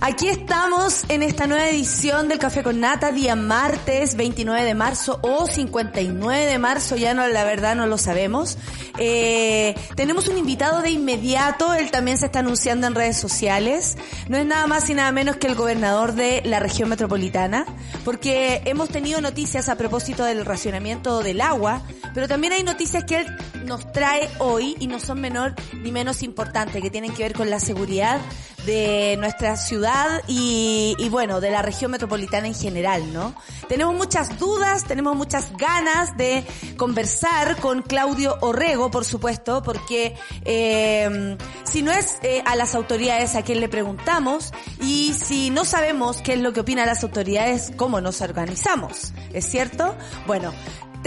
Aquí 0.00 0.28
estamos 0.28 1.04
en 1.08 1.22
esta 1.22 1.46
nueva 1.46 1.68
edición 1.68 2.28
del 2.28 2.38
Café 2.38 2.62
con 2.62 2.80
Nata, 2.80 3.12
día 3.12 3.34
martes 3.34 4.14
29 4.14 4.62
de 4.62 4.74
marzo 4.74 5.18
o 5.22 5.46
59 5.46 6.44
de 6.44 6.58
marzo, 6.58 6.96
ya 6.96 7.14
no, 7.14 7.26
la 7.26 7.44
verdad 7.44 7.74
no 7.74 7.86
lo 7.86 7.96
sabemos. 7.96 8.58
Eh, 8.98 9.74
tenemos 9.94 10.28
un 10.28 10.36
invitado 10.36 10.82
de 10.82 10.90
inmediato, 10.90 11.72
él 11.72 11.90
también 11.90 12.18
se 12.18 12.26
está 12.26 12.40
anunciando 12.40 12.86
en 12.86 12.94
redes 12.94 13.16
sociales. 13.16 13.96
No 14.28 14.36
es 14.36 14.44
nada 14.44 14.66
más 14.66 14.88
y 14.90 14.94
nada 14.94 15.10
menos 15.12 15.36
que 15.36 15.46
el 15.46 15.54
gobernador 15.54 16.12
de 16.12 16.42
la 16.44 16.60
región 16.60 16.90
metropolitana, 16.90 17.64
porque 18.04 18.62
hemos 18.66 18.90
tenido 18.90 19.22
noticias 19.22 19.70
a 19.70 19.76
propósito 19.76 20.24
del 20.24 20.44
racionamiento 20.44 21.22
del 21.22 21.40
agua, 21.40 21.82
pero 22.12 22.28
también 22.28 22.52
hay 22.52 22.62
noticias 22.62 23.04
que 23.04 23.20
él 23.20 23.26
nos 23.64 23.90
trae 23.92 24.28
hoy 24.38 24.76
y 24.78 24.88
no 24.88 25.00
son 25.00 25.22
menor 25.22 25.54
ni 25.72 25.90
menos 25.90 26.22
importantes, 26.22 26.82
que 26.82 26.90
tienen 26.90 27.14
que 27.14 27.22
ver 27.22 27.32
con 27.32 27.48
la 27.48 27.60
seguridad 27.60 28.20
de 28.66 29.16
nuestra 29.18 29.56
ciudad 29.56 30.22
y, 30.26 30.94
y, 30.98 31.08
bueno, 31.08 31.40
de 31.40 31.50
la 31.50 31.62
región 31.62 31.90
metropolitana 31.92 32.48
en 32.48 32.54
general, 32.54 33.12
¿no? 33.12 33.34
Tenemos 33.68 33.94
muchas 33.94 34.38
dudas, 34.38 34.84
tenemos 34.84 35.16
muchas 35.16 35.56
ganas 35.56 36.16
de 36.16 36.44
conversar 36.76 37.56
con 37.56 37.82
Claudio 37.82 38.36
Orrego, 38.40 38.90
por 38.90 39.04
supuesto, 39.04 39.62
porque 39.62 40.14
eh, 40.44 41.36
si 41.64 41.82
no 41.82 41.92
es 41.92 42.18
eh, 42.22 42.42
a 42.44 42.56
las 42.56 42.74
autoridades 42.74 43.34
a 43.36 43.42
quien 43.42 43.60
le 43.60 43.68
preguntamos 43.68 44.52
y 44.80 45.14
si 45.14 45.50
no 45.50 45.64
sabemos 45.64 46.18
qué 46.18 46.34
es 46.34 46.40
lo 46.40 46.52
que 46.52 46.60
opinan 46.60 46.86
las 46.86 47.02
autoridades, 47.04 47.72
cómo 47.76 48.00
nos 48.00 48.20
organizamos, 48.20 49.12
¿es 49.32 49.46
cierto? 49.46 49.96
Bueno, 50.26 50.52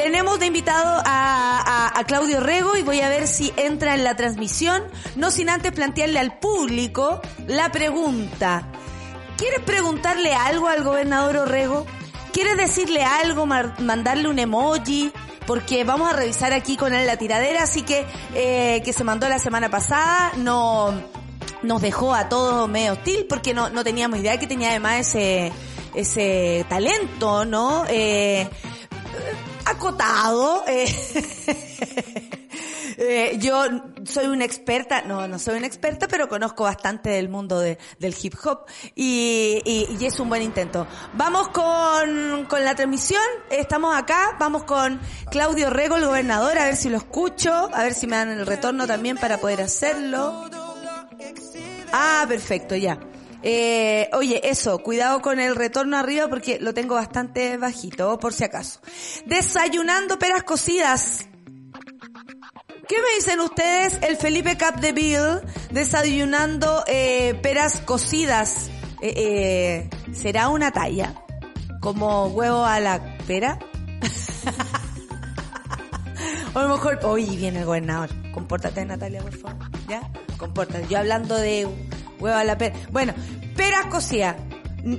tenemos 0.02 0.40
de 0.40 0.46
invitado 0.46 1.02
a, 1.06 2.02
Claudio 2.08 2.40
Rego 2.40 2.78
y 2.78 2.84
voy 2.84 3.02
a 3.02 3.10
ver 3.10 3.28
si 3.28 3.52
entra 3.58 3.94
en 3.94 4.06
la 4.06 4.16
transmisión, 4.16 4.82
no 5.18 5.30
sin 5.30 5.50
antes 5.50 5.74
plantearle 5.74 6.18
al 6.20 6.40
público 6.40 7.22
la 7.48 7.70
pregunta. 7.70 8.72
¿Quieres 9.38 9.60
preguntarle 9.60 10.34
algo 10.34 10.70
al 10.70 10.86
gobernador 10.86 11.36
Orrego? 11.36 11.86
¿Quieres 12.32 12.56
decirle 12.56 13.04
algo, 13.04 13.46
mandarle 13.46 14.30
un 14.30 14.40
emoji? 14.40 15.12
Porque 15.46 15.84
vamos 15.84 16.14
a 16.14 16.16
revisar 16.16 16.54
aquí 16.54 16.78
con 16.78 16.94
él 16.94 17.06
la 17.06 17.18
tiradera, 17.18 17.64
así 17.64 17.82
que 17.82 18.06
eh, 18.34 18.82
que 18.86 18.94
se 18.94 19.04
mandó 19.04 19.28
la 19.28 19.38
semana 19.38 19.70
pasada, 19.70 20.32
no 20.38 20.94
nos 21.62 21.82
dejó 21.82 22.16
a 22.16 22.30
todos 22.30 22.70
medio 22.70 22.94
hostil 22.94 23.26
porque 23.28 23.54
no, 23.54 23.70
no 23.70 23.84
teníamos 23.84 24.20
idea 24.20 24.40
que 24.40 24.48
tenía 24.48 24.70
además 24.70 25.10
ese, 25.10 25.52
ese 25.94 26.66
talento, 26.70 27.44
¿no? 27.44 27.84
Eh, 27.90 28.48
acotado. 29.70 30.64
Eh, 30.68 30.86
eh, 32.98 33.38
yo 33.40 33.64
soy 34.04 34.28
una 34.28 34.46
experta, 34.46 35.02
no, 35.02 35.28
no 35.28 35.40
soy 35.40 35.58
una 35.58 35.68
experta, 35.68 36.08
pero 36.08 36.28
conozco 36.28 36.64
bastante 36.64 37.10
del 37.10 37.30
mundo 37.30 37.60
de, 37.60 37.78
del 38.00 38.16
hip 38.22 38.36
hop 38.44 38.66
y, 38.96 39.62
y, 39.66 39.98
y, 40.00 40.06
es 40.06 40.20
un 40.20 40.30
buen 40.30 40.42
intento. 40.42 40.88
Vamos 41.14 41.50
con, 41.50 42.46
con 42.46 42.64
la 42.64 42.76
transmisión, 42.76 43.22
estamos 43.50 43.96
acá, 43.96 44.36
vamos 44.40 44.64
con 44.64 45.00
Claudio 45.32 45.70
Rego, 45.70 45.98
el 45.98 46.06
gobernador, 46.06 46.58
a 46.58 46.66
ver 46.66 46.76
si 46.76 46.90
lo 46.90 46.98
escucho, 46.98 47.54
a 47.74 47.84
ver 47.84 47.94
si 47.94 48.08
me 48.08 48.16
dan 48.16 48.30
el 48.30 48.46
retorno 48.46 48.88
también 48.88 49.18
para 49.18 49.38
poder 49.38 49.62
hacerlo. 49.62 50.46
Ah, 51.92 52.26
perfecto, 52.28 52.76
ya. 52.76 53.00
Eh, 53.42 54.10
oye, 54.14 54.42
eso, 54.50 54.80
cuidado 54.80 55.22
con 55.22 55.40
el 55.40 55.56
retorno 55.56 55.98
arriba 55.98 56.28
porque 56.28 56.60
lo 56.60 56.74
tengo 56.74 56.96
bastante 56.96 57.58
bajito, 57.58 58.20
por 58.20 58.34
si 58.34 58.44
acaso. 58.44 58.82
Desayunando 59.26 60.20
peras 60.20 60.44
cocidas. 60.44 61.30
¿Qué 62.90 62.96
me 62.96 63.16
dicen 63.18 63.40
ustedes? 63.40 64.00
El 64.02 64.18
Felipe 64.18 64.58
Capdeville 64.58 65.42
desayunando 65.70 66.84
eh, 66.88 67.36
peras 67.42 67.82
cocidas. 67.82 68.72
Eh, 69.02 69.14
eh, 69.16 69.90
¿Será 70.12 70.50
una 70.50 70.72
talla? 70.72 71.14
¿Como 71.82 72.28
huevo 72.28 72.66
a 72.66 72.80
la 72.80 73.18
pera? 73.28 73.60
o 76.56 76.60
a 76.60 76.64
lo 76.64 76.70
mejor, 76.70 77.00
hoy 77.04 77.38
viene 77.38 77.60
el 77.60 77.66
gobernador. 77.66 78.10
Compórtate, 78.34 78.84
Natalia, 78.84 79.22
por 79.22 79.38
favor. 79.38 79.70
¿Ya? 79.88 80.10
Compórtate. 80.38 80.88
Yo 80.90 80.98
hablando 80.98 81.36
de 81.36 81.68
huevo 82.20 82.38
a 82.38 82.44
la 82.44 82.58
pera. 82.58 82.76
Bueno, 82.92 83.14
peras 83.56 83.88
cocidas. 83.88 84.36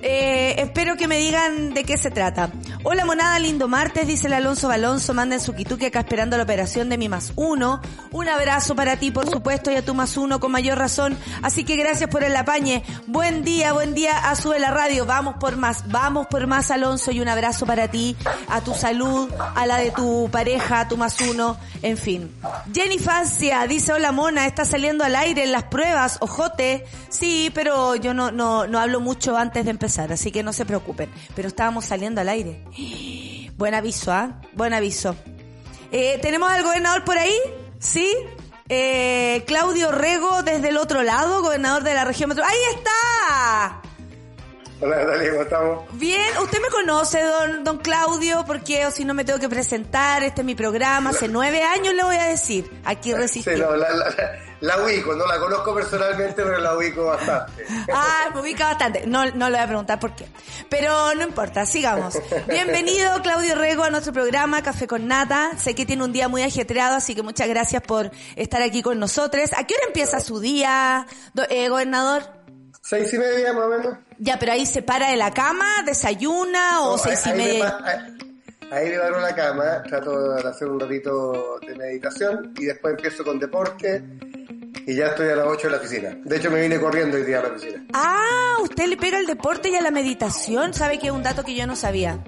Eh, 0.02 0.56
espero 0.58 0.96
que 0.96 1.08
me 1.08 1.18
digan 1.18 1.72
de 1.72 1.84
qué 1.84 1.96
se 1.96 2.10
trata. 2.10 2.50
Hola 2.82 3.04
monada, 3.04 3.38
lindo 3.38 3.68
martes, 3.68 4.06
dice 4.06 4.26
el 4.26 4.32
Alonso 4.32 4.66
Balonso, 4.66 5.12
manden 5.12 5.38
su 5.38 5.54
quituque 5.54 5.88
acá 5.88 6.00
esperando 6.00 6.38
la 6.38 6.44
operación 6.44 6.88
de 6.88 6.96
mi 6.96 7.10
más 7.10 7.34
uno. 7.36 7.82
Un 8.10 8.26
abrazo 8.26 8.74
para 8.74 8.96
ti, 8.96 9.10
por 9.10 9.28
supuesto, 9.28 9.70
y 9.70 9.76
a 9.76 9.84
tu 9.84 9.94
más 9.94 10.16
uno 10.16 10.40
con 10.40 10.50
mayor 10.50 10.78
razón. 10.78 11.14
Así 11.42 11.64
que 11.64 11.76
gracias 11.76 12.08
por 12.08 12.24
el 12.24 12.34
apañe. 12.34 12.82
Buen 13.06 13.44
día, 13.44 13.74
buen 13.74 13.92
día 13.92 14.30
a 14.30 14.34
Sube 14.34 14.58
la 14.58 14.70
Radio. 14.70 15.04
Vamos 15.04 15.34
por 15.38 15.58
más, 15.58 15.90
vamos 15.90 16.26
por 16.28 16.46
más, 16.46 16.70
Alonso, 16.70 17.12
y 17.12 17.20
un 17.20 17.28
abrazo 17.28 17.66
para 17.66 17.88
ti, 17.88 18.16
a 18.48 18.62
tu 18.62 18.72
salud, 18.72 19.28
a 19.54 19.66
la 19.66 19.76
de 19.76 19.90
tu 19.90 20.30
pareja, 20.32 20.80
a 20.80 20.88
tu 20.88 20.96
más 20.96 21.20
uno, 21.20 21.58
en 21.82 21.98
fin. 21.98 22.34
Jenny 22.72 22.98
Fancia 22.98 23.66
dice, 23.66 23.92
hola 23.92 24.10
mona, 24.10 24.46
está 24.46 24.64
saliendo 24.64 25.04
al 25.04 25.16
aire 25.16 25.44
en 25.44 25.52
las 25.52 25.64
pruebas, 25.64 26.16
ojote. 26.20 26.86
Sí, 27.10 27.50
pero 27.54 27.94
yo 27.96 28.14
no, 28.14 28.30
no, 28.30 28.66
no 28.66 28.78
hablo 28.78 29.00
mucho 29.00 29.36
antes 29.36 29.66
de 29.66 29.70
empezar, 29.70 30.10
así 30.14 30.32
que 30.32 30.42
no 30.42 30.54
se 30.54 30.64
preocupen. 30.64 31.10
Pero 31.36 31.46
estábamos 31.46 31.84
saliendo 31.84 32.22
al 32.22 32.30
aire. 32.30 32.69
Buen 33.56 33.74
aviso, 33.74 34.12
¿ah? 34.12 34.40
Buen 34.52 34.72
aviso. 34.72 35.16
Eh, 35.92 36.18
¿Tenemos 36.22 36.50
al 36.50 36.62
gobernador 36.62 37.04
por 37.04 37.18
ahí? 37.18 37.36
¿Sí? 37.78 38.10
Eh, 38.68 39.42
Claudio 39.46 39.90
Rego 39.90 40.42
desde 40.42 40.68
el 40.68 40.76
otro 40.76 41.02
lado, 41.02 41.42
gobernador 41.42 41.82
de 41.82 41.94
la 41.94 42.04
región 42.04 42.28
metro. 42.28 42.44
¡Ahí 42.44 42.58
está! 42.76 43.82
Hola 44.82 44.96
Natalia, 45.04 45.30
¿cómo 45.32 45.42
estamos? 45.42 45.84
Bien, 45.92 46.38
usted 46.42 46.58
me 46.62 46.68
conoce, 46.68 47.22
don, 47.22 47.64
don 47.64 47.78
Claudio, 47.78 48.44
porque 48.46 48.86
o 48.86 48.90
si 48.90 49.04
no 49.04 49.12
me 49.12 49.26
tengo 49.26 49.38
que 49.38 49.48
presentar, 49.48 50.22
este 50.22 50.40
es 50.40 50.44
mi 50.46 50.54
programa, 50.54 51.10
hace 51.10 51.28
nueve 51.28 51.62
años 51.62 51.92
le 51.92 52.02
voy 52.02 52.16
a 52.16 52.24
decir, 52.24 52.70
aquí 52.86 53.12
resistí. 53.12 53.50
Sí, 53.50 53.60
no, 53.60 53.76
la, 53.76 53.90
la, 53.90 54.06
la, 54.60 54.82
ubico, 54.82 55.14
no 55.14 55.26
la 55.26 55.38
conozco 55.38 55.74
personalmente, 55.74 56.42
pero 56.42 56.58
la 56.58 56.74
ubico 56.74 57.04
bastante. 57.04 57.66
Ah, 57.92 58.30
me 58.32 58.40
ubica 58.40 58.68
bastante, 58.68 59.06
no, 59.06 59.26
no 59.26 59.50
le 59.50 59.56
voy 59.56 59.64
a 59.64 59.66
preguntar 59.66 60.00
por 60.00 60.14
qué, 60.14 60.26
pero 60.70 61.14
no 61.14 61.24
importa, 61.24 61.66
sigamos. 61.66 62.18
Bienvenido 62.48 63.20
Claudio 63.20 63.56
Rego 63.56 63.84
a 63.84 63.90
nuestro 63.90 64.14
programa 64.14 64.62
Café 64.62 64.86
con 64.86 65.06
Nata, 65.06 65.50
sé 65.58 65.74
que 65.74 65.84
tiene 65.84 66.04
un 66.04 66.12
día 66.12 66.28
muy 66.28 66.42
ajetreado, 66.42 66.96
así 66.96 67.14
que 67.14 67.22
muchas 67.22 67.48
gracias 67.48 67.82
por 67.82 68.10
estar 68.34 68.62
aquí 68.62 68.80
con 68.80 68.98
nosotros. 68.98 69.50
¿A 69.58 69.66
qué 69.66 69.74
hora 69.74 69.84
empieza 69.88 70.20
su 70.20 70.40
día, 70.40 71.06
eh, 71.50 71.68
gobernador? 71.68 72.39
Seis 72.90 73.12
y 73.14 73.18
media 73.18 73.52
más 73.52 73.64
o 73.66 73.68
menos. 73.68 73.98
Ya, 74.18 74.36
pero 74.36 74.50
ahí 74.50 74.66
se 74.66 74.82
para 74.82 75.10
de 75.10 75.16
la 75.16 75.30
cama, 75.32 75.64
desayuna 75.86 76.80
o 76.88 76.98
seis 76.98 77.24
ahí- 77.24 77.34
y 77.34 77.36
media. 77.36 77.78
ahí- 77.84 78.90
me 78.90 78.98
paro 78.98 79.16
en 79.16 79.22
la 79.22 79.34
cama, 79.36 79.82
trato 79.84 80.32
de 80.34 80.48
hacer 80.48 80.66
un 80.68 80.80
ratito 80.80 81.60
de 81.64 81.76
meditación 81.76 82.52
y 82.58 82.64
después 82.64 82.94
empiezo 82.96 83.22
con 83.24 83.38
deporte 83.38 84.02
y 84.86 84.96
ya 84.96 85.06
estoy 85.06 85.28
a 85.28 85.36
las 85.36 85.46
8 85.46 85.68
de 85.68 85.70
la 85.70 85.76
oficina. 85.76 86.16
De 86.24 86.36
hecho 86.36 86.50
me 86.50 86.60
vine 86.62 86.80
corriendo 86.80 87.16
hoy 87.16 87.22
día 87.22 87.38
a 87.38 87.42
la 87.42 87.48
oficina. 87.50 87.84
Ah, 87.92 88.56
usted 88.62 88.86
le 88.86 88.96
pega 88.96 89.20
el 89.20 89.26
deporte 89.26 89.68
y 89.68 89.76
a 89.76 89.82
la 89.82 89.92
meditación. 89.92 90.74
¿Sabe 90.74 90.98
que 90.98 91.06
es 91.06 91.12
un 91.12 91.22
dato 91.22 91.44
que 91.44 91.54
yo 91.54 91.68
no 91.68 91.76
sabía? 91.76 92.18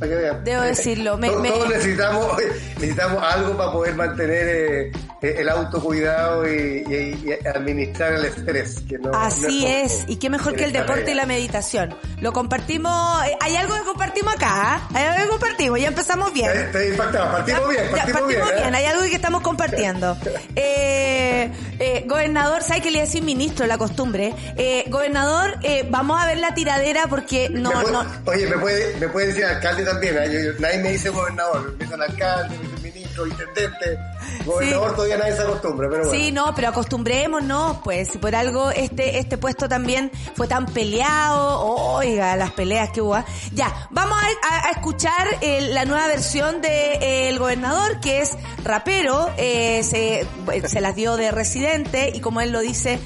Para 0.00 0.10
que 0.10 0.16
vean. 0.16 0.44
Debo 0.44 0.62
decirlo, 0.62 1.16
me- 1.18 1.28
todos, 1.28 1.42
me- 1.42 1.50
todos 1.50 1.68
necesitamos, 1.68 2.26
necesitamos 2.80 3.22
algo 3.22 3.56
para 3.56 3.70
poder 3.72 3.94
mantener 3.94 4.48
eh, 4.48 4.92
eh, 5.22 5.34
el 5.38 5.48
autocuidado 5.50 6.48
y, 6.48 6.84
y- 6.88 7.24
y 7.42 7.46
administrar 7.46 8.14
el 8.14 8.24
estrés. 8.24 8.80
Que 8.88 8.98
no, 8.98 9.10
Así 9.14 9.62
no 9.62 9.68
es, 9.68 10.04
y 10.08 10.16
qué 10.16 10.30
mejor 10.30 10.56
que 10.56 10.64
el 10.64 10.72
deporte 10.72 11.12
y 11.12 11.14
la 11.14 11.26
meditación. 11.26 11.94
Lo 12.20 12.32
compartimos, 12.32 13.24
eh, 13.26 13.36
hay 13.40 13.56
algo 13.56 13.74
que 13.76 13.82
compartimos 13.82 14.34
acá, 14.34 14.48
¿ah? 14.50 14.88
hay 14.94 15.04
algo 15.04 15.22
que 15.24 15.28
compartimos, 15.30 15.80
ya 15.80 15.88
empezamos 15.88 16.32
bien. 16.32 16.50
Estoy- 16.50 16.88
impactado, 16.88 17.30
partimos 17.32 17.60
Ya, 17.62 17.68
bien, 17.68 17.84
ya, 17.94 17.96
partimos, 18.12 18.26
bien. 18.28 18.42
¿eh? 18.74 18.76
hay 18.76 18.84
algo 18.86 19.02
que 19.02 19.14
estamos 19.14 19.42
compartiendo. 19.42 20.16
Eh, 20.56 21.50
eh, 21.78 22.04
gobernador, 22.06 22.62
¿sabe 22.62 22.80
que 22.80 22.90
le 22.90 22.98
iba 22.98 23.02
a 23.02 23.06
decir 23.06 23.22
ministro 23.22 23.66
la 23.66 23.78
costumbre? 23.78 24.34
Eh, 24.56 24.84
gobernador, 24.88 25.56
eh, 25.62 25.86
vamos 25.88 26.20
a 26.20 26.26
ver 26.26 26.38
la 26.38 26.54
tiradera 26.54 27.06
porque 27.08 27.48
no, 27.50 27.70
Me 27.70 27.76
puede- 27.82 27.92
no, 27.92 28.06
Oye, 28.26 28.46
me 28.46 28.58
puede, 28.58 28.96
me 28.98 29.08
puede 29.08 29.26
decir 29.28 29.44
alcalde 29.44 29.84
también, 29.92 30.16
¿eh? 30.18 30.30
Yo- 30.32 30.60
nadie 30.60 30.78
me 30.78 30.92
dice 30.92 31.10
gobernador, 31.10 31.74
me 31.78 31.84
dicen 31.84 32.00
alcalde, 32.02 32.56
me 32.56 32.62
dicen 32.64 32.82
ministro. 32.82 33.26
intendente, 33.26 33.98
gobernador, 34.46 34.94
todavía 34.94 35.18
nadie 35.18 35.34
se 35.36 35.42
acostumbra, 35.42 35.88
pero 35.90 36.04
bueno. 36.06 36.18
Sí, 36.24 36.32
no, 36.32 36.54
pero 36.54 36.68
acostumbrémonos, 36.68 37.78
pues, 37.84 38.08
si 38.08 38.18
por 38.18 38.34
algo 38.34 38.70
este, 38.70 39.18
este 39.18 39.36
puesto 39.36 39.68
también 39.68 40.10
fue 40.34 40.46
tan 40.48 40.64
peleado, 40.66 41.60
oiga, 41.60 42.36
las 42.36 42.52
peleas 42.52 42.90
que 42.90 43.02
hubo. 43.02 43.14
¿ah? 43.16 43.24
Ya, 43.52 43.88
vamos 43.90 44.16
a, 44.22 44.70
escuchar 44.70 45.26
eh, 45.42 45.68
la 45.72 45.84
nueva 45.84 46.06
versión 46.06 46.62
de 46.62 46.94
eh, 46.94 47.28
El 47.28 47.38
Gobernador, 47.38 48.00
que 48.00 48.22
es 48.22 48.38
rapero, 48.64 49.30
eh, 49.36 49.82
se, 49.82 50.26
se 50.66 50.80
las 50.80 50.94
dio 50.94 51.16
de 51.16 51.30
residente, 51.30 52.10
y 52.14 52.20
como 52.20 52.40
él 52.40 52.52
lo 52.52 52.60
dice, 52.60 52.98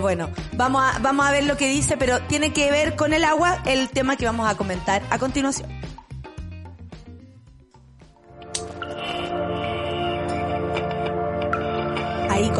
bueno, 0.00 0.30
vamos 0.54 0.82
a, 0.84 0.98
vamos 0.98 1.26
a 1.26 1.30
ver 1.30 1.44
lo 1.44 1.56
que 1.56 1.68
dice, 1.68 1.96
pero 1.96 2.20
tiene 2.22 2.52
que 2.52 2.70
ver 2.72 2.96
con 2.96 3.12
el 3.12 3.24
agua, 3.24 3.62
el 3.66 3.88
tema 3.90 4.16
que 4.16 4.26
vamos 4.26 4.50
a 4.50 4.56
comentar 4.56 5.02
a 5.10 5.18
continuación. 5.18 5.73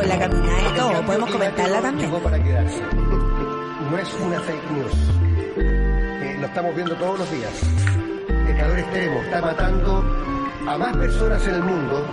La 0.07 0.19
caminada 0.19 0.69
y 0.69 0.77
todo. 0.77 1.07
Podemos 1.07 1.31
comentarla 1.31 1.81
también. 1.81 2.11
para 2.23 2.43
quedarse. 2.43 2.83
No 3.91 3.99
es 3.99 4.15
una 4.25 4.41
fake 4.41 4.71
news. 4.71 4.93
Eh, 5.57 6.37
lo 6.41 6.47
estamos 6.47 6.75
viendo 6.75 6.95
todos 6.97 7.19
los 7.21 7.31
días. 7.31 7.53
El 8.49 8.57
calor 8.57 8.79
extremo 8.79 9.21
está 9.23 9.41
matando 9.41 10.05
a 10.67 10.79
más 10.79 10.97
personas 10.97 11.47
en 11.47 11.55
el 11.55 11.63
mundo 11.63 12.07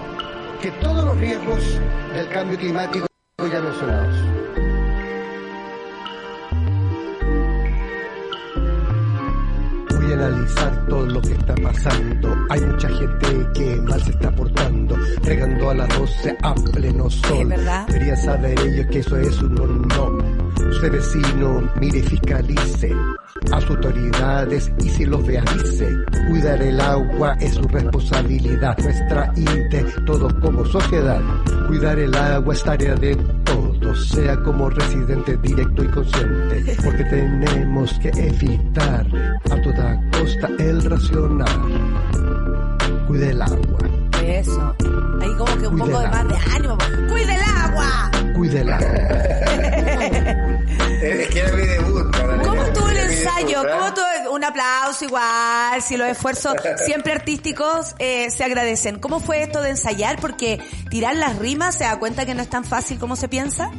que 0.62 0.72
todos 0.72 1.04
los 1.06 1.18
riesgos 1.18 1.80
del 2.14 2.30
cambio 2.30 2.58
climático 2.58 3.08
ya 3.38 3.62
mencionados. 3.62 4.16
Analizar 10.14 10.86
todo 10.88 11.06
lo 11.06 11.22
que 11.22 11.34
está 11.34 11.56
pasando. 11.56 12.36
Hay 12.50 12.62
mucha 12.62 12.90
gente 12.90 13.48
que 13.54 13.76
mal 13.82 14.02
se 14.04 14.12
está 14.12 14.32
portando, 14.32 14.98
regando 15.24 15.70
a 15.70 15.74
las 15.74 16.00
12 16.00 16.38
a 16.42 16.56
pleno 16.56 17.10
sol. 17.10 17.50
Debería 17.88 18.16
saber 18.16 18.60
ellos 18.60 18.88
que 18.88 19.00
eso 19.00 19.18
es 19.18 19.42
un 19.42 19.56
no. 19.56 20.42
Usted 20.70 20.92
vecino, 20.92 21.72
mire 21.80 22.00
y 22.00 22.02
fiscalice 22.04 22.96
a 23.52 23.62
sus 23.62 23.72
autoridades 23.72 24.72
y 24.80 24.90
si 24.90 25.06
los 25.06 25.22
avise. 25.22 25.90
Cuidar 26.30 26.62
el 26.62 26.80
agua 26.80 27.36
es 27.40 27.56
su 27.56 27.64
responsabilidad, 27.64 28.78
nuestra 28.78 29.32
INTE, 29.36 29.86
todos 30.06 30.34
como 30.36 30.66
sociedad. 30.66 31.22
Cuidar 31.68 32.00
el 32.00 32.16
agua 32.16 32.54
es 32.54 32.64
tarea 32.64 32.96
de 32.96 33.18
sea 33.96 34.38
como 34.44 34.70
residente 34.70 35.38
directo 35.38 35.84
y 35.84 35.88
consciente, 35.88 36.78
porque 36.84 37.04
tenemos 37.06 37.94
que 38.00 38.10
evitar 38.10 39.06
a 39.50 39.62
toda 39.62 40.02
costa 40.12 40.50
el 40.60 40.84
racionar. 40.84 41.60
Cuide 43.08 43.30
el 43.32 43.42
agua. 43.42 43.80
Eso. 44.24 44.76
Ahí 45.22 45.36
como 45.38 45.58
que 45.58 45.68
un 45.68 45.78
poco 45.78 46.00
de 46.00 46.08
más 46.08 46.28
de 46.28 46.36
ánimo. 46.56 46.78
¡Cuide 47.10 47.36
el 47.36 47.42
agua! 47.42 48.12
Cuide 48.36 48.62
el 48.62 48.70
agua. 48.74 48.88
Es 51.02 51.30
que 51.30 51.40
era 51.40 51.52
mi 51.54 51.64
debut. 51.64 52.16
¿Cómo 52.46 52.62
estuvo 52.64 52.88
el 52.90 52.98
ensayo? 52.98 53.64
¿Cómo 53.64 53.88
estuvo? 53.88 54.11
Un 54.32 54.46
aplauso 54.46 55.04
igual, 55.04 55.82
si 55.82 55.98
los 55.98 56.08
esfuerzos 56.08 56.56
siempre 56.86 57.12
artísticos 57.12 57.96
eh, 58.00 58.32
se 58.32 58.46
agradecen. 58.46 58.98
¿Cómo 58.98 59.20
fue 59.20 59.44
esto 59.44 59.62
de 59.62 59.72
ensayar? 59.72 60.22
Porque 60.22 60.58
tirar 60.90 61.18
las 61.18 61.38
rimas 61.38 61.78
se 61.78 61.84
da 61.84 62.00
cuenta 62.00 62.26
que 62.26 62.34
no 62.34 62.42
es 62.42 62.50
tan 62.50 62.64
fácil 62.64 62.98
como 62.98 63.18
se 63.18 63.28
piensa. 63.28 63.70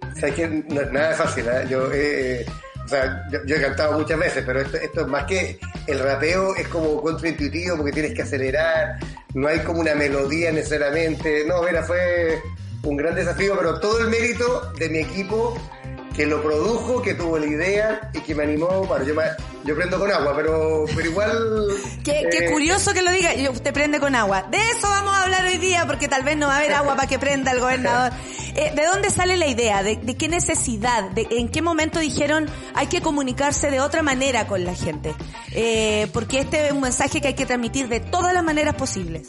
O 0.00 0.34
que 0.34 0.64
no 0.68 0.80
es 0.80 0.92
nada 0.92 1.12
fácil. 1.14 1.46
¿eh? 1.48 1.66
Yo, 1.68 1.90
eh, 1.92 2.46
o 2.84 2.88
sea, 2.88 3.26
yo, 3.32 3.56
he 3.56 3.60
cantado 3.60 3.98
muchas 3.98 4.16
veces, 4.16 4.44
pero 4.46 4.60
esto, 4.60 4.76
esto 4.76 5.00
es 5.00 5.06
más 5.08 5.24
que 5.24 5.58
el 5.88 5.98
rapeo 5.98 6.54
es 6.54 6.68
como 6.68 7.02
contraintuitivo 7.02 7.76
porque 7.76 7.90
tienes 7.90 8.14
que 8.14 8.22
acelerar, 8.22 9.00
no 9.34 9.48
hay 9.48 9.58
como 9.58 9.80
una 9.80 9.96
melodía 9.96 10.52
necesariamente. 10.52 11.44
No, 11.48 11.64
mira, 11.64 11.82
fue 11.82 12.40
un 12.84 12.96
gran 12.96 13.16
desafío, 13.16 13.56
pero 13.58 13.80
todo 13.80 13.98
el 13.98 14.08
mérito 14.08 14.72
de 14.78 14.88
mi 14.88 14.98
equipo 14.98 15.58
que 16.16 16.24
lo 16.24 16.42
produjo, 16.42 17.02
que 17.02 17.14
tuvo 17.14 17.38
la 17.38 17.46
idea 17.46 18.10
y 18.14 18.20
que 18.20 18.34
me 18.34 18.44
animó. 18.44 18.84
Bueno, 18.86 19.04
yo, 19.04 19.14
yo 19.64 19.76
prendo 19.76 19.98
con 19.98 20.10
agua, 20.10 20.32
pero, 20.34 20.86
pero 20.94 21.10
igual. 21.10 21.68
qué, 22.04 22.26
qué, 22.30 22.46
eh, 22.46 22.50
curioso 22.50 22.94
que 22.94 23.02
lo 23.02 23.12
diga. 23.12 23.32
Usted 23.50 23.72
prende 23.72 24.00
con 24.00 24.14
agua. 24.14 24.44
De 24.50 24.56
eso 24.56 24.88
vamos 24.88 25.14
a 25.14 25.24
hablar 25.24 25.44
hoy 25.44 25.58
día, 25.58 25.86
porque 25.86 26.08
tal 26.08 26.22
vez 26.22 26.36
no 26.38 26.46
va 26.46 26.54
a 26.54 26.58
haber 26.58 26.72
agua 26.72 26.96
para 26.96 27.06
que 27.06 27.18
prenda 27.18 27.52
el 27.52 27.60
gobernador. 27.60 28.12
Eh, 28.58 28.72
¿De 28.74 28.86
dónde 28.86 29.10
sale 29.10 29.36
la 29.36 29.48
idea? 29.48 29.82
¿De, 29.82 29.98
qué 30.16 30.28
necesidad? 30.28 31.10
¿De 31.10 31.26
en 31.30 31.50
qué 31.50 31.60
momento 31.60 31.98
dijeron 31.98 32.48
hay 32.74 32.86
que 32.86 33.02
comunicarse 33.02 33.70
de 33.70 33.80
otra 33.80 34.02
manera 34.02 34.46
con 34.46 34.64
la 34.64 34.74
gente? 34.74 35.14
Eh, 35.52 36.08
porque 36.14 36.40
este 36.40 36.68
es 36.68 36.72
un 36.72 36.80
mensaje 36.80 37.20
que 37.20 37.28
hay 37.28 37.34
que 37.34 37.44
transmitir 37.44 37.88
de 37.88 38.00
todas 38.00 38.32
las 38.32 38.42
maneras 38.42 38.74
posibles. 38.74 39.28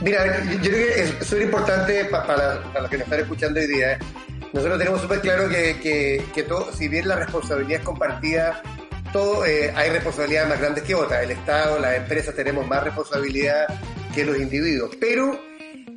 Mira, 0.00 0.42
yo 0.44 0.70
creo 0.70 0.94
que 0.94 1.02
es 1.02 1.26
súper 1.26 1.42
importante 1.42 2.06
para, 2.06 2.26
para 2.62 2.80
los 2.80 2.90
que 2.90 2.96
nos 2.96 3.04
están 3.04 3.20
escuchando 3.20 3.60
hoy 3.60 3.66
día. 3.66 3.98
Nosotros 4.54 4.78
tenemos 4.78 5.00
súper 5.00 5.20
claro 5.20 5.48
que, 5.48 6.22
que, 6.32 6.42
todo, 6.44 6.72
si 6.72 6.86
bien 6.86 7.08
la 7.08 7.16
responsabilidad 7.16 7.80
es 7.80 7.84
compartida, 7.84 8.62
todo, 9.12 9.44
eh, 9.44 9.72
hay 9.74 9.90
responsabilidades 9.90 10.48
más 10.48 10.60
grandes 10.60 10.84
que 10.84 10.94
otras. 10.94 11.24
El 11.24 11.32
Estado, 11.32 11.80
las 11.80 11.96
empresas 11.96 12.36
tenemos 12.36 12.64
más 12.64 12.84
responsabilidad 12.84 13.66
que 14.14 14.24
los 14.24 14.38
individuos. 14.38 14.96
Pero 15.00 15.40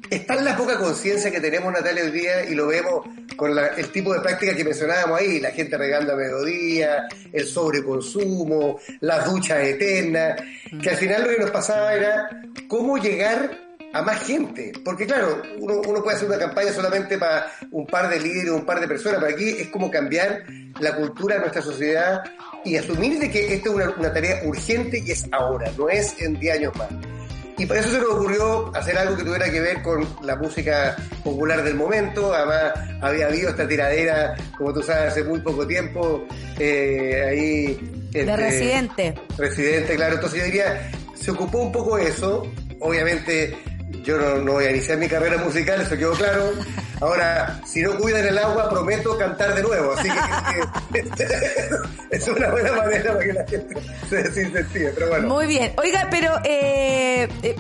está 0.10 0.34
en 0.34 0.46
la 0.46 0.58
poca 0.58 0.80
conciencia 0.80 1.30
que 1.30 1.40
tenemos, 1.40 1.72
Natalia, 1.72 2.04
hoy 2.04 2.10
día, 2.10 2.46
y 2.50 2.56
lo 2.56 2.66
vemos 2.66 3.06
con 3.36 3.56
el 3.56 3.92
tipo 3.92 4.12
de 4.12 4.22
práctica 4.22 4.56
que 4.56 4.64
mencionábamos 4.64 5.20
ahí, 5.20 5.40
la 5.40 5.52
gente 5.52 5.78
regando 5.78 6.14
a 6.14 6.16
mediodía, 6.16 7.08
el 7.32 7.46
sobreconsumo, 7.46 8.80
las 9.02 9.24
duchas 9.32 9.60
eternas, 9.66 10.42
que 10.82 10.90
al 10.90 10.98
final 10.98 11.26
lo 11.26 11.30
que 11.30 11.38
nos 11.38 11.52
pasaba 11.52 11.94
era 11.94 12.28
cómo 12.68 12.98
llegar 12.98 13.67
a 13.94 14.02
más 14.02 14.24
gente. 14.26 14.74
Porque 14.84 15.06
claro, 15.06 15.42
uno, 15.60 15.82
uno, 15.88 16.04
puede 16.04 16.18
hacer 16.18 16.30
una 16.30 16.38
campaña 16.38 16.72
solamente 16.72 17.18
para 17.18 17.52
un 17.72 17.86
par 17.86 18.10
de 18.10 18.20
líderes, 18.20 18.52
un 18.52 18.66
par 18.66 18.80
de 18.80 18.88
personas, 18.88 19.20
pero 19.22 19.36
aquí 19.36 19.50
es 19.50 19.68
como 19.70 19.90
cambiar 19.90 20.44
la 20.80 20.96
cultura 20.96 21.36
de 21.36 21.42
nuestra 21.42 21.62
sociedad 21.62 22.24
y 22.64 22.76
asumir 22.76 23.20
de 23.20 23.30
que 23.30 23.54
esto 23.54 23.70
es 23.70 23.76
una, 23.76 23.90
una 23.98 24.14
tarea 24.14 24.42
urgente 24.46 25.02
y 25.06 25.12
es 25.12 25.26
ahora, 25.32 25.72
no 25.78 25.90
es 25.90 26.20
en 26.22 26.40
10 26.40 26.56
años 26.56 26.76
más. 26.76 26.90
Y 27.60 27.66
por 27.66 27.76
eso 27.76 27.90
se 27.90 27.98
nos 27.98 28.12
ocurrió 28.12 28.76
hacer 28.76 28.96
algo 29.00 29.18
que 29.18 29.24
tuviera 29.24 29.50
que 29.50 29.60
ver 29.60 29.82
con 29.82 30.08
la 30.22 30.36
música 30.36 30.96
popular 31.24 31.64
del 31.64 31.74
momento. 31.74 32.32
Además, 32.32 32.74
había 33.02 33.26
habido 33.26 33.50
esta 33.50 33.68
tiradera, 33.68 34.36
como 34.56 34.72
tú 34.74 34.84
sabes, 34.84 35.14
hace 35.14 35.24
muy 35.24 35.40
poco 35.40 35.66
tiempo, 35.66 36.24
eh, 36.60 37.26
ahí... 37.28 38.10
de 38.12 38.20
este, 38.20 38.36
Residente. 38.38 39.16
Residente, 39.40 39.96
claro. 39.96 40.16
Entonces 40.16 40.40
yo 40.40 40.46
diría, 40.46 40.92
se 41.16 41.32
ocupó 41.32 41.58
un 41.64 41.72
poco 41.72 41.98
eso. 41.98 42.44
Obviamente 42.80 43.58
yo 44.04 44.18
no, 44.18 44.54
voy 44.54 44.66
a 44.66 44.72
iniciar 44.72 44.98
mi 44.98 45.08
carrera 45.08 45.38
musical, 45.38 45.82
eso 45.82 45.98
quedó 45.98 46.14
claro. 46.14 46.52
Ahora, 47.00 47.62
si 47.66 47.82
no 47.82 47.98
cuidan 47.98 48.26
el 48.26 48.38
agua, 48.38 48.70
prometo 48.70 49.18
cantar 49.18 49.56
de 49.56 49.62
nuevo. 49.62 49.94
Así 49.94 50.10
que, 50.10 51.06
es 52.12 52.28
una 52.28 52.50
buena 52.50 52.74
manera 52.74 53.14
para 53.14 53.26
que 53.26 53.34
la 53.34 53.48
gente 53.48 53.76
se 54.10 54.24
desincentive. 54.24 54.92
Pero 54.94 55.10
bueno. 55.10 55.28
Muy 55.28 55.48
bien. 55.48 55.74
Oiga, 55.78 56.08
pero 56.10 56.36
eh, 56.44 57.28
eh, 57.44 57.56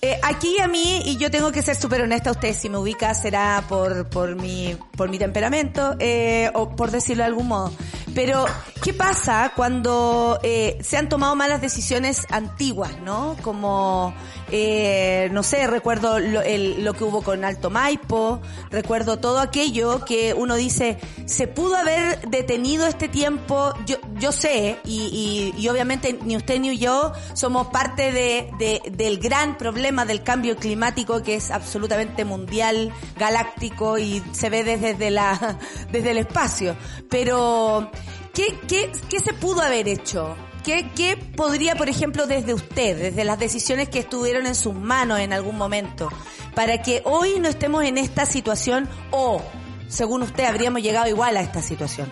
eh, 0.00 0.20
aquí 0.22 0.60
a 0.60 0.68
mí, 0.68 1.02
y 1.04 1.16
yo 1.16 1.28
tengo 1.28 1.50
que 1.50 1.60
ser 1.60 1.74
súper 1.74 2.02
honesta, 2.02 2.30
usted 2.30 2.54
si 2.54 2.68
me 2.68 2.78
ubica 2.78 3.12
será 3.14 3.64
por, 3.68 4.08
por, 4.08 4.36
mi, 4.36 4.76
por 4.96 5.08
mi 5.08 5.18
temperamento, 5.18 5.96
eh, 5.98 6.52
o 6.54 6.76
por 6.76 6.92
decirlo 6.92 7.24
de 7.24 7.26
algún 7.26 7.48
modo. 7.48 7.72
Pero, 8.18 8.46
¿qué 8.82 8.92
pasa 8.92 9.52
cuando 9.54 10.40
eh, 10.42 10.76
se 10.80 10.96
han 10.96 11.08
tomado 11.08 11.36
malas 11.36 11.60
decisiones 11.60 12.26
antiguas, 12.30 13.00
no? 13.00 13.36
Como, 13.42 14.12
eh, 14.50 15.28
no 15.30 15.44
sé, 15.44 15.68
recuerdo 15.68 16.18
lo, 16.18 16.42
el, 16.42 16.84
lo 16.84 16.94
que 16.94 17.04
hubo 17.04 17.22
con 17.22 17.44
Alto 17.44 17.70
Maipo, 17.70 18.40
recuerdo 18.70 19.20
todo 19.20 19.38
aquello 19.38 20.04
que 20.04 20.34
uno 20.34 20.56
dice, 20.56 20.98
se 21.26 21.46
pudo 21.46 21.76
haber 21.76 22.20
detenido 22.22 22.88
este 22.88 23.08
tiempo, 23.08 23.72
yo, 23.86 23.98
yo 24.18 24.32
sé, 24.32 24.80
y, 24.84 25.52
y, 25.56 25.62
y 25.62 25.68
obviamente 25.68 26.18
ni 26.24 26.36
usted 26.36 26.58
ni 26.58 26.76
yo 26.76 27.12
somos 27.34 27.68
parte 27.68 28.10
de, 28.10 28.50
de, 28.58 28.82
del 28.90 29.20
gran 29.20 29.56
problema 29.56 30.04
del 30.04 30.24
cambio 30.24 30.56
climático 30.56 31.22
que 31.22 31.36
es 31.36 31.52
absolutamente 31.52 32.24
mundial, 32.24 32.92
galáctico 33.16 33.96
y 33.96 34.24
se 34.32 34.50
ve 34.50 34.64
desde, 34.64 35.10
la, 35.12 35.56
desde 35.92 36.10
el 36.10 36.18
espacio. 36.18 36.74
Pero, 37.08 37.92
¿Qué, 38.38 38.56
qué, 38.68 38.92
qué 39.10 39.18
se 39.18 39.32
pudo 39.32 39.62
haber 39.62 39.88
hecho? 39.88 40.36
¿Qué, 40.62 40.88
¿Qué 40.94 41.16
podría, 41.16 41.74
por 41.74 41.88
ejemplo, 41.88 42.28
desde 42.28 42.54
usted, 42.54 42.96
desde 42.96 43.24
las 43.24 43.36
decisiones 43.36 43.88
que 43.88 43.98
estuvieron 43.98 44.46
en 44.46 44.54
sus 44.54 44.74
manos 44.74 45.18
en 45.18 45.32
algún 45.32 45.58
momento, 45.58 46.08
para 46.54 46.80
que 46.80 47.02
hoy 47.04 47.40
no 47.40 47.48
estemos 47.48 47.82
en 47.82 47.98
esta 47.98 48.26
situación 48.26 48.88
o, 49.10 49.42
según 49.88 50.22
usted, 50.22 50.44
habríamos 50.44 50.82
llegado 50.82 51.08
igual 51.08 51.36
a 51.36 51.40
esta 51.40 51.60
situación? 51.60 52.08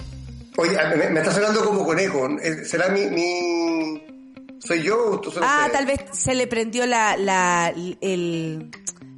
Oye, 0.56 0.76
me, 0.96 1.10
me 1.10 1.20
estás 1.20 1.36
hablando 1.36 1.64
como 1.64 1.84
conejo. 1.84 2.28
Eh, 2.40 2.64
¿Será 2.64 2.88
mi, 2.88 3.06
mi... 3.06 4.02
¿Soy 4.58 4.82
yo 4.82 5.12
o 5.12 5.20
tú 5.20 5.32
Ah, 5.42 5.68
tal 5.72 5.86
vez 5.86 6.00
se 6.10 6.34
le 6.34 6.48
prendió 6.48 6.86
la, 6.86 7.16
la, 7.16 7.72
el, 8.00 8.72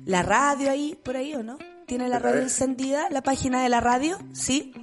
la 0.04 0.22
radio 0.22 0.70
ahí, 0.70 0.94
por 1.02 1.16
ahí, 1.16 1.34
¿o 1.34 1.42
no? 1.42 1.56
¿Tiene 1.86 2.06
la 2.10 2.18
radio 2.18 2.42
encendida, 2.42 3.08
la 3.08 3.22
página 3.22 3.62
de 3.62 3.70
la 3.70 3.80
radio? 3.80 4.18
¿Sí? 4.34 4.74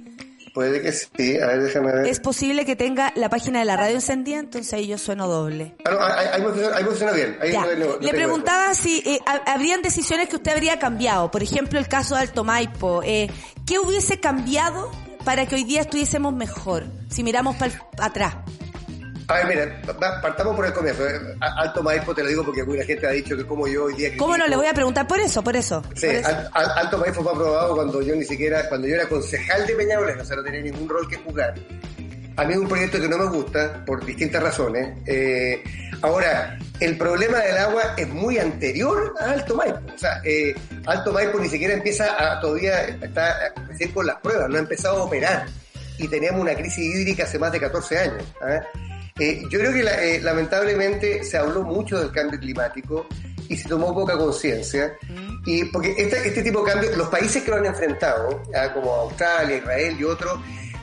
Puede 0.56 0.80
que 0.80 0.90
sí, 0.90 1.38
a 1.38 1.48
ver, 1.48 1.62
déjame 1.64 1.92
ver. 1.92 2.06
Es 2.06 2.18
posible 2.18 2.64
que 2.64 2.76
tenga 2.76 3.12
la 3.14 3.28
página 3.28 3.58
de 3.58 3.66
la 3.66 3.76
radio 3.76 3.96
encendida, 3.96 4.38
entonces 4.38 4.72
ahí 4.72 4.86
yo 4.86 4.96
sueno 4.96 5.28
doble. 5.28 5.74
Ah, 5.84 5.90
no, 5.90 6.00
ahí, 6.02 6.26
ahí 6.74 6.82
funciona 6.82 7.12
bien. 7.12 7.36
Ahí 7.42 7.52
Ya. 7.52 7.60
no- 7.60 7.74
no- 7.74 7.86
no 7.96 7.98
Le 8.00 8.10
preguntaba 8.14 8.74
si 8.74 9.02
eh, 9.04 9.20
ha- 9.26 9.52
habrían 9.52 9.82
decisiones 9.82 10.30
que 10.30 10.36
usted 10.36 10.52
habría 10.52 10.78
cambiado. 10.78 11.30
Por 11.30 11.42
ejemplo, 11.42 11.78
el 11.78 11.88
caso 11.88 12.14
de 12.14 12.22
Alto 12.22 12.42
Maipo. 12.42 13.02
Eh, 13.04 13.28
¿Qué 13.66 13.78
hubiese 13.78 14.18
cambiado 14.18 14.90
para 15.26 15.44
que 15.44 15.56
hoy 15.56 15.64
día 15.64 15.82
estuviésemos 15.82 16.32
mejor? 16.34 16.84
Si 17.10 17.22
miramos 17.22 17.56
para 17.56 17.72
atrás. 18.00 18.36
A 19.28 19.34
ver, 19.34 19.46
mira, 19.46 19.82
partamos 20.22 20.54
por 20.54 20.66
el 20.66 20.72
comienzo. 20.72 21.04
eh. 21.08 21.18
Alto 21.40 21.82
Maipo 21.82 22.14
te 22.14 22.22
lo 22.22 22.28
digo 22.28 22.44
porque 22.44 22.60
alguna 22.60 22.84
gente 22.84 23.06
ha 23.06 23.10
dicho 23.10 23.36
que 23.36 23.44
como 23.44 23.66
yo 23.66 23.84
hoy 23.84 23.94
día... 23.94 24.10
¿Cómo 24.16 24.36
no 24.36 24.44
critico- 24.44 24.50
le 24.50 24.56
voy 24.56 24.66
a 24.66 24.72
preguntar 24.74 25.06
por 25.08 25.18
eso? 25.18 25.42
Por 25.42 25.56
eso. 25.56 25.82
Sí, 25.96 26.06
por 26.06 26.14
eso. 26.14 26.28
Alto 26.52 26.98
Maipo 26.98 27.22
fue 27.22 27.32
aprobado 27.32 27.74
cuando 27.74 28.02
yo 28.02 28.14
ni 28.14 28.24
siquiera, 28.24 28.68
cuando 28.68 28.86
yo 28.86 28.94
era 28.94 29.08
concejal 29.08 29.66
de 29.66 29.74
Peñalolén, 29.74 30.20
o 30.20 30.24
sea, 30.24 30.36
no 30.36 30.42
tenía 30.44 30.60
ningún 30.62 30.88
rol 30.88 31.08
que 31.08 31.16
jugar. 31.16 31.54
A 32.36 32.44
mí 32.44 32.52
es 32.52 32.58
un 32.58 32.68
proyecto 32.68 33.00
que 33.00 33.08
no 33.08 33.16
me 33.18 33.24
gusta, 33.26 33.82
por 33.86 34.04
distintas 34.04 34.42
razones. 34.42 34.96
Eh, 35.06 35.64
ahora, 36.02 36.58
el 36.80 36.96
problema 36.98 37.38
del 37.38 37.56
agua 37.56 37.94
es 37.96 38.06
muy 38.08 38.38
anterior 38.38 39.14
a 39.18 39.32
Alto 39.32 39.56
Maipo. 39.56 39.80
O 39.94 39.98
sea, 39.98 40.20
eh, 40.22 40.54
Alto 40.84 41.12
Maipo 41.12 41.40
ni 41.40 41.48
siquiera 41.48 41.72
empieza 41.74 42.14
a, 42.34 42.38
todavía 42.40 42.82
está 42.84 43.54
recién 43.66 43.90
con 43.92 44.06
las 44.06 44.16
pruebas, 44.16 44.48
no 44.50 44.56
ha 44.56 44.60
empezado 44.60 44.98
a 44.98 45.04
operar. 45.04 45.46
Y 45.98 46.06
tenemos 46.08 46.40
una 46.42 46.54
crisis 46.54 46.78
hídrica 46.94 47.24
hace 47.24 47.38
más 47.38 47.50
de 47.52 47.58
14 47.58 47.98
años. 47.98 48.22
¿ah? 48.42 48.60
Eh, 49.18 49.42
yo 49.50 49.58
creo 49.58 49.72
que 49.72 49.82
la- 49.82 50.02
eh, 50.02 50.20
lamentablemente 50.20 51.24
se 51.24 51.36
habló 51.38 51.62
mucho 51.62 51.98
del 51.98 52.12
cambio 52.12 52.38
climático 52.38 53.06
y 53.48 53.56
se 53.56 53.68
tomó 53.68 53.94
poca 53.94 54.16
conciencia. 54.18 54.94
Y 55.46 55.64
porque 55.66 55.94
este, 55.96 56.26
este 56.28 56.42
tipo 56.42 56.62
de 56.64 56.72
cambios, 56.72 56.96
los 56.96 57.08
países 57.08 57.42
que 57.42 57.50
lo 57.50 57.56
han 57.56 57.66
enfrentado, 57.66 58.42
ah, 58.54 58.72
como 58.74 58.92
Australia, 58.94 59.56
Israel 59.58 59.96
y 59.98 60.04
otros, 60.04 60.38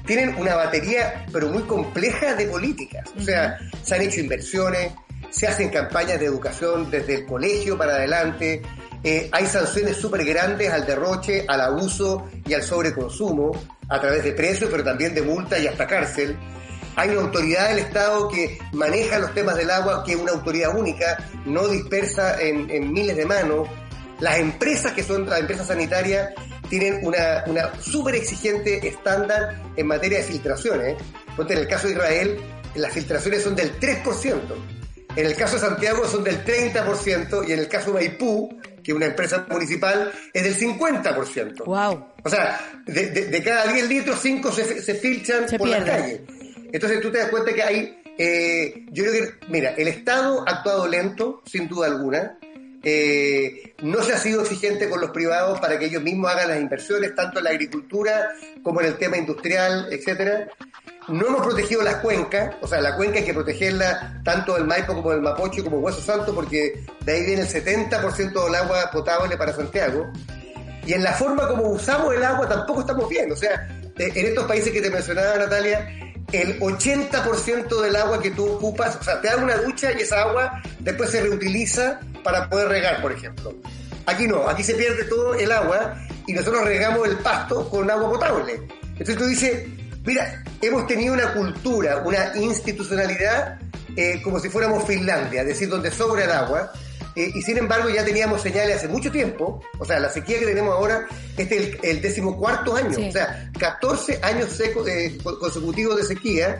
tienen 0.05 0.35
una 0.37 0.55
batería, 0.55 1.25
pero 1.31 1.47
muy 1.49 1.63
compleja 1.63 2.33
de 2.35 2.45
políticas. 2.47 3.09
O 3.17 3.21
sea, 3.21 3.57
se 3.83 3.95
han 3.95 4.01
hecho 4.01 4.19
inversiones, 4.21 4.91
se 5.29 5.47
hacen 5.47 5.69
campañas 5.69 6.19
de 6.19 6.25
educación 6.25 6.89
desde 6.89 7.15
el 7.15 7.25
colegio 7.25 7.77
para 7.77 7.95
adelante, 7.95 8.61
eh, 9.03 9.29
hay 9.33 9.45
sanciones 9.47 9.97
súper 9.97 10.23
grandes 10.23 10.71
al 10.71 10.85
derroche, 10.85 11.43
al 11.47 11.59
abuso 11.61 12.29
y 12.45 12.53
al 12.53 12.63
sobreconsumo 12.63 13.51
a 13.89 13.99
través 13.99 14.23
de 14.23 14.31
precios, 14.31 14.69
pero 14.71 14.83
también 14.83 15.13
de 15.13 15.21
multa 15.21 15.59
y 15.59 15.67
hasta 15.67 15.85
cárcel. 15.85 16.37
Hay 16.95 17.09
una 17.09 17.21
autoridad 17.21 17.69
del 17.69 17.79
Estado 17.79 18.27
que 18.29 18.59
maneja 18.71 19.19
los 19.19 19.33
temas 19.33 19.55
del 19.55 19.71
agua, 19.71 20.03
que 20.05 20.13
es 20.13 20.17
una 20.19 20.31
autoridad 20.33 20.77
única, 20.77 21.17
no 21.45 21.67
dispersa 21.67 22.39
en, 22.41 22.69
en 22.69 22.91
miles 22.93 23.15
de 23.17 23.25
manos. 23.25 23.67
Las 24.19 24.37
empresas 24.39 24.93
que 24.93 25.03
son 25.03 25.27
las 25.29 25.39
empresas 25.39 25.67
sanitarias 25.67 26.29
tienen 26.69 26.99
una, 27.05 27.43
una 27.47 27.71
súper 27.81 28.15
exigente 28.15 28.87
estándar 28.87 29.61
en 29.75 29.87
materia 29.87 30.19
de 30.19 30.23
filtraciones. 30.23 30.95
Ponte, 31.35 31.53
en 31.53 31.59
el 31.59 31.67
caso 31.67 31.87
de 31.87 31.93
Israel, 31.93 32.39
las 32.75 32.93
filtraciones 32.93 33.43
son 33.43 33.55
del 33.55 33.79
3%. 33.79 34.39
En 35.15 35.25
el 35.25 35.35
caso 35.35 35.55
de 35.55 35.61
Santiago 35.61 36.07
son 36.07 36.23
del 36.23 36.43
30% 36.45 37.47
y 37.47 37.51
en 37.53 37.59
el 37.59 37.67
caso 37.67 37.87
de 37.91 37.93
Maipú, 38.07 38.57
que 38.83 38.91
es 38.91 38.95
una 38.95 39.05
empresa 39.07 39.45
municipal, 39.49 40.11
es 40.33 40.43
del 40.43 40.57
50%. 40.57 41.65
Wow. 41.65 42.05
O 42.23 42.29
sea, 42.29 42.59
de, 42.85 43.09
de- 43.11 43.25
de 43.27 43.43
cada 43.43 43.71
10 43.71 43.87
litros, 43.89 44.19
5 44.21 44.51
se, 44.51 44.81
se 44.81 44.95
filtran 44.95 45.47
Se 45.49 45.57
por 45.57 45.67
la 45.67 45.83
pierden. 45.83 46.01
calle. 46.01 46.21
Entonces 46.73 46.99
tú 47.01 47.11
te 47.11 47.19
das 47.19 47.29
cuenta 47.29 47.53
que 47.53 47.61
hay, 47.61 48.01
eh, 48.17 48.85
yo 48.91 49.03
creo 49.03 49.13
que, 49.13 49.33
mira, 49.47 49.75
el 49.77 49.87
Estado 49.87 50.43
ha 50.47 50.51
actuado 50.51 50.87
lento, 50.87 51.43
sin 51.45 51.69
duda 51.69 51.87
alguna. 51.87 52.37
Eh, 52.81 53.75
no 53.83 54.01
se 54.01 54.11
ha 54.11 54.17
sido 54.17 54.41
exigente 54.41 54.89
con 54.89 54.99
los 54.99 55.11
privados 55.11 55.59
para 55.59 55.79
que 55.79 55.85
ellos 55.85 56.01
mismos 56.01 56.31
hagan 56.31 56.49
las 56.49 56.59
inversiones, 56.59 57.15
tanto 57.15 57.37
en 57.37 57.45
la 57.45 57.51
agricultura 57.51 58.31
como 58.63 58.81
en 58.81 58.87
el 58.87 58.97
tema 58.97 59.17
industrial, 59.17 59.87
etcétera. 59.91 60.49
No 61.07 61.27
hemos 61.27 61.45
protegido 61.45 61.83
las 61.83 61.97
cuencas, 61.97 62.55
o 62.59 62.67
sea, 62.67 62.81
la 62.81 62.95
cuenca 62.95 63.19
hay 63.19 63.25
que 63.25 63.33
protegerla 63.33 64.21
tanto 64.25 64.55
del 64.55 64.65
Maipo 64.65 64.95
como 64.95 65.11
del 65.11 65.21
Mapocho 65.21 65.63
como 65.63 65.77
Hueso 65.77 66.01
Santo, 66.01 66.33
porque 66.33 66.83
de 67.05 67.11
ahí 67.13 67.25
viene 67.25 67.43
el 67.43 67.47
70% 67.47 68.45
del 68.45 68.55
agua 68.55 68.89
potable 68.91 69.37
para 69.37 69.53
Santiago. 69.53 70.11
Y 70.87 70.93
en 70.93 71.03
la 71.03 71.13
forma 71.13 71.47
como 71.47 71.69
usamos 71.69 72.13
el 72.15 72.23
agua 72.23 72.49
tampoco 72.49 72.81
estamos 72.81 73.07
bien. 73.07 73.31
O 73.31 73.35
sea, 73.35 73.67
eh, 73.97 74.11
en 74.15 74.25
estos 74.25 74.45
países 74.45 74.73
que 74.73 74.81
te 74.81 74.89
mencionaba 74.89 75.37
Natalia, 75.37 75.87
el 76.33 76.59
80% 76.59 77.81
del 77.81 77.95
agua 77.95 78.21
que 78.21 78.31
tú 78.31 78.45
ocupas, 78.53 78.97
o 78.99 79.03
sea, 79.03 79.21
te 79.21 79.27
dan 79.27 79.43
una 79.43 79.55
ducha 79.57 79.91
y 79.97 80.01
esa 80.01 80.21
agua 80.21 80.61
después 80.79 81.11
se 81.11 81.21
reutiliza 81.21 81.99
para 82.23 82.49
poder 82.49 82.69
regar, 82.69 83.01
por 83.01 83.11
ejemplo. 83.11 83.53
Aquí 84.07 84.27
no, 84.27 84.49
aquí 84.49 84.63
se 84.63 84.73
pierde 84.73 85.03
todo 85.05 85.35
el 85.35 85.51
agua 85.51 85.95
y 86.25 86.33
nosotros 86.33 86.65
regamos 86.65 87.07
el 87.07 87.17
pasto 87.17 87.69
con 87.69 87.89
agua 87.89 88.09
potable. 88.09 88.61
Entonces 88.81 89.15
tú 89.15 89.25
dices, 89.25 89.67
mira, 90.05 90.43
hemos 90.61 90.87
tenido 90.87 91.13
una 91.13 91.33
cultura, 91.33 91.97
una 92.03 92.35
institucionalidad 92.35 93.59
eh, 93.95 94.19
como 94.23 94.39
si 94.39 94.49
fuéramos 94.49 94.85
Finlandia, 94.85 95.41
es 95.41 95.47
decir, 95.47 95.69
donde 95.69 95.91
sobra 95.91 96.23
el 96.23 96.31
agua. 96.31 96.71
Eh, 97.15 97.31
y 97.35 97.41
sin 97.41 97.57
embargo 97.57 97.89
ya 97.89 98.03
teníamos 98.03 98.41
señales 98.41 98.77
hace 98.77 98.87
mucho 98.87 99.11
tiempo, 99.11 99.61
o 99.77 99.85
sea, 99.85 99.99
la 99.99 100.09
sequía 100.09 100.39
que 100.39 100.45
tenemos 100.47 100.73
ahora, 100.73 101.05
este 101.37 101.55
es 101.57 101.61
el, 101.67 101.79
el 101.83 102.01
decimocuarto 102.01 102.75
año, 102.75 102.93
Sí. 102.93 103.09
o 103.09 103.11
sea, 103.11 103.51
14 103.59 104.19
años 104.23 104.49
secos 104.49 104.87
eh, 104.87 105.17
co- 105.23 105.37
consecutivos 105.37 105.97
de 105.97 106.03
sequía, 106.05 106.57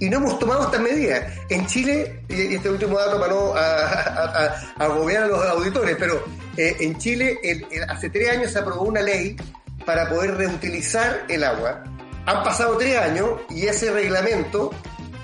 y 0.00 0.08
no 0.10 0.18
hemos 0.18 0.38
tomado 0.38 0.62
estas 0.64 0.80
medidas. 0.80 1.24
En 1.48 1.66
Chile, 1.66 2.22
y 2.28 2.54
este 2.54 2.70
último 2.70 2.98
dato 2.98 3.18
para 3.18 3.32
no 3.32 3.54
a, 3.54 3.58
a, 3.60 4.24
a- 4.44 4.72
a 4.78 4.84
agobiar 4.84 5.24
a 5.24 5.26
los 5.26 5.44
auditores, 5.46 5.96
pero 5.98 6.22
eh, 6.56 6.76
en 6.80 6.96
Chile 6.98 7.38
el- 7.42 7.66
el- 7.70 7.82
hace 7.88 8.08
tres 8.10 8.28
años 8.30 8.52
se 8.52 8.58
aprobó 8.60 8.82
una 8.82 9.00
ley 9.02 9.36
para 9.86 10.08
poder 10.08 10.36
reutilizar 10.36 11.24
el 11.28 11.42
agua. 11.44 11.82
Han 12.26 12.44
pasado 12.44 12.76
tres 12.76 12.96
años 12.98 13.40
y 13.50 13.66
ese 13.66 13.90
reglamento, 13.90 14.70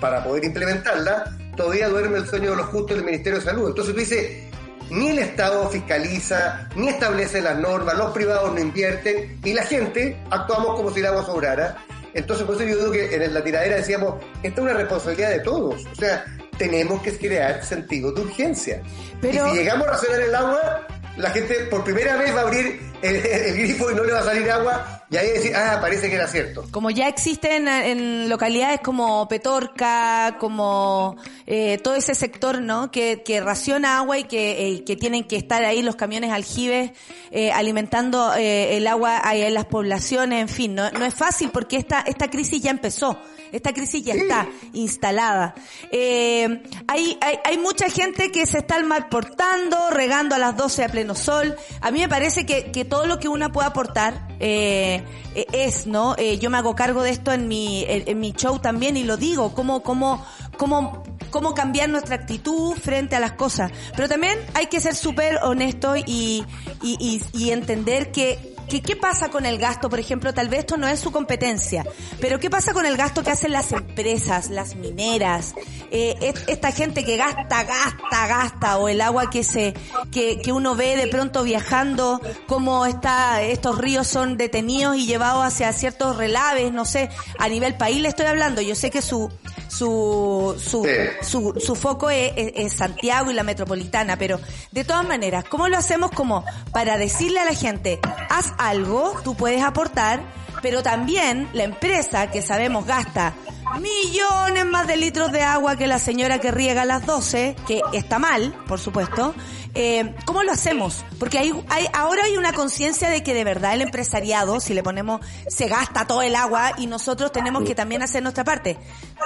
para 0.01 0.23
poder 0.23 0.43
implementarla, 0.43 1.23
todavía 1.55 1.87
duerme 1.87 2.17
el 2.17 2.27
sueño 2.27 2.49
de 2.51 2.57
los 2.57 2.65
justos 2.65 2.97
del 2.97 3.05
Ministerio 3.05 3.39
de 3.39 3.45
Salud. 3.45 3.69
Entonces 3.69 3.93
tú 3.93 3.99
dices, 3.99 4.43
ni 4.89 5.09
el 5.09 5.19
Estado 5.19 5.69
fiscaliza, 5.69 6.69
ni 6.75 6.89
establece 6.89 7.41
las 7.41 7.57
normas, 7.57 7.95
los 7.97 8.11
privados 8.11 8.53
no 8.53 8.59
invierten 8.59 9.39
y 9.43 9.53
la 9.53 9.63
gente 9.63 10.17
actuamos 10.29 10.75
como 10.75 10.91
si 10.91 10.99
el 10.99 11.07
agua 11.07 11.25
sobrara. 11.25 11.77
Entonces, 12.13 12.45
por 12.45 12.55
eso 12.55 12.63
yo 12.63 12.77
digo 12.77 12.91
que 12.91 13.13
en 13.15 13.33
la 13.33 13.43
tiradera 13.43 13.75
decíamos, 13.75 14.15
esta 14.41 14.61
es 14.61 14.65
una 14.67 14.73
responsabilidad 14.73 15.31
de 15.31 15.39
todos. 15.41 15.85
O 15.91 15.95
sea, 15.95 16.23
tenemos 16.57 17.01
que 17.01 17.17
crear 17.17 17.63
sentido 17.65 18.11
de 18.13 18.21
urgencia. 18.21 18.81
Pero- 19.19 19.47
Y 19.47 19.49
si 19.51 19.55
llegamos 19.57 19.87
a 19.87 19.91
racionar 19.91 20.21
el 20.21 20.33
agua, 20.35 20.87
la 21.17 21.29
gente 21.31 21.55
por 21.69 21.83
primera 21.83 22.15
vez 22.15 22.33
va 22.33 22.39
a 22.39 22.43
abrir 22.43 22.79
el, 23.05 23.25
el 23.25 23.57
grifo 23.57 23.91
y 23.91 23.95
no 23.95 24.03
le 24.03 24.13
va 24.13 24.19
a 24.19 24.23
salir 24.23 24.49
agua 24.49 25.05
y 25.09 25.17
ahí 25.17 25.29
decir, 25.29 25.55
ah, 25.55 25.77
parece 25.79 26.09
que 26.09 26.15
era 26.15 26.27
cierto. 26.27 26.65
Como 26.71 26.89
ya 26.89 27.07
existen 27.07 27.67
en 27.67 28.27
localidades 28.27 28.79
como 28.81 29.27
Petorca, 29.27 30.37
como 30.39 31.15
eh, 31.45 31.77
todo 31.83 31.95
ese 31.95 32.15
sector, 32.15 32.61
¿no? 32.61 32.89
Que, 32.89 33.21
que 33.23 33.39
raciona 33.39 33.99
agua 33.99 34.17
y 34.17 34.23
que, 34.23 34.67
eh, 34.67 34.83
que 34.83 34.95
tienen 34.95 35.25
que 35.25 35.35
estar 35.35 35.63
ahí 35.63 35.83
los 35.83 35.95
camiones 35.95 36.31
aljibes 36.31 36.91
eh, 37.31 37.51
alimentando 37.51 38.33
eh, 38.35 38.77
el 38.77 38.87
agua 38.87 39.21
ahí 39.23 39.41
en 39.43 39.53
las 39.53 39.65
poblaciones, 39.65 40.41
en 40.41 40.49
fin, 40.49 40.73
no, 40.73 40.89
no 40.91 41.05
es 41.05 41.13
fácil 41.13 41.49
porque 41.51 41.77
esta, 41.77 42.01
esta 42.01 42.29
crisis 42.29 42.61
ya 42.61 42.71
empezó. 42.71 43.19
Esta 43.51 43.71
crisis 43.73 44.03
ya 44.03 44.15
está 44.15 44.47
instalada. 44.73 45.55
Eh, 45.91 46.61
hay, 46.87 47.17
hay, 47.21 47.39
hay 47.45 47.57
mucha 47.57 47.89
gente 47.89 48.31
que 48.31 48.45
se 48.45 48.57
está 48.57 48.81
mal 48.83 49.07
portando, 49.07 49.77
regando 49.91 50.35
a 50.35 50.39
las 50.39 50.57
12 50.57 50.83
a 50.83 50.89
pleno 50.89 51.15
sol. 51.15 51.55
A 51.79 51.91
mí 51.91 51.99
me 51.99 52.09
parece 52.09 52.45
que, 52.45 52.71
que 52.71 52.83
todo 52.95 53.07
lo 53.07 53.19
que 53.19 53.27
una 53.27 53.51
puede 53.51 53.67
aportar 53.67 54.25
eh, 54.39 55.03
es, 55.51 55.85
¿no? 55.85 56.15
Eh, 56.17 56.39
yo 56.39 56.49
me 56.49 56.57
hago 56.57 56.75
cargo 56.75 57.03
de 57.03 57.09
esto 57.09 57.33
en 57.33 57.49
mi, 57.49 57.83
en, 57.89 58.17
mi 58.21 58.31
show 58.31 58.59
también 58.59 58.95
y 58.95 59.03
lo 59.03 59.17
digo, 59.17 59.53
cómo, 59.53 59.83
cómo, 59.83 60.25
cómo, 60.57 61.03
cómo 61.29 61.53
cambiar 61.53 61.89
nuestra 61.89 62.15
actitud 62.15 62.73
frente 62.75 63.17
a 63.17 63.19
las 63.19 63.33
cosas. 63.33 63.73
Pero 63.97 64.07
también 64.07 64.39
hay 64.53 64.67
que 64.67 64.79
ser 64.79 64.95
súper 64.95 65.39
honesto 65.43 65.97
y, 65.97 66.45
y, 66.81 67.21
y 67.33 67.49
entender 67.51 68.13
que 68.13 68.54
que 68.67 68.81
qué 68.81 68.95
pasa 68.95 69.29
con 69.29 69.45
el 69.45 69.57
gasto, 69.57 69.89
por 69.89 69.99
ejemplo, 69.99 70.33
tal 70.33 70.49
vez 70.49 70.61
esto 70.61 70.77
no 70.77 70.87
es 70.87 70.99
su 70.99 71.11
competencia, 71.11 71.85
pero 72.19 72.39
qué 72.39 72.49
pasa 72.49 72.73
con 72.73 72.85
el 72.85 72.97
gasto 72.97 73.23
que 73.23 73.31
hacen 73.31 73.51
las 73.51 73.71
empresas, 73.71 74.49
las 74.49 74.75
mineras, 74.75 75.53
eh, 75.91 76.15
es- 76.21 76.43
esta 76.47 76.71
gente 76.71 77.03
que 77.05 77.17
gasta, 77.17 77.63
gasta, 77.63 78.27
gasta, 78.27 78.77
o 78.77 78.89
el 78.89 79.01
agua 79.01 79.29
que 79.29 79.43
se, 79.43 79.73
que, 80.11 80.39
que 80.41 80.51
uno 80.51 80.75
ve 80.75 80.97
de 80.97 81.07
pronto 81.07 81.43
viajando, 81.43 82.19
cómo 82.47 82.85
está, 82.85 83.41
estos 83.43 83.77
ríos 83.77 84.07
son 84.07 84.37
detenidos 84.37 84.97
y 84.97 85.05
llevados 85.05 85.45
hacia 85.45 85.71
ciertos 85.73 86.17
relaves, 86.17 86.71
no 86.71 86.85
sé, 86.85 87.09
a 87.39 87.47
nivel 87.49 87.75
país 87.75 88.01
le 88.01 88.09
estoy 88.09 88.25
hablando, 88.25 88.61
yo 88.61 88.75
sé 88.75 88.89
que 88.91 89.01
su, 89.01 89.29
su, 89.69 90.55
su, 90.59 90.83
Sí. 90.83 90.89
su, 91.21 91.53
su 91.59 91.75
foco 91.75 92.09
es, 92.09 92.31
es- 92.35 92.53
es 92.55 92.73
Santiago 92.73 93.29
y 93.31 93.33
la 93.33 93.43
metropolitana, 93.43 94.17
pero 94.17 94.39
de 94.71 94.83
todas 94.83 95.05
maneras, 95.07 95.43
¿cómo 95.49 95.67
lo 95.67 95.77
hacemos 95.77 96.11
como 96.11 96.43
para 96.71 96.97
decirle 96.97 97.39
a 97.39 97.45
la 97.45 97.53
gente, 97.53 97.99
haz 98.29 98.53
algo, 98.57 99.13
tú 99.23 99.35
puedes 99.35 99.63
aportar, 99.63 100.23
pero 100.61 100.83
también 100.83 101.49
la 101.53 101.63
empresa 101.63 102.31
que 102.31 102.41
sabemos 102.41 102.85
gasta 102.85 103.33
millones 103.79 104.65
más 104.65 104.87
de 104.87 104.97
litros 104.97 105.31
de 105.31 105.41
agua 105.41 105.75
que 105.75 105.87
la 105.87 105.99
señora 105.99 106.39
que 106.39 106.51
riega 106.51 106.83
a 106.83 106.85
las 106.85 107.05
12, 107.05 107.55
que 107.67 107.81
está 107.93 108.19
mal, 108.19 108.53
por 108.67 108.79
supuesto. 108.79 109.33
Eh, 109.73 110.15
¿Cómo 110.25 110.43
lo 110.43 110.51
hacemos? 110.51 111.03
Porque 111.19 111.37
hay, 111.37 111.51
hay, 111.69 111.85
ahora 111.93 112.23
hay 112.23 112.37
una 112.37 112.53
conciencia 112.53 113.09
de 113.09 113.23
que 113.23 113.33
de 113.33 113.43
verdad 113.43 113.73
el 113.73 113.81
empresariado, 113.81 114.59
si 114.59 114.73
le 114.73 114.83
ponemos, 114.83 115.19
se 115.47 115.67
gasta 115.67 116.07
todo 116.07 116.21
el 116.21 116.35
agua 116.35 116.73
y 116.77 116.87
nosotros 116.87 117.31
tenemos 117.31 117.63
que 117.63 117.75
también 117.75 118.01
hacer 118.01 118.23
nuestra 118.23 118.43
parte. 118.43 118.77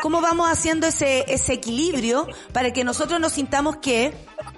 ¿Cómo 0.02 0.22
vamos 0.22 0.50
haciendo 0.50 0.88
ese, 0.88 1.26
ese 1.32 1.54
equilibrio 1.54 2.28
para 2.52 2.74
que 2.74 2.84
nosotros 2.84 3.20
nos 3.20 3.34
sintamos 3.34 3.78
que 3.78 4.06
eh, 4.06 4.14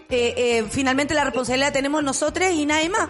eh, 0.10 0.66
finalmente 0.70 1.14
la 1.14 1.26
responsabilidad 1.26 1.74
tenemos 1.74 2.04
nosotros 2.04 2.52
y 2.54 2.66
nadie 2.66 2.90
más? 2.90 3.10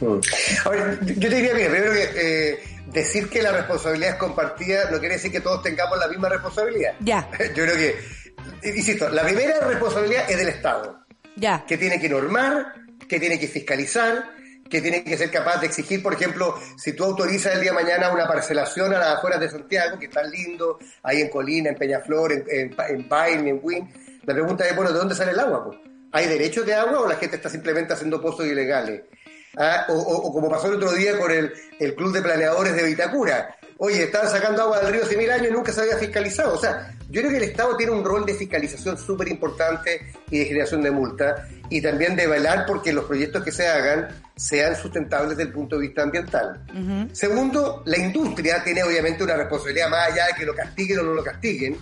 Mm. 0.00 0.20
Ahora, 0.64 0.98
yo 1.00 1.28
te 1.28 1.36
diría, 1.36 1.54
mira, 1.54 1.70
primero 1.70 1.92
que 1.92 2.10
eh, 2.14 2.58
decir 2.92 3.28
que 3.28 3.42
la 3.42 3.52
responsabilidad 3.52 4.10
es 4.10 4.16
compartida 4.16 4.90
no 4.90 4.98
quiere 4.98 5.14
decir 5.14 5.32
que 5.32 5.40
todos 5.40 5.62
tengamos 5.62 5.98
la 5.98 6.08
misma 6.08 6.28
responsabilidad. 6.28 6.94
Ya. 7.00 7.28
Yo 7.54 7.64
creo 7.64 7.76
que, 7.76 7.96
insisto, 8.64 9.08
la 9.08 9.22
primera 9.22 9.60
responsabilidad 9.66 10.30
es 10.30 10.36
del 10.36 10.48
Estado. 10.48 10.98
Ya. 11.36 11.64
Que 11.66 11.78
tiene 11.78 12.00
que 12.00 12.08
normar, 12.08 12.74
que 13.08 13.18
tiene 13.18 13.38
que 13.38 13.48
fiscalizar, 13.48 14.30
que 14.68 14.80
tiene 14.80 15.04
que 15.04 15.16
ser 15.18 15.30
capaz 15.30 15.60
de 15.60 15.66
exigir, 15.66 16.02
por 16.02 16.14
ejemplo, 16.14 16.58
si 16.76 16.94
tú 16.94 17.04
autorizas 17.04 17.54
el 17.54 17.60
día 17.60 17.72
de 17.72 17.84
mañana 17.84 18.10
una 18.10 18.26
parcelación 18.26 18.94
a 18.94 18.98
las 18.98 19.18
afueras 19.18 19.38
de 19.38 19.50
Santiago, 19.50 19.98
que 19.98 20.06
está 20.06 20.22
lindo, 20.22 20.78
ahí 21.02 21.20
en 21.20 21.28
Colina, 21.28 21.68
en 21.68 21.76
Peñaflor, 21.76 22.32
en, 22.32 22.44
en, 22.48 22.74
en 22.88 23.46
en 23.48 23.60
Wynn, 23.62 23.92
la 24.24 24.34
pregunta 24.34 24.66
es, 24.66 24.74
bueno, 24.74 24.92
¿de 24.92 24.98
dónde 24.98 25.14
sale 25.14 25.32
el 25.32 25.40
agua? 25.40 25.78
¿Hay 26.12 26.26
derechos 26.26 26.64
de 26.64 26.74
agua 26.74 27.00
o 27.00 27.08
la 27.08 27.16
gente 27.16 27.36
está 27.36 27.50
simplemente 27.50 27.92
haciendo 27.92 28.20
pozos 28.20 28.46
ilegales? 28.46 29.02
¿Ah? 29.56 29.86
O, 29.88 29.94
o, 29.94 30.28
o, 30.28 30.32
como 30.32 30.48
pasó 30.48 30.68
el 30.68 30.74
otro 30.74 30.92
día 30.92 31.18
con 31.18 31.30
el, 31.30 31.52
el 31.78 31.94
Club 31.94 32.12
de 32.12 32.22
Planeadores 32.22 32.74
de 32.74 32.82
Vitacura. 32.84 33.56
Oye, 33.78 34.04
estaban 34.04 34.30
sacando 34.30 34.62
agua 34.62 34.80
del 34.80 34.92
río 34.92 35.02
hace 35.02 35.16
mil 35.16 35.30
años 35.30 35.48
y 35.50 35.52
nunca 35.52 35.72
se 35.72 35.80
había 35.80 35.96
fiscalizado. 35.96 36.54
O 36.54 36.58
sea, 36.58 36.94
yo 37.10 37.20
creo 37.20 37.32
que 37.32 37.38
el 37.38 37.50
Estado 37.50 37.76
tiene 37.76 37.92
un 37.92 38.04
rol 38.04 38.24
de 38.24 38.34
fiscalización 38.34 38.96
súper 38.96 39.28
importante 39.28 40.00
y 40.30 40.38
de 40.38 40.44
generación 40.44 40.82
de 40.82 40.90
multa 40.90 41.48
y 41.68 41.82
también 41.82 42.14
de 42.14 42.26
velar 42.26 42.64
porque 42.66 42.92
los 42.92 43.04
proyectos 43.06 43.42
que 43.42 43.50
se 43.50 43.66
hagan 43.66 44.08
sean 44.36 44.76
sustentables 44.76 45.36
desde 45.36 45.42
el 45.42 45.52
punto 45.52 45.76
de 45.76 45.82
vista 45.82 46.02
ambiental. 46.02 46.64
Uh 46.72 46.78
-huh. 46.78 47.14
Segundo, 47.14 47.82
la 47.84 47.98
industria 47.98 48.62
tiene 48.62 48.82
obviamente 48.82 49.24
una 49.24 49.34
responsabilidad 49.34 49.90
más 49.90 50.12
allá 50.12 50.26
de 50.28 50.34
que 50.34 50.46
lo 50.46 50.54
castiguen 50.54 51.00
o 51.00 51.02
no 51.02 51.14
lo 51.14 51.24
castiguen, 51.24 51.76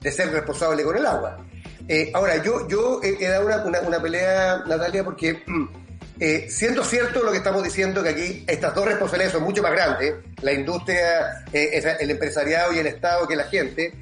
de 0.00 0.12
ser 0.12 0.30
responsable 0.30 0.84
con 0.84 0.96
el 0.96 1.06
agua. 1.06 1.44
Eh, 1.88 2.10
ahora, 2.14 2.42
yo, 2.42 2.68
yo 2.68 3.00
he, 3.02 3.16
he 3.24 3.28
dado 3.28 3.46
una, 3.46 3.64
una, 3.64 3.80
una, 3.80 4.02
pelea, 4.02 4.62
Natalia, 4.66 5.04
porque 5.04 5.42
eh, 6.18 6.46
siendo 6.48 6.82
cierto 6.82 7.22
lo 7.22 7.30
que 7.30 7.38
estamos 7.38 7.62
diciendo, 7.62 8.02
que 8.02 8.08
aquí 8.10 8.44
estas 8.46 8.74
dos 8.74 8.86
responsabilidades 8.86 9.32
son 9.34 9.42
mucho 9.42 9.62
más 9.62 9.72
grandes, 9.72 10.14
la 10.40 10.52
industria, 10.52 11.44
eh, 11.52 11.96
el 12.00 12.10
empresariado 12.10 12.72
y 12.72 12.78
el 12.78 12.86
Estado 12.86 13.28
que 13.28 13.36
la 13.36 13.44
gente, 13.44 13.92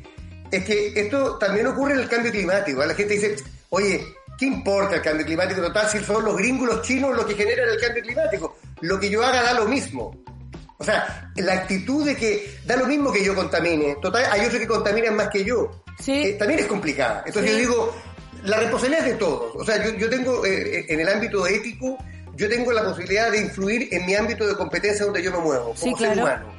es 0.50 0.64
que 0.64 0.92
esto 0.94 1.36
también 1.38 1.66
ocurre 1.66 1.94
en 1.94 2.00
el 2.00 2.08
cambio 2.08 2.30
climático. 2.30 2.84
La 2.84 2.94
gente 2.94 3.14
dice, 3.14 3.36
oye, 3.70 4.04
¿qué 4.38 4.46
importa 4.46 4.96
el 4.96 5.02
cambio 5.02 5.26
climático 5.26 5.60
total 5.60 5.88
si 5.88 5.98
son 6.00 6.24
los 6.24 6.36
gringos, 6.36 6.68
los 6.68 6.82
chinos 6.82 7.16
los 7.16 7.26
que 7.26 7.34
generan 7.34 7.68
el 7.68 7.80
cambio 7.80 8.02
climático? 8.02 8.58
Lo 8.80 9.00
que 9.00 9.10
yo 9.10 9.24
haga 9.24 9.42
da 9.42 9.54
lo 9.54 9.66
mismo. 9.66 10.14
O 10.78 10.84
sea, 10.84 11.32
la 11.36 11.54
actitud 11.54 12.04
de 12.04 12.16
que 12.16 12.58
da 12.64 12.76
lo 12.76 12.86
mismo 12.86 13.12
que 13.12 13.24
yo 13.24 13.34
contamine, 13.34 13.96
total, 14.02 14.24
hay 14.30 14.44
otros 14.44 14.60
que 14.60 14.66
contaminan 14.66 15.16
más 15.16 15.28
que 15.28 15.44
yo, 15.44 15.84
sí. 15.98 16.26
eh, 16.26 16.32
también 16.34 16.60
es 16.60 16.66
complicada. 16.66 17.22
Entonces 17.26 17.52
sí. 17.52 17.56
yo 17.56 17.68
digo, 17.68 17.96
la 18.44 18.58
responsabilidad 18.58 19.06
es 19.06 19.12
de 19.14 19.18
todos. 19.18 19.56
O 19.56 19.64
sea, 19.64 19.82
yo, 19.84 19.94
yo 19.94 20.08
tengo, 20.08 20.44
eh, 20.44 20.86
en 20.88 21.00
el 21.00 21.08
ámbito 21.08 21.46
ético, 21.46 21.98
yo 22.36 22.48
tengo 22.48 22.72
la 22.72 22.84
posibilidad 22.84 23.30
de 23.30 23.40
influir 23.40 23.88
en 23.90 24.06
mi 24.06 24.14
ámbito 24.14 24.46
de 24.46 24.54
competencia 24.54 25.04
donde 25.04 25.22
yo 25.22 25.32
me 25.32 25.38
muevo, 25.38 25.74
como 25.78 25.96
sí, 25.96 26.04
ser 26.04 26.18
humano. 26.18 26.52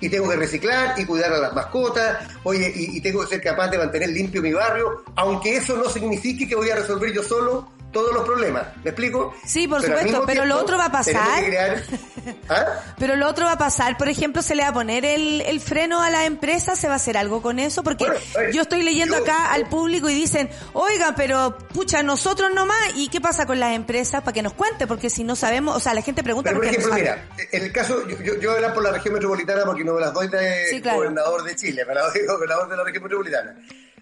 Y 0.00 0.08
tengo 0.08 0.28
que 0.28 0.36
reciclar 0.36 0.98
y 0.98 1.04
cuidar 1.04 1.32
a 1.32 1.38
las 1.38 1.52
mascotas, 1.52 2.28
oye, 2.42 2.72
y, 2.74 2.96
y, 2.96 3.00
tengo 3.00 3.20
que 3.22 3.28
ser 3.28 3.40
capaz 3.40 3.68
de 3.68 3.78
mantener 3.78 4.08
limpio 4.08 4.42
mi 4.42 4.52
barrio, 4.52 5.04
aunque 5.14 5.56
eso 5.56 5.76
no 5.76 5.88
signifique 5.88 6.48
que 6.48 6.56
voy 6.56 6.70
a 6.70 6.74
resolver 6.74 7.12
yo 7.12 7.22
solo 7.22 7.68
todos 7.92 8.12
los 8.12 8.24
problemas. 8.24 8.76
¿Me 8.82 8.90
explico? 8.90 9.34
Sí, 9.44 9.68
por 9.68 9.80
pero 9.80 9.98
supuesto, 9.98 10.24
pero 10.26 10.44
lo 10.44 10.58
otro 10.58 10.78
va 10.78 10.86
a 10.86 10.92
pasar. 10.92 11.44
Crear... 11.44 11.82
¿Ah? 12.48 12.66
Pero 12.98 13.16
lo 13.16 13.28
otro 13.28 13.46
va 13.46 13.52
a 13.52 13.58
pasar, 13.58 13.96
por 13.96 14.08
ejemplo, 14.08 14.42
se 14.42 14.54
le 14.54 14.62
va 14.62 14.68
a 14.68 14.72
poner 14.72 15.04
el, 15.04 15.40
el 15.42 15.60
freno 15.60 16.02
a 16.02 16.10
la 16.10 16.24
empresa, 16.24 16.76
se 16.76 16.86
va 16.86 16.94
a 16.94 16.96
hacer 16.96 17.16
algo 17.16 17.42
con 17.42 17.58
eso, 17.58 17.82
porque 17.82 18.04
bueno, 18.04 18.20
ver, 18.36 18.52
yo 18.52 18.62
estoy 18.62 18.82
leyendo 18.82 19.16
yo... 19.16 19.22
acá 19.22 19.52
al 19.52 19.68
público 19.68 20.08
y 20.08 20.14
dicen, 20.14 20.48
oiga, 20.72 21.14
pero 21.16 21.58
pucha, 21.72 22.02
nosotros 22.02 22.50
nomás, 22.54 22.78
¿y 22.96 23.08
qué 23.08 23.20
pasa 23.20 23.46
con 23.46 23.60
las 23.60 23.74
empresas? 23.74 24.22
Para 24.22 24.32
que 24.32 24.42
nos 24.42 24.54
cuente, 24.54 24.86
porque 24.86 25.10
si 25.10 25.24
no 25.24 25.36
sabemos, 25.36 25.76
o 25.76 25.80
sea, 25.80 25.94
la 25.94 26.02
gente 26.02 26.22
pregunta. 26.22 26.50
Pero, 26.50 26.60
por 26.60 26.68
ejemplo, 26.68 26.90
no 26.90 26.96
mira, 26.96 27.28
en 27.50 27.62
el 27.62 27.72
caso, 27.72 28.06
yo, 28.08 28.16
yo, 28.22 28.38
yo 28.38 28.56
era 28.56 28.72
por 28.72 28.82
la 28.82 28.92
región 28.92 29.14
metropolitana 29.14 29.64
porque 29.64 29.84
no 29.84 29.94
me 29.94 30.00
las 30.00 30.12
doy 30.12 30.28
de 30.28 30.66
sí, 30.70 30.80
claro. 30.80 30.98
gobernador 30.98 31.42
de 31.42 31.56
Chile, 31.56 31.84
me 31.86 31.94
las 31.94 32.12
doy 32.12 32.22
de 32.22 32.28
gobernador 32.28 32.68
de 32.68 32.76
la 32.76 32.84
región 32.84 33.02
metropolitana. 33.02 33.56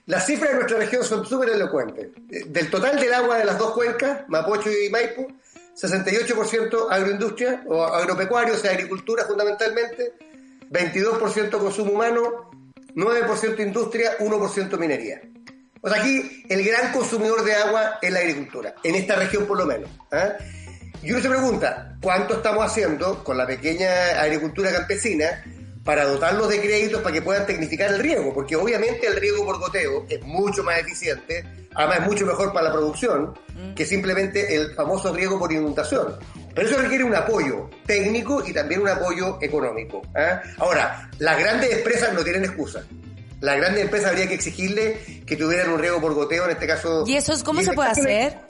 Las 0.06 0.26
cifras 0.26 0.50
de 0.50 0.56
nuestra 0.56 0.78
región 0.78 1.04
son 1.04 1.24
súper 1.24 1.50
elocuentes. 1.50 2.08
Del 2.46 2.70
total 2.70 2.98
del 2.98 3.12
agua 3.12 3.38
de 3.38 3.44
las 3.44 3.58
dos 3.58 3.72
cuencas, 3.72 4.28
Mapocho 4.28 4.70
y 4.70 4.88
Maipo, 4.90 5.26
68% 5.80 6.88
agroindustria 6.90 7.62
o 7.66 7.84
agropecuario, 7.84 8.54
o 8.54 8.56
sea, 8.56 8.72
agricultura 8.72 9.24
fundamentalmente, 9.24 10.14
22% 10.70 11.50
consumo 11.50 11.92
humano, 11.92 12.50
9% 12.94 13.60
industria, 13.60 14.18
1% 14.18 14.78
minería. 14.78 15.20
O 15.80 15.88
sea, 15.88 16.00
aquí 16.00 16.44
el 16.48 16.64
gran 16.64 16.92
consumidor 16.92 17.42
de 17.44 17.54
agua 17.54 17.98
es 18.02 18.12
la 18.12 18.20
agricultura, 18.20 18.74
en 18.82 18.94
esta 18.96 19.16
región 19.16 19.46
por 19.46 19.58
lo 19.58 19.66
menos. 19.66 19.88
¿eh? 20.12 20.32
Y 21.02 21.12
uno 21.12 21.22
se 21.22 21.28
pregunta, 21.28 21.96
¿cuánto 22.02 22.34
estamos 22.34 22.64
haciendo 22.64 23.24
con 23.24 23.38
la 23.38 23.46
pequeña 23.46 24.20
agricultura 24.20 24.70
campesina 24.70 25.42
para 25.84 26.04
dotarlos 26.04 26.48
de 26.48 26.60
créditos 26.60 27.00
para 27.00 27.14
que 27.14 27.22
puedan 27.22 27.46
tecnificar 27.46 27.92
el 27.92 28.00
riego, 28.00 28.32
porque 28.34 28.56
obviamente 28.56 29.06
el 29.06 29.16
riego 29.16 29.44
por 29.44 29.58
goteo 29.58 30.06
es 30.08 30.22
mucho 30.22 30.62
más 30.62 30.78
eficiente, 30.78 31.44
además 31.74 32.00
es 32.00 32.06
mucho 32.06 32.26
mejor 32.26 32.52
para 32.52 32.68
la 32.68 32.72
producción 32.72 33.34
mm. 33.54 33.74
que 33.74 33.86
simplemente 33.86 34.54
el 34.54 34.74
famoso 34.74 35.12
riego 35.12 35.38
por 35.38 35.52
inundación. 35.52 36.16
Pero 36.54 36.68
eso 36.68 36.80
requiere 36.80 37.04
un 37.04 37.14
apoyo 37.14 37.70
técnico 37.86 38.42
y 38.46 38.52
también 38.52 38.82
un 38.82 38.88
apoyo 38.88 39.38
económico. 39.40 40.02
¿eh? 40.16 40.38
Ahora, 40.58 41.08
las 41.18 41.38
grandes 41.38 41.72
empresas 41.72 42.12
no 42.12 42.22
tienen 42.22 42.44
excusa. 42.44 42.82
Las 43.40 43.56
grandes 43.56 43.84
empresas 43.84 44.10
habría 44.10 44.28
que 44.28 44.34
exigirle 44.34 45.22
que 45.24 45.36
tuvieran 45.36 45.70
un 45.70 45.78
riego 45.78 46.00
por 46.00 46.12
goteo, 46.12 46.44
en 46.44 46.50
este 46.50 46.66
caso... 46.66 47.04
¿Y 47.06 47.16
eso 47.16 47.32
es 47.32 47.42
cómo 47.42 47.62
se 47.62 47.72
puede 47.72 47.90
hacer? 47.90 48.49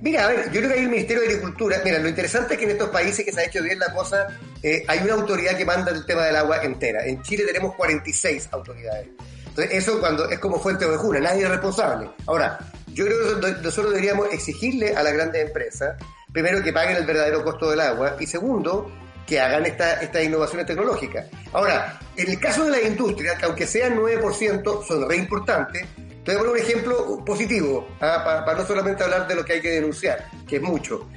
Mira, 0.00 0.24
a 0.24 0.28
ver, 0.28 0.44
yo 0.46 0.60
creo 0.60 0.68
que 0.68 0.74
hay 0.74 0.84
el 0.84 0.90
Ministerio 0.90 1.22
de 1.22 1.28
Agricultura. 1.28 1.80
Mira, 1.84 1.98
lo 1.98 2.08
interesante 2.08 2.54
es 2.54 2.58
que 2.58 2.64
en 2.64 2.72
estos 2.72 2.90
países 2.90 3.24
que 3.24 3.32
se 3.32 3.40
ha 3.40 3.44
hecho 3.44 3.62
bien 3.62 3.78
la 3.78 3.92
cosa, 3.92 4.28
eh, 4.62 4.84
hay 4.86 4.98
una 5.00 5.14
autoridad 5.14 5.56
que 5.56 5.64
manda 5.64 5.90
el 5.90 6.04
tema 6.04 6.24
del 6.24 6.36
agua 6.36 6.62
entera. 6.62 7.04
En 7.06 7.22
Chile 7.22 7.44
tenemos 7.46 7.74
46 7.74 8.48
autoridades. 8.52 9.08
Entonces, 9.46 9.72
eso 9.72 10.00
cuando 10.00 10.28
es 10.28 10.38
como 10.40 10.58
fuente 10.58 10.86
de 10.86 10.96
juna, 10.96 11.20
nadie 11.20 11.44
es 11.44 11.48
responsable. 11.48 12.10
Ahora, 12.26 12.58
yo 12.88 13.06
creo 13.06 13.40
que 13.40 13.62
nosotros 13.62 13.90
deberíamos 13.90 14.32
exigirle 14.32 14.94
a 14.94 15.02
las 15.02 15.12
grandes 15.12 15.46
empresas, 15.46 15.96
primero, 16.32 16.62
que 16.62 16.72
paguen 16.72 16.96
el 16.96 17.06
verdadero 17.06 17.44
costo 17.44 17.70
del 17.70 17.80
agua, 17.80 18.16
y 18.18 18.26
segundo, 18.26 18.90
que 19.26 19.40
hagan 19.40 19.64
estas 19.64 20.02
esta 20.02 20.22
innovaciones 20.22 20.66
tecnológicas. 20.66 21.26
Ahora, 21.52 21.98
en 22.16 22.30
el 22.30 22.38
caso 22.38 22.64
de 22.64 22.70
la 22.72 22.80
industria, 22.82 23.36
que 23.36 23.44
aunque 23.46 23.66
sean 23.66 23.96
9%, 23.96 24.84
son 24.86 25.08
re 25.08 25.16
importantes, 25.16 25.86
te 26.24 26.32
voy 26.32 26.34
a 26.34 26.38
poner 26.38 26.52
un 26.52 26.58
ejemplo 26.58 27.24
positivo, 27.24 27.88
¿ah? 28.00 28.22
para, 28.24 28.44
para, 28.44 28.58
no 28.58 28.66
solamente 28.66 29.02
hablar 29.04 29.28
de 29.28 29.34
lo 29.34 29.44
que 29.44 29.54
hay 29.54 29.60
que 29.60 29.70
denunciar, 29.70 30.28
que 30.46 30.56
es 30.56 30.62
mucho. 30.62 31.08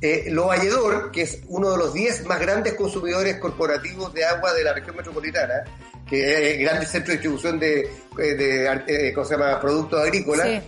Eh, 0.00 0.26
Lo 0.30 0.46
Valledor, 0.46 1.10
que 1.12 1.22
es 1.22 1.40
uno 1.48 1.70
de 1.70 1.78
los 1.78 1.94
10 1.94 2.26
más 2.26 2.40
grandes 2.40 2.74
consumidores 2.74 3.36
corporativos 3.36 4.12
de 4.12 4.24
agua 4.24 4.52
de 4.52 4.64
la 4.64 4.72
región 4.72 4.96
metropolitana, 4.96 5.64
que 6.08 6.54
es 6.54 6.60
grande 6.60 6.86
centro 6.86 7.08
de 7.08 7.18
distribución 7.18 7.58
de, 7.58 7.88
de, 8.16 8.34
de 8.34 8.82
eh, 8.86 9.12
¿cómo 9.14 9.24
se 9.24 9.36
llama? 9.36 9.60
productos 9.60 10.00
agrícolas, 10.00 10.48
sí. 10.48 10.60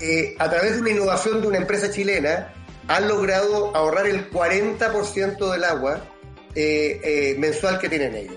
eh, 0.00 0.36
a 0.38 0.48
través 0.48 0.74
de 0.74 0.80
una 0.82 0.90
innovación 0.90 1.40
de 1.40 1.48
una 1.48 1.58
empresa 1.58 1.90
chilena, 1.90 2.52
han 2.88 3.08
logrado 3.08 3.74
ahorrar 3.74 4.06
el 4.06 4.30
40% 4.30 5.52
del 5.52 5.64
agua 5.64 6.00
eh, 6.54 7.00
eh, 7.02 7.36
mensual 7.38 7.78
que 7.78 7.88
tienen 7.88 8.14
ellos. 8.14 8.36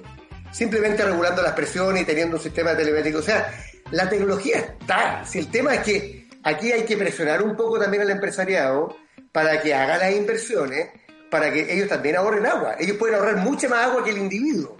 Simplemente 0.52 1.06
regulando 1.06 1.42
las 1.42 1.54
presiones 1.54 2.02
y 2.02 2.06
teniendo 2.06 2.38
un 2.38 2.42
sistema 2.42 2.76
telemétrico. 2.76 3.20
O 3.20 3.22
sea, 3.22 3.54
la 3.92 4.10
tecnología 4.10 4.58
está. 4.58 5.26
Si 5.26 5.40
el 5.40 5.50
tema 5.50 5.76
es 5.76 5.82
que 5.82 6.28
aquí 6.44 6.72
hay 6.72 6.84
que 6.84 6.98
presionar 6.98 7.42
un 7.42 7.56
poco 7.56 7.80
también 7.80 8.04
al 8.04 8.10
empresariado 8.12 8.96
para 9.32 9.62
que 9.62 9.74
haga 9.74 9.98
las 9.98 10.14
inversiones, 10.14 10.90
para 11.30 11.52
que 11.52 11.74
ellos 11.74 11.88
también 11.88 12.16
ahorren 12.16 12.46
agua. 12.46 12.76
Ellos 12.80 12.98
pueden 12.98 13.16
ahorrar 13.16 13.38
mucha 13.38 13.68
más 13.68 13.86
agua 13.86 14.04
que 14.04 14.12
el 14.12 14.18
individuo. 14.18 14.78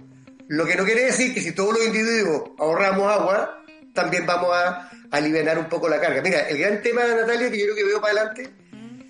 Lo 0.48 0.66
que 0.66 0.74
no 0.74 0.84
quiere 0.84 1.04
decir 1.04 1.32
que 1.32 1.40
si 1.40 1.52
todos 1.52 1.74
los 1.74 1.86
individuos 1.86 2.50
ahorramos 2.58 3.10
agua, 3.12 3.62
también 3.94 4.26
vamos 4.26 4.50
a 4.52 4.90
aliviar 5.10 5.58
un 5.58 5.68
poco 5.68 5.88
la 5.88 6.00
carga. 6.00 6.22
Mira, 6.22 6.48
el 6.48 6.58
gran 6.58 6.82
tema, 6.82 7.02
Natalia, 7.06 7.50
que 7.50 7.58
yo 7.58 7.64
creo 7.66 7.76
que 7.76 7.84
veo 7.84 8.00
para 8.00 8.14
adelante, 8.14 8.50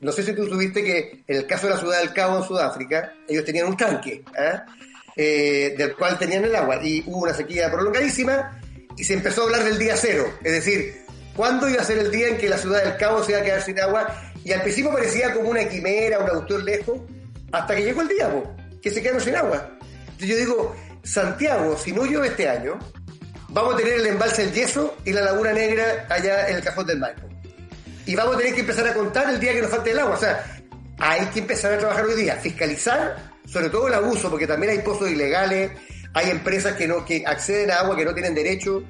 no 0.00 0.12
sé 0.12 0.22
si 0.22 0.34
tú 0.34 0.48
tuviste 0.48 0.82
que 0.82 1.24
en 1.26 1.36
el 1.36 1.46
caso 1.46 1.66
de 1.66 1.74
la 1.74 1.80
ciudad 1.80 1.98
del 2.00 2.12
Cabo 2.12 2.38
en 2.38 2.44
Sudáfrica, 2.44 3.14
ellos 3.28 3.44
tenían 3.44 3.68
un 3.68 3.76
tanque, 3.76 4.22
¿eh? 4.38 4.60
Eh, 5.16 5.74
del 5.76 5.94
cual 5.96 6.18
tenían 6.18 6.44
el 6.44 6.54
agua, 6.54 6.78
y 6.82 7.02
hubo 7.06 7.24
una 7.24 7.34
sequía 7.34 7.70
prolongadísima, 7.70 8.59
y 8.96 9.04
se 9.04 9.14
empezó 9.14 9.42
a 9.42 9.44
hablar 9.44 9.64
del 9.64 9.78
día 9.78 9.96
cero, 9.96 10.32
es 10.42 10.52
decir, 10.52 11.04
¿cuándo 11.34 11.68
iba 11.68 11.80
a 11.80 11.84
ser 11.84 11.98
el 11.98 12.10
día 12.10 12.28
en 12.28 12.36
que 12.36 12.48
la 12.48 12.58
ciudad 12.58 12.84
del 12.84 12.96
Cabo 12.96 13.22
se 13.22 13.32
iba 13.32 13.40
a 13.40 13.44
quedar 13.44 13.62
sin 13.62 13.80
agua? 13.80 14.14
Y 14.44 14.52
al 14.52 14.62
principio 14.62 14.92
parecía 14.92 15.32
como 15.34 15.50
una 15.50 15.68
quimera, 15.68 16.18
un 16.18 16.30
autor 16.30 16.62
lejos, 16.62 17.00
hasta 17.52 17.74
que 17.74 17.82
llegó 17.82 18.02
el 18.02 18.08
día, 18.08 18.30
po, 18.30 18.54
que 18.82 18.90
se 18.90 19.02
quedaron 19.02 19.20
sin 19.20 19.36
agua. 19.36 19.70
Entonces 20.02 20.28
yo 20.28 20.36
digo, 20.36 20.76
Santiago, 21.02 21.76
si 21.76 21.92
no 21.92 22.04
llueve 22.04 22.28
este 22.28 22.48
año, 22.48 22.78
vamos 23.48 23.74
a 23.74 23.76
tener 23.76 23.94
el 23.94 24.06
embalse 24.06 24.46
del 24.46 24.54
yeso 24.54 24.96
y 25.04 25.12
la 25.12 25.22
laguna 25.22 25.52
negra 25.52 26.06
allá 26.08 26.48
en 26.48 26.56
el 26.56 26.62
cajón 26.62 26.86
del 26.86 26.98
Maipo. 26.98 27.28
Y 28.06 28.14
vamos 28.14 28.34
a 28.34 28.38
tener 28.38 28.54
que 28.54 28.60
empezar 28.60 28.86
a 28.86 28.94
contar 28.94 29.30
el 29.30 29.38
día 29.38 29.52
que 29.52 29.62
nos 29.62 29.70
falte 29.70 29.90
el 29.90 29.98
agua. 29.98 30.14
O 30.14 30.20
sea, 30.20 30.44
hay 30.98 31.26
que 31.26 31.40
empezar 31.40 31.72
a 31.72 31.78
trabajar 31.78 32.04
hoy 32.04 32.14
día, 32.14 32.36
fiscalizar 32.36 33.30
sobre 33.46 33.68
todo 33.68 33.88
el 33.88 33.94
abuso, 33.94 34.30
porque 34.30 34.46
también 34.46 34.72
hay 34.72 34.78
pozos 34.80 35.10
ilegales, 35.10 35.72
hay 36.14 36.30
empresas 36.30 36.74
que 36.74 36.88
no 36.88 37.04
que 37.04 37.24
acceden 37.26 37.70
a 37.70 37.76
agua 37.76 37.96
que 37.96 38.04
no 38.04 38.14
tienen 38.14 38.34
derecho, 38.34 38.82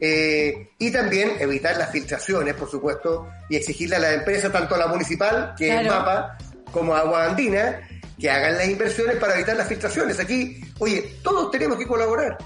eh, 0.00 0.70
y 0.78 0.90
también 0.92 1.32
evitar 1.40 1.76
las 1.76 1.90
filtraciones, 1.90 2.54
por 2.54 2.70
supuesto, 2.70 3.28
y 3.48 3.56
exigirle 3.56 3.96
a 3.96 3.98
las 3.98 4.12
empresas, 4.14 4.52
tanto 4.52 4.74
a 4.74 4.78
la 4.78 4.86
municipal, 4.86 5.54
que 5.56 5.74
es 5.74 5.86
MAPA, 5.86 6.38
como 6.70 6.94
a 6.94 7.00
Agua 7.00 7.26
Andina, 7.26 7.80
que 8.18 8.30
hagan 8.30 8.56
las 8.56 8.68
inversiones 8.68 9.16
para 9.16 9.34
evitar 9.34 9.56
las 9.56 9.68
filtraciones. 9.68 10.20
Aquí, 10.20 10.60
oye, 10.78 11.16
todos 11.22 11.50
tenemos 11.50 11.78
que 11.78 11.86
colaborar. 11.86 12.38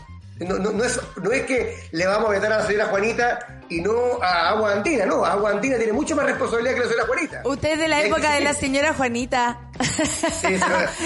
No, 0.46 0.58
no, 0.58 0.72
no, 0.72 0.84
es, 0.84 1.00
no 1.22 1.30
es 1.30 1.42
que 1.42 1.88
le 1.92 2.06
vamos 2.06 2.28
a 2.28 2.32
vetar 2.32 2.52
a 2.52 2.58
la 2.58 2.66
señora 2.66 2.86
Juanita 2.86 3.38
y 3.68 3.80
no 3.80 4.22
a 4.22 4.50
Agua 4.50 4.72
Andina, 4.72 5.06
no, 5.06 5.24
Agua 5.24 5.50
Andina 5.50 5.76
tiene 5.76 5.92
mucha 5.92 6.14
más 6.14 6.26
responsabilidad 6.26 6.74
que 6.74 6.80
la 6.80 6.86
señora 6.86 7.06
Juanita. 7.06 7.42
Usted 7.44 7.72
es 7.72 7.78
de 7.78 7.88
la 7.88 8.02
época 8.02 8.34
de 8.34 8.40
la 8.40 8.54
señora 8.54 8.94
Juanita. 8.94 9.60
Sí, 9.80 10.58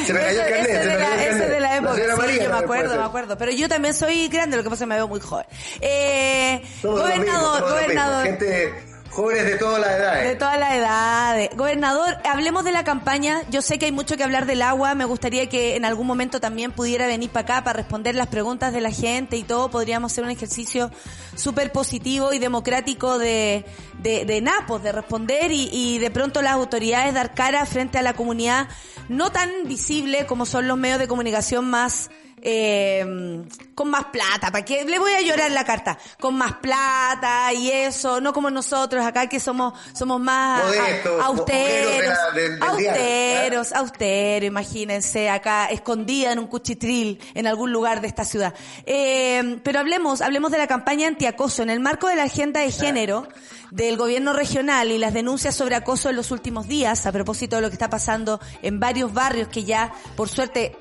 se 0.05 0.12
me, 0.12 0.20
cayó 0.20 0.42
el 0.42 0.51
carnet. 0.51 0.68
Ese 0.68 0.87
de, 0.87 0.99
la, 0.99 1.25
ese 1.25 1.49
de 1.49 1.61
la 1.61 1.77
época, 1.77 1.94
sí, 1.94 2.03
María, 2.16 2.44
yo 2.44 2.51
me 2.51 2.59
acuerdo, 2.59 2.96
me 2.96 3.05
acuerdo. 3.05 3.38
Pero 3.38 3.53
yo 3.53 3.68
también 3.68 3.94
soy 3.94 4.29
grande, 4.29 4.57
lo 4.57 4.62
que 4.62 4.70
pasa 4.70 4.85
es 4.85 4.87
que 4.87 4.90
me 4.90 4.96
veo 4.96 5.09
muy 5.09 5.20
joven. 5.20 5.46
Eh, 5.81 6.62
gobernador, 6.83 7.62
gobernador. 7.62 8.27
Gente 8.27 8.95
Jóvenes 9.11 9.47
de 9.47 9.57
todas 9.57 9.81
las 9.81 9.90
edades. 9.90 10.29
De 10.29 10.37
todas 10.37 10.59
las 10.59 10.75
edades. 10.75 11.51
Gobernador, 11.57 12.16
hablemos 12.25 12.64
de 12.64 12.73
la 12.73 12.85
campaña. 12.85 13.42
Yo 13.51 13.62
sé 13.62 13.79
que 13.79 13.87
hay 13.87 13.92
mucho 13.92 14.16
que 14.16 14.25
hablar 14.25 14.47
del 14.47 14.62
agua. 14.62 14.95
Me 14.95 15.05
gustaría 15.05 15.49
que 15.49 15.77
en 15.77 15.85
algún 15.85 16.07
momento 16.07 16.40
también 16.40 16.73
pudiera 16.73 17.07
venir 17.07 17.31
para 17.31 17.45
acá 17.45 17.64
para 17.64 17.79
responder 17.79 18.14
las 18.14 18.27
preguntas 18.29 18.73
de 18.73 18.81
la 18.81 18.90
gente 18.90 19.37
y 19.37 19.42
todo. 19.42 19.71
Podríamos 19.71 20.12
hacer 20.12 20.25
un 20.25 20.31
ejercicio 20.31 20.90
súper 21.35 21.73
positivo 21.73 22.33
y 22.33 22.38
democrático 22.38 23.19
de, 23.19 23.64
de, 24.03 24.25
de 24.25 24.40
napos, 24.40 24.83
de 24.83 24.92
responder 24.92 25.51
y, 25.51 25.71
y 25.73 25.99
de 25.99 26.11
pronto 26.11 26.42
las 26.42 26.53
autoridades 26.53 27.14
dar 27.14 27.35
cara 27.35 27.64
frente 27.66 27.99
a 27.99 28.03
la 28.03 28.14
comunidad 28.14 28.69
no 29.09 29.31
tan 29.31 29.51
visible 29.64 30.27
como 30.27 30.47
son 30.47 30.66
los 30.69 30.77
medios 30.77 30.99
de 30.99 31.09
comunicación 31.09 31.64
más 31.69 32.11
eh, 32.42 33.44
con 33.75 33.90
más 33.90 34.07
plata, 34.07 34.51
¿para 34.51 34.64
qué? 34.64 34.85
Le 34.85 34.99
voy 34.99 35.12
a 35.12 35.20
llorar 35.20 35.51
la 35.51 35.64
carta, 35.64 35.99
con 36.20 36.37
más 36.37 36.55
plata 36.55 37.53
y 37.53 37.70
eso, 37.70 38.20
no 38.20 38.33
como 38.33 38.51
nosotros 38.51 39.05
acá 39.05 39.29
que 39.29 39.40
somos 39.40 39.75
somos 39.92 40.20
más 40.20 40.62
austeros, 41.22 42.18
austeros, 42.61 43.72
austeros, 43.72 44.46
imagínense 44.46 45.29
acá 45.31 45.66
escondida 45.66 46.33
en 46.33 46.38
un 46.38 46.46
cuchitril 46.46 47.20
en 47.35 47.46
algún 47.46 47.72
lugar 47.72 48.01
de 48.01 48.09
esta 48.09 48.25
ciudad. 48.25 48.55
Eh, 48.85 49.61
pero 49.62 49.81
hablemos, 49.81 50.20
hablemos 50.20 50.51
de 50.51 50.59
la 50.59 50.66
campaña 50.66 51.09
antiacoso 51.09 51.62
en 51.62 51.70
el 51.70 51.81
marco 51.81 52.09
de 52.09 52.16
la 52.16 52.25
agenda 52.25 52.61
de 52.61 52.70
género 52.70 53.27
del 53.70 53.96
gobierno 53.96 54.33
regional 54.33 54.90
y 54.90 54.99
las 54.99 55.12
denuncias 55.12 55.55
sobre 55.55 55.75
acoso 55.75 56.09
en 56.11 56.16
los 56.16 56.31
últimos 56.31 56.68
días, 56.68 57.07
a 57.07 57.12
propósito 57.12 57.57
de 57.57 57.62
lo 57.62 57.68
que 57.68 57.75
está 57.75 57.90
pasando 57.90 58.40
en 58.62 58.81
varios 58.81 59.12
barrios 59.12 59.49
que 59.49 59.64
ya, 59.64 59.92
por 60.16 60.29
suerte, 60.29 60.77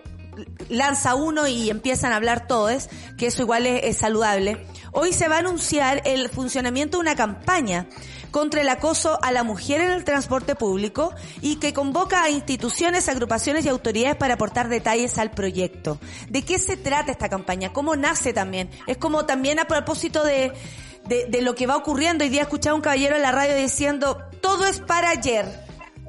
lanza 0.69 1.15
uno 1.15 1.47
y 1.47 1.69
empiezan 1.69 2.11
a 2.11 2.17
hablar 2.17 2.47
todos, 2.47 2.89
que 3.17 3.27
eso 3.27 3.41
igual 3.41 3.65
es, 3.65 3.97
saludable. 3.97 4.65
Hoy 4.91 5.13
se 5.13 5.27
va 5.27 5.37
a 5.37 5.39
anunciar 5.39 6.01
el 6.05 6.29
funcionamiento 6.29 6.97
de 6.97 7.01
una 7.01 7.15
campaña 7.15 7.87
contra 8.31 8.61
el 8.61 8.69
acoso 8.69 9.17
a 9.21 9.31
la 9.31 9.43
mujer 9.43 9.81
en 9.81 9.91
el 9.91 10.03
transporte 10.03 10.55
público 10.55 11.13
y 11.41 11.55
que 11.55 11.73
convoca 11.73 12.23
a 12.23 12.29
instituciones, 12.29 13.07
agrupaciones 13.07 13.65
y 13.65 13.69
autoridades 13.69 14.17
para 14.17 14.33
aportar 14.33 14.67
detalles 14.67 15.17
al 15.17 15.31
proyecto. 15.31 15.99
¿De 16.29 16.43
qué 16.43 16.59
se 16.59 16.75
trata 16.75 17.11
esta 17.11 17.29
campaña? 17.29 17.71
¿Cómo 17.71 17.95
nace 17.95 18.33
también? 18.33 18.69
Es 18.87 18.97
como 18.97 19.25
también 19.25 19.59
a 19.59 19.65
propósito 19.65 20.23
de, 20.23 20.51
de, 21.07 21.25
de 21.27 21.41
lo 21.41 21.55
que 21.55 21.67
va 21.67 21.77
ocurriendo. 21.77 22.23
Hoy 22.25 22.29
día 22.29 22.41
escuchaba 22.41 22.75
un 22.75 22.81
caballero 22.81 23.15
en 23.15 23.21
la 23.21 23.31
radio 23.31 23.55
diciendo, 23.55 24.17
todo 24.41 24.65
es 24.65 24.81
para 24.81 25.11
ayer 25.11 25.65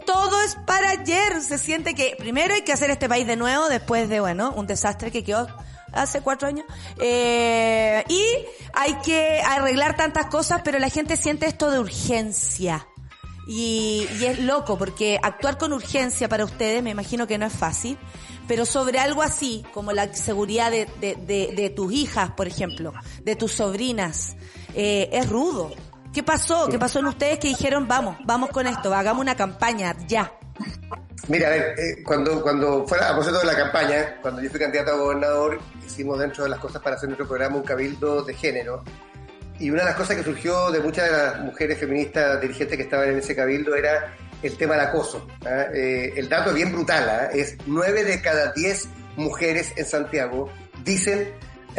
todo 0.07 0.41
es 0.43 0.57
para 0.67 0.91
ayer. 0.91 1.43
Se 1.43 1.59
siente 1.59 1.95
que 1.95 2.17
primero 2.19 2.55
hay 2.55 2.63
que 2.63 2.73
hacer 2.73 2.91
este 2.91 3.09
país 3.09 3.27
de 3.27 3.37
nuevo 3.37 3.69
después 3.69 4.09
de, 4.09 4.21
bueno, 4.21 4.53
un 4.57 4.67
desastre 4.67 5.11
que 5.11 5.23
quedó 5.23 5.47
hace 5.93 6.21
cuatro 6.21 6.49
años. 6.49 6.65
Eh, 6.99 8.05
y 8.09 8.25
hay 8.73 8.95
que 9.05 9.41
arreglar 9.41 9.97
tantas 9.97 10.27
cosas, 10.27 10.63
pero 10.65 10.79
la 10.79 10.89
gente 10.89 11.17
siente 11.17 11.47
esto 11.47 11.71
de 11.71 11.81
urgencia. 11.81 12.87
Y, 13.49 14.09
y 14.19 14.25
es 14.25 14.41
loco, 14.41 14.77
porque 14.77 15.21
actuar 15.23 15.57
con 15.57 15.73
urgencia 15.73 16.29
para 16.29 16.45
ustedes 16.45 16.83
me 16.83 16.91
imagino 16.91 17.29
que 17.29 17.39
no 17.39 17.47
es 17.47 17.53
fácil, 17.53 17.97
pero 18.49 18.65
sobre 18.67 18.99
algo 18.99 19.23
así, 19.23 19.65
como 19.73 19.93
la 19.93 20.13
seguridad 20.15 20.71
de, 20.71 20.89
de, 21.01 21.53
de, 21.55 21.71
tus 21.71 21.93
hijas, 21.93 22.31
por 22.33 22.49
ejemplo, 22.49 22.93
de 23.23 23.37
tus 23.37 23.53
sobrinas, 23.53 24.37
eh, 24.75 25.11
es 25.13 25.29
rudo. 25.29 25.73
¿Qué 26.17 26.23
pasó? 26.23 26.67
¿Qué 26.71 26.79
pasó 26.79 27.01
en 27.01 27.09
ustedes 27.09 27.39
que 27.39 27.49
dijeron, 27.49 27.87
vamos, 27.87 28.17
vamos 28.25 28.49
con 28.49 28.67
esto, 28.67 28.95
hagamos 28.95 29.21
una 29.21 29.37
campaña, 29.37 29.95
ya? 30.09 30.33
Mira, 31.29 31.49
a 31.49 31.51
ver, 31.51 31.79
eh, 31.79 32.03
cuando, 32.03 32.41
cuando 32.41 32.87
fue 32.87 32.99
a 32.99 33.09
propósito 33.09 33.41
de 33.41 33.45
la 33.45 33.55
campaña, 33.55 34.17
cuando 34.23 34.41
yo 34.41 34.49
fui 34.49 34.59
candidato 34.59 34.93
a 34.93 34.97
gobernador, 34.97 35.61
hicimos 35.87 36.19
dentro 36.19 36.45
de 36.45 36.49
las 36.49 36.59
cosas 36.59 36.81
para 36.81 36.97
hacer 36.97 37.11
nuestro 37.11 37.29
programa 37.29 37.57
un 37.57 37.65
cabildo 37.65 38.23
de 38.23 38.33
género. 38.33 38.83
Y 39.59 39.69
una 39.69 39.81
de 39.83 39.91
las 39.91 39.97
cosas 39.97 40.17
que 40.17 40.23
surgió 40.23 40.71
de 40.71 40.81
muchas 40.81 41.05
de 41.05 41.13
las 41.19 41.41
mujeres 41.41 41.79
feministas 41.79 42.41
dirigentes 42.41 42.79
que 42.79 42.85
estaban 42.85 43.11
en 43.11 43.19
ese 43.19 43.37
cabildo 43.37 43.75
era 43.75 44.15
el 44.43 44.57
tema 44.57 44.77
del 44.77 44.87
acoso. 44.87 45.27
¿ah? 45.45 45.67
Eh, 45.75 46.15
el 46.17 46.31
dato 46.31 46.49
es 46.49 46.57
bien 46.57 46.73
brutal, 46.73 47.11
¿ah? 47.11 47.27
es 47.31 47.59
nueve 47.67 48.05
de 48.05 48.23
cada 48.23 48.53
diez 48.53 48.89
mujeres 49.17 49.75
en 49.77 49.85
Santiago 49.85 50.51
dicen 50.83 51.31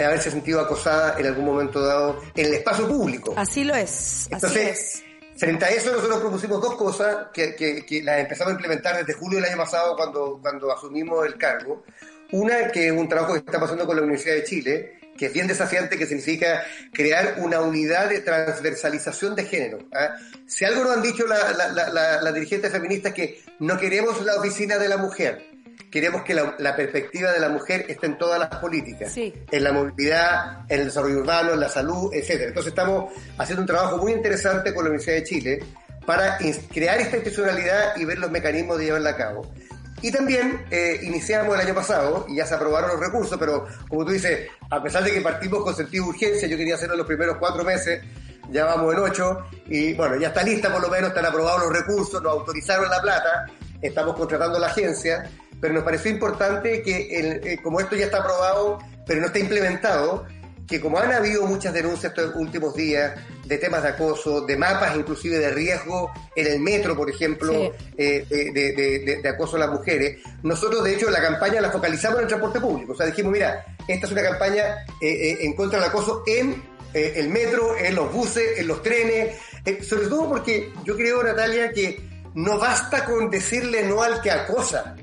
haberse 0.05 0.31
sentido 0.31 0.61
acosada 0.61 1.15
en 1.17 1.25
algún 1.25 1.45
momento 1.45 1.81
dado 1.81 2.21
en 2.35 2.45
el 2.45 2.53
espacio 2.53 2.87
público. 2.87 3.33
Así 3.35 3.63
lo 3.63 3.75
es. 3.75 4.27
Entonces, 4.31 5.03
frente 5.35 5.65
a 5.65 5.69
eso 5.69 5.91
nosotros 5.91 6.19
propusimos 6.19 6.61
dos 6.61 6.75
cosas 6.75 7.27
que, 7.33 7.55
que, 7.55 8.01
las 8.03 8.19
empezamos 8.19 8.51
a 8.51 8.55
implementar 8.55 8.97
desde 8.97 9.13
julio 9.13 9.39
del 9.39 9.49
año 9.49 9.57
pasado 9.57 9.95
cuando, 9.95 10.39
cuando 10.41 10.71
asumimos 10.71 11.25
el 11.25 11.37
cargo. 11.37 11.83
Una 12.31 12.71
que 12.71 12.87
es 12.87 12.91
un 12.91 13.07
trabajo 13.07 13.33
que 13.33 13.39
está 13.39 13.59
pasando 13.59 13.85
con 13.85 13.95
la 13.95 14.01
Universidad 14.01 14.35
de 14.35 14.43
Chile, 14.43 14.99
que 15.17 15.27
es 15.27 15.33
bien 15.33 15.47
desafiante, 15.47 15.97
que 15.97 16.05
significa 16.05 16.63
crear 16.93 17.35
una 17.39 17.61
unidad 17.61 18.09
de 18.09 18.21
transversalización 18.21 19.35
de 19.35 19.45
género. 19.45 19.79
¿ah? 19.93 20.15
Si 20.45 20.63
algo 20.63 20.83
nos 20.83 20.97
han 20.97 21.01
dicho 21.01 21.25
las 21.25 21.57
la, 21.57 22.21
la, 22.21 22.31
dirigentes 22.31 22.71
feministas 22.71 23.13
que 23.13 23.41
no 23.59 23.77
queremos 23.77 24.21
la 24.21 24.35
oficina 24.35 24.77
de 24.77 24.87
la 24.87 24.97
mujer, 24.97 25.46
queremos 25.91 26.23
que 26.23 26.33
la, 26.33 26.75
perspectiva 26.75 27.31
de 27.31 27.39
la 27.39 27.49
mujer 27.49 27.85
esté 27.87 28.07
en 28.07 28.17
todas 28.17 28.39
las 28.39 28.49
políticas, 28.59 29.15
en 29.17 29.63
la 29.63 29.71
movilidad, 29.71 30.65
en 30.69 30.81
el 30.81 30.85
desarrollo 30.85 31.19
urbano, 31.19 31.53
en 31.53 31.59
la 31.59 31.69
salud, 31.69 32.13
etcétera. 32.13 32.49
Entonces 32.49 32.71
estamos 32.71 33.13
haciendo 33.37 33.61
un 33.61 33.67
trabajo 33.67 33.97
muy 33.97 34.11
interesante 34.11 34.73
con 34.73 34.83
la 34.83 34.89
Universidad 34.89 35.15
de 35.15 35.23
Chile 35.23 35.59
para 36.05 36.37
crear 36.73 36.99
esta 36.99 37.17
institucionalidad 37.17 37.97
y 37.97 38.05
ver 38.05 38.17
los 38.19 38.31
mecanismos 38.31 38.77
de 38.77 38.85
llevarla 38.85 39.11
a 39.11 39.17
cabo. 39.17 39.51
Y 40.01 40.11
también 40.11 40.65
eh, 40.69 40.99
iniciamos 41.03 41.55
el 41.55 41.61
año 41.65 41.73
pasado 41.73 42.25
y 42.29 42.35
ya 42.35 42.45
se 42.45 42.53
aprobaron 42.53 42.91
los 42.91 42.99
recursos, 42.99 43.37
pero 43.39 43.65
como 43.89 44.05
tú 44.05 44.11
dices, 44.11 44.47
a 44.69 44.81
pesar 44.81 45.03
de 45.03 45.11
que 45.11 45.21
partimos 45.21 45.63
con 45.63 45.75
sentido 45.75 46.03
de 46.03 46.09
urgencia, 46.11 46.47
yo 46.47 46.55
quería 46.55 46.75
hacerlo 46.75 46.93
en 46.93 46.99
los 46.99 47.07
primeros 47.07 47.37
cuatro 47.37 47.63
meses, 47.63 48.03
ya 48.51 48.65
vamos 48.65 48.93
en 48.93 48.99
ocho 48.99 49.43
y 49.65 49.93
bueno, 49.95 50.15
ya 50.17 50.27
está 50.27 50.43
lista 50.43 50.71
por 50.71 50.81
lo 50.81 50.89
menos, 50.89 51.09
están 51.09 51.25
aprobados 51.25 51.63
los 51.63 51.73
recursos, 51.73 52.21
nos 52.21 52.31
autorizaron 52.31 52.89
la 52.89 53.01
plata, 53.01 53.47
estamos 53.81 54.15
contratando 54.15 54.59
la 54.59 54.67
agencia 54.67 55.29
pero 55.59 55.73
nos 55.73 55.83
pareció 55.83 56.11
importante 56.11 56.81
que, 56.81 57.19
el, 57.19 57.47
eh, 57.47 57.59
como 57.61 57.79
esto 57.79 57.95
ya 57.95 58.05
está 58.05 58.19
aprobado, 58.19 58.79
pero 59.05 59.21
no 59.21 59.27
está 59.27 59.39
implementado, 59.39 60.25
que 60.67 60.81
como 60.81 60.99
han 60.99 61.11
habido 61.13 61.45
muchas 61.45 61.73
denuncias 61.73 62.11
estos 62.11 62.35
últimos 62.35 62.75
días 62.75 63.13
de 63.45 63.57
temas 63.57 63.83
de 63.83 63.89
acoso, 63.89 64.41
de 64.41 64.57
mapas 64.57 64.97
inclusive 64.97 65.39
de 65.39 65.49
riesgo 65.51 66.11
en 66.35 66.47
el 66.47 66.59
metro, 66.59 66.95
por 66.95 67.09
ejemplo, 67.09 67.73
eh, 67.97 68.25
de, 68.29 69.21
de, 69.21 69.29
acoso 69.29 69.55
a 69.55 69.59
las 69.59 69.69
mujeres, 69.69 70.19
nosotros 70.43 70.83
de 70.83 70.95
hecho 70.95 71.09
la 71.09 71.21
campaña 71.21 71.61
la 71.61 71.71
focalizamos 71.71 72.17
en 72.17 72.23
el 72.23 72.27
transporte 72.27 72.59
público. 72.59 72.91
O 72.91 72.95
sea, 72.95 73.05
dijimos, 73.05 73.31
mira, 73.31 73.65
esta 73.87 74.07
es 74.07 74.11
una 74.11 74.23
campaña 74.23 74.85
eh, 75.01 75.37
en 75.39 75.53
contra 75.53 75.79
del 75.79 75.87
acoso 75.87 76.23
en 76.27 76.77
el 76.93 77.29
metro, 77.29 77.77
en 77.77 77.93
los 77.93 78.11
buses, 78.11 78.57
en 78.57 78.67
los 78.67 78.81
trenes, 78.81 79.37
sobre 79.87 80.07
todo 80.07 80.29
porque 80.29 80.73
yo 80.83 80.95
creo, 80.95 81.21
Natalia, 81.21 81.71
que 81.71 82.01
no 82.33 82.57
basta 82.57 83.05
con 83.05 83.29
decirle 83.29 83.83
no 83.83 84.01
al 84.01 84.19
que 84.21 84.31
acosa 84.31 84.95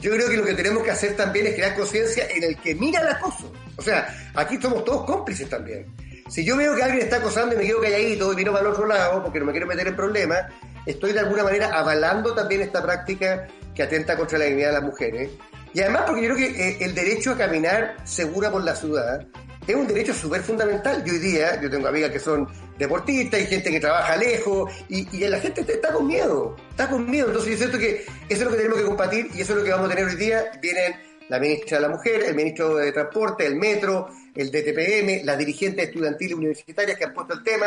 yo 0.00 0.12
creo 0.12 0.28
que 0.28 0.36
lo 0.36 0.44
que 0.44 0.54
tenemos 0.54 0.82
que 0.82 0.90
hacer 0.90 1.16
también 1.16 1.46
es 1.46 1.54
crear 1.54 1.74
conciencia 1.74 2.26
en 2.28 2.44
el 2.44 2.56
que 2.56 2.74
mira 2.74 3.00
el 3.00 3.08
acoso. 3.08 3.52
O 3.76 3.82
sea, 3.82 4.08
aquí 4.34 4.60
somos 4.60 4.84
todos 4.84 5.04
cómplices 5.04 5.48
también. 5.48 5.86
Si 6.28 6.44
yo 6.44 6.56
veo 6.56 6.74
que 6.74 6.82
alguien 6.82 7.04
está 7.04 7.16
acosando 7.16 7.54
y 7.54 7.58
me 7.58 7.64
quedo 7.64 7.80
calladito 7.80 8.32
y 8.32 8.36
miro 8.36 8.52
para 8.52 8.66
el 8.66 8.72
otro 8.72 8.86
lado 8.86 9.22
porque 9.22 9.38
no 9.38 9.46
me 9.46 9.52
quiero 9.52 9.66
meter 9.66 9.86
en 9.86 9.96
problemas, 9.96 10.46
estoy 10.84 11.12
de 11.12 11.20
alguna 11.20 11.44
manera 11.44 11.70
avalando 11.72 12.34
también 12.34 12.62
esta 12.62 12.82
práctica 12.82 13.46
que 13.74 13.82
atenta 13.82 14.16
contra 14.16 14.38
la 14.38 14.46
dignidad 14.46 14.68
de 14.68 14.74
las 14.74 14.82
mujeres. 14.82 15.30
Y 15.72 15.80
además 15.80 16.02
porque 16.06 16.22
yo 16.22 16.34
creo 16.34 16.36
que 16.36 16.68
eh, 16.68 16.76
el 16.80 16.94
derecho 16.94 17.32
a 17.32 17.36
caminar 17.36 17.96
segura 18.04 18.50
por 18.50 18.64
la 18.64 18.74
ciudad 18.74 19.26
es 19.66 19.74
un 19.74 19.86
derecho 19.86 20.14
súper 20.14 20.42
fundamental. 20.42 21.02
Y 21.04 21.10
hoy 21.10 21.18
día, 21.18 21.60
yo 21.60 21.70
tengo 21.70 21.88
amigas 21.88 22.10
que 22.10 22.18
son 22.18 22.48
deportistas, 22.78 23.40
hay 23.40 23.46
gente 23.46 23.70
que 23.70 23.80
trabaja 23.80 24.16
lejos, 24.16 24.72
y, 24.88 25.08
y 25.16 25.26
la 25.28 25.40
gente 25.40 25.60
está 25.60 25.92
con 25.92 26.06
miedo, 26.06 26.56
está 26.70 26.88
con 26.88 27.08
miedo. 27.10 27.28
Entonces 27.28 27.52
yo 27.52 27.58
siento 27.58 27.78
que 27.78 28.04
eso 28.04 28.08
es 28.28 28.40
lo 28.40 28.50
que 28.50 28.56
tenemos 28.56 28.78
que 28.78 28.84
compartir 28.84 29.28
y 29.34 29.40
eso 29.40 29.52
es 29.52 29.58
lo 29.58 29.64
que 29.64 29.70
vamos 29.70 29.86
a 29.86 29.94
tener 29.94 30.04
hoy 30.08 30.16
día. 30.16 30.44
Vienen 30.60 30.94
la 31.28 31.38
ministra 31.38 31.78
de 31.78 31.82
la 31.82 31.88
Mujer, 31.88 32.24
el 32.24 32.34
ministro 32.34 32.76
de 32.76 32.92
Transporte, 32.92 33.46
el 33.46 33.56
Metro, 33.56 34.08
el 34.34 34.50
DTPM, 34.50 35.24
las 35.24 35.38
dirigentes 35.38 35.88
estudiantiles 35.88 36.36
universitarias 36.36 36.96
que 36.96 37.04
han 37.04 37.14
puesto 37.14 37.34
el 37.34 37.42
tema, 37.42 37.66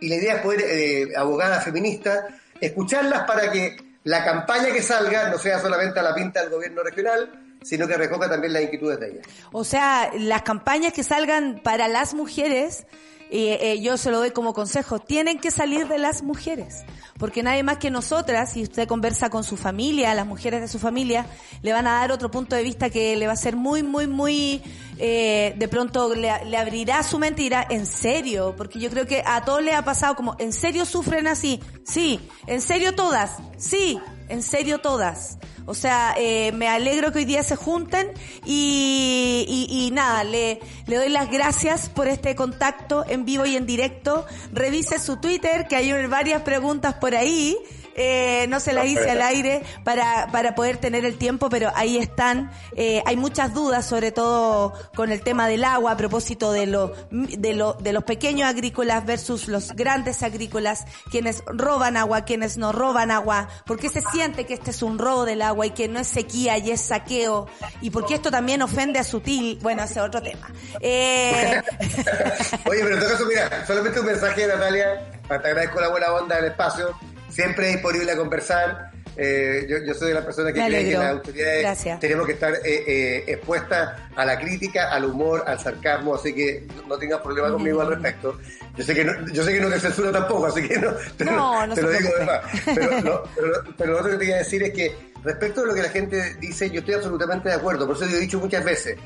y 0.00 0.08
la 0.08 0.16
idea 0.16 0.34
es 0.36 0.42
poder, 0.42 0.60
eh, 0.64 1.08
abogadas 1.16 1.64
feministas, 1.64 2.24
escucharlas 2.60 3.24
para 3.24 3.50
que 3.50 3.76
la 4.04 4.24
campaña 4.24 4.72
que 4.72 4.82
salga 4.82 5.30
no 5.30 5.38
sea 5.38 5.58
solamente 5.58 6.00
a 6.00 6.02
la 6.02 6.14
pinta 6.14 6.40
del 6.40 6.50
gobierno 6.50 6.82
regional, 6.82 7.47
sino 7.62 7.86
que 7.86 7.96
recoja 7.96 8.28
también 8.28 8.52
las 8.52 8.62
inquietudes 8.62 9.00
de 9.00 9.10
ellas. 9.10 9.26
O 9.52 9.64
sea, 9.64 10.10
las 10.18 10.42
campañas 10.42 10.92
que 10.92 11.02
salgan 11.02 11.60
para 11.62 11.88
las 11.88 12.14
mujeres, 12.14 12.86
eh, 13.30 13.78
yo 13.80 13.96
se 13.96 14.10
lo 14.10 14.18
doy 14.18 14.30
como 14.30 14.54
consejo, 14.54 14.98
tienen 14.98 15.38
que 15.38 15.50
salir 15.50 15.88
de 15.88 15.98
las 15.98 16.22
mujeres 16.22 16.84
porque 17.18 17.42
nadie 17.42 17.62
más 17.62 17.78
que 17.78 17.90
nosotras, 17.90 18.52
si 18.52 18.62
usted 18.62 18.86
conversa 18.86 19.28
con 19.28 19.44
su 19.44 19.56
familia, 19.56 20.14
las 20.14 20.26
mujeres 20.26 20.60
de 20.60 20.68
su 20.68 20.78
familia, 20.78 21.26
le 21.62 21.72
van 21.72 21.86
a 21.86 21.94
dar 21.94 22.12
otro 22.12 22.30
punto 22.30 22.54
de 22.56 22.62
vista 22.62 22.90
que 22.90 23.16
le 23.16 23.26
va 23.26 23.32
a 23.32 23.36
ser 23.36 23.56
muy, 23.56 23.82
muy, 23.82 24.06
muy, 24.06 24.62
eh, 24.98 25.54
de 25.56 25.68
pronto 25.68 26.14
le, 26.14 26.32
le, 26.44 26.56
abrirá 26.56 27.02
su 27.02 27.18
mente 27.18 27.42
y 27.42 27.44
dirá, 27.46 27.66
¿en 27.68 27.86
serio? 27.86 28.54
Porque 28.56 28.78
yo 28.78 28.88
creo 28.88 29.06
que 29.06 29.22
a 29.26 29.44
todos 29.44 29.62
les 29.62 29.74
ha 29.74 29.84
pasado 29.84 30.14
como, 30.14 30.36
¿en 30.38 30.52
serio 30.52 30.86
sufren 30.86 31.26
así? 31.26 31.60
Sí, 31.84 32.20
¿en 32.46 32.60
serio 32.60 32.94
todas? 32.94 33.32
Sí, 33.56 34.00
en 34.28 34.42
serio 34.42 34.78
todas. 34.78 35.38
O 35.66 35.74
sea, 35.74 36.14
eh, 36.16 36.52
me 36.52 36.68
alegro 36.68 37.12
que 37.12 37.18
hoy 37.18 37.24
día 37.24 37.42
se 37.42 37.54
junten 37.56 38.08
y, 38.46 39.44
y, 39.46 39.86
y, 39.86 39.90
nada, 39.90 40.24
le, 40.24 40.60
le 40.86 40.96
doy 40.96 41.10
las 41.10 41.30
gracias 41.30 41.90
por 41.90 42.08
este 42.08 42.34
contacto 42.34 43.04
en 43.06 43.24
vivo 43.24 43.44
y 43.44 43.56
en 43.56 43.66
directo. 43.66 44.24
Revise 44.52 44.98
su 44.98 45.18
Twitter, 45.18 45.66
que 45.68 45.76
hay 45.76 46.06
varias 46.06 46.42
preguntas 46.42 46.94
por 46.94 47.14
ahí. 47.14 47.56
Eh, 48.00 48.46
no 48.48 48.60
se 48.60 48.72
la 48.72 48.84
hice 48.84 49.10
al 49.10 49.20
aire 49.20 49.64
para, 49.82 50.28
para 50.30 50.54
poder 50.54 50.76
tener 50.76 51.04
el 51.04 51.18
tiempo, 51.18 51.50
pero 51.50 51.72
ahí 51.74 51.98
están. 51.98 52.52
Eh, 52.76 53.02
hay 53.04 53.16
muchas 53.16 53.52
dudas, 53.52 53.84
sobre 53.86 54.12
todo 54.12 54.72
con 54.94 55.10
el 55.10 55.20
tema 55.20 55.48
del 55.48 55.64
agua, 55.64 55.92
a 55.92 55.96
propósito 55.96 56.52
de, 56.52 56.66
lo, 56.66 56.92
de, 57.10 57.54
lo, 57.54 57.72
de 57.72 57.92
los 57.92 58.04
pequeños 58.04 58.48
agrícolas 58.48 59.04
versus 59.04 59.48
los 59.48 59.72
grandes 59.72 60.22
agrícolas, 60.22 60.84
quienes 61.10 61.42
roban 61.46 61.96
agua, 61.96 62.24
quienes 62.24 62.56
no 62.56 62.70
roban 62.70 63.10
agua, 63.10 63.48
por 63.66 63.80
qué 63.80 63.88
se 63.88 64.00
siente 64.12 64.46
que 64.46 64.54
este 64.54 64.70
es 64.70 64.80
un 64.82 64.96
robo 64.96 65.24
del 65.24 65.42
agua 65.42 65.66
y 65.66 65.70
que 65.70 65.88
no 65.88 65.98
es 65.98 66.06
sequía 66.06 66.56
y 66.56 66.70
es 66.70 66.80
saqueo, 66.80 67.48
y 67.80 67.90
por 67.90 68.06
qué 68.06 68.14
esto 68.14 68.30
también 68.30 68.62
ofende 68.62 69.00
a 69.00 69.04
Sutil, 69.04 69.58
bueno, 69.60 69.82
ese 69.82 69.94
es 69.94 70.06
otro 70.06 70.22
tema. 70.22 70.52
Eh... 70.80 71.60
Oye, 72.64 72.80
pero 72.80 72.94
en 72.94 73.00
todo 73.00 73.10
caso, 73.10 73.26
mira, 73.26 73.66
solamente 73.66 73.98
un 73.98 74.06
mensaje, 74.06 74.46
Natalia, 74.46 75.10
te 75.26 75.34
agradezco 75.34 75.80
la 75.80 75.88
buena 75.88 76.12
onda 76.12 76.36
del 76.36 76.44
espacio 76.44 76.94
siempre 77.28 77.68
disponible 77.68 78.12
a 78.12 78.16
conversar. 78.16 78.90
Eh, 79.20 79.66
yo, 79.68 79.78
yo, 79.84 79.94
soy 79.94 80.08
de 80.08 80.14
la 80.14 80.24
persona 80.24 80.52
que 80.52 80.64
cree 80.64 80.90
que 80.90 80.96
las 80.96 81.10
autoridades 81.10 81.98
tenemos 81.98 82.24
que 82.24 82.34
estar 82.34 82.54
eh, 82.54 82.60
eh, 82.64 83.24
expuestas 83.26 84.00
a 84.14 84.24
la 84.24 84.38
crítica, 84.38 84.92
al 84.92 85.06
humor, 85.06 85.42
al 85.44 85.58
sarcasmo, 85.58 86.14
así 86.14 86.32
que 86.32 86.68
no 86.86 86.96
tengas 86.98 87.20
problema 87.20 87.50
conmigo 87.50 87.80
al 87.80 87.88
respecto. 87.88 88.38
Yo 88.76 88.84
sé 88.84 88.94
que 88.94 89.04
no, 89.04 89.28
yo 89.32 89.42
sé 89.42 89.54
que 89.54 89.60
no 89.60 89.70
te 89.70 89.80
censuro 89.80 90.12
tampoco, 90.12 90.46
así 90.46 90.68
que 90.68 90.78
no 90.78 90.92
te, 91.16 91.24
no, 91.24 91.66
no 91.66 91.74
te 91.74 91.82
lo 91.82 91.90
digo 91.90 92.10
de 92.16 92.24
más. 92.26 92.40
Pero, 92.64 93.00
no, 93.00 93.22
pero, 93.34 93.52
pero, 93.76 93.92
lo 93.92 93.98
otro 93.98 94.10
que 94.12 94.18
te 94.18 94.20
quería 94.20 94.36
decir 94.36 94.62
es 94.62 94.72
que 94.72 94.94
respecto 95.24 95.62
a 95.62 95.64
lo 95.64 95.74
que 95.74 95.82
la 95.82 95.90
gente 95.90 96.36
dice, 96.36 96.70
yo 96.70 96.78
estoy 96.78 96.94
absolutamente 96.94 97.48
de 97.48 97.56
acuerdo. 97.56 97.88
Por 97.88 97.96
eso 97.96 98.06
yo 98.06 98.18
he 98.18 98.20
dicho 98.20 98.38
muchas 98.38 98.64
veces 98.64 98.96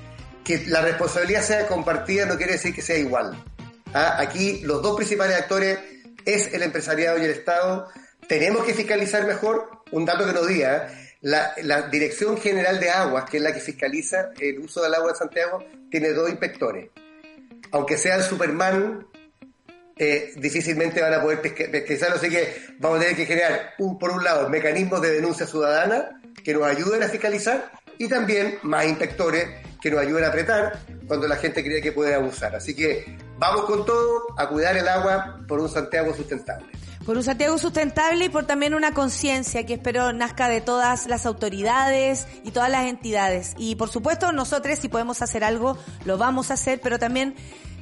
que 0.44 0.66
la 0.66 0.82
responsabilidad 0.82 1.42
sea 1.42 1.66
compartida 1.66 2.26
no 2.26 2.36
quiere 2.36 2.52
decir 2.52 2.74
que 2.74 2.82
sea 2.82 2.98
igual. 2.98 3.42
¿Ah? 3.94 4.16
Aquí 4.18 4.60
los 4.62 4.82
dos 4.82 4.96
principales 4.96 5.36
actores 5.36 5.78
es 6.24 6.52
el 6.52 6.62
empresariado 6.62 7.18
y 7.18 7.24
el 7.24 7.30
Estado 7.30 7.88
tenemos 8.28 8.64
que 8.64 8.74
fiscalizar 8.74 9.26
mejor, 9.26 9.68
un 9.90 10.04
dato 10.04 10.26
que 10.26 10.32
nos 10.32 10.46
diga, 10.46 10.88
la, 11.20 11.52
la, 11.62 11.82
Dirección 11.82 12.36
General 12.36 12.80
de 12.80 12.90
Aguas, 12.90 13.28
que 13.28 13.36
es 13.36 13.42
la 13.42 13.52
que 13.52 13.60
fiscaliza 13.60 14.30
el 14.40 14.58
uso 14.58 14.82
del 14.82 14.94
agua 14.94 15.10
en 15.10 15.16
Santiago, 15.16 15.64
tiene 15.90 16.12
dos 16.12 16.28
inspectores. 16.28 16.90
Aunque 17.70 17.96
sea 17.96 18.16
el 18.16 18.22
Superman, 18.22 19.06
eh, 19.96 20.32
difícilmente 20.36 21.00
van 21.00 21.14
a 21.14 21.22
poder 21.22 21.40
pesquisarlo, 21.40 22.16
así 22.16 22.28
que 22.28 22.54
vamos 22.78 22.98
a 22.98 23.02
tener 23.02 23.16
que 23.16 23.26
crear, 23.26 23.74
un, 23.78 23.98
por 23.98 24.10
un 24.10 24.24
lado, 24.24 24.48
mecanismos 24.48 25.00
de 25.00 25.12
denuncia 25.12 25.46
ciudadana 25.46 26.20
que 26.42 26.54
nos 26.54 26.64
ayuden 26.64 27.02
a 27.02 27.08
fiscalizar 27.08 27.70
y 27.98 28.08
también 28.08 28.58
más 28.62 28.86
inspectores 28.86 29.46
que 29.80 29.90
nos 29.90 30.00
ayuden 30.00 30.24
a 30.24 30.28
apretar 30.28 30.80
cuando 31.06 31.28
la 31.28 31.36
gente 31.36 31.62
cree 31.62 31.80
que 31.80 31.92
puede 31.92 32.14
abusar. 32.14 32.54
Así 32.56 32.74
que 32.74 33.16
vamos 33.38 33.64
con 33.66 33.84
todo 33.84 34.26
a 34.36 34.48
cuidar 34.48 34.76
el 34.76 34.88
agua 34.88 35.38
por 35.46 35.60
un 35.60 35.68
Santiago 35.68 36.14
sustentable 36.14 36.81
por 37.04 37.16
un 37.16 37.22
Santiago 37.22 37.58
sustentable 37.58 38.26
y 38.26 38.28
por 38.28 38.46
también 38.46 38.74
una 38.74 38.94
conciencia 38.94 39.66
que 39.66 39.74
espero 39.74 40.12
nazca 40.12 40.48
de 40.48 40.60
todas 40.60 41.06
las 41.06 41.26
autoridades 41.26 42.26
y 42.44 42.50
todas 42.50 42.70
las 42.70 42.86
entidades. 42.86 43.54
Y 43.58 43.76
por 43.76 43.88
supuesto 43.88 44.32
nosotros 44.32 44.78
si 44.78 44.88
podemos 44.88 45.22
hacer 45.22 45.44
algo, 45.44 45.76
lo 46.04 46.18
vamos 46.18 46.50
a 46.50 46.54
hacer, 46.54 46.80
pero 46.80 46.98
también 46.98 47.34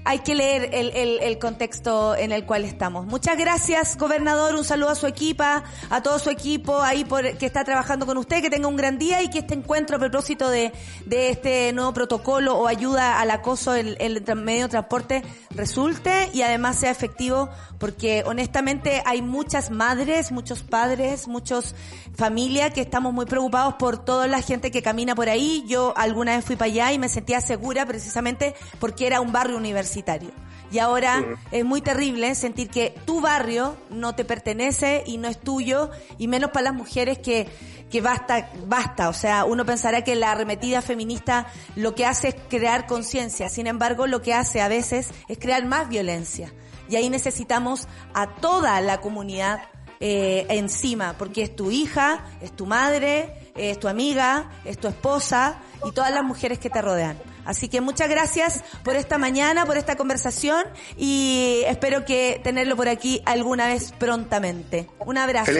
hay 0.04 0.20
que 0.20 0.34
leer 0.34 0.70
el, 0.72 0.90
el, 0.90 1.20
el, 1.20 1.38
contexto 1.38 2.16
en 2.16 2.32
el 2.32 2.44
cual 2.44 2.64
estamos. 2.64 3.06
Muchas 3.06 3.36
gracias, 3.36 3.96
gobernador. 3.96 4.54
Un 4.54 4.64
saludo 4.64 4.90
a 4.90 4.94
su 4.94 5.06
equipa, 5.06 5.64
a 5.90 6.02
todo 6.02 6.18
su 6.18 6.30
equipo 6.30 6.80
ahí 6.80 7.04
por, 7.04 7.36
que 7.36 7.46
está 7.46 7.64
trabajando 7.64 8.06
con 8.06 8.16
usted. 8.18 8.40
Que 8.40 8.50
tenga 8.50 8.68
un 8.68 8.76
gran 8.76 8.98
día 8.98 9.22
y 9.22 9.28
que 9.28 9.40
este 9.40 9.54
encuentro 9.54 9.96
a 9.96 9.98
propósito 9.98 10.48
de, 10.48 10.72
de 11.06 11.30
este 11.30 11.72
nuevo 11.72 11.92
protocolo 11.92 12.56
o 12.56 12.66
ayuda 12.66 13.20
al 13.20 13.30
acoso 13.30 13.74
en 13.74 13.96
el 13.98 14.24
medio 14.36 14.64
de 14.64 14.68
transporte 14.70 15.22
resulte 15.50 16.30
y 16.32 16.42
además 16.42 16.76
sea 16.76 16.90
efectivo 16.90 17.50
porque 17.78 18.22
honestamente 18.26 19.02
hay 19.06 19.22
muchas 19.22 19.70
madres, 19.70 20.32
muchos 20.32 20.62
padres, 20.62 21.28
muchos 21.28 21.74
familias 22.14 22.72
que 22.72 22.82
estamos 22.82 23.12
muy 23.12 23.24
preocupados 23.24 23.74
por 23.74 24.04
toda 24.04 24.26
la 24.26 24.42
gente 24.42 24.70
que 24.70 24.82
camina 24.82 25.14
por 25.14 25.28
ahí. 25.28 25.64
Yo 25.66 25.94
alguna 25.96 26.36
vez 26.36 26.44
fui 26.44 26.56
para 26.56 26.70
allá 26.70 26.92
y 26.92 26.98
me 26.98 27.08
sentía 27.08 27.40
segura 27.40 27.86
precisamente 27.86 28.54
porque 28.78 29.06
era 29.06 29.20
un 29.20 29.32
barrio 29.32 29.56
universitario 29.90 30.30
y 30.72 30.78
ahora 30.78 31.24
es 31.50 31.64
muy 31.64 31.80
terrible 31.80 32.34
sentir 32.34 32.70
que 32.70 32.94
tu 33.04 33.20
barrio 33.20 33.76
no 33.90 34.14
te 34.14 34.24
pertenece 34.24 35.02
y 35.04 35.18
no 35.18 35.28
es 35.28 35.40
tuyo, 35.40 35.90
y 36.16 36.28
menos 36.28 36.50
para 36.50 36.66
las 36.66 36.74
mujeres 36.74 37.18
que, 37.18 37.48
que 37.90 38.00
basta, 38.00 38.50
basta. 38.66 39.08
O 39.08 39.12
sea, 39.12 39.44
uno 39.44 39.66
pensará 39.66 40.04
que 40.04 40.14
la 40.14 40.30
arremetida 40.32 40.80
feminista 40.80 41.48
lo 41.74 41.94
que 41.94 42.06
hace 42.06 42.28
es 42.28 42.36
crear 42.48 42.86
conciencia. 42.86 43.48
Sin 43.48 43.66
embargo, 43.66 44.06
lo 44.06 44.22
que 44.22 44.32
hace 44.32 44.60
a 44.60 44.68
veces 44.68 45.10
es 45.28 45.38
crear 45.38 45.64
más 45.66 45.88
violencia. 45.88 46.52
Y 46.88 46.96
ahí 46.96 47.10
necesitamos 47.10 47.88
a 48.14 48.36
toda 48.36 48.80
la 48.80 49.00
comunidad 49.00 49.62
eh, 49.98 50.46
encima, 50.50 51.14
porque 51.18 51.42
es 51.42 51.56
tu 51.56 51.70
hija, 51.70 52.24
es 52.40 52.52
tu 52.52 52.66
madre, 52.66 53.50
es 53.56 53.78
tu 53.78 53.88
amiga, 53.88 54.50
es 54.64 54.78
tu 54.78 54.86
esposa 54.86 55.58
y 55.84 55.90
todas 55.92 56.12
las 56.12 56.22
mujeres 56.22 56.60
que 56.60 56.70
te 56.70 56.80
rodean. 56.80 57.18
Así 57.44 57.68
que 57.68 57.80
muchas 57.80 58.08
gracias 58.08 58.62
por 58.84 58.96
esta 58.96 59.18
mañana, 59.18 59.66
por 59.66 59.76
esta 59.76 59.96
conversación 59.96 60.64
y 60.96 61.62
espero 61.66 62.04
que 62.04 62.40
tenerlo 62.42 62.76
por 62.76 62.88
aquí 62.88 63.22
alguna 63.26 63.66
vez 63.66 63.92
prontamente. 63.92 64.88
Un 65.00 65.18
abrazo. 65.18 65.52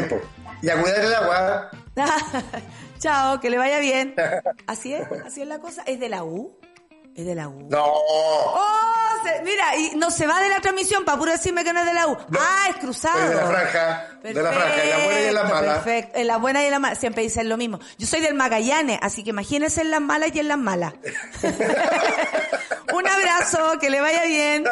Y 0.63 0.69
a 0.69 0.81
cuidar 0.81 1.05
el 1.05 1.15
agua. 1.15 1.71
Chao, 2.99 3.41
que 3.41 3.49
le 3.49 3.57
vaya 3.57 3.79
bien. 3.79 4.15
Así 4.67 4.93
es, 4.93 5.07
así 5.25 5.41
es 5.41 5.49
la 5.49 5.59
cosa. 5.59 5.83
¿Es 5.87 5.99
de 5.99 6.09
la 6.11 6.23
U? 6.23 6.60
Es 7.15 7.27
de 7.27 7.35
la 7.35 7.49
U. 7.49 7.67
No. 7.69 7.85
Oh, 7.85 9.17
mira, 9.45 9.77
y 9.77 9.97
no 9.97 10.11
se 10.11 10.27
va 10.27 10.41
de 10.41 10.49
la 10.49 10.61
transmisión 10.61 11.05
para 11.05 11.19
puro 11.19 11.33
decirme 11.33 11.65
que 11.65 11.73
no 11.73 11.81
es 11.81 11.87
de 11.87 11.95
la 11.95 12.07
U. 12.07 12.17
Ah, 12.39 12.67
es 12.71 12.77
cruzado. 12.77 13.19
Es 13.19 13.29
de 13.31 13.35
la 13.35 13.47
franja. 13.47 14.07
de 14.23 14.35
la 14.35 14.53
franja, 14.53 14.83
en 14.83 14.91
la 14.91 14.99
buena 15.05 15.21
y 15.21 15.25
en 15.25 15.35
la 15.35 15.45
mala. 15.45 15.75
Perfecto, 15.75 16.19
en 16.19 16.27
la 16.27 16.37
buena 16.37 16.63
y 16.63 16.67
en 16.67 16.71
la 16.71 16.79
mala. 16.79 16.95
Siempre 16.95 17.23
dicen 17.23 17.49
lo 17.49 17.57
mismo. 17.57 17.81
Yo 17.99 18.07
soy 18.07 18.21
del 18.21 18.35
Magallanes, 18.35 18.99
así 19.03 19.25
que 19.25 19.31
imagínense 19.31 19.81
en 19.81 19.91
las 19.91 20.01
malas 20.01 20.31
y 20.35 20.41
en 20.41 20.49
las 20.49 20.59
malas. 20.59 20.95
Un 22.93 23.07
abrazo, 23.07 23.79
que 23.81 23.91
le 23.91 24.01
vaya 24.01 24.25
bien. 24.25 24.65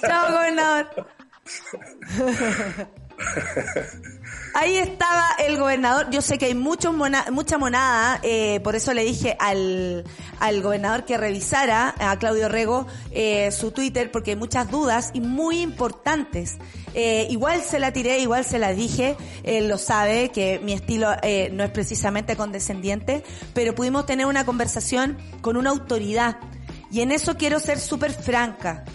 Chao, 0.00 0.32
gobernador. 0.32 1.06
Ahí 4.58 4.78
estaba 4.78 5.36
el 5.38 5.58
gobernador. 5.58 6.08
Yo 6.08 6.22
sé 6.22 6.38
que 6.38 6.46
hay 6.46 6.54
mucho 6.54 6.90
mucha 6.90 7.58
monada, 7.58 8.20
eh, 8.22 8.58
por 8.64 8.74
eso 8.74 8.94
le 8.94 9.04
dije 9.04 9.36
al, 9.38 10.02
al 10.40 10.62
gobernador 10.62 11.04
que 11.04 11.18
revisara, 11.18 11.94
a 11.98 12.18
Claudio 12.18 12.48
Rego, 12.48 12.86
eh, 13.10 13.50
su 13.52 13.70
Twitter, 13.70 14.10
porque 14.10 14.30
hay 14.30 14.36
muchas 14.38 14.70
dudas 14.70 15.10
y 15.12 15.20
muy 15.20 15.60
importantes. 15.60 16.56
Eh, 16.94 17.26
igual 17.28 17.60
se 17.60 17.78
la 17.78 17.92
tiré, 17.92 18.18
igual 18.20 18.46
se 18.46 18.58
la 18.58 18.72
dije, 18.72 19.18
él 19.42 19.68
lo 19.68 19.76
sabe, 19.76 20.30
que 20.30 20.58
mi 20.60 20.72
estilo 20.72 21.10
eh, 21.22 21.50
no 21.52 21.62
es 21.62 21.70
precisamente 21.70 22.34
condescendiente, 22.34 23.24
pero 23.52 23.74
pudimos 23.74 24.06
tener 24.06 24.24
una 24.24 24.46
conversación 24.46 25.18
con 25.42 25.58
una 25.58 25.68
autoridad. 25.68 26.38
Y 26.90 27.02
en 27.02 27.12
eso 27.12 27.36
quiero 27.36 27.60
ser 27.60 27.78
súper 27.78 28.10
franca. 28.10 28.86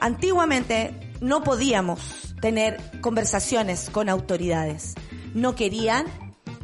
Antiguamente 0.00 1.12
no 1.20 1.44
podíamos 1.44 2.34
tener 2.40 2.80
conversaciones 3.02 3.90
con 3.90 4.08
autoridades 4.08 4.94
no 5.34 5.54
querían, 5.54 6.06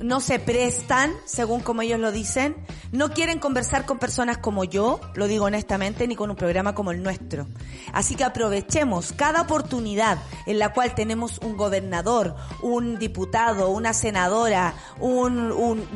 no 0.01 0.21
se 0.21 0.39
prestan, 0.39 1.15
según 1.25 1.61
como 1.61 1.83
ellos 1.83 1.99
lo 1.99 2.13
dicen, 2.13 2.57
no 2.93 3.11
quieren 3.11 3.39
conversar 3.39 3.87
con 3.87 3.99
personas 3.99 4.39
como 4.39 4.65
yo, 4.65 5.01
lo 5.15 5.27
digo 5.27 5.47
honestamente, 5.47 6.07
ni 6.07 6.17
con 6.17 6.31
un 6.31 6.37
programa 6.37 6.75
como 6.75 6.91
el 6.91 7.03
nuestro. 7.03 7.47
Así 7.93 8.15
que 8.15 8.25
aprovechemos 8.25 9.13
cada 9.13 9.43
oportunidad 9.43 10.19
en 10.45 10.59
la 10.59 10.73
cual 10.73 10.95
tenemos 10.95 11.39
un 11.39 11.57
gobernador, 11.57 12.37
un 12.63 12.99
diputado, 12.99 13.71
una 13.71 13.95
senadora, 13.95 14.75
un, 15.01 15.51
un, 15.53 15.87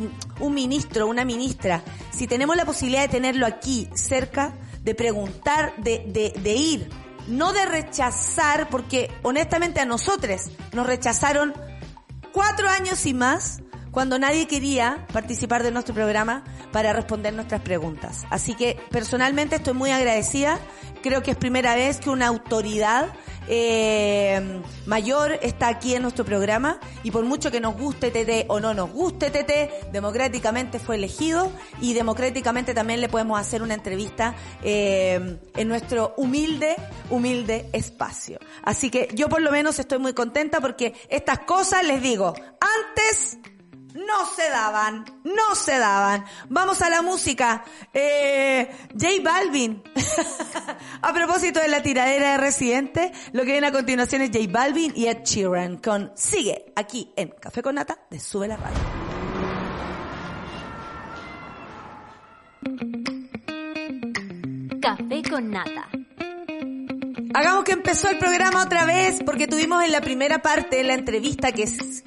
un 0.40 0.54
ministro, 0.54 1.06
una 1.06 1.24
ministra. 1.24 1.82
Si 2.10 2.26
tenemos 2.26 2.56
la 2.56 2.64
posibilidad 2.64 3.02
de 3.02 3.08
tenerlo 3.08 3.46
aquí 3.46 3.88
cerca, 3.94 4.54
de 4.82 4.94
preguntar, 4.94 5.74
de, 5.76 6.04
de, 6.06 6.40
de 6.40 6.54
ir, 6.54 6.90
no 7.28 7.52
de 7.52 7.66
rechazar, 7.66 8.70
porque 8.70 9.10
honestamente 9.22 9.80
a 9.80 9.84
nosotros 9.84 10.50
nos 10.72 10.86
rechazaron 10.86 11.52
cuatro 12.32 12.68
años 12.68 13.04
y 13.06 13.14
más 13.14 13.62
cuando 13.90 14.18
nadie 14.18 14.46
quería 14.46 15.06
participar 15.12 15.62
de 15.62 15.72
nuestro 15.72 15.94
programa 15.94 16.44
para 16.72 16.92
responder 16.92 17.34
nuestras 17.34 17.60
preguntas. 17.60 18.24
Así 18.30 18.54
que 18.54 18.78
personalmente 18.90 19.56
estoy 19.56 19.74
muy 19.74 19.90
agradecida. 19.90 20.58
Creo 21.02 21.22
que 21.22 21.32
es 21.32 21.36
primera 21.36 21.74
vez 21.74 21.98
que 21.98 22.10
una 22.10 22.28
autoridad 22.28 23.08
eh, 23.48 24.60
mayor 24.86 25.38
está 25.42 25.68
aquí 25.68 25.94
en 25.94 26.02
nuestro 26.02 26.24
programa 26.24 26.78
y 27.02 27.10
por 27.10 27.24
mucho 27.24 27.50
que 27.50 27.60
nos 27.60 27.76
guste 27.76 28.10
TT 28.10 28.46
o 28.48 28.60
no 28.60 28.74
nos 28.74 28.90
guste 28.90 29.30
TT, 29.30 29.92
democráticamente 29.92 30.78
fue 30.78 30.96
elegido 30.96 31.52
y 31.80 31.94
democráticamente 31.94 32.74
también 32.74 33.00
le 33.00 33.08
podemos 33.08 33.40
hacer 33.40 33.62
una 33.62 33.74
entrevista 33.74 34.34
eh, 34.62 35.38
en 35.56 35.68
nuestro 35.68 36.14
humilde, 36.16 36.76
humilde 37.10 37.68
espacio. 37.72 38.38
Así 38.62 38.90
que 38.90 39.08
yo 39.14 39.28
por 39.28 39.42
lo 39.42 39.50
menos 39.50 39.78
estoy 39.78 39.98
muy 39.98 40.12
contenta 40.12 40.60
porque 40.60 40.94
estas 41.08 41.40
cosas 41.40 41.84
les 41.84 42.02
digo, 42.02 42.34
antes 42.60 43.38
no 43.94 44.26
se 44.34 44.48
daban, 44.50 45.04
no 45.24 45.54
se 45.54 45.78
daban. 45.78 46.24
Vamos 46.48 46.80
a 46.82 46.90
la 46.90 47.02
música. 47.02 47.64
Eh, 47.92 48.70
J 48.92 49.08
Balvin. 49.22 49.82
a 51.02 51.12
propósito 51.12 51.60
de 51.60 51.68
la 51.68 51.82
tiradera 51.82 52.32
de 52.32 52.38
Residente, 52.38 53.12
lo 53.32 53.44
que 53.44 53.52
viene 53.52 53.66
a 53.66 53.72
continuación 53.72 54.22
es 54.22 54.30
J 54.30 54.46
Balvin 54.50 54.92
y 54.94 55.06
Ed 55.06 55.22
Sheeran 55.24 55.78
con 55.78 56.12
Sigue 56.14 56.72
aquí 56.76 57.12
en 57.16 57.28
Café 57.28 57.62
con 57.62 57.74
Nata 57.74 57.98
de 58.10 58.20
Sube 58.20 58.48
la 58.48 58.56
Radio. 58.56 58.78
Café 64.80 65.22
con 65.28 65.50
Nata. 65.50 65.88
Hagamos 67.32 67.64
que 67.64 67.72
empezó 67.72 68.10
el 68.10 68.18
programa 68.18 68.64
otra 68.64 68.84
vez 68.84 69.22
porque 69.24 69.46
tuvimos 69.46 69.84
en 69.84 69.92
la 69.92 70.00
primera 70.00 70.42
parte 70.42 70.82
la 70.82 70.94
entrevista 70.94 71.52
que 71.52 71.62
es 71.62 72.02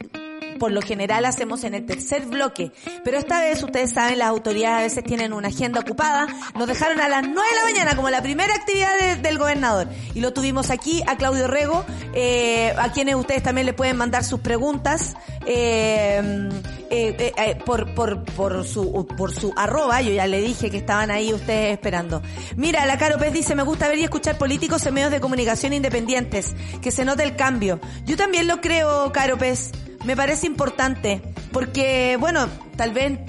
por 0.60 0.72
lo 0.72 0.82
general 0.82 1.26
hacemos 1.26 1.64
en 1.64 1.74
el 1.74 1.86
tercer 1.86 2.26
bloque. 2.26 2.72
Pero 3.04 3.18
esta 3.18 3.42
vez, 3.42 3.64
ustedes 3.64 3.92
saben, 3.92 4.20
las 4.20 4.30
autoridades 4.30 4.80
a 4.80 4.82
veces 4.82 5.04
tienen 5.04 5.34
una 5.34 5.50
agenda 5.50 5.82
ocupada. 5.82 6.28
Nos 6.56 6.68
dejaron 6.68 7.00
a 7.00 7.10
las 7.10 7.24
9 7.24 7.34
de 7.34 7.56
la 7.56 7.64
mañana 7.64 7.96
como 7.96 8.10
la 8.10 8.22
primera 8.22 8.54
actividad 8.54 9.18
del 9.18 9.38
gobernador. 9.38 9.88
Y 10.14 10.22
lo 10.22 10.34
tuvimos 10.34 10.70
aquí 10.70 11.02
a 11.08 11.18
Claudio 11.18 11.48
Rego, 11.48 11.86
eh, 12.14 12.74
a 12.78 12.92
quienes 12.92 13.16
ustedes 13.16 13.44
también 13.44 13.66
le 13.66 13.74
pueden 13.74 13.98
mandar 13.98 14.24
sus 14.24 14.40
preguntas. 14.40 15.16
Eh, 15.46 16.50
eh, 16.96 17.34
eh, 17.36 17.56
por, 17.66 17.96
por, 17.96 18.24
por 18.24 18.64
su, 18.66 19.08
por 19.18 19.34
su 19.34 19.52
arroba, 19.56 20.02
yo 20.02 20.12
ya 20.12 20.28
le 20.28 20.42
dije 20.42 20.70
que 20.70 20.78
estaban 20.78 21.10
ahí 21.10 21.34
ustedes 21.34 21.74
esperando. 21.74 22.22
Mira, 22.56 22.86
la 22.86 23.00
Caro 23.00 23.18
Pez 23.18 23.34
dice, 23.34 23.56
me 23.56 23.64
gusta 23.64 23.88
ver 23.88 23.98
y 23.98 24.04
escuchar 24.04 24.38
políticos 24.38 24.86
en 24.86 24.94
medios 24.94 25.10
de 25.10 25.20
comunicación 25.20 25.74
independientes, 25.74 26.54
que 26.84 26.92
se 26.92 27.04
note 27.04 27.24
el 27.24 27.36
cambio. 27.36 27.80
Yo 28.06 28.16
también 28.16 28.46
lo 28.46 28.62
creo, 28.62 29.12
Caro 29.12 29.40
Pez 29.40 29.72
me 30.04 30.16
parece 30.16 30.48
importante, 30.48 31.22
porque, 31.52 32.18
bueno, 32.20 32.48
tal 32.76 32.92
vez, 32.92 33.20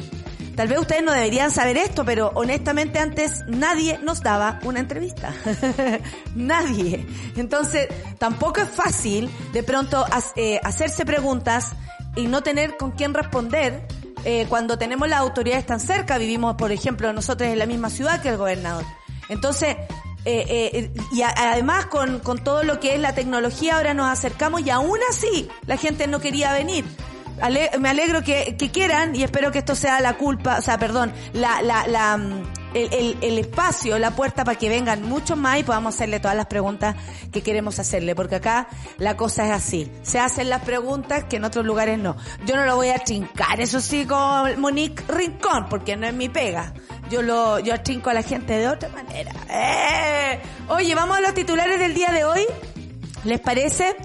tal 0.56 0.68
vez 0.68 0.78
ustedes 0.78 1.02
no 1.02 1.12
deberían 1.12 1.50
saber 1.50 1.76
esto, 1.76 2.04
pero 2.04 2.32
honestamente 2.34 2.98
antes 2.98 3.42
nadie 3.46 3.98
nos 4.02 4.22
daba 4.22 4.60
una 4.64 4.80
entrevista. 4.80 5.32
nadie. 6.34 7.06
Entonces, 7.36 7.88
tampoco 8.18 8.60
es 8.60 8.68
fácil 8.68 9.30
de 9.52 9.62
pronto 9.62 10.04
eh, 10.36 10.60
hacerse 10.62 11.04
preguntas 11.04 11.72
y 12.16 12.26
no 12.26 12.42
tener 12.42 12.76
con 12.76 12.92
quién 12.92 13.14
responder 13.14 13.86
eh, 14.24 14.46
cuando 14.48 14.78
tenemos 14.78 15.08
las 15.08 15.20
autoridades 15.20 15.66
tan 15.66 15.80
cerca. 15.80 16.18
Vivimos, 16.18 16.56
por 16.56 16.72
ejemplo, 16.72 17.12
nosotros 17.12 17.50
en 17.50 17.58
la 17.58 17.66
misma 17.66 17.90
ciudad 17.90 18.22
que 18.22 18.30
el 18.30 18.36
gobernador. 18.36 18.84
Entonces, 19.28 19.76
eh, 20.24 20.70
eh, 20.72 20.90
y 21.12 21.22
además 21.22 21.86
con, 21.86 22.18
con 22.20 22.42
todo 22.42 22.62
lo 22.62 22.80
que 22.80 22.94
es 22.94 23.00
la 23.00 23.14
tecnología 23.14 23.76
ahora 23.76 23.92
nos 23.92 24.10
acercamos 24.10 24.62
y 24.62 24.70
aún 24.70 24.98
así 25.10 25.48
la 25.66 25.76
gente 25.76 26.06
no 26.06 26.20
quería 26.20 26.52
venir. 26.52 26.84
me 27.78 27.88
alegro 27.88 28.22
que, 28.22 28.56
que, 28.56 28.70
quieran 28.70 29.14
y 29.14 29.22
espero 29.22 29.52
que 29.52 29.58
esto 29.58 29.74
sea 29.74 30.00
la 30.00 30.16
culpa, 30.16 30.58
o 30.58 30.62
sea, 30.62 30.78
perdón, 30.78 31.12
la, 31.34 31.60
la, 31.62 31.86
la, 31.86 32.18
mm, 32.74 32.92
el, 32.92 33.16
el, 33.20 33.38
espacio, 33.38 33.98
la 33.98 34.10
puerta 34.10 34.44
para 34.44 34.58
que 34.58 34.68
vengan 34.68 35.02
muchos 35.02 35.38
más 35.38 35.58
y 35.58 35.62
podamos 35.62 35.94
hacerle 35.94 36.20
todas 36.20 36.36
las 36.36 36.46
preguntas 36.46 36.96
que 37.32 37.42
queremos 37.42 37.78
hacerle, 37.78 38.14
porque 38.14 38.36
acá 38.36 38.68
la 38.98 39.16
cosa 39.16 39.46
es 39.46 39.52
así. 39.52 39.90
Se 40.02 40.18
hacen 40.18 40.48
las 40.48 40.62
preguntas 40.62 41.24
que 41.24 41.36
en 41.36 41.44
otros 41.44 41.64
lugares 41.64 41.98
no. 41.98 42.16
Yo 42.46 42.56
no 42.56 42.64
lo 42.66 42.76
voy 42.76 42.88
a 42.88 42.98
trincar, 42.98 43.60
eso 43.60 43.80
sí, 43.80 44.04
con 44.04 44.60
Monique 44.60 45.04
Rincón, 45.08 45.66
porque 45.68 45.96
no 45.96 46.06
es 46.06 46.14
mi 46.14 46.28
pega 46.28 46.74
yo 47.10 47.22
lo 47.22 47.58
yo 47.60 47.80
trinco 47.80 48.10
a 48.10 48.14
la 48.14 48.22
gente 48.22 48.58
de 48.58 48.68
otra 48.68 48.88
manera. 48.88 49.32
¡Eh! 49.48 50.40
Oye, 50.68 50.94
vamos 50.94 51.16
a 51.16 51.20
los 51.20 51.34
titulares 51.34 51.78
del 51.78 51.94
día 51.94 52.10
de 52.10 52.24
hoy. 52.24 52.44
¿Les 53.24 53.40
parece? 53.40 53.96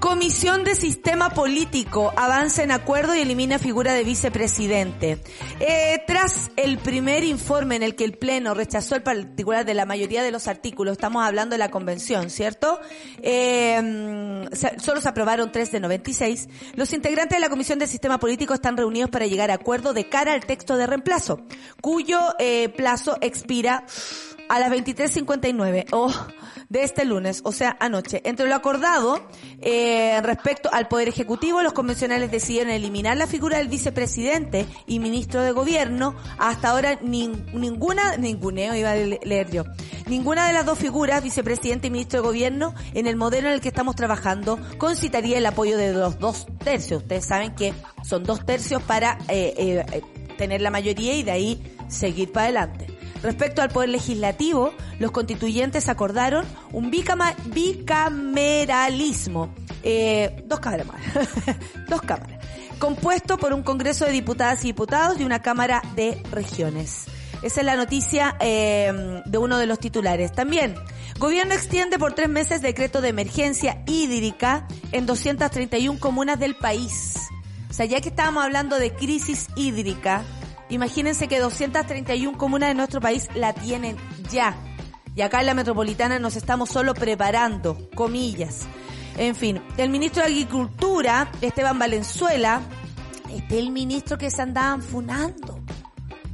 Comisión 0.00 0.62
de 0.64 0.74
Sistema 0.74 1.30
Político 1.30 2.12
avanza 2.16 2.62
en 2.62 2.70
acuerdo 2.70 3.14
y 3.14 3.20
elimina 3.20 3.58
figura 3.58 3.94
de 3.94 4.04
vicepresidente. 4.04 5.18
Eh, 5.58 6.02
tras 6.06 6.50
el 6.56 6.78
primer 6.78 7.24
informe 7.24 7.76
en 7.76 7.82
el 7.82 7.96
que 7.96 8.04
el 8.04 8.12
Pleno 8.12 8.54
rechazó 8.54 8.94
el 8.94 9.02
particular 9.02 9.64
de 9.64 9.74
la 9.74 9.86
mayoría 9.86 10.22
de 10.22 10.30
los 10.30 10.48
artículos, 10.48 10.92
estamos 10.92 11.24
hablando 11.24 11.54
de 11.54 11.58
la 11.58 11.70
convención, 11.70 12.30
¿cierto? 12.30 12.78
Eh, 13.22 14.46
solo 14.78 15.00
se 15.00 15.08
aprobaron 15.08 15.50
tres 15.50 15.72
de 15.72 15.80
96. 15.80 16.48
Los 16.74 16.92
integrantes 16.92 17.36
de 17.36 17.40
la 17.40 17.48
Comisión 17.48 17.78
de 17.78 17.86
Sistema 17.86 18.18
Político 18.18 18.54
están 18.54 18.76
reunidos 18.76 19.10
para 19.10 19.26
llegar 19.26 19.50
a 19.50 19.54
acuerdo 19.54 19.94
de 19.94 20.08
cara 20.08 20.34
al 20.34 20.44
texto 20.44 20.76
de 20.76 20.86
reemplazo, 20.86 21.40
cuyo 21.80 22.20
eh, 22.38 22.68
plazo 22.68 23.16
expira 23.20 23.84
a 24.48 24.58
las 24.58 24.70
23.59 24.70 25.86
oh, 25.92 26.12
de 26.68 26.82
este 26.82 27.04
lunes, 27.04 27.40
o 27.44 27.52
sea, 27.52 27.76
anoche. 27.80 28.22
Entre 28.24 28.48
lo 28.48 28.54
acordado 28.54 29.26
eh, 29.60 30.20
respecto 30.22 30.68
al 30.72 30.88
Poder 30.88 31.08
Ejecutivo, 31.08 31.62
los 31.62 31.72
convencionales 31.72 32.30
decidieron 32.30 32.72
eliminar 32.72 33.16
la 33.16 33.26
figura 33.26 33.58
del 33.58 33.68
vicepresidente 33.68 34.66
y 34.86 34.98
ministro 34.98 35.42
de 35.42 35.52
Gobierno. 35.52 36.14
Hasta 36.38 36.70
ahora 36.70 36.98
ninguna, 37.02 38.16
ninguneo 38.16 38.74
iba 38.74 38.92
a 38.92 38.96
leer 38.96 39.50
yo, 39.50 39.64
ninguna 40.06 40.46
de 40.46 40.52
las 40.52 40.66
dos 40.66 40.78
figuras, 40.78 41.22
vicepresidente 41.22 41.88
y 41.88 41.90
ministro 41.90 42.20
de 42.20 42.26
Gobierno, 42.26 42.74
en 42.94 43.06
el 43.06 43.16
modelo 43.16 43.48
en 43.48 43.54
el 43.54 43.60
que 43.60 43.68
estamos 43.68 43.96
trabajando, 43.96 44.58
concitaría 44.78 45.38
el 45.38 45.46
apoyo 45.46 45.76
de 45.76 45.92
los 45.92 46.18
dos 46.18 46.46
tercios. 46.62 47.02
Ustedes 47.02 47.24
saben 47.24 47.54
que 47.54 47.74
son 48.02 48.24
dos 48.24 48.44
tercios 48.44 48.82
para 48.82 49.18
eh, 49.28 49.54
eh, 49.56 50.02
tener 50.36 50.60
la 50.60 50.70
mayoría 50.70 51.14
y 51.14 51.22
de 51.22 51.30
ahí 51.30 51.62
seguir 51.88 52.32
para 52.32 52.44
adelante. 52.46 52.95
Respecto 53.26 53.60
al 53.60 53.68
Poder 53.70 53.88
Legislativo, 53.88 54.72
los 55.00 55.10
constituyentes 55.10 55.88
acordaron 55.88 56.46
un 56.70 56.92
bicameralismo. 56.92 59.52
Eh, 59.82 60.44
dos 60.46 60.60
cámaras 60.60 60.86
dos 61.88 62.02
cámaras. 62.02 62.38
Compuesto 62.78 63.36
por 63.36 63.52
un 63.52 63.64
Congreso 63.64 64.04
de 64.04 64.12
Diputadas 64.12 64.62
y 64.62 64.68
Diputados 64.68 65.18
y 65.18 65.24
una 65.24 65.42
Cámara 65.42 65.82
de 65.96 66.22
Regiones. 66.30 67.06
Esa 67.42 67.62
es 67.62 67.66
la 67.66 67.74
noticia 67.74 68.36
eh, 68.38 69.22
de 69.24 69.38
uno 69.38 69.58
de 69.58 69.66
los 69.66 69.80
titulares. 69.80 70.30
También, 70.30 70.76
gobierno 71.18 71.54
extiende 71.54 71.98
por 71.98 72.12
tres 72.12 72.28
meses 72.28 72.62
decreto 72.62 73.00
de 73.00 73.08
emergencia 73.08 73.82
hídrica 73.88 74.68
en 74.92 75.04
231 75.04 75.98
comunas 75.98 76.38
del 76.38 76.54
país. 76.54 77.16
O 77.68 77.74
sea, 77.74 77.86
ya 77.86 78.00
que 78.00 78.10
estábamos 78.10 78.44
hablando 78.44 78.78
de 78.78 78.94
crisis 78.94 79.48
hídrica, 79.56 80.24
Imagínense 80.68 81.28
que 81.28 81.38
231 81.38 82.36
comunas 82.36 82.70
de 82.70 82.74
nuestro 82.74 83.00
país 83.00 83.28
la 83.34 83.52
tienen 83.52 83.96
ya. 84.30 84.56
Y 85.14 85.22
acá 85.22 85.40
en 85.40 85.46
la 85.46 85.54
metropolitana 85.54 86.18
nos 86.18 86.36
estamos 86.36 86.68
solo 86.68 86.92
preparando, 86.94 87.88
comillas. 87.94 88.66
En 89.16 89.34
fin, 89.34 89.62
el 89.78 89.88
ministro 89.88 90.22
de 90.22 90.28
Agricultura, 90.28 91.30
Esteban 91.40 91.78
Valenzuela, 91.78 92.60
este 93.32 93.58
es 93.58 93.64
el 93.64 93.70
ministro 93.70 94.18
que 94.18 94.30
se 94.30 94.42
andaban 94.42 94.82
funando. 94.82 95.60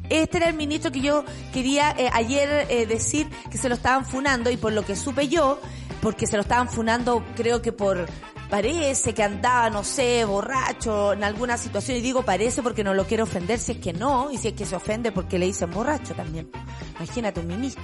Este 0.09 0.38
era 0.38 0.49
el 0.49 0.55
ministro 0.55 0.90
que 0.90 1.01
yo 1.01 1.25
quería 1.53 1.92
eh, 1.92 2.11
ayer 2.12 2.66
eh, 2.68 2.87
decir 2.87 3.29
que 3.51 3.57
se 3.57 3.68
lo 3.68 3.77
estaban 3.77 4.05
funando 4.05 4.51
y 4.51 4.57
por 4.57 4.73
lo 4.73 4.85
que 4.85 4.97
supe 4.97 5.29
yo, 5.29 5.61
porque 6.01 6.27
se 6.27 6.37
lo 6.37 6.42
estaban 6.42 6.68
funando 6.68 7.25
creo 7.37 7.62
que 7.62 7.73
por 7.73 8.07
parece 8.53 9.15
que 9.15 9.23
andaba, 9.23 9.71
no 9.71 9.83
sé, 9.83 10.27
borracho 10.27 11.15
en 11.15 11.25
alguna 11.25 11.57
situación, 11.57 11.97
y 11.97 12.03
digo 12.03 12.23
parece 12.23 12.62
porque 12.62 12.85
no 12.85 12.93
lo 12.93 13.07
quiero 13.07 13.25
ofender 13.25 13.59
si 13.59 13.73
es 13.73 13.79
que 13.79 13.95
no, 13.95 14.31
y 14.31 14.37
si 14.37 14.49
es 14.49 14.55
que 14.55 14.67
se 14.67 14.77
ofende 14.77 15.11
porque 15.11 15.38
le 15.38 15.47
dicen 15.47 15.71
borracho 15.71 16.15
también. 16.15 16.51
Imagínate 16.97 17.41
un 17.41 17.47
ministro, 17.47 17.83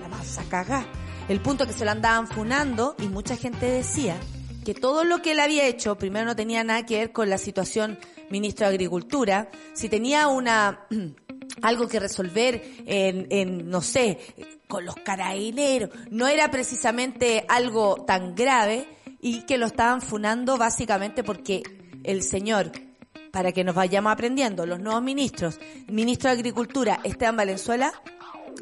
la 0.00 0.08
vas 0.08 0.38
a 0.38 0.44
cagar. 0.44 0.86
El 1.28 1.42
punto 1.42 1.66
que 1.66 1.74
se 1.74 1.84
lo 1.84 1.90
andaban 1.90 2.26
funando 2.26 2.96
y 3.00 3.08
mucha 3.08 3.36
gente 3.36 3.66
decía 3.66 4.16
que 4.64 4.72
todo 4.72 5.04
lo 5.04 5.20
que 5.20 5.32
él 5.32 5.40
había 5.40 5.66
hecho, 5.66 5.98
primero 5.98 6.24
no 6.24 6.34
tenía 6.34 6.64
nada 6.64 6.86
que 6.86 6.96
ver 6.96 7.12
con 7.12 7.28
la 7.28 7.36
situación 7.36 7.98
ministro 8.30 8.66
de 8.66 8.72
Agricultura, 8.72 9.50
si 9.74 9.90
tenía 9.90 10.28
una 10.28 10.86
algo 11.60 11.86
que 11.86 12.00
resolver 12.00 12.64
en, 12.86 13.26
en, 13.28 13.68
no 13.68 13.82
sé, 13.82 14.20
con 14.68 14.86
los 14.86 14.94
carabineros. 14.96 15.90
No 16.10 16.28
era 16.28 16.50
precisamente 16.50 17.44
algo 17.46 18.06
tan 18.06 18.34
grave 18.34 19.01
y 19.22 19.42
que 19.42 19.56
lo 19.56 19.66
estaban 19.66 20.02
funando 20.02 20.58
básicamente 20.58 21.24
porque 21.24 21.62
el 22.04 22.22
señor, 22.22 22.72
para 23.30 23.52
que 23.52 23.64
nos 23.64 23.74
vayamos 23.74 24.12
aprendiendo, 24.12 24.66
los 24.66 24.80
nuevos 24.80 25.02
ministros, 25.02 25.58
ministro 25.86 26.28
de 26.28 26.36
Agricultura, 26.36 27.00
Esteban 27.04 27.36
Valenzuela, 27.36 27.92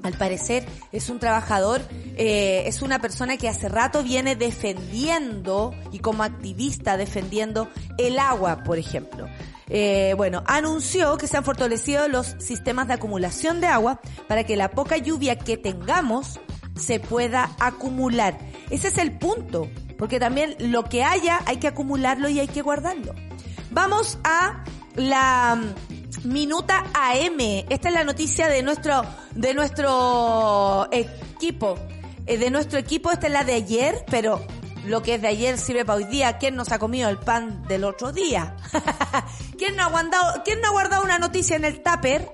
al 0.02 0.12
parecer 0.12 0.66
es 0.92 1.08
un 1.08 1.18
trabajador, 1.18 1.82
eh, 2.16 2.62
es 2.66 2.82
una 2.82 3.00
persona 3.00 3.36
que 3.36 3.48
hace 3.48 3.68
rato 3.68 4.02
viene 4.02 4.36
defendiendo 4.36 5.74
y 5.92 5.98
como 5.98 6.22
activista 6.22 6.96
defendiendo 6.96 7.68
el 7.98 8.18
agua, 8.18 8.62
por 8.62 8.78
ejemplo. 8.78 9.26
Eh, 9.68 10.14
bueno, 10.16 10.42
anunció 10.46 11.16
que 11.16 11.26
se 11.26 11.36
han 11.36 11.44
fortalecido 11.44 12.06
los 12.08 12.36
sistemas 12.38 12.86
de 12.88 12.94
acumulación 12.94 13.60
de 13.60 13.68
agua 13.68 14.00
para 14.28 14.44
que 14.44 14.56
la 14.56 14.70
poca 14.70 14.98
lluvia 14.98 15.38
que 15.38 15.56
tengamos 15.56 16.38
se 16.76 17.00
pueda 17.00 17.50
acumular. 17.58 18.38
Ese 18.70 18.88
es 18.88 18.98
el 18.98 19.18
punto, 19.18 19.68
porque 20.00 20.18
también 20.18 20.56
lo 20.58 20.84
que 20.84 21.04
haya 21.04 21.40
hay 21.44 21.58
que 21.58 21.68
acumularlo 21.68 22.30
y 22.30 22.40
hay 22.40 22.48
que 22.48 22.62
guardarlo. 22.62 23.14
Vamos 23.70 24.18
a 24.24 24.64
la 24.96 25.60
Minuta 26.24 26.84
AM. 26.94 27.66
Esta 27.68 27.88
es 27.88 27.94
la 27.94 28.04
noticia 28.04 28.48
de 28.48 28.62
nuestro, 28.62 29.02
de 29.34 29.52
nuestro 29.52 30.88
equipo. 30.90 31.78
Eh, 32.26 32.38
de 32.38 32.50
nuestro 32.50 32.78
equipo, 32.78 33.10
esta 33.10 33.26
es 33.26 33.32
la 33.34 33.44
de 33.44 33.52
ayer, 33.52 34.04
pero 34.10 34.42
lo 34.86 35.02
que 35.02 35.16
es 35.16 35.22
de 35.22 35.28
ayer 35.28 35.58
sirve 35.58 35.84
para 35.84 35.98
hoy 35.98 36.04
día. 36.04 36.38
¿Quién 36.38 36.56
nos 36.56 36.72
ha 36.72 36.78
comido 36.78 37.10
el 37.10 37.18
pan 37.18 37.62
del 37.68 37.84
otro 37.84 38.10
día? 38.10 38.56
¿Quién 39.58 39.76
no 39.76 39.84
ha 39.84 39.88
guardado, 39.90 40.42
quién 40.46 40.62
no 40.62 40.68
ha 40.68 40.72
guardado 40.72 41.02
una 41.04 41.18
noticia 41.18 41.56
en 41.56 41.66
el 41.66 41.82
tupper? 41.82 42.32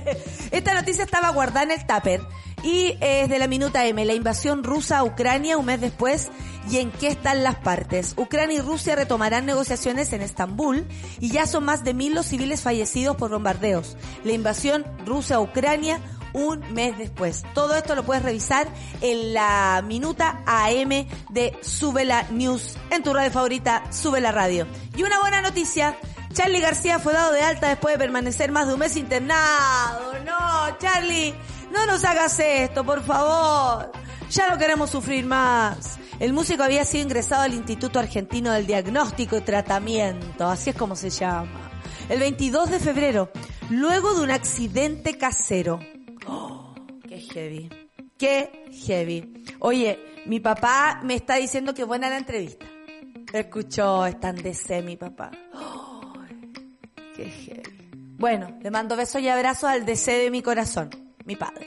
Esta 0.52 0.72
noticia 0.72 1.02
estaba 1.02 1.30
guardada 1.30 1.64
en 1.64 1.70
el 1.72 1.84
tupper 1.84 2.20
y 2.62 2.96
es 3.00 3.28
de 3.28 3.38
la 3.38 3.48
minuta 3.48 3.86
M, 3.86 4.04
la 4.04 4.14
invasión 4.14 4.64
rusa 4.64 4.98
a 4.98 5.04
Ucrania 5.04 5.58
un 5.58 5.66
mes 5.66 5.80
después 5.80 6.28
y 6.70 6.78
en 6.78 6.90
qué 6.90 7.08
están 7.08 7.42
las 7.42 7.56
partes. 7.56 8.14
Ucrania 8.16 8.58
y 8.58 8.60
Rusia 8.60 8.96
retomarán 8.96 9.46
negociaciones 9.46 10.12
en 10.12 10.22
Estambul 10.22 10.86
y 11.20 11.30
ya 11.30 11.46
son 11.46 11.64
más 11.64 11.84
de 11.84 11.94
mil 11.94 12.14
los 12.14 12.26
civiles 12.26 12.60
fallecidos 12.62 13.16
por 13.16 13.30
bombardeos. 13.30 13.96
La 14.24 14.32
invasión 14.32 14.84
rusa 15.04 15.36
a 15.36 15.40
Ucrania 15.40 16.00
un 16.32 16.60
mes 16.74 16.96
después. 16.98 17.44
Todo 17.54 17.74
esto 17.74 17.94
lo 17.94 18.04
puedes 18.04 18.22
revisar 18.22 18.68
en 19.00 19.34
la 19.34 19.82
minuta 19.86 20.42
AM 20.46 21.06
de 21.30 21.56
Sube 21.62 22.04
la 22.04 22.24
News, 22.30 22.76
en 22.90 23.02
tu 23.02 23.12
radio 23.12 23.30
favorita, 23.30 23.84
Sube 23.90 24.20
la 24.20 24.32
Radio. 24.32 24.66
Y 24.96 25.02
una 25.02 25.20
buena 25.20 25.40
noticia, 25.40 25.96
Charlie 26.32 26.60
García 26.60 26.98
fue 26.98 27.12
dado 27.12 27.32
de 27.32 27.42
alta 27.42 27.68
después 27.68 27.94
de 27.94 27.98
permanecer 27.98 28.52
más 28.52 28.66
de 28.66 28.74
un 28.74 28.80
mes 28.80 28.96
internado. 28.96 30.14
No, 30.24 30.78
Charlie, 30.78 31.34
no 31.72 31.86
nos 31.86 32.04
hagas 32.04 32.38
esto, 32.38 32.84
por 32.84 33.02
favor. 33.02 33.90
Ya 34.30 34.50
no 34.50 34.58
queremos 34.58 34.90
sufrir 34.90 35.24
más. 35.24 35.98
El 36.18 36.32
músico 36.32 36.62
había 36.62 36.84
sido 36.84 37.04
ingresado 37.04 37.42
al 37.42 37.54
Instituto 37.54 37.98
Argentino 37.98 38.52
del 38.52 38.66
Diagnóstico 38.66 39.36
y 39.36 39.40
Tratamiento, 39.40 40.46
así 40.46 40.70
es 40.70 40.76
como 40.76 40.96
se 40.96 41.10
llama, 41.10 41.70
el 42.08 42.18
22 42.18 42.70
de 42.70 42.80
febrero, 42.80 43.30
luego 43.70 44.14
de 44.14 44.22
un 44.22 44.30
accidente 44.30 45.16
casero. 45.16 45.78
Oh, 46.26 46.74
qué 47.08 47.20
heavy. 47.20 47.70
Qué 48.18 48.66
heavy. 48.84 49.44
Oye, 49.60 49.98
mi 50.26 50.40
papá 50.40 51.00
me 51.04 51.14
está 51.14 51.36
diciendo 51.36 51.72
que 51.72 51.84
buena 51.84 52.10
la 52.10 52.18
entrevista. 52.18 52.66
Escuchó, 53.32 54.04
están 54.06 54.34
de 54.36 54.42
DC 54.42 54.82
mi 54.82 54.96
papá. 54.96 55.30
Oh, 55.54 56.14
qué 57.14 57.26
heavy. 57.26 57.88
Bueno, 58.18 58.58
le 58.60 58.72
mando 58.72 58.96
besos 58.96 59.22
y 59.22 59.28
abrazos 59.28 59.70
al 59.70 59.86
DC 59.86 60.10
de 60.10 60.30
mi 60.32 60.42
corazón, 60.42 60.90
mi 61.28 61.36
padre. 61.36 61.66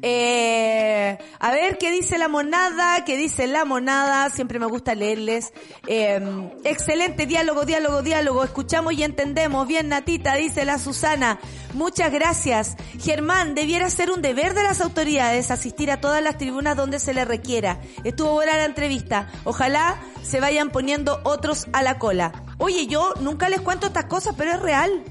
Eh, 0.00 1.18
a 1.38 1.50
ver 1.50 1.76
qué 1.76 1.90
dice 1.90 2.16
la 2.16 2.28
monada, 2.28 3.04
qué 3.04 3.16
dice 3.16 3.46
la 3.46 3.66
monada, 3.66 4.30
siempre 4.30 4.58
me 4.58 4.64
gusta 4.64 4.94
leerles. 4.94 5.52
Eh, 5.86 6.18
excelente 6.64 7.26
diálogo, 7.26 7.66
diálogo, 7.66 8.02
diálogo, 8.02 8.42
escuchamos 8.42 8.94
y 8.94 9.02
entendemos. 9.04 9.68
Bien, 9.68 9.88
Natita, 9.88 10.34
dice 10.36 10.64
la 10.64 10.78
Susana. 10.78 11.38
Muchas 11.74 12.10
gracias. 12.10 12.76
Germán, 12.98 13.54
debiera 13.54 13.90
ser 13.90 14.10
un 14.10 14.22
deber 14.22 14.54
de 14.54 14.62
las 14.62 14.80
autoridades 14.80 15.50
asistir 15.50 15.90
a 15.90 16.00
todas 16.00 16.22
las 16.22 16.38
tribunas 16.38 16.74
donde 16.74 16.98
se 16.98 17.12
le 17.12 17.26
requiera. 17.26 17.78
Estuvo 18.02 18.32
buena 18.32 18.56
la 18.56 18.64
entrevista. 18.64 19.28
Ojalá 19.44 20.00
se 20.22 20.40
vayan 20.40 20.70
poniendo 20.70 21.20
otros 21.24 21.66
a 21.74 21.82
la 21.82 21.98
cola. 21.98 22.44
Oye, 22.56 22.86
yo 22.86 23.12
nunca 23.20 23.50
les 23.50 23.60
cuento 23.60 23.88
estas 23.88 24.06
cosas, 24.06 24.34
pero 24.38 24.52
es 24.52 24.60
real. 24.60 25.04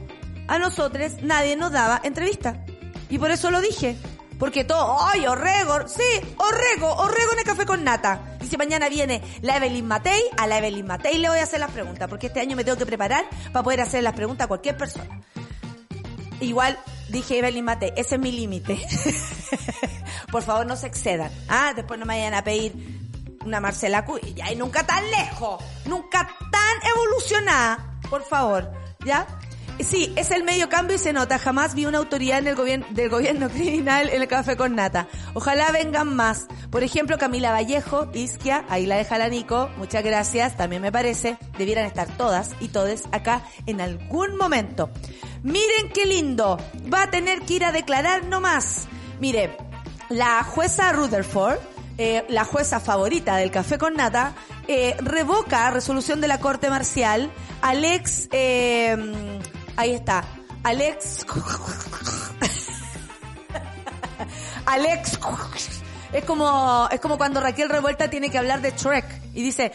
A 0.47 0.57
nosotros 0.57 1.21
nadie 1.21 1.55
nos 1.55 1.71
daba 1.71 2.01
entrevista. 2.03 2.65
Y 3.10 3.18
por 3.18 3.32
eso 3.32 3.51
lo 3.51 3.62
dije. 3.62 3.97
Porque 4.39 4.66
todo, 4.66 4.97
¡ay, 4.99 5.26
Orrego! 5.28 5.88
Sí, 5.88 6.03
Orrego, 6.38 6.93
Orrego 6.93 7.34
en 7.34 7.39
el 7.39 7.45
café 7.45 7.66
con 7.66 7.84
nata. 7.84 8.38
Y 8.41 8.47
si 8.47 8.58
mañana 8.58 8.89
viene 8.89 9.22
la 9.41 9.58
Evelyn 9.58 9.88
Matei, 9.88 10.22
a 10.38 10.45
la 10.45 10.58
Evelyn 10.58 10.86
Matei 10.86 11.18
le 11.18 11.30
voy 11.30 11.39
a 11.39 11.43
hacer 11.43 11.60
las 11.60 11.72
preguntas, 11.72 12.10
porque 12.10 12.28
este 12.28 12.41
año 12.41 12.56
me 12.58 12.64
tengo 12.66 12.78
que 12.78 12.86
preparar 12.86 13.24
para 13.53 13.64
poder 13.64 13.82
hacer 13.82 14.03
las 14.03 14.14
preguntas 14.14 14.45
a 14.45 14.47
cualquier 14.49 14.76
persona. 14.76 15.22
Igual 16.41 16.78
dije 17.10 17.38
Evelyn 17.38 17.64
Matei, 17.64 17.93
ese 17.95 18.16
es 18.16 18.22
mi 18.22 18.32
límite. 18.32 18.78
Por 20.32 20.43
favor, 20.43 20.66
no 20.66 20.76
se 20.76 20.88
excedan. 20.88 21.32
Ah, 21.47 21.72
después 21.74 21.97
no 21.97 22.06
me 22.06 22.16
vayan 22.16 22.34
a 22.34 22.43
pedir 22.43 22.74
una 23.45 23.62
Marcela 23.62 24.03
Cuya 24.03 24.51
y 24.51 24.56
nunca 24.56 24.86
tan 24.86 25.10
lejos, 25.12 25.64
nunca 25.86 26.28
tan 26.51 26.91
evolucionada. 26.93 27.99
Por 28.10 28.24
favor, 28.24 28.70
¿ya? 29.06 29.26
Sí, 29.80 30.13
es 30.15 30.32
el 30.32 30.43
medio 30.43 30.69
cambio 30.69 30.95
y 30.95 30.99
se 30.99 31.13
nota. 31.13 31.38
Jamás 31.38 31.76
vi 31.76 31.86
una 31.86 31.97
autoridad 31.97 32.39
en 32.39 32.47
el 32.47 32.55
gobierno, 32.55 32.86
del 32.91 33.09
gobierno 33.09 33.49
criminal 33.51 34.09
en 34.09 34.21
el 34.21 34.28
café 34.28 34.55
con 34.55 34.76
nata. 34.76 35.07
Ojalá 35.34 35.71
vengan 35.71 36.15
más. 36.15 36.47
Por 36.69 36.84
ejemplo, 36.84 37.17
Camila 37.17 37.51
Vallejo, 37.51 38.09
Isquia, 38.13 38.65
ahí 38.69 38.86
la 38.86 38.95
deja 38.95 39.17
la 39.17 39.30
Nico. 39.30 39.69
Muchas 39.78 40.03
gracias, 40.03 40.55
también 40.55 40.82
me 40.82 40.91
parece. 40.91 41.38
Debieran 41.57 41.86
estar 41.86 42.07
todas 42.17 42.51
y 42.59 42.69
todes 42.69 43.03
acá 43.11 43.43
en 43.65 43.82
algún 43.82 44.38
momento. 44.38 44.89
Miren 45.43 45.89
qué 45.93 46.05
lindo. 46.05 46.57
Va 46.91 47.03
a 47.03 47.11
tener 47.11 47.41
que 47.41 47.55
ir 47.55 47.65
a 47.65 47.71
declarar 47.71 48.26
nomás. 48.26 48.88
Mire, 49.19 49.57
la 50.09 50.43
jueza 50.43 50.91
Rutherford, 50.93 51.59
eh, 51.97 52.26
la 52.30 52.45
jueza 52.45 52.80
favorita 52.80 53.36
del 53.38 53.51
café 53.51 53.78
con 53.78 53.95
nata, 53.95 54.36
eh, 54.67 54.95
revoca 54.99 55.69
resolución 55.69 56.21
de 56.21 56.28
la 56.28 56.39
Corte 56.39 56.69
Marcial 56.69 57.32
Alex, 57.65 58.30
eh, 58.32 59.34
ahí 59.76 59.93
está, 59.93 60.23
Alex, 60.63 61.26
Alex, 64.65 65.19
es 66.11 66.26
como, 66.26 66.89
es 66.91 66.99
como 66.99 67.17
cuando 67.17 67.39
Raquel 67.39 67.69
Revuelta 67.69 68.09
tiene 68.09 68.30
que 68.30 68.38
hablar 68.38 68.61
de 68.61 68.71
Shrek 68.71 69.05
y 69.34 69.43
dice, 69.43 69.71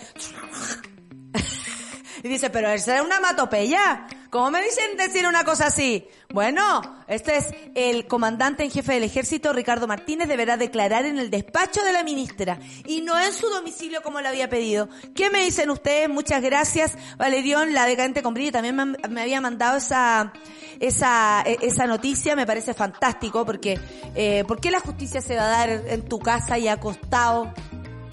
y 2.23 2.29
dice, 2.29 2.51
pero 2.51 2.71
esa 2.71 2.97
es 2.97 3.03
una 3.03 3.21
matopeya. 3.21 4.07
¿Cómo 4.31 4.53
me 4.53 4.63
dicen 4.63 4.97
decir 4.97 5.27
una 5.27 5.43
cosa 5.43 5.67
así? 5.67 6.07
Bueno, 6.33 6.83
este 7.09 7.37
es 7.37 7.47
el 7.75 8.07
comandante 8.07 8.63
en 8.63 8.71
jefe 8.71 8.93
del 8.93 9.03
ejército, 9.03 9.53
Ricardo 9.53 9.89
Martínez, 9.89 10.29
deberá 10.29 10.57
declarar 10.57 11.05
en 11.05 11.19
el 11.19 11.31
despacho 11.31 11.83
de 11.83 11.93
la 11.93 12.05
ministra 12.05 12.61
y 12.87 13.01
no 13.01 13.19
en 13.19 13.33
su 13.33 13.49
domicilio 13.49 14.03
como 14.05 14.21
le 14.21 14.29
había 14.29 14.49
pedido. 14.49 14.89
¿Qué 15.17 15.31
me 15.31 15.45
dicen 15.45 15.69
ustedes? 15.69 16.09
Muchas 16.09 16.43
gracias, 16.43 16.97
Valerión, 17.19 17.75
la 17.75 17.87
decadente 17.87 18.23
con 18.23 18.33
brillo, 18.33 18.53
también 18.53 18.77
me, 18.77 19.21
había 19.21 19.41
mandado 19.41 19.79
esa, 19.79 20.33
esa, 20.79 21.43
esa 21.43 21.87
noticia, 21.89 22.37
me 22.37 22.47
parece 22.47 22.73
fantástico 22.73 23.45
porque, 23.45 23.81
eh, 24.15 24.45
¿por 24.47 24.61
qué 24.61 24.71
la 24.71 24.79
justicia 24.79 25.21
se 25.21 25.35
va 25.35 25.43
a 25.43 25.67
dar 25.67 25.71
en 25.71 26.09
tu 26.09 26.21
casa 26.21 26.57
y 26.57 26.69
acostado? 26.69 27.53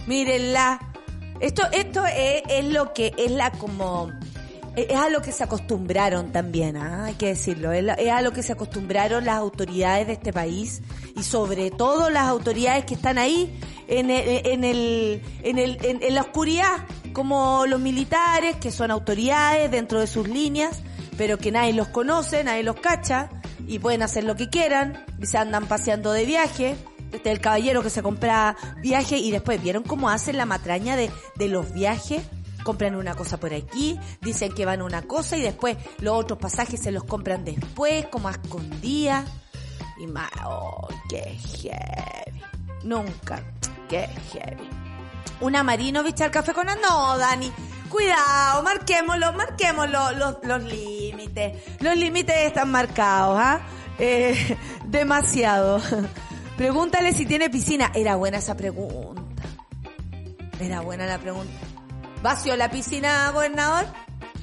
Mírenla. 0.08 0.80
Esto, 1.40 1.62
esto 1.72 2.04
es, 2.08 2.42
es 2.50 2.66
lo 2.66 2.92
que 2.94 3.14
es 3.16 3.30
la 3.30 3.52
como, 3.52 4.12
es 4.78 4.96
a 4.96 5.10
lo 5.10 5.22
que 5.22 5.32
se 5.32 5.44
acostumbraron 5.44 6.32
también, 6.32 6.78
¿ah? 6.78 7.06
hay 7.06 7.16
que 7.16 7.28
decirlo, 7.28 7.72
es, 7.72 7.88
a 7.90 8.22
lo 8.22 8.32
que 8.32 8.44
se 8.44 8.54
acostumbraron 8.54 9.26
las 9.26 9.38
autoridades 9.38 10.06
de 10.06 10.14
este 10.14 10.32
país 10.32 10.84
y 11.16 11.24
sobre 11.24 11.72
todo 11.72 12.12
las 12.12 12.28
autoridades 12.28 12.86
que 12.86 12.94
están 12.94 13.18
ahí 13.18 13.60
en 13.88 14.12
el, 14.12 14.46
en 15.44 15.58
el, 15.58 15.78
en 15.82 16.16
la 16.16 16.22
oscuridad, 16.22 16.86
como 17.12 17.66
los 17.66 17.80
militares 17.80 18.58
que 18.58 18.72
son 18.72 18.92
autoridades 18.92 19.72
dentro 19.72 20.00
de 20.00 20.06
sus 20.06 20.28
líneas, 20.28 20.82
pero 21.18 21.40
que 21.40 21.52
nadie 21.52 21.74
los 21.74 21.88
conoce, 21.88 22.44
nadie 22.44 22.62
los 22.62 22.76
cacha 22.76 23.30
y 23.68 23.80
pueden 23.80 24.04
hacer 24.04 24.24
lo 24.24 24.36
que 24.36 24.50
quieran 24.50 25.04
y 25.20 25.26
se 25.26 25.40
andan 25.40 25.66
paseando 25.68 26.12
de 26.12 26.26
viaje 26.26 26.76
este 27.12 27.32
el 27.32 27.40
caballero 27.40 27.82
que 27.82 27.90
se 27.90 28.04
compra 28.04 28.58
viaje 28.82 29.18
y 29.18 29.32
después 29.32 29.62
vieron 29.62 29.84
cómo 29.84 30.10
hacen 30.10 30.38
la 30.38 30.46
matraña 30.46 30.96
de, 30.96 31.10
de 31.36 31.48
los 31.48 31.74
viajes. 31.74 32.22
Compran 32.68 32.96
una 32.96 33.16
cosa 33.16 33.40
por 33.40 33.54
aquí, 33.54 33.98
dicen 34.20 34.54
que 34.54 34.66
van 34.66 34.82
a 34.82 34.84
una 34.84 35.02
cosa 35.04 35.38
y 35.38 35.42
después 35.42 35.78
los 36.00 36.18
otros 36.18 36.38
pasajes 36.38 36.82
se 36.82 36.92
los 36.92 37.06
compran 37.06 37.46
después, 37.46 38.08
como 38.08 38.28
a. 38.28 38.34
Y 39.98 40.08
más, 40.08 40.30
oh, 40.44 40.90
qué 41.08 41.40
heavy. 41.62 42.42
Nunca, 42.84 43.42
qué 43.88 44.10
heavy. 44.34 44.70
Una 45.40 45.64
Marinovich 45.64 46.20
al 46.20 46.30
café 46.30 46.52
con... 46.52 46.68
No, 46.68 47.18
Dani, 47.18 47.50
cuidado, 47.90 48.62
marquémoslo, 48.64 49.32
marquémoslo 49.32 50.12
los, 50.12 50.36
los 50.44 50.64
límites. 50.64 51.64
Los 51.80 51.96
límites 51.96 52.36
están 52.48 52.70
marcados, 52.70 53.40
¿ah? 53.40 53.62
Eh, 53.98 54.58
demasiado. 54.86 55.82
Pregúntale 56.58 57.14
si 57.14 57.26
tiene 57.26 57.50
piscina. 57.50 57.94
Era 57.96 58.18
buena 58.18 58.40
esa 58.40 58.58
pregunta. 58.58 59.24
Era 60.60 60.82
buena 60.82 61.06
la 61.06 61.18
pregunta. 61.18 61.67
¿Vació 62.22 62.56
la 62.56 62.72
piscina, 62.72 63.32
gobernador? 63.32 63.86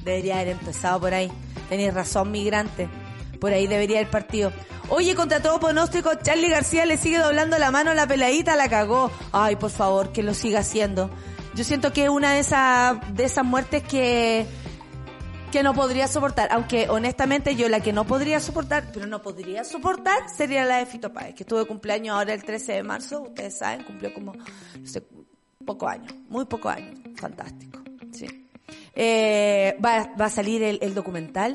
Debería 0.03 0.35
haber 0.35 0.49
empezado 0.49 0.99
por 0.99 1.13
ahí. 1.13 1.31
Tenéis 1.69 1.93
razón, 1.93 2.31
migrante. 2.31 2.87
Por 3.39 3.51
ahí 3.53 3.67
debería 3.67 3.99
el 3.99 4.07
partido. 4.07 4.51
Oye, 4.89 5.15
contra 5.15 5.41
todo 5.41 5.59
pronóstico, 5.59 6.11
Charlie 6.21 6.49
García 6.49 6.85
le 6.85 6.97
sigue 6.97 7.17
doblando 7.17 7.57
la 7.57 7.71
mano 7.71 7.93
la 7.93 8.07
peladita, 8.07 8.55
la 8.55 8.69
cagó. 8.69 9.11
Ay, 9.31 9.55
por 9.55 9.71
favor, 9.71 10.11
que 10.11 10.23
lo 10.23 10.33
siga 10.33 10.59
haciendo. 10.59 11.09
Yo 11.55 11.63
siento 11.63 11.91
que 11.91 12.03
es 12.03 12.09
una 12.09 12.33
de 12.33 12.39
esas, 12.39 12.97
de 13.15 13.23
esas 13.23 13.43
muertes 13.43 13.81
que, 13.83 14.45
que 15.51 15.63
no 15.63 15.73
podría 15.73 16.07
soportar. 16.07 16.49
Aunque 16.51 16.87
honestamente 16.89 17.55
yo 17.55 17.67
la 17.67 17.79
que 17.79 17.93
no 17.93 18.05
podría 18.05 18.39
soportar, 18.39 18.91
pero 18.93 19.07
no 19.07 19.21
podría 19.21 19.63
soportar, 19.63 20.29
sería 20.29 20.65
la 20.65 20.77
de 20.77 20.85
Fito 20.85 21.11
Páez, 21.11 21.33
que 21.33 21.43
estuvo 21.43 21.59
de 21.59 21.65
cumpleaños 21.65 22.15
ahora 22.15 22.33
el 22.33 22.43
13 22.43 22.73
de 22.73 22.83
marzo. 22.83 23.21
Ustedes 23.23 23.57
saben, 23.57 23.83
cumplió 23.83 24.13
como, 24.13 24.33
no 24.33 24.87
sé, 24.87 25.01
poco 25.65 25.87
años, 25.87 26.13
muy 26.29 26.45
poco 26.45 26.69
años. 26.69 26.99
Fantástico, 27.15 27.79
sí. 28.11 28.27
Eh, 28.93 29.75
va, 29.83 30.13
va 30.19 30.25
a 30.25 30.29
salir 30.29 30.63
el, 30.63 30.79
el 30.81 30.93
documental 30.93 31.53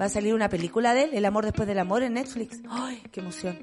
Va 0.00 0.06
a 0.06 0.08
salir 0.08 0.32
una 0.32 0.48
película 0.48 0.94
de 0.94 1.04
él, 1.04 1.10
El 1.12 1.26
amor 1.26 1.44
después 1.44 1.68
del 1.68 1.78
amor, 1.78 2.02
en 2.02 2.14
Netflix. 2.14 2.60
¡Ay, 2.70 3.02
qué 3.12 3.20
emoción! 3.20 3.58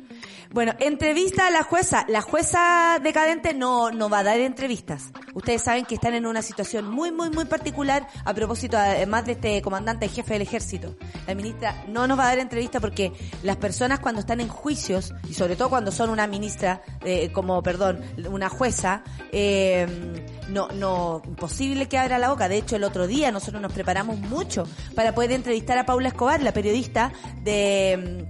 Bueno, 0.52 0.74
entrevista 0.80 1.48
a 1.48 1.50
la 1.50 1.64
jueza. 1.64 2.06
La 2.08 2.22
jueza 2.22 3.00
decadente 3.02 3.56
no, 3.56 3.90
no 3.90 4.08
va 4.08 4.20
a 4.20 4.24
dar 4.24 4.40
entrevistas. 4.40 5.06
Ustedes 5.34 5.64
saben 5.64 5.86
que 5.86 5.96
están 5.96 6.14
en 6.14 6.28
una 6.28 6.44
situación 6.44 6.88
muy, 6.90 7.12
muy, 7.12 7.32
muy 7.32 7.46
particular 7.46 8.08
a 8.24 8.36
propósito, 8.36 8.78
además 8.78 9.26
de 9.26 9.32
este 9.32 9.62
comandante 9.64 10.08
jefe 10.10 10.34
del 10.34 10.44
ejército. 10.44 10.96
La 11.26 11.34
ministra 11.34 11.84
no 11.88 12.06
nos 12.06 12.20
va 12.20 12.26
a 12.26 12.28
dar 12.28 12.40
entrevista 12.40 12.80
porque 12.80 13.14
las 13.42 13.58
personas 13.58 14.00
cuando 14.00 14.22
están 14.22 14.40
en 14.40 14.48
juicios, 14.48 15.16
y 15.28 15.34
sobre 15.34 15.56
todo 15.56 15.70
cuando 15.70 15.92
son 15.92 16.12
una 16.12 16.28
ministra, 16.28 16.84
eh, 17.04 17.32
como, 17.32 17.64
perdón, 17.64 18.04
una 18.30 18.50
jueza, 18.50 19.02
eh, 19.32 19.88
no, 20.50 20.70
no, 20.70 21.22
imposible 21.26 21.88
que 21.88 21.98
abra 21.98 22.18
la 22.18 22.30
boca. 22.30 22.50
De 22.50 22.58
hecho, 22.58 22.76
el 22.76 22.84
otro 22.84 23.08
día 23.08 23.32
nosotros 23.32 23.62
nos 23.62 23.72
preparamos 23.72 24.18
mucho 24.20 24.66
para 24.96 25.14
poder 25.14 25.32
entrevistar 25.32 25.78
a 25.78 25.86
Paula 25.86 26.10
Escobar, 26.10 26.42
la 26.42 26.54
periodista 26.54 27.12
de 27.44 28.26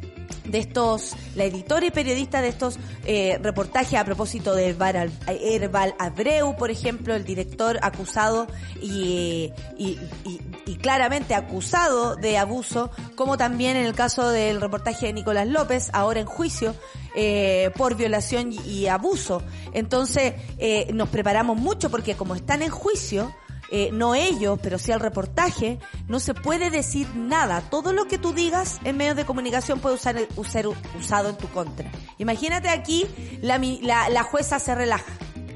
de 0.47 0.59
estos, 0.59 1.15
la 1.35 1.43
editora 1.43 1.85
y 1.85 1.91
periodista 1.91 2.41
de 2.41 2.49
estos 2.49 2.79
eh, 3.05 3.39
reportajes 3.41 3.99
a 3.99 4.05
propósito 4.05 4.55
de 4.55 4.69
Herbal, 4.69 5.95
Abreu, 5.99 6.55
por 6.57 6.71
ejemplo, 6.71 7.15
el 7.15 7.23
director 7.23 7.79
acusado 7.81 8.47
y, 8.81 9.51
y, 9.77 9.99
y, 10.25 10.41
y, 10.65 10.75
claramente 10.77 11.35
acusado 11.35 12.15
de 12.15 12.37
abuso, 12.37 12.91
como 13.15 13.37
también 13.37 13.77
en 13.77 13.85
el 13.85 13.93
caso 13.93 14.29
del 14.29 14.61
reportaje 14.61 15.07
de 15.07 15.13
Nicolás 15.13 15.47
López, 15.47 15.89
ahora 15.93 16.19
en 16.19 16.25
juicio, 16.25 16.75
eh, 17.15 17.71
por 17.75 17.95
violación 17.95 18.53
y 18.53 18.87
abuso. 18.87 19.41
Entonces, 19.73 20.35
eh, 20.57 20.91
nos 20.93 21.09
preparamos 21.09 21.57
mucho 21.57 21.89
porque 21.89 22.15
como 22.15 22.35
están 22.35 22.61
en 22.61 22.69
juicio, 22.69 23.33
eh, 23.72 23.89
no 23.91 24.15
ellos, 24.15 24.59
pero 24.61 24.80
sí 24.80 24.91
el 24.91 24.99
reportaje, 24.99 25.80
no 26.07 26.20
se 26.20 26.34
puede 26.34 26.70
decir 26.70 27.07
nada. 27.15 27.61
Todo 27.61 27.93
lo 27.93 28.05
que 28.05 28.18
tú 28.18 28.34
digas 28.34 28.80
en 28.84 28.97
medios 28.97 29.15
de 29.15 29.26
comunicación 29.26 29.80
puede 29.80 29.95
usar, 29.95 30.18
ser 30.47 30.68
usado 30.97 31.30
en 31.30 31.38
tu 31.38 31.47
contra. 31.49 31.91
Imagínate 32.18 32.70
aquí, 32.70 33.05
la, 33.41 33.57
la, 33.57 34.09
la 34.09 34.24
jueza 34.24 34.59
se 34.59 34.76
relaja 34.76 35.11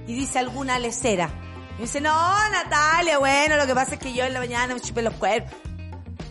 y 0.08 0.14
dice 0.14 0.40
alguna 0.40 0.80
lecera. 0.80 1.30
Y 1.78 1.84
dice, 1.84 2.02
no, 2.02 2.12
Natalia, 2.52 3.18
bueno, 3.18 3.56
lo 3.56 3.66
que 3.66 3.74
pasa 3.74 3.96
es 3.96 4.00
que 4.00 4.14
yo 4.14 4.26
en 4.26 4.34
la 4.34 4.40
mañana 4.40 4.74
me 4.74 4.82
chupé 4.82 5.02
los 5.02 5.14
cuerpos. 5.16 5.54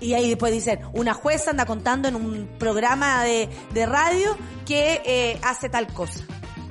Y 0.00 0.14
ahí 0.14 0.28
después 0.28 0.52
dicen, 0.52 0.80
una 0.94 1.12
jueza 1.12 1.50
anda 1.50 1.66
contando 1.66 2.08
en 2.08 2.14
un 2.14 2.48
programa 2.58 3.22
de, 3.24 3.50
de 3.72 3.86
radio 3.86 4.36
que 4.64 5.02
eh, 5.04 5.38
hace 5.42 5.68
tal 5.68 5.92
cosa. 5.92 6.24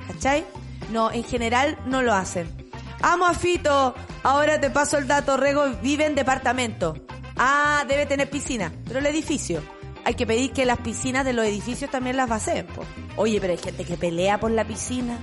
¿Cachai? 0.08 0.44
No, 0.90 1.12
en 1.12 1.22
general 1.22 1.78
no 1.86 2.02
lo 2.02 2.12
hacen. 2.12 2.59
Amo 3.02 3.26
a 3.26 3.34
Fito. 3.34 3.94
Ahora 4.22 4.60
te 4.60 4.70
paso 4.70 4.98
el 4.98 5.06
dato. 5.06 5.36
Rego 5.36 5.64
vive 5.82 6.04
en 6.04 6.14
departamento. 6.14 6.94
Ah, 7.36 7.84
debe 7.88 8.04
tener 8.06 8.28
piscina. 8.28 8.72
Pero 8.86 8.98
el 8.98 9.06
edificio. 9.06 9.62
Hay 10.04 10.14
que 10.14 10.26
pedir 10.26 10.52
que 10.52 10.66
las 10.66 10.78
piscinas 10.78 11.24
de 11.24 11.32
los 11.32 11.46
edificios 11.46 11.90
también 11.90 12.16
las 12.16 12.28
vacíen. 12.28 12.66
Oye, 13.16 13.40
pero 13.40 13.52
hay 13.52 13.58
gente 13.58 13.84
que 13.84 13.96
pelea 13.96 14.38
por 14.38 14.50
la 14.50 14.66
piscina. 14.66 15.18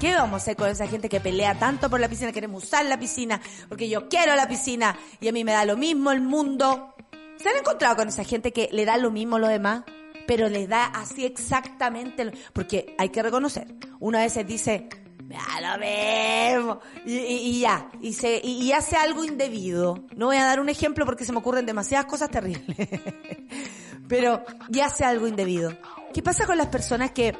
¿Qué 0.00 0.14
vamos 0.14 0.34
a 0.34 0.36
hacer 0.36 0.56
con 0.56 0.68
esa 0.68 0.86
gente 0.86 1.08
que 1.08 1.20
pelea 1.20 1.58
tanto 1.58 1.90
por 1.90 1.98
la 1.98 2.08
piscina? 2.08 2.30
Queremos 2.30 2.64
usar 2.64 2.84
la 2.84 2.98
piscina 2.98 3.40
porque 3.68 3.88
yo 3.88 4.08
quiero 4.08 4.36
la 4.36 4.46
piscina 4.46 4.96
y 5.20 5.28
a 5.28 5.32
mí 5.32 5.44
me 5.44 5.52
da 5.52 5.64
lo 5.64 5.76
mismo 5.76 6.12
el 6.12 6.20
mundo. 6.20 6.94
¿Se 7.36 7.48
han 7.48 7.56
encontrado 7.56 7.96
con 7.96 8.08
esa 8.08 8.24
gente 8.24 8.52
que 8.52 8.68
le 8.70 8.84
da 8.84 8.96
lo 8.96 9.10
mismo 9.10 9.38
lo 9.38 9.48
demás? 9.48 9.84
Pero 10.26 10.48
le 10.48 10.66
da 10.66 10.84
así 10.84 11.24
exactamente. 11.24 12.32
Porque 12.52 12.94
hay 12.98 13.08
que 13.08 13.22
reconocer, 13.22 13.66
una 13.98 14.20
vez 14.20 14.38
dice, 14.46 14.88
ya 15.28 15.60
lo 15.60 16.58
mismo. 16.58 16.80
Y, 17.04 17.60
ya, 17.60 17.90
y, 18.00 18.12
se, 18.14 18.40
y, 18.42 18.72
hace 18.72 18.96
algo 18.96 19.24
indebido. 19.24 20.04
No 20.16 20.26
voy 20.26 20.36
a 20.36 20.44
dar 20.44 20.60
un 20.60 20.68
ejemplo 20.68 21.04
porque 21.04 21.24
se 21.24 21.32
me 21.32 21.38
ocurren 21.38 21.66
demasiadas 21.66 22.06
cosas 22.06 22.30
terribles. 22.30 22.76
Pero 24.08 24.42
ya 24.70 24.86
hace 24.86 25.04
algo 25.04 25.26
indebido. 25.26 25.72
¿Qué 26.14 26.22
pasa 26.22 26.46
con 26.46 26.56
las 26.56 26.68
personas 26.68 27.10
que 27.10 27.36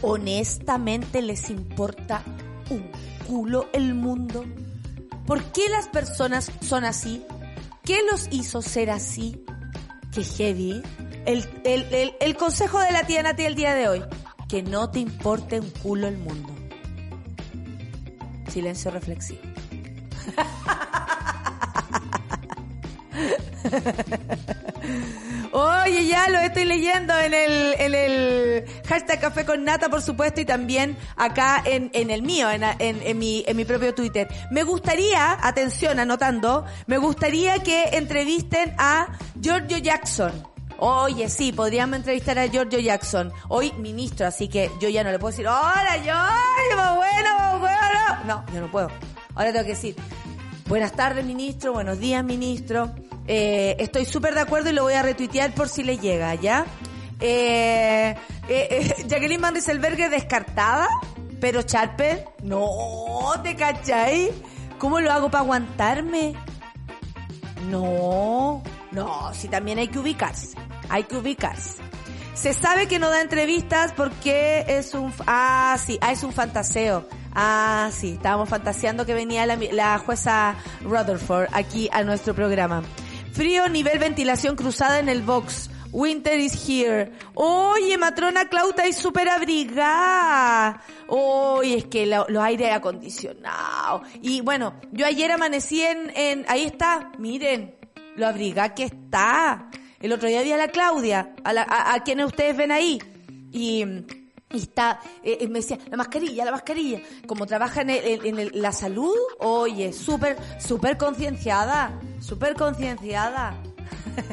honestamente 0.00 1.20
les 1.20 1.50
importa 1.50 2.22
un 2.70 2.90
culo 3.26 3.68
el 3.74 3.94
mundo? 3.94 4.44
¿Por 5.26 5.44
qué 5.52 5.68
las 5.68 5.88
personas 5.88 6.50
son 6.62 6.84
así? 6.84 7.22
¿Qué 7.84 8.00
los 8.10 8.28
hizo 8.30 8.62
ser 8.62 8.90
así? 8.90 9.44
Qué 10.12 10.24
heavy. 10.24 10.82
El, 11.26 11.44
el, 11.64 11.82
el, 11.92 12.14
el 12.18 12.36
consejo 12.36 12.80
de 12.80 12.92
la 12.92 13.04
tía 13.04 13.22
Nati 13.22 13.44
el 13.44 13.54
día 13.54 13.74
de 13.74 13.88
hoy. 13.88 14.02
Que 14.48 14.62
no 14.62 14.90
te 14.90 15.00
importe 15.00 15.60
un 15.60 15.70
culo 15.70 16.08
el 16.08 16.16
mundo. 16.16 16.59
Silencio 18.50 18.90
reflexivo. 18.90 19.40
Oye, 25.52 26.06
ya 26.06 26.28
lo 26.28 26.38
estoy 26.38 26.64
leyendo 26.64 27.18
en 27.18 27.34
el, 27.34 27.74
en 27.78 27.94
el 27.94 28.64
hashtag 28.86 29.20
Café 29.20 29.44
con 29.44 29.64
Nata, 29.64 29.88
por 29.88 30.00
supuesto, 30.00 30.40
y 30.40 30.44
también 30.44 30.96
acá 31.16 31.62
en, 31.64 31.90
en 31.92 32.10
el 32.10 32.22
mío, 32.22 32.48
en, 32.50 32.62
en, 32.78 33.18
mi, 33.18 33.44
en 33.46 33.56
mi 33.56 33.64
propio 33.64 33.94
Twitter. 33.94 34.28
Me 34.50 34.62
gustaría, 34.62 35.36
atención, 35.46 35.98
anotando, 35.98 36.64
me 36.86 36.98
gustaría 36.98 37.58
que 37.58 37.90
entrevisten 37.92 38.74
a 38.78 39.08
Giorgio 39.40 39.78
Jackson. 39.78 40.49
Oye, 40.82 41.28
sí, 41.28 41.52
podríamos 41.52 41.96
entrevistar 41.96 42.38
a 42.38 42.46
Giorgio 42.46 42.78
Jackson. 42.78 43.30
Hoy 43.48 43.70
ministro, 43.72 44.26
así 44.26 44.48
que 44.48 44.70
yo 44.80 44.88
ya 44.88 45.04
no 45.04 45.10
le 45.10 45.18
puedo 45.18 45.30
decir, 45.30 45.46
hola 45.46 45.92
Giorgio, 46.02 46.96
bueno, 46.96 47.58
bueno. 47.58 48.24
No, 48.24 48.44
yo 48.54 48.62
no 48.62 48.70
puedo. 48.70 48.88
Ahora 49.34 49.52
tengo 49.52 49.66
que 49.66 49.72
decir, 49.72 49.94
buenas 50.68 50.92
tardes 50.92 51.26
ministro, 51.26 51.74
buenos 51.74 51.98
días 52.00 52.24
ministro. 52.24 52.94
Eh, 53.26 53.76
estoy 53.78 54.06
súper 54.06 54.34
de 54.34 54.40
acuerdo 54.40 54.70
y 54.70 54.72
lo 54.72 54.84
voy 54.84 54.94
a 54.94 55.02
retuitear 55.02 55.52
por 55.52 55.68
si 55.68 55.82
le 55.82 55.98
llega, 55.98 56.34
¿ya? 56.36 56.64
Eh, 57.20 58.16
eh, 58.48 58.68
eh 58.70 58.94
Jacqueline 59.06 59.42
Van 59.42 59.52
descartada, 59.52 60.88
pero 61.42 61.60
Charper, 61.60 62.26
no, 62.42 63.32
¿te 63.42 63.54
cachai? 63.54 64.30
¿Cómo 64.78 64.98
lo 65.00 65.12
hago 65.12 65.30
para 65.30 65.44
aguantarme? 65.44 66.32
No, 67.68 68.62
no, 68.92 69.34
si 69.34 69.46
también 69.48 69.78
hay 69.78 69.88
que 69.88 69.98
ubicarse 69.98 70.69
hay 70.90 71.04
que 71.04 71.16
ubicarse. 71.16 71.82
Se 72.34 72.54
sabe 72.54 72.88
que 72.88 72.98
no 72.98 73.10
da 73.10 73.20
entrevistas 73.20 73.92
porque 73.92 74.64
es 74.66 74.94
un, 74.94 75.12
ah, 75.26 75.76
sí, 75.84 75.98
ah, 76.00 76.12
es 76.12 76.22
un 76.22 76.32
fantaseo. 76.32 77.06
Ah, 77.32 77.90
sí, 77.92 78.12
estábamos 78.14 78.48
fantaseando 78.48 79.06
que 79.06 79.14
venía 79.14 79.46
la, 79.46 79.98
jueza 79.98 80.56
Rutherford 80.82 81.48
aquí 81.52 81.88
a 81.92 82.02
nuestro 82.02 82.34
programa. 82.34 82.82
Frío, 83.32 83.68
nivel 83.68 83.98
ventilación 83.98 84.56
cruzada 84.56 84.98
en 84.98 85.08
el 85.08 85.22
box. 85.22 85.70
Winter 85.92 86.38
is 86.38 86.54
here. 86.68 87.12
Oye, 87.34 87.98
matrona 87.98 88.48
Clauta 88.48 88.86
y 88.86 88.92
súper 88.92 89.28
abrigada. 89.28 90.82
Oye, 91.08 91.78
es 91.78 91.84
que 91.86 92.06
los 92.06 92.42
aire 92.42 92.72
acondicionados. 92.72 94.02
Y 94.22 94.40
bueno, 94.40 94.74
yo 94.92 95.04
ayer 95.04 95.30
amanecí 95.32 95.82
en, 95.82 96.12
en, 96.14 96.46
ahí 96.48 96.64
está, 96.64 97.10
miren, 97.18 97.74
lo 98.16 98.26
abrigada 98.26 98.74
que 98.74 98.84
está. 98.84 99.68
El 100.00 100.12
otro 100.14 100.28
día 100.28 100.42
vi 100.42 100.50
a 100.52 100.56
la 100.56 100.68
Claudia, 100.68 101.34
a, 101.44 101.52
la, 101.52 101.66
a, 101.68 102.02
quienes 102.02 102.24
ustedes 102.24 102.56
ven 102.56 102.72
ahí, 102.72 102.98
y, 103.52 103.84
está, 104.48 104.98
eh, 105.22 105.38
eh, 105.42 105.48
me 105.48 105.58
decía, 105.58 105.78
la 105.90 105.98
mascarilla, 105.98 106.46
la 106.46 106.52
mascarilla. 106.52 107.00
Como 107.26 107.46
trabaja 107.46 107.82
en, 107.82 107.90
en, 107.90 108.62
la 108.62 108.72
salud, 108.72 109.14
oye, 109.40 109.92
súper, 109.92 110.38
súper 110.58 110.96
concienciada, 110.96 112.00
súper 112.18 112.54
concienciada. 112.54 113.62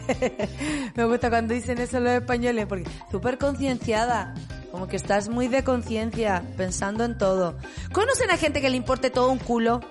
me 0.96 1.04
gusta 1.04 1.30
cuando 1.30 1.54
dicen 1.54 1.80
eso 1.80 2.00
los 2.00 2.14
españoles, 2.14 2.66
porque 2.66 2.90
súper 3.12 3.38
concienciada. 3.38 4.36
Como 4.72 4.88
que 4.88 4.96
estás 4.96 5.28
muy 5.28 5.50
de 5.50 5.66
conciencia, 5.66 6.44
pensando 6.56 7.04
en 7.04 7.18
todo. 7.18 7.58
¿Conocen 7.92 8.32
a 8.32 8.38
gente 8.38 8.62
que 8.62 8.70
le 8.70 8.78
importe 8.78 9.10
todo 9.10 9.32
un 9.32 9.40
culo? 9.40 9.82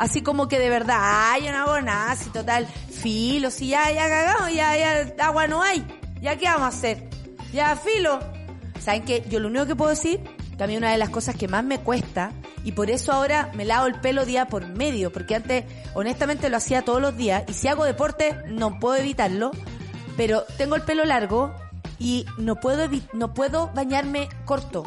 Así 0.00 0.22
como 0.22 0.48
que 0.48 0.58
de 0.58 0.70
verdad, 0.70 0.96
ay, 0.98 1.42
no 1.50 1.58
hago 1.58 1.78
nada, 1.82 2.16
total, 2.32 2.66
filo, 2.66 3.50
si 3.50 3.68
ya, 3.68 3.92
ya 3.92 4.08
cagamos, 4.08 4.50
ya, 4.50 4.74
ya, 4.74 5.26
agua 5.26 5.46
no 5.46 5.62
hay. 5.62 5.86
¿Ya 6.22 6.38
qué 6.38 6.46
vamos 6.46 6.62
a 6.62 6.68
hacer? 6.68 7.10
Ya, 7.52 7.76
filo. 7.76 8.18
¿Saben 8.80 9.04
qué? 9.04 9.22
Yo 9.28 9.40
lo 9.40 9.48
único 9.48 9.66
que 9.66 9.76
puedo 9.76 9.90
decir, 9.90 10.20
también 10.56 10.78
una 10.78 10.92
de 10.92 10.96
las 10.96 11.10
cosas 11.10 11.36
que 11.36 11.48
más 11.48 11.64
me 11.64 11.80
cuesta, 11.80 12.32
y 12.64 12.72
por 12.72 12.90
eso 12.90 13.12
ahora 13.12 13.50
me 13.54 13.66
lavo 13.66 13.88
el 13.88 14.00
pelo 14.00 14.24
día 14.24 14.46
por 14.46 14.66
medio, 14.66 15.12
porque 15.12 15.34
antes 15.34 15.66
honestamente 15.92 16.48
lo 16.48 16.56
hacía 16.56 16.80
todos 16.80 17.02
los 17.02 17.14
días, 17.18 17.44
y 17.46 17.52
si 17.52 17.68
hago 17.68 17.84
deporte 17.84 18.38
no 18.46 18.78
puedo 18.78 18.96
evitarlo, 18.96 19.50
pero 20.16 20.44
tengo 20.56 20.76
el 20.76 20.82
pelo 20.82 21.04
largo 21.04 21.54
y 21.98 22.24
no 22.38 22.56
puedo, 22.56 22.88
no 23.12 23.34
puedo 23.34 23.70
bañarme 23.74 24.30
corto. 24.46 24.82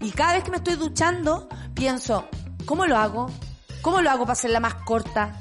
Y 0.00 0.10
cada 0.12 0.32
vez 0.32 0.44
que 0.44 0.52
me 0.52 0.56
estoy 0.56 0.76
duchando, 0.76 1.50
pienso, 1.74 2.26
¿cómo 2.64 2.86
lo 2.86 2.96
hago? 2.96 3.30
¿Cómo 3.82 4.00
lo 4.00 4.10
hago 4.10 4.24
para 4.24 4.32
hacerla 4.32 4.60
más 4.60 4.74
corta? 4.74 5.34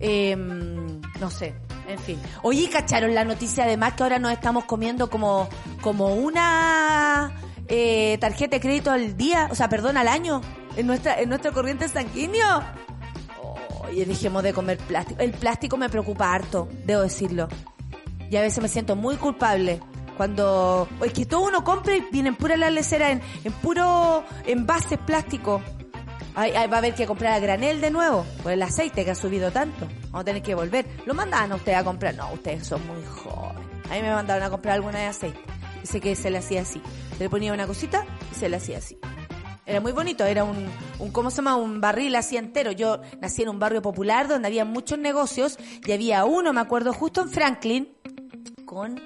Eh, 0.00 0.34
no 0.36 1.30
sé, 1.30 1.54
en 1.86 1.98
fin. 1.98 2.20
Oye, 2.42 2.68
¿cacharon 2.70 3.14
la 3.14 3.24
noticia 3.24 3.64
además 3.64 3.94
que 3.94 4.02
ahora 4.02 4.18
nos 4.18 4.32
estamos 4.32 4.64
comiendo 4.64 5.10
como, 5.10 5.48
como 5.82 6.14
una 6.14 7.32
eh, 7.68 8.16
tarjeta 8.20 8.56
de 8.56 8.60
crédito 8.60 8.90
al 8.90 9.16
día? 9.16 9.48
O 9.50 9.54
sea, 9.54 9.68
perdón, 9.68 9.96
al 9.96 10.08
año. 10.08 10.40
En 10.76 10.86
nuestra, 10.86 11.20
en 11.20 11.28
nuestro 11.28 11.52
corriente 11.52 11.88
sanguíneo. 11.88 12.62
Oye, 13.88 14.06
dejemos 14.06 14.42
de 14.42 14.52
comer 14.52 14.78
plástico. 14.78 15.20
El 15.20 15.32
plástico 15.32 15.76
me 15.76 15.88
preocupa 15.88 16.32
harto, 16.32 16.68
debo 16.84 17.02
decirlo. 17.02 17.48
Y 18.30 18.36
a 18.36 18.42
veces 18.42 18.62
me 18.62 18.68
siento 18.68 18.94
muy 18.96 19.16
culpable. 19.16 19.80
Cuando, 20.16 20.86
es 21.04 21.12
que 21.12 21.26
todo 21.26 21.40
uno 21.40 21.64
compra 21.64 21.96
y 21.96 22.06
viene 22.12 22.28
en 22.28 22.36
pura 22.36 22.56
la 22.56 22.70
lecera, 22.70 23.10
en, 23.10 23.20
en 23.42 23.52
puro 23.54 24.22
envases 24.46 24.98
plásticos. 24.98 25.62
Ay, 26.34 26.52
va 26.52 26.76
a 26.76 26.78
haber 26.78 26.94
que 26.94 27.06
comprar 27.06 27.34
a 27.34 27.38
granel 27.40 27.80
de 27.80 27.90
nuevo, 27.90 28.24
por 28.42 28.52
el 28.52 28.62
aceite 28.62 29.04
que 29.04 29.10
ha 29.10 29.14
subido 29.14 29.50
tanto. 29.50 29.86
Vamos 30.04 30.20
a 30.20 30.24
tener 30.24 30.42
que 30.42 30.54
volver. 30.54 30.86
¿Lo 31.06 31.14
mandaban 31.14 31.52
a 31.52 31.56
ustedes 31.56 31.78
a 31.78 31.84
comprar? 31.84 32.14
No, 32.14 32.32
ustedes 32.32 32.66
son 32.66 32.86
muy 32.86 33.02
jóvenes. 33.04 33.66
A 33.90 33.94
mí 33.94 34.02
me 34.02 34.10
mandaron 34.10 34.44
a 34.44 34.50
comprar 34.50 34.74
alguna 34.74 35.00
de 35.00 35.06
aceite. 35.06 35.40
Dice 35.80 36.00
que 36.00 36.14
se 36.14 36.30
le 36.30 36.38
hacía 36.38 36.62
así. 36.62 36.80
Se 37.16 37.24
le 37.24 37.30
ponía 37.30 37.52
una 37.52 37.66
cosita 37.66 38.06
y 38.30 38.34
se 38.34 38.48
le 38.48 38.56
hacía 38.56 38.78
así. 38.78 38.98
Era 39.66 39.80
muy 39.80 39.92
bonito, 39.92 40.24
era 40.24 40.44
un, 40.44 40.68
un, 40.98 41.10
¿cómo 41.12 41.30
se 41.30 41.36
llama? 41.36 41.56
Un 41.56 41.80
barril 41.80 42.14
así 42.16 42.36
entero. 42.36 42.72
Yo 42.72 43.00
nací 43.20 43.42
en 43.42 43.48
un 43.48 43.58
barrio 43.58 43.82
popular 43.82 44.26
donde 44.26 44.48
había 44.48 44.64
muchos 44.64 44.98
negocios 44.98 45.58
y 45.86 45.92
había 45.92 46.24
uno, 46.24 46.52
me 46.52 46.60
acuerdo, 46.60 46.92
justo 46.92 47.22
en 47.22 47.30
Franklin, 47.30 47.88
con 48.64 49.00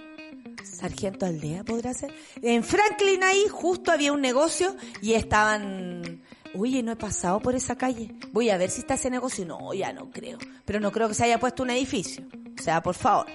Sargento 0.63 1.27
Aldea, 1.27 1.65
¿podrá 1.65 1.95
ser? 1.95 2.15
En 2.43 2.63
Franklin 2.63 3.23
ahí 3.25 3.47
justo 3.51 3.93
había 3.93 4.13
un 4.13 4.21
negocio 4.21 4.75
y 5.03 5.15
estaban 5.15 6.23
oye, 6.57 6.83
no 6.83 6.93
he 6.93 6.97
pasado 6.97 7.41
por 7.41 7.55
esa 7.55 7.77
calle. 7.77 8.15
Voy 8.33 8.51
a 8.51 8.57
ver 8.57 8.71
si 8.71 8.81
está 8.81 8.95
ese 8.95 9.11
negocio. 9.11 9.45
No, 9.45 9.73
ya 9.75 9.93
no 9.93 10.11
creo. 10.11 10.39
Pero 10.65 10.81
no 10.81 10.93
creo 10.93 11.09
que 11.09 11.15
se 11.15 11.25
haya 11.25 11.39
puesto 11.39 11.63
un 11.63 11.71
edificio. 11.71 12.25
O 12.59 12.63
sea, 12.63 12.83
por 12.83 12.95
favor. 12.95 13.27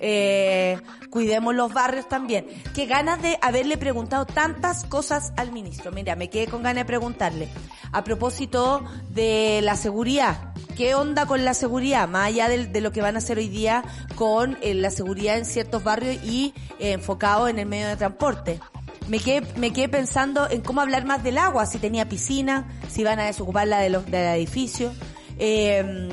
Eh, 0.00 0.78
cuidemos 1.10 1.54
los 1.54 1.72
barrios 1.72 2.08
también. 2.08 2.46
Qué 2.74 2.86
ganas 2.86 3.20
de 3.20 3.38
haberle 3.42 3.76
preguntado 3.76 4.26
tantas 4.26 4.84
cosas 4.84 5.32
al 5.36 5.52
ministro. 5.52 5.92
Mira, 5.92 6.16
me 6.16 6.30
quedé 6.30 6.46
con 6.46 6.62
ganas 6.62 6.82
de 6.82 6.86
preguntarle. 6.86 7.48
A 7.92 8.04
propósito 8.04 8.84
de 9.10 9.60
la 9.62 9.76
seguridad. 9.76 10.54
¿Qué 10.76 10.94
onda 10.94 11.26
con 11.26 11.44
la 11.44 11.54
seguridad? 11.54 12.08
Más 12.08 12.28
allá 12.28 12.48
de, 12.48 12.80
lo 12.80 12.92
que 12.92 13.02
van 13.02 13.16
a 13.16 13.18
hacer 13.18 13.38
hoy 13.38 13.48
día 13.48 13.82
con 14.14 14.56
eh, 14.62 14.74
la 14.74 14.90
seguridad 14.90 15.36
en 15.36 15.44
ciertos 15.44 15.82
barrios 15.82 16.22
y 16.24 16.54
eh, 16.78 16.92
enfocado 16.92 17.48
en 17.48 17.58
el 17.58 17.66
medio 17.66 17.88
de 17.88 17.96
transporte 17.96 18.60
me 19.08 19.18
quedé, 19.18 19.42
me 19.56 19.72
quedé 19.72 19.88
pensando 19.88 20.48
en 20.50 20.60
cómo 20.60 20.80
hablar 20.80 21.04
más 21.04 21.22
del 21.22 21.38
agua, 21.38 21.66
si 21.66 21.78
tenía 21.78 22.08
piscina, 22.08 22.68
si 22.88 23.04
van 23.04 23.18
a 23.18 23.24
desocuparla 23.24 23.80
de 23.80 23.90
los, 23.90 24.06
del 24.06 24.26
edificio. 24.36 24.92
Eh, 25.38 26.08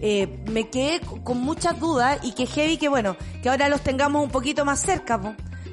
eh, 0.00 0.38
me 0.50 0.68
quedé 0.68 1.00
con 1.00 1.40
muchas 1.40 1.80
dudas 1.80 2.18
y 2.22 2.32
que 2.32 2.46
heavy 2.46 2.76
que 2.76 2.88
bueno, 2.88 3.16
que 3.42 3.48
ahora 3.48 3.68
los 3.68 3.80
tengamos 3.80 4.22
un 4.22 4.30
poquito 4.30 4.64
más 4.64 4.80
cerca, 4.80 5.18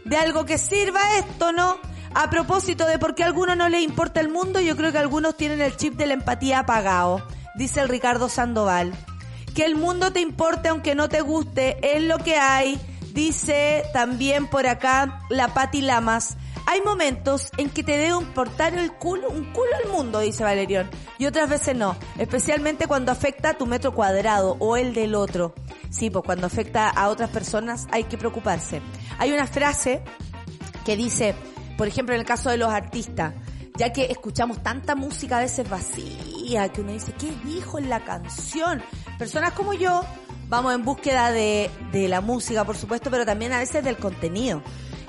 de 0.06 0.18
algo 0.18 0.46
que 0.46 0.58
sirva 0.58 1.00
esto, 1.18 1.52
¿no? 1.52 1.78
A 2.14 2.30
propósito 2.30 2.86
de 2.86 3.00
por 3.00 3.16
qué 3.16 3.24
a 3.24 3.26
algunos 3.26 3.58
no 3.58 3.68
les 3.70 3.84
importa 3.84 4.20
el 4.20 4.30
mundo, 4.30 4.60
yo 4.62 4.78
creo 4.78 4.92
que 4.92 4.98
algunos 4.98 5.36
tienen 5.36 5.62
el 5.62 5.76
chip 5.76 5.96
de 5.96 6.08
la 6.08 6.14
empatía 6.14 6.60
apagado, 6.60 7.26
dice 7.56 7.82
el 7.82 7.90
Ricardo 7.90 8.30
Sandoval. 8.30 8.94
Que 9.56 9.66
el 9.66 9.76
mundo 9.76 10.12
te 10.12 10.20
importe 10.20 10.70
aunque 10.70 10.96
no 10.96 11.10
te 11.10 11.22
guste, 11.22 11.78
es 11.96 12.04
lo 12.04 12.18
que 12.20 12.38
hay, 12.38 12.80
dice 13.14 13.84
también 13.94 14.48
por 14.48 14.68
acá 14.68 15.22
la 15.30 15.50
Pati 15.54 15.82
Lamas. 15.82 16.38
Hay 16.66 16.82
momentos 16.82 17.50
en 17.58 17.70
que 17.70 17.84
te 17.84 17.98
debe 17.98 18.18
importar 18.18 18.74
el 18.74 18.94
culo, 18.94 19.30
un 19.30 19.52
culo 19.52 19.70
al 19.84 19.92
mundo, 19.92 20.20
dice 20.20 20.44
Valerión, 20.44 20.90
y 21.18 21.26
otras 21.26 21.50
veces 21.50 21.76
no, 21.76 21.96
especialmente 22.18 22.88
cuando 22.88 23.12
afecta 23.12 23.50
a 23.50 23.54
tu 23.58 23.66
metro 23.66 23.94
cuadrado 23.94 24.56
o 24.60 24.78
el 24.78 24.94
del 24.94 25.16
otro. 25.16 25.54
Sí, 25.90 26.10
pues 26.10 26.24
cuando 26.26 26.48
afecta 26.48 26.90
a 26.90 27.10
otras 27.10 27.30
personas 27.30 27.88
hay 27.92 28.06
que 28.06 28.18
preocuparse. 28.18 28.82
Hay 29.20 29.32
una 29.32 29.46
frase 29.46 30.02
que 30.86 30.96
dice, 30.96 31.36
por 31.78 31.88
ejemplo, 31.88 32.16
en 32.16 32.22
el 32.22 32.28
caso 32.28 32.50
de 32.50 32.58
los 32.58 32.70
artistas, 32.70 33.34
ya 33.76 33.92
que 33.92 34.06
escuchamos 34.06 34.62
tanta 34.64 34.96
música 34.96 35.38
a 35.38 35.42
veces 35.42 35.70
vacía, 35.70 36.70
que 36.70 36.82
uno 36.82 36.92
dice, 36.92 37.14
¿qué 37.14 37.32
dijo 37.44 37.78
en 37.78 37.90
la 37.90 38.04
canción? 38.04 38.82
Personas 39.18 39.54
como 39.54 39.74
yo 39.74 40.04
vamos 40.48 40.74
en 40.74 40.84
búsqueda 40.84 41.32
de, 41.32 41.70
de 41.92 42.08
la 42.08 42.22
música, 42.22 42.64
por 42.64 42.78
supuesto, 42.78 43.10
pero 43.10 43.26
también 43.26 43.54
a 43.54 43.60
veces 43.60 43.84
del 43.84 43.98
contenido. 43.98 44.62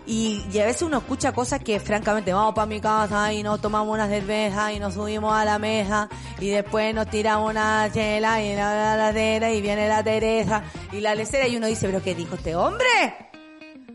Y, 0.07 0.44
y, 0.52 0.59
a 0.59 0.66
veces 0.66 0.82
uno 0.82 0.98
escucha 0.98 1.32
cosas 1.32 1.61
que 1.61 1.80
francamente 1.80 2.32
vamos 2.32 2.55
para 2.55 2.66
mi 2.66 2.80
casa 2.80 3.32
y 3.32 3.42
nos 3.42 3.61
tomamos 3.61 3.94
una 3.94 4.07
cerveza 4.07 4.72
y 4.72 4.78
nos 4.78 4.94
subimos 4.94 5.32
a 5.32 5.46
la 5.46 5.59
mesa 5.59 6.11
y 6.38 6.50
después 6.50 6.94
nos 6.94 7.09
tiramos 7.09 7.50
una 7.50 7.90
chela 7.90 8.42
y 8.42 8.55
la 8.55 8.96
ladera 8.96 9.50
y 9.50 9.62
viene 9.62 9.88
la 9.88 10.05
Teresa 10.05 10.62
y 10.92 11.00
la 11.00 11.14
lecera 11.14 11.48
y 11.48 11.57
uno 11.57 11.66
dice, 11.66 11.86
pero 11.86 12.02
¿qué 12.02 12.14
dijo 12.14 12.34
este 12.34 12.55
hombre? 12.55 12.86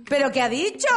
¿Pero 0.10 0.32
qué 0.32 0.42
ha 0.42 0.50
dicho? 0.50 0.88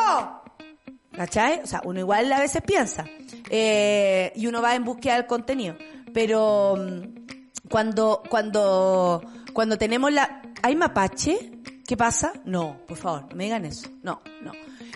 ¿Cachai? 1.13 1.61
O 1.63 1.67
sea, 1.67 1.83
uno 1.85 2.01
igual 2.01 2.33
a 2.33 2.41
veces 2.41 2.63
piensa. 2.63 3.05
Eh, 3.51 4.33
y 4.35 4.47
uno 4.47 4.63
va 4.63 4.75
en 4.75 4.85
búsqueda 4.85 5.17
del 5.17 5.27
contenido. 5.27 5.77
Pero 6.13 6.77
mm, 6.77 7.69
cuando, 7.69 8.23
cuando, 8.29 9.23
cuando 9.53 9.77
tenemos 9.77 10.13
la... 10.13 10.43
¿Hay 10.63 10.75
mapache? 10.77 11.61
¿Qué 11.87 11.97
pasa? 11.97 12.33
No, 12.45 12.79
por 12.87 12.97
favor, 12.97 13.27
no 13.29 13.37
me 13.37 13.45
digan 13.45 13.65
eso. 13.65 13.91
No, 14.03 14.23
no. 14.41 14.53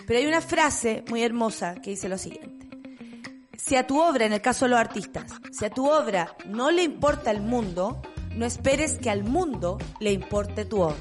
Pero 0.07 0.19
hay 0.19 0.25
una 0.25 0.39
frase 0.39 1.03
muy 1.09 1.21
hermosa 1.21 1.75
que 1.75 1.89
dice 1.91 2.07
lo 2.07 2.17
siguiente. 2.17 2.69
Si 3.57 3.75
a 3.75 3.85
tu 3.85 4.01
obra, 4.01 4.25
en 4.25 4.31
el 4.31 4.41
caso 4.41 4.63
de 4.63 4.69
los 4.69 4.79
artistas, 4.79 5.25
si 5.51 5.65
a 5.65 5.69
tu 5.69 5.89
obra 5.89 6.33
no 6.45 6.71
le 6.71 6.83
importa 6.83 7.29
el 7.29 7.41
mundo, 7.41 8.01
no 8.33 8.45
esperes 8.45 8.97
que 8.99 9.09
al 9.09 9.25
mundo 9.25 9.77
le 9.99 10.13
importe 10.13 10.63
tu 10.63 10.81
obra. 10.81 10.95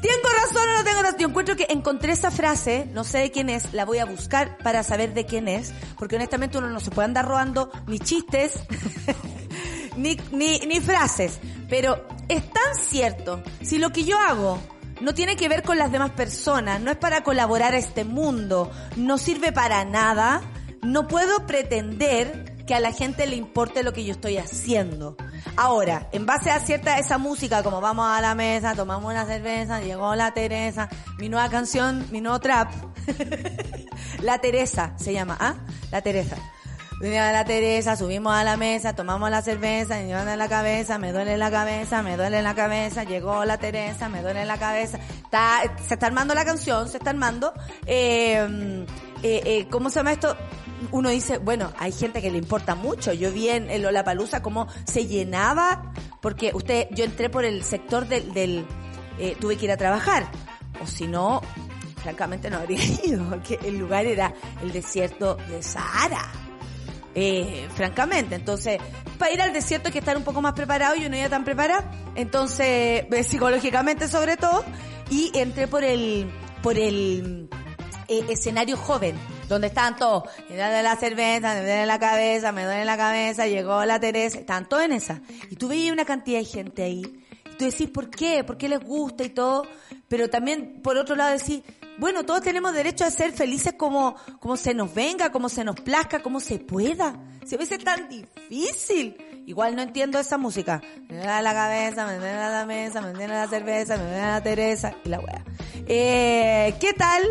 ¿Tengo 0.00 0.28
razón 0.40 0.68
o 0.68 0.78
no 0.78 0.84
tengo 0.84 1.02
razón? 1.02 1.18
Yo 1.18 1.28
encuentro 1.28 1.56
que 1.56 1.66
encontré 1.68 2.12
esa 2.12 2.30
frase, 2.30 2.86
no 2.92 3.02
sé 3.02 3.18
de 3.18 3.30
quién 3.32 3.48
es, 3.50 3.72
la 3.74 3.84
voy 3.84 3.98
a 3.98 4.04
buscar 4.04 4.56
para 4.58 4.84
saber 4.84 5.14
de 5.14 5.26
quién 5.26 5.48
es, 5.48 5.74
porque 5.98 6.14
honestamente 6.14 6.58
uno 6.58 6.70
no 6.70 6.78
se 6.78 6.92
puede 6.92 7.06
andar 7.06 7.26
robando 7.26 7.72
ni 7.88 7.98
chistes, 7.98 8.52
ni, 9.96 10.16
ni, 10.30 10.60
ni 10.60 10.78
frases, 10.78 11.40
pero 11.68 12.06
es 12.28 12.48
tan 12.52 12.76
cierto, 12.76 13.42
si 13.60 13.78
lo 13.78 13.90
que 13.90 14.04
yo 14.04 14.16
hago 14.16 14.60
no 15.00 15.14
tiene 15.14 15.36
que 15.36 15.48
ver 15.48 15.62
con 15.62 15.78
las 15.78 15.92
demás 15.92 16.10
personas, 16.10 16.80
no 16.80 16.90
es 16.90 16.96
para 16.96 17.22
colaborar 17.22 17.74
a 17.74 17.78
este 17.78 18.04
mundo, 18.04 18.70
no 18.96 19.18
sirve 19.18 19.52
para 19.52 19.84
nada, 19.84 20.42
no 20.82 21.06
puedo 21.06 21.46
pretender 21.46 22.56
que 22.66 22.74
a 22.74 22.80
la 22.80 22.92
gente 22.92 23.26
le 23.26 23.36
importe 23.36 23.82
lo 23.82 23.92
que 23.92 24.04
yo 24.04 24.12
estoy 24.12 24.36
haciendo. 24.36 25.16
Ahora, 25.56 26.08
en 26.12 26.26
base 26.26 26.50
a 26.50 26.60
cierta 26.60 26.98
esa 26.98 27.16
música, 27.16 27.62
como 27.62 27.80
vamos 27.80 28.06
a 28.06 28.20
la 28.20 28.34
mesa, 28.34 28.74
tomamos 28.74 29.10
una 29.10 29.24
cerveza, 29.24 29.80
llegó 29.80 30.14
la 30.14 30.34
Teresa, 30.34 30.88
mi 31.18 31.28
nueva 31.28 31.48
canción, 31.48 32.06
mi 32.10 32.20
nuevo 32.20 32.38
trap, 32.40 32.70
la 34.22 34.38
Teresa 34.38 34.92
se 34.96 35.14
llama, 35.14 35.36
¿ah? 35.40 35.54
La 35.90 36.02
Teresa. 36.02 36.36
Venía 37.00 37.30
la 37.30 37.44
Teresa, 37.44 37.94
subimos 37.94 38.34
a 38.34 38.42
la 38.42 38.56
mesa, 38.56 38.92
tomamos 38.92 39.30
la 39.30 39.40
cerveza, 39.40 39.94
me 39.94 40.12
duele 40.12 40.36
la 40.36 40.48
cabeza, 40.48 40.98
me 40.98 41.12
duele 41.12 41.38
la 41.38 41.48
cabeza, 41.48 42.02
me 42.02 42.16
duele 42.16 42.42
la 42.42 42.56
cabeza, 42.56 43.04
llegó 43.04 43.44
la 43.44 43.56
Teresa, 43.56 44.08
me 44.08 44.20
duele 44.20 44.44
la 44.44 44.58
cabeza. 44.58 44.98
Está, 44.98 45.60
se 45.86 45.94
está 45.94 46.06
armando 46.06 46.34
la 46.34 46.44
canción, 46.44 46.88
se 46.88 46.96
está 46.98 47.10
armando. 47.10 47.52
Eh, 47.86 48.84
eh, 49.22 49.42
eh, 49.44 49.68
¿Cómo 49.70 49.90
se 49.90 50.00
llama 50.00 50.10
esto? 50.10 50.36
Uno 50.90 51.10
dice, 51.10 51.38
bueno, 51.38 51.72
hay 51.78 51.92
gente 51.92 52.20
que 52.20 52.32
le 52.32 52.38
importa 52.38 52.74
mucho. 52.74 53.12
Yo 53.12 53.30
vi 53.30 53.48
en, 53.48 53.70
en 53.70 53.82
Lollapalooza 53.82 54.42
cómo 54.42 54.66
se 54.84 55.06
llenaba, 55.06 55.92
porque 56.20 56.50
usted, 56.52 56.88
yo 56.90 57.04
entré 57.04 57.30
por 57.30 57.44
el 57.44 57.62
sector 57.62 58.08
del, 58.08 58.32
del 58.34 58.66
eh, 59.20 59.36
tuve 59.38 59.56
que 59.56 59.66
ir 59.66 59.70
a 59.70 59.76
trabajar. 59.76 60.28
O 60.82 60.86
si 60.88 61.06
no, 61.06 61.42
francamente 62.02 62.50
no 62.50 62.56
habría 62.56 62.82
ido, 63.04 63.24
porque 63.28 63.56
el 63.64 63.78
lugar 63.78 64.04
era 64.04 64.34
el 64.62 64.72
desierto 64.72 65.36
de 65.48 65.62
Sahara 65.62 66.47
eh, 67.20 67.68
francamente. 67.74 68.36
Entonces, 68.36 68.78
para 69.18 69.32
ir 69.32 69.42
al 69.42 69.52
desierto 69.52 69.88
hay 69.88 69.92
que 69.92 69.98
estar 69.98 70.16
un 70.16 70.22
poco 70.22 70.40
más 70.40 70.52
preparado 70.52 70.94
y 70.94 71.04
uno 71.04 71.16
ya 71.16 71.28
tan 71.28 71.44
preparado. 71.44 71.84
Entonces, 72.14 73.06
eh, 73.10 73.24
psicológicamente 73.24 74.06
sobre 74.06 74.36
todo. 74.36 74.64
Y 75.10 75.32
entré 75.34 75.66
por 75.66 75.82
el, 75.82 76.30
por 76.62 76.78
el 76.78 77.48
eh, 78.06 78.24
escenario 78.28 78.76
joven, 78.76 79.16
donde 79.48 79.66
estaban 79.66 79.96
todos, 79.96 80.24
me 80.48 80.56
duele 80.56 80.82
la 80.82 80.94
cerveza, 80.96 81.54
me 81.54 81.60
duele 81.62 81.86
la 81.86 81.98
cabeza, 81.98 82.52
me 82.52 82.64
duele 82.64 82.84
la 82.84 82.96
cabeza, 82.96 83.46
llegó 83.46 83.84
la 83.84 83.98
Teresa, 83.98 84.38
estaban 84.38 84.68
todos 84.68 84.84
en 84.84 84.92
esa. 84.92 85.20
Y 85.50 85.56
tú 85.56 85.66
veías 85.66 85.92
una 85.92 86.04
cantidad 86.04 86.38
de 86.38 86.44
gente 86.44 86.84
ahí. 86.84 87.02
Y 87.52 87.56
tú 87.56 87.64
decís, 87.64 87.88
¿por 87.88 88.10
qué? 88.10 88.44
¿Por 88.44 88.58
qué 88.58 88.68
les 88.68 88.80
gusta 88.80 89.24
y 89.24 89.30
todo? 89.30 89.66
pero 90.08 90.30
también 90.30 90.80
por 90.82 90.96
otro 90.96 91.14
lado 91.14 91.32
decir, 91.32 91.62
bueno, 91.98 92.24
todos 92.24 92.42
tenemos 92.42 92.72
derecho 92.72 93.04
a 93.04 93.10
ser 93.10 93.32
felices 93.32 93.74
como, 93.76 94.14
como 94.40 94.56
se 94.56 94.72
nos 94.72 94.94
venga, 94.94 95.32
como 95.32 95.48
se 95.48 95.64
nos 95.64 95.80
plazca, 95.80 96.20
como 96.20 96.38
se 96.40 96.58
pueda. 96.58 97.16
Si 97.44 97.56
a 97.56 97.58
veces 97.58 97.78
es 97.78 97.84
tan 97.84 98.08
difícil. 98.08 99.16
Igual 99.46 99.74
no 99.76 99.82
entiendo 99.82 100.18
esa 100.18 100.36
música. 100.36 100.82
Me 101.08 101.16
da 101.16 101.40
la 101.40 101.54
cabeza, 101.54 102.06
me 102.06 102.18
da 102.18 102.50
la 102.50 102.66
mesa, 102.66 103.00
me 103.00 103.12
da 103.14 103.26
la 103.26 103.48
cerveza, 103.48 103.96
me 103.96 104.10
da 104.10 104.32
la 104.32 104.42
Teresa 104.42 104.94
y 105.04 105.08
la 105.08 105.20
wea. 105.20 105.42
Eh, 105.86 106.74
¿Qué 106.78 106.92
tal? 106.92 107.22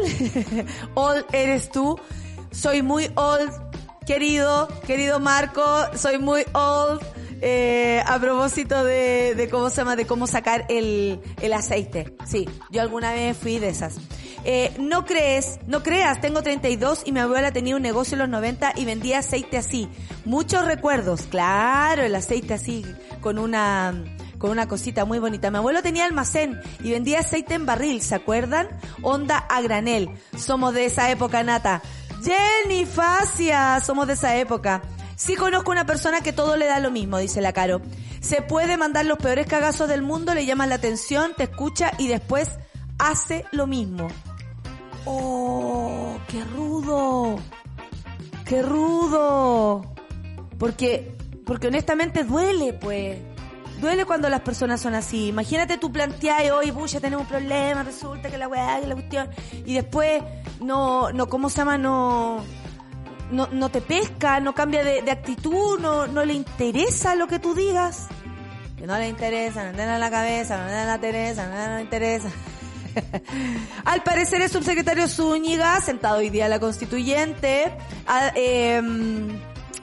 old 0.95 1.25
eres 1.31 1.69
tú. 1.69 1.99
Soy 2.49 2.81
muy 2.81 3.11
old, 3.15 3.51
querido, 4.07 4.67
querido 4.87 5.19
Marco. 5.19 5.63
Soy 5.95 6.17
muy 6.17 6.43
old. 6.53 7.01
Eh, 7.39 8.01
a 8.03 8.19
propósito 8.19 8.83
de, 8.83 9.35
de, 9.35 9.47
cómo 9.47 9.69
se 9.69 9.77
llama, 9.77 9.95
de 9.95 10.07
cómo 10.07 10.25
sacar 10.25 10.65
el, 10.69 11.21
el 11.39 11.53
aceite. 11.53 12.15
Sí, 12.25 12.49
yo 12.71 12.81
alguna 12.81 13.13
vez 13.13 13.37
fui 13.37 13.59
de 13.59 13.69
esas. 13.69 13.97
Eh, 14.43 14.73
no 14.79 15.05
crees, 15.05 15.59
no 15.67 15.83
creas, 15.83 16.21
tengo 16.21 16.41
32 16.41 17.03
y 17.05 17.11
mi 17.11 17.19
abuela 17.19 17.51
tenía 17.51 17.75
un 17.75 17.81
negocio 17.81 18.15
en 18.15 18.19
los 18.19 18.29
90 18.29 18.73
y 18.75 18.85
vendía 18.85 19.19
aceite 19.19 19.57
así. 19.57 19.89
Muchos 20.25 20.65
recuerdos, 20.65 21.23
claro, 21.23 22.03
el 22.03 22.15
aceite 22.15 22.53
así, 22.53 22.85
con 23.21 23.39
una, 23.39 23.93
con 24.37 24.51
una 24.51 24.67
cosita 24.67 25.05
muy 25.05 25.19
bonita. 25.19 25.51
Mi 25.51 25.57
abuelo 25.57 25.81
tenía 25.81 26.05
almacén 26.05 26.59
y 26.81 26.91
vendía 26.91 27.19
aceite 27.19 27.55
en 27.55 27.65
barril, 27.65 28.01
¿se 28.01 28.15
acuerdan? 28.15 28.67
Onda 29.01 29.37
a 29.37 29.61
granel. 29.61 30.09
Somos 30.37 30.73
de 30.73 30.85
esa 30.85 31.09
época, 31.11 31.43
Nata. 31.43 31.81
Jenny 32.23 32.85
Facia, 32.85 33.79
somos 33.79 34.07
de 34.07 34.13
esa 34.13 34.35
época. 34.37 34.81
Sí 35.15 35.35
conozco 35.35 35.71
una 35.71 35.85
persona 35.85 36.21
que 36.21 36.31
todo 36.31 36.57
le 36.57 36.67
da 36.67 36.79
lo 36.79 36.91
mismo, 36.91 37.17
dice 37.17 37.41
la 37.41 37.51
Caro. 37.51 37.81
Se 38.21 38.41
puede 38.41 38.77
mandar 38.77 39.05
los 39.05 39.17
peores 39.17 39.47
cagazos 39.47 39.89
del 39.89 40.03
mundo, 40.03 40.33
le 40.33 40.45
llaman 40.45 40.69
la 40.69 40.75
atención, 40.75 41.33
te 41.35 41.43
escucha 41.43 41.91
y 41.97 42.07
después 42.07 42.49
hace 42.97 43.45
lo 43.51 43.67
mismo. 43.67 44.07
¡Oh! 45.05 46.17
¡Qué 46.27 46.43
rudo! 46.43 47.39
¡Qué 48.45 48.61
rudo! 48.61 49.95
Porque, 50.57 51.15
porque 51.45 51.67
honestamente 51.67 52.23
duele, 52.23 52.73
pues. 52.73 53.17
Duele 53.79 54.05
cuando 54.05 54.27
las 54.27 54.41
personas 54.41 54.81
son 54.81 54.95
así. 54.95 55.27
Imagínate 55.27 55.77
tú 55.77 55.91
plantear 55.91 56.51
hoy, 56.51 56.73
ya 56.87 56.99
tenemos 56.99 57.25
un 57.25 57.29
problema, 57.29 57.83
resulta 57.83 58.29
que 58.29 58.37
la 58.37 58.47
weá, 58.47 58.81
que 58.81 58.87
la 58.87 58.95
cuestión. 58.95 59.29
Y 59.65 59.75
después, 59.75 60.23
no, 60.59 61.11
no, 61.11 61.27
¿cómo 61.27 61.49
se 61.49 61.57
llama? 61.57 61.77
No, 61.77 62.43
no, 63.31 63.47
no 63.51 63.69
te 63.69 63.81
pesca, 63.81 64.39
no 64.39 64.55
cambia 64.55 64.83
de, 64.83 65.03
de 65.03 65.11
actitud, 65.11 65.79
no, 65.79 66.07
no 66.07 66.25
le 66.25 66.33
interesa 66.33 67.15
lo 67.15 67.27
que 67.27 67.37
tú 67.37 67.53
digas. 67.53 68.07
Que 68.77 68.87
no 68.87 68.97
le 68.97 69.09
interesa, 69.09 69.71
no 69.71 69.77
le 69.77 69.85
da 69.85 69.97
la 69.97 70.09
cabeza, 70.09 70.57
no 70.57 70.65
le 70.65 70.71
da 70.71 70.85
la 70.85 70.99
Teresa, 70.99 71.47
no 71.47 71.75
le 71.75 71.81
interesa. 71.81 72.29
Al 73.85 74.03
parecer 74.03 74.41
el 74.41 74.49
subsecretario 74.49 75.07
Zúñiga, 75.07 75.79
sentado 75.81 76.17
hoy 76.17 76.29
día 76.29 76.45
a 76.45 76.49
la 76.49 76.59
constituyente, 76.59 77.71
em, 78.35 79.27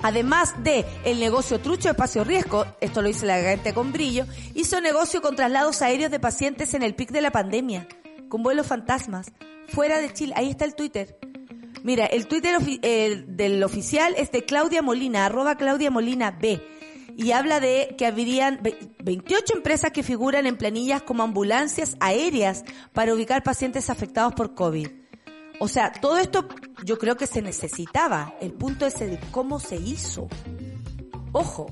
además 0.03 0.55
de 0.62 0.85
el 1.05 1.21
negocio 1.21 1.61
trucho 1.61 1.91
espacio 1.91 2.25
riesgo, 2.25 2.67
esto 2.81 3.03
lo 3.03 3.09
dice 3.09 3.27
la 3.27 3.41
gente 3.41 3.73
con 3.73 3.93
brillo, 3.93 4.27
hizo 4.55 4.81
negocio 4.81 5.23
con 5.23 5.37
traslados 5.37 5.83
aéreos 5.83 6.11
de 6.11 6.21
pacientes 6.21 6.75
en 6.75 6.83
el 6.83 6.95
pic 6.95 7.11
de 7.11 7.21
la 7.21 7.31
pandemia, 7.31 7.87
con 8.29 8.43
vuelos 8.43 8.67
fantasmas, 8.67 9.33
fuera 9.69 9.99
de 9.99 10.12
Chile. 10.12 10.35
Ahí 10.37 10.51
está 10.51 10.65
el 10.65 10.75
Twitter. 10.75 11.19
Mira, 11.83 12.07
el 12.07 12.27
Twitter 12.27 12.59
del 12.61 13.62
oficial 13.62 14.15
es 14.17 14.33
de 14.33 14.45
Claudia 14.45 14.81
Molina, 14.81 15.27
arroba 15.27 15.57
Claudia 15.57 15.91
Molina 15.91 16.31
B 16.31 16.62
y 17.17 17.33
habla 17.33 17.61
de 17.61 17.95
que 17.97 18.07
habrían 18.07 18.61
28 19.03 19.55
empresas 19.55 19.91
que 19.91 20.03
figuran 20.03 20.47
en 20.47 20.57
planillas 20.57 21.03
como 21.03 21.23
ambulancias 21.23 21.97
aéreas 22.01 22.65
para 22.93 23.15
ubicar 23.15 23.43
pacientes 23.43 23.91
afectados 23.91 24.35
por 24.35 24.55
COVID. 24.55 24.89
O 25.61 25.69
sea, 25.69 25.93
todo 25.93 26.19
esto 26.19 26.49
yo 26.85 26.99
creo 26.99 27.17
que 27.17 27.27
se 27.27 27.43
necesitaba. 27.43 28.35
El 28.41 28.53
punto 28.53 28.87
es 28.87 29.01
el 29.01 29.19
cómo 29.31 29.61
se 29.61 29.77
hizo. 29.77 30.29
Ojo, 31.33 31.67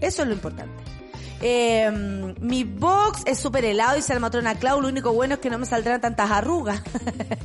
eso 0.00 0.22
es 0.22 0.28
lo 0.28 0.34
importante. 0.34 0.95
Eh, 1.40 2.34
mi 2.40 2.64
box 2.64 3.22
es 3.26 3.38
súper 3.38 3.64
helado, 3.64 3.96
dice 3.96 4.14
la 4.14 4.20
matrona 4.20 4.54
Clau. 4.54 4.80
Lo 4.80 4.88
único 4.88 5.12
bueno 5.12 5.34
es 5.34 5.40
que 5.40 5.50
no 5.50 5.58
me 5.58 5.66
saldrán 5.66 6.00
tantas 6.00 6.30
arrugas. 6.30 6.82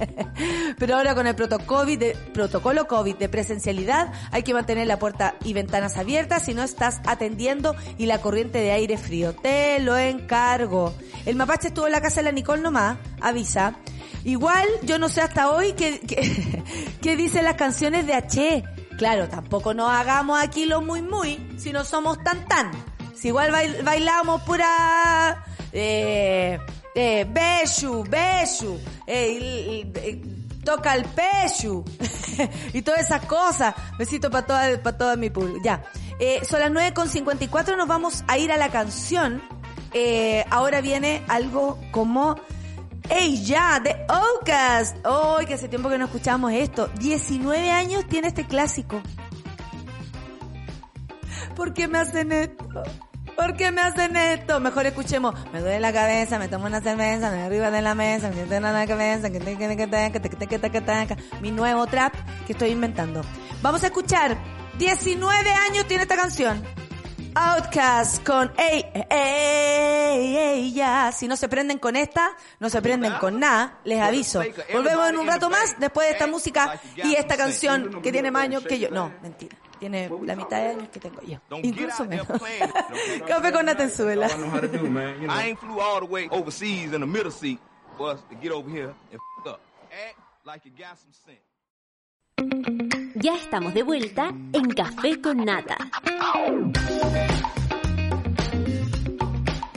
Pero 0.78 0.96
ahora 0.96 1.16
con 1.16 1.28
el 1.28 1.36
protocolo 1.36 2.88
COVID 2.88 3.16
de 3.18 3.30
presencialidad 3.30 4.12
hay 4.32 4.44
que 4.44 4.54
mantener 4.54 4.88
la 4.88 5.00
puerta 5.00 5.36
y 5.44 5.54
ventanas 5.54 5.98
abiertas 5.98 6.44
si 6.44 6.54
no 6.54 6.64
estás 6.64 7.02
atendiendo 7.06 7.76
y 7.98 8.06
la 8.06 8.22
corriente 8.22 8.60
de 8.60 8.72
aire 8.72 8.98
frío. 8.98 9.34
Te 9.34 9.80
lo 9.80 9.98
encargo. 9.98 10.94
El 11.26 11.36
mapache 11.36 11.68
estuvo 11.70 11.86
en 11.86 11.92
la 11.92 12.02
casa 12.02 12.22
de 12.22 12.26
la 12.26 12.32
Nicole 12.32 12.62
nomás, 12.62 12.98
avisa. 13.20 13.76
Igual, 14.24 14.68
yo 14.84 15.00
no 15.00 15.10
sé 15.10 15.22
hasta 15.22 15.50
hoy 15.50 15.74
qué, 15.74 16.00
qué, 17.02 17.16
dicen 17.18 17.44
las 17.44 17.56
canciones 17.56 18.06
de 18.06 18.14
H. 18.14 18.64
Claro, 18.98 19.28
tampoco 19.28 19.74
nos 19.74 19.90
hagamos 19.90 20.40
aquí 20.40 20.66
lo 20.66 20.82
muy 20.82 21.02
muy, 21.02 21.40
si 21.58 21.72
no 21.72 21.84
somos 21.84 22.24
tan 22.24 22.46
tan. 22.48 22.72
Si 23.22 23.28
igual 23.28 23.52
bailamos 23.84 24.42
pura... 24.42 25.46
Eh, 25.72 26.60
eh, 26.94 27.26
Beshu, 27.30 28.04
Beshu, 28.04 28.78
eh, 29.08 30.22
toca 30.66 30.94
el 30.94 31.06
Peshu 31.06 31.86
y 32.74 32.82
todas 32.82 33.02
esas 33.02 33.26
cosas. 33.26 33.74
Besito 33.98 34.30
para 34.30 34.46
toda, 34.46 34.84
para 34.84 34.98
toda 34.98 35.16
mi 35.16 35.30
público. 35.30 35.60
Ya. 35.64 35.84
Eh, 36.20 36.42
son 36.44 36.60
las 36.60 36.72
9.54, 36.72 37.78
nos 37.78 37.88
vamos 37.88 38.24
a 38.28 38.38
ir 38.38 38.52
a 38.52 38.58
la 38.58 38.70
canción. 38.70 39.42
Eh, 39.94 40.46
ahora 40.50 40.82
viene 40.82 41.24
algo 41.28 41.80
como 41.92 42.36
¡Ey, 43.10 43.44
ya! 43.44 43.80
De 43.80 44.06
Ocas. 44.40 44.96
¡Ay, 45.04 45.46
que 45.46 45.56
hace 45.56 45.68
tiempo 45.68 45.90
que 45.90 45.98
no 45.98 46.06
escuchamos 46.06 46.54
esto! 46.54 46.90
19 47.00 47.72
años 47.72 48.08
tiene 48.08 48.30
este 48.30 48.46
clásico. 48.48 49.02
¿Por 51.56 51.74
qué 51.74 51.88
me 51.88 51.98
hacen 51.98 52.32
esto? 52.32 52.84
¿Por 53.36 53.56
qué 53.56 53.72
me 53.72 53.82
hacen 53.82 54.16
esto? 54.16 54.60
Mejor 54.60 54.86
escuchemos. 54.86 55.34
Me 55.52 55.60
duele 55.60 55.80
la 55.80 55.94
cabeza, 55.94 56.40
me 56.40 56.48
tomo 56.48 56.66
una 56.66 56.82
cerveza, 56.82 57.32
me 57.32 57.44
arriba 57.44 57.72
de 57.72 57.82
la 57.82 57.96
mesa, 57.96 58.30
me 58.30 58.36
siento 58.36 58.56
en 58.56 58.64
la 58.64 58.88
cabeza, 58.88 59.30
que 59.30 59.40
te 59.40 60.48
que 60.48 60.60
que 60.60 61.18
mi 61.42 61.52
nuevo 61.52 61.88
trap 61.88 62.14
que 62.46 62.54
estoy 62.54 62.70
inventando. 62.70 63.22
Vamos 63.62 63.84
a 63.84 63.88
escuchar. 63.88 64.38
19 64.78 65.50
años 65.52 65.88
tiene 65.88 66.04
esta 66.04 66.16
canción. 66.16 66.64
Outcast 67.34 68.26
con 68.26 68.52
ey, 68.58 68.86
ey, 69.10 70.38
ey, 70.38 70.74
ya. 70.74 71.12
Si 71.12 71.28
no 71.28 71.38
se 71.38 71.48
prenden 71.48 71.78
con 71.78 71.96
esta, 71.96 72.32
no 72.60 72.70
se 72.70 72.82
prenden 72.82 73.14
con 73.14 73.40
nada, 73.40 73.80
les 73.86 74.02
aviso. 74.02 74.44
Volvemos 74.74 75.10
en 75.10 75.18
un 75.18 75.28
rato 75.28 75.50
más 75.50 75.80
después 75.80 76.08
de 76.08 76.14
esta 76.14 76.28
música 76.28 76.80
y 76.96 77.16
esta 77.16 77.38
canción 77.38 78.02
que 78.02 78.12
tiene 78.12 78.32
más 78.32 78.44
años 78.44 78.64
que 78.64 78.80
yo. 78.80 78.90
No, 78.90 79.14
mentira 79.22 79.58
tiene 79.82 80.08
la 80.24 80.36
mitad 80.36 80.62
de 80.62 80.68
años 80.68 80.90
que 80.90 81.00
tengo 81.00 81.22
yo. 81.24 81.40
Incluso 81.64 82.06
menos. 82.06 82.28
Café 83.28 83.52
con 83.52 83.66
Natenzuela. 83.66 84.28
I 85.28 85.48
ain't 85.48 85.60
flew 85.60 85.80
all 85.80 86.00
the 86.02 86.06
way 86.06 86.30
overseas 86.30 86.94
in 86.94 87.02
the 87.02 87.08
middle 87.08 87.32
seat 87.32 87.60
for 87.98 88.12
us 88.12 88.20
to 88.30 88.36
get 88.36 88.52
over 88.52 88.70
here 88.70 88.94
and 89.12 89.20
f 89.20 89.48
up. 89.48 89.60
Act 89.92 90.20
like 90.46 90.64
you 90.66 90.72
got 90.78 91.00
some 91.00 91.12
sense. 91.26 91.42
Ya 93.16 93.36
estamos 93.36 93.74
de 93.74 93.82
vuelta 93.82 94.32
en 94.54 94.70
Café 94.70 95.20
con 95.20 95.44
Nata. 95.44 95.78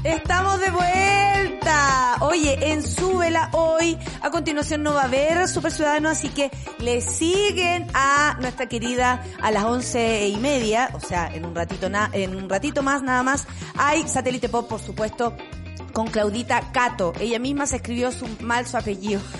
Estamos 0.05 0.61
de 0.61 0.71
vuelta. 0.71 1.34
Oye, 2.21 2.73
en 2.73 2.83
Súbela 2.83 3.49
hoy, 3.53 3.99
a 4.21 4.31
continuación 4.31 4.83
no 4.83 4.93
va 4.95 5.03
a 5.03 5.05
haber 5.05 5.49
Super 5.49 5.73
Ciudadano, 5.73 6.09
así 6.09 6.29
que 6.29 6.51
le 6.79 7.01
siguen 7.01 7.87
a 7.95 8.37
nuestra 8.41 8.67
querida 8.67 9.23
a 9.41 9.51
las 9.51 9.65
once 9.65 10.29
y 10.29 10.37
media, 10.37 10.91
o 10.95 11.01
sea, 11.01 11.27
en 11.35 11.45
un 11.45 11.55
ratito 11.55 11.89
en 12.12 12.37
un 12.37 12.49
ratito 12.49 12.83
más 12.83 13.03
nada 13.03 13.23
más, 13.23 13.47
hay 13.77 14.07
Satélite 14.09 14.49
Pop, 14.49 14.69
por 14.69 14.81
supuesto, 14.81 15.37
con 15.93 16.07
Claudita 16.09 16.73
Cato. 16.73 17.12
Ella 17.19 17.39
misma 17.39 17.67
se 17.67 17.77
escribió 17.77 18.12
su, 18.12 18.27
mal 18.41 18.67
su 18.67 18.77
apellido. 18.77 19.21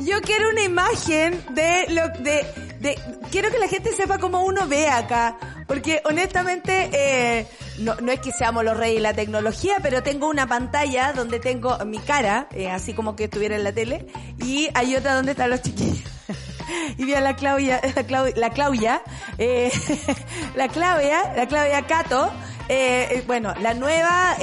Yo 0.00 0.20
quiero 0.22 0.50
una 0.50 0.62
imagen 0.62 1.44
de 1.54 1.86
lo 1.90 2.08
de 2.22 2.68
de, 2.80 2.98
quiero 3.30 3.50
que 3.50 3.58
la 3.58 3.68
gente 3.68 3.92
sepa 3.92 4.18
cómo 4.18 4.44
uno 4.44 4.66
ve 4.68 4.88
acá, 4.88 5.36
porque 5.68 6.00
honestamente 6.06 6.88
eh, 6.92 7.46
no, 7.78 7.94
no 7.96 8.10
es 8.10 8.20
que 8.20 8.32
seamos 8.32 8.64
los 8.64 8.76
reyes 8.76 8.96
de 8.96 9.02
la 9.02 9.14
tecnología, 9.14 9.76
pero 9.82 10.02
tengo 10.02 10.28
una 10.28 10.46
pantalla 10.46 11.12
donde 11.12 11.38
tengo 11.38 11.78
mi 11.84 11.98
cara, 11.98 12.48
eh, 12.52 12.70
así 12.70 12.94
como 12.94 13.14
que 13.14 13.24
estuviera 13.24 13.54
en 13.54 13.62
la 13.62 13.72
tele, 13.72 14.06
y 14.38 14.68
hay 14.74 14.96
otra 14.96 15.14
donde 15.14 15.32
están 15.32 15.50
los 15.50 15.60
chiquillos. 15.60 16.10
y 16.96 17.04
vi 17.04 17.14
a 17.14 17.20
la 17.20 17.36
Claudia, 17.36 17.80
la 17.94 18.02
Claudia, 18.04 18.34
la 18.36 18.50
Claudia, 18.50 19.02
eh, 19.36 19.70
la 20.56 20.68
Claudia, 20.68 21.34
la 21.36 21.46
Claudia 21.46 21.86
Cato, 21.86 22.32
eh, 22.68 23.08
eh 23.10 23.24
bueno, 23.26 23.54
la 23.60 23.74
nueva, 23.74 24.36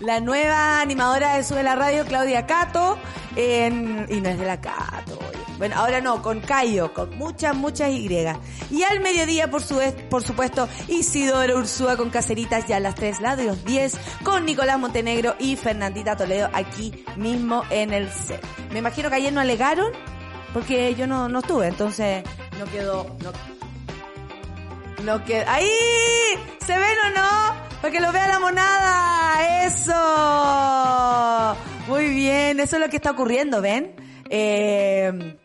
la 0.00 0.20
nueva 0.20 0.80
animadora 0.80 1.36
de 1.36 1.42
Sube 1.42 1.64
la 1.64 1.74
Radio, 1.74 2.04
Claudia 2.04 2.46
Cato, 2.46 2.96
en, 3.36 4.06
y 4.08 4.20
no 4.20 4.30
es 4.30 4.38
de 4.38 4.46
la 4.46 4.60
Cato, 4.60 5.18
Bueno, 5.58 5.76
ahora 5.76 6.00
no, 6.00 6.22
con 6.22 6.40
Cayo, 6.40 6.92
con 6.94 7.16
muchas, 7.16 7.54
muchas 7.54 7.90
Y. 7.90 8.08
Y 8.70 8.82
al 8.82 9.00
mediodía, 9.00 9.50
por, 9.50 9.62
su, 9.62 9.78
por 10.08 10.22
supuesto, 10.22 10.68
Isidoro 10.88 11.58
Ursúa 11.58 11.96
con 11.96 12.10
Caseritas 12.10 12.66
ya 12.66 12.78
a 12.78 12.80
las 12.80 12.94
3, 12.94 13.20
la 13.20 13.36
de 13.36 13.44
los 13.44 13.64
10, 13.64 13.98
con 14.24 14.46
Nicolás 14.46 14.78
Montenegro 14.78 15.36
y 15.38 15.56
Fernandita 15.56 16.16
Toledo 16.16 16.48
aquí 16.52 17.04
mismo 17.16 17.62
en 17.70 17.92
el 17.92 18.10
set. 18.10 18.44
Me 18.72 18.78
imagino 18.78 19.10
que 19.10 19.16
ayer 19.16 19.32
no 19.32 19.40
alegaron, 19.40 19.92
porque 20.54 20.94
yo 20.94 21.06
no, 21.06 21.28
no 21.28 21.40
estuve, 21.40 21.68
entonces 21.68 22.24
no 22.58 22.64
quedó... 22.66 23.06
No, 23.22 23.32
no 25.04 25.24
quedó... 25.24 25.44
¡Ahí! 25.50 25.68
¿Se 26.64 26.72
ven 26.72 26.96
o 27.06 27.10
no? 27.10 27.54
Para 27.82 27.92
que 27.92 28.00
lo 28.00 28.10
vea 28.12 28.28
la 28.28 28.40
monada. 28.40 29.66
Eso. 29.66 29.92
Muy 31.88 32.08
bien. 32.08 32.58
Eso 32.58 32.76
es 32.76 32.82
lo 32.82 32.88
que 32.88 32.96
está 32.96 33.12
ocurriendo, 33.12 33.60
¿ven? 33.62 33.94
Eh, 34.28 35.38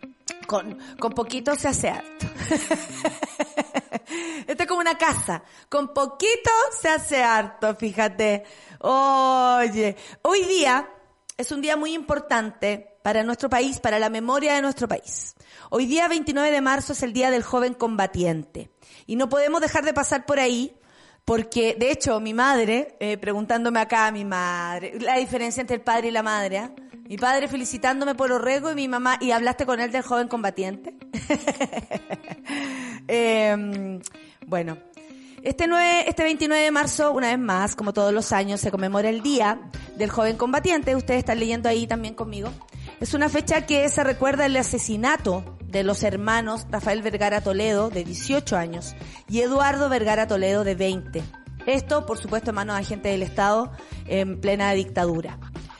con, 0.47 0.77
con 0.99 1.13
poquito 1.13 1.55
se 1.55 1.67
hace 1.67 1.89
harto. 1.89 2.25
Esto 4.47 4.63
es 4.63 4.67
como 4.67 4.81
una 4.81 4.97
casa. 4.97 5.43
Con 5.69 5.93
poquito 5.93 6.49
se 6.81 6.89
hace 6.89 7.23
harto, 7.23 7.75
fíjate. 7.75 8.43
Oye, 8.79 9.95
hoy 10.23 10.43
día 10.45 10.89
es 11.37 11.51
un 11.51 11.61
día 11.61 11.77
muy 11.77 11.93
importante 11.93 12.97
para 13.03 13.23
nuestro 13.23 13.49
país, 13.49 13.79
para 13.79 13.99
la 13.99 14.09
memoria 14.09 14.55
de 14.55 14.61
nuestro 14.63 14.87
país. 14.87 15.35
Hoy 15.69 15.85
día 15.85 16.07
29 16.07 16.51
de 16.51 16.61
marzo 16.61 16.93
es 16.93 17.03
el 17.03 17.13
Día 17.13 17.29
del 17.29 17.43
Joven 17.43 17.75
Combatiente. 17.75 18.71
Y 19.05 19.15
no 19.15 19.29
podemos 19.29 19.61
dejar 19.61 19.85
de 19.85 19.93
pasar 19.93 20.25
por 20.25 20.39
ahí 20.39 20.75
porque, 21.25 21.75
de 21.77 21.91
hecho, 21.91 22.19
mi 22.19 22.33
madre, 22.33 22.95
eh, 22.99 23.17
preguntándome 23.17 23.79
acá 23.79 24.07
a 24.07 24.11
mi 24.11 24.25
madre, 24.25 24.99
la 24.99 25.17
diferencia 25.17 25.61
entre 25.61 25.77
el 25.77 25.81
padre 25.81 26.09
y 26.09 26.11
la 26.11 26.23
madre, 26.23 26.57
¿eh? 26.57 26.69
mi 27.07 27.17
padre 27.17 27.47
felicitándome 27.47 28.15
por 28.15 28.31
Orrego 28.31 28.71
y 28.71 28.75
mi 28.75 28.87
mamá, 28.87 29.17
¿y 29.19 29.31
hablaste 29.31 29.65
con 29.65 29.79
él 29.79 29.91
del 29.91 30.01
joven 30.01 30.27
combatiente? 30.27 30.95
eh, 33.07 33.99
bueno, 34.47 34.77
este, 35.43 35.67
9, 35.67 36.05
este 36.07 36.23
29 36.23 36.63
de 36.63 36.71
marzo, 36.71 37.11
una 37.11 37.29
vez 37.29 37.39
más, 37.39 37.75
como 37.75 37.93
todos 37.93 38.13
los 38.13 38.31
años, 38.31 38.61
se 38.61 38.69
conmemora 38.69 39.09
el 39.09 39.21
Día 39.21 39.59
del 39.97 40.11
Joven 40.11 40.37
Combatiente. 40.37 40.95
Ustedes 40.95 41.19
están 41.19 41.39
leyendo 41.39 41.67
ahí 41.67 41.87
también 41.87 42.13
conmigo. 42.13 42.51
Es 42.99 43.15
una 43.15 43.27
fecha 43.27 43.65
que 43.65 43.89
se 43.89 44.03
recuerda 44.03 44.45
el 44.45 44.55
asesinato 44.55 45.57
de 45.71 45.83
los 45.83 46.03
hermanos 46.03 46.67
Rafael 46.69 47.01
Vergara 47.01 47.41
Toledo, 47.41 47.89
de 47.89 48.03
18 48.03 48.57
años, 48.57 48.95
y 49.29 49.41
Eduardo 49.41 49.89
Vergara 49.89 50.27
Toledo, 50.27 50.63
de 50.63 50.75
20. 50.75 51.23
Esto, 51.65 52.05
por 52.05 52.17
supuesto, 52.17 52.49
en 52.49 52.55
manos 52.55 52.75
de 52.75 52.81
agentes 52.81 53.11
del 53.11 53.23
Estado 53.23 53.71
en 54.07 54.41
plena 54.41 54.71
dictadura. 54.73 55.37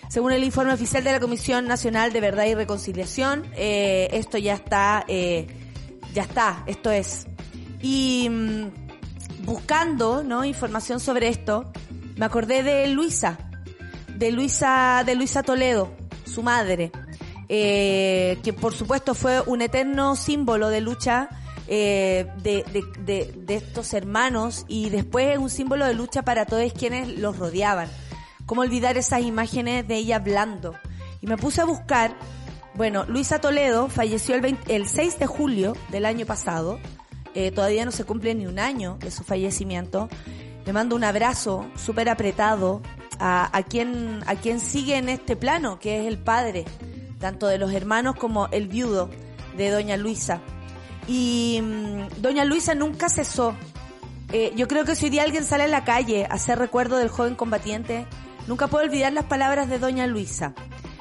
Según 0.09 0.31
el 0.31 0.43
informe 0.43 0.73
oficial 0.73 1.03
de 1.03 1.11
la 1.13 1.19
Comisión 1.19 1.67
Nacional 1.67 2.11
de 2.11 2.21
Verdad 2.21 2.45
y 2.45 2.53
Reconciliación, 2.53 3.45
eh, 3.55 4.09
esto 4.11 4.37
ya 4.37 4.53
está, 4.53 5.05
eh, 5.07 5.47
ya 6.13 6.23
está, 6.23 6.63
esto 6.67 6.91
es. 6.91 7.27
Y 7.81 8.27
mm, 8.29 9.45
buscando, 9.45 10.23
¿no? 10.23 10.45
Información 10.45 10.99
sobre 10.99 11.29
esto, 11.29 11.71
me 12.17 12.25
acordé 12.25 12.61
de 12.61 12.87
Luisa, 12.87 13.37
de 14.17 14.31
Luisa, 14.31 15.03
de 15.05 15.15
Luisa 15.15 15.43
Toledo, 15.43 15.91
su 16.25 16.43
madre, 16.43 16.91
eh, 17.53 18.39
que 18.43 18.53
por 18.53 18.73
supuesto 18.73 19.13
fue 19.13 19.41
un 19.41 19.61
eterno 19.61 20.15
símbolo 20.15 20.69
de 20.69 20.79
lucha 20.79 21.27
eh, 21.67 22.31
de, 22.41 22.63
de, 23.03 23.33
de, 23.35 23.55
estos 23.55 23.93
hermanos 23.93 24.63
y 24.69 24.89
después 24.89 25.37
un 25.37 25.49
símbolo 25.49 25.85
de 25.85 25.93
lucha 25.93 26.21
para 26.21 26.45
todos 26.45 26.71
quienes 26.71 27.09
los 27.19 27.37
rodeaban. 27.37 27.89
¿Cómo 28.45 28.61
olvidar 28.61 28.95
esas 28.95 29.23
imágenes 29.23 29.85
de 29.85 29.97
ella 29.97 30.15
hablando? 30.15 30.75
Y 31.19 31.27
me 31.27 31.35
puse 31.35 31.59
a 31.59 31.65
buscar, 31.65 32.15
bueno, 32.75 33.03
Luisa 33.09 33.41
Toledo 33.41 33.89
falleció 33.89 34.35
el, 34.35 34.57
el 34.69 34.87
6 34.87 35.19
de 35.19 35.25
julio 35.27 35.75
del 35.89 36.05
año 36.05 36.25
pasado, 36.25 36.79
eh, 37.35 37.51
todavía 37.51 37.83
no 37.83 37.91
se 37.91 38.05
cumple 38.05 38.33
ni 38.33 38.47
un 38.47 38.59
año 38.59 38.97
de 39.01 39.11
su 39.11 39.25
fallecimiento. 39.25 40.07
Le 40.65 40.71
mando 40.71 40.95
un 40.95 41.03
abrazo 41.03 41.69
súper 41.75 42.07
apretado 42.07 42.81
a, 43.19 43.49
a, 43.57 43.63
quien, 43.63 44.23
a 44.25 44.35
quien 44.35 44.61
sigue 44.61 44.95
en 44.95 45.09
este 45.09 45.35
plano, 45.35 45.79
que 45.79 45.99
es 45.99 46.07
el 46.07 46.17
padre 46.17 46.63
tanto 47.21 47.47
de 47.47 47.57
los 47.57 47.71
hermanos 47.71 48.15
como 48.15 48.47
el 48.47 48.67
viudo 48.67 49.09
de 49.55 49.69
doña 49.69 49.95
Luisa. 49.95 50.41
Y 51.07 51.61
mm, 51.61 52.21
doña 52.21 52.43
Luisa 52.43 52.75
nunca 52.75 53.07
cesó. 53.07 53.55
Eh, 54.33 54.51
yo 54.55 54.67
creo 54.67 54.83
que 54.83 54.95
si 54.95 55.05
hoy 55.05 55.11
día 55.11 55.23
alguien 55.23 55.45
sale 55.45 55.63
a 55.63 55.67
la 55.67 55.83
calle 55.83 56.25
a 56.25 56.33
hacer 56.33 56.59
recuerdo 56.59 56.97
del 56.97 57.09
joven 57.09 57.35
combatiente, 57.35 58.05
nunca 58.47 58.67
puede 58.67 58.85
olvidar 58.85 59.13
las 59.13 59.25
palabras 59.25 59.69
de 59.69 59.79
doña 59.79 60.07
Luisa. 60.07 60.53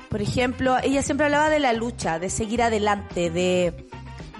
Por 0.08 0.20
ejemplo, 0.22 0.76
ella 0.82 1.02
siempre 1.02 1.26
hablaba 1.26 1.50
de 1.50 1.60
la 1.60 1.72
lucha, 1.72 2.18
de 2.18 2.30
seguir 2.30 2.62
adelante, 2.62 3.30
de, 3.30 3.88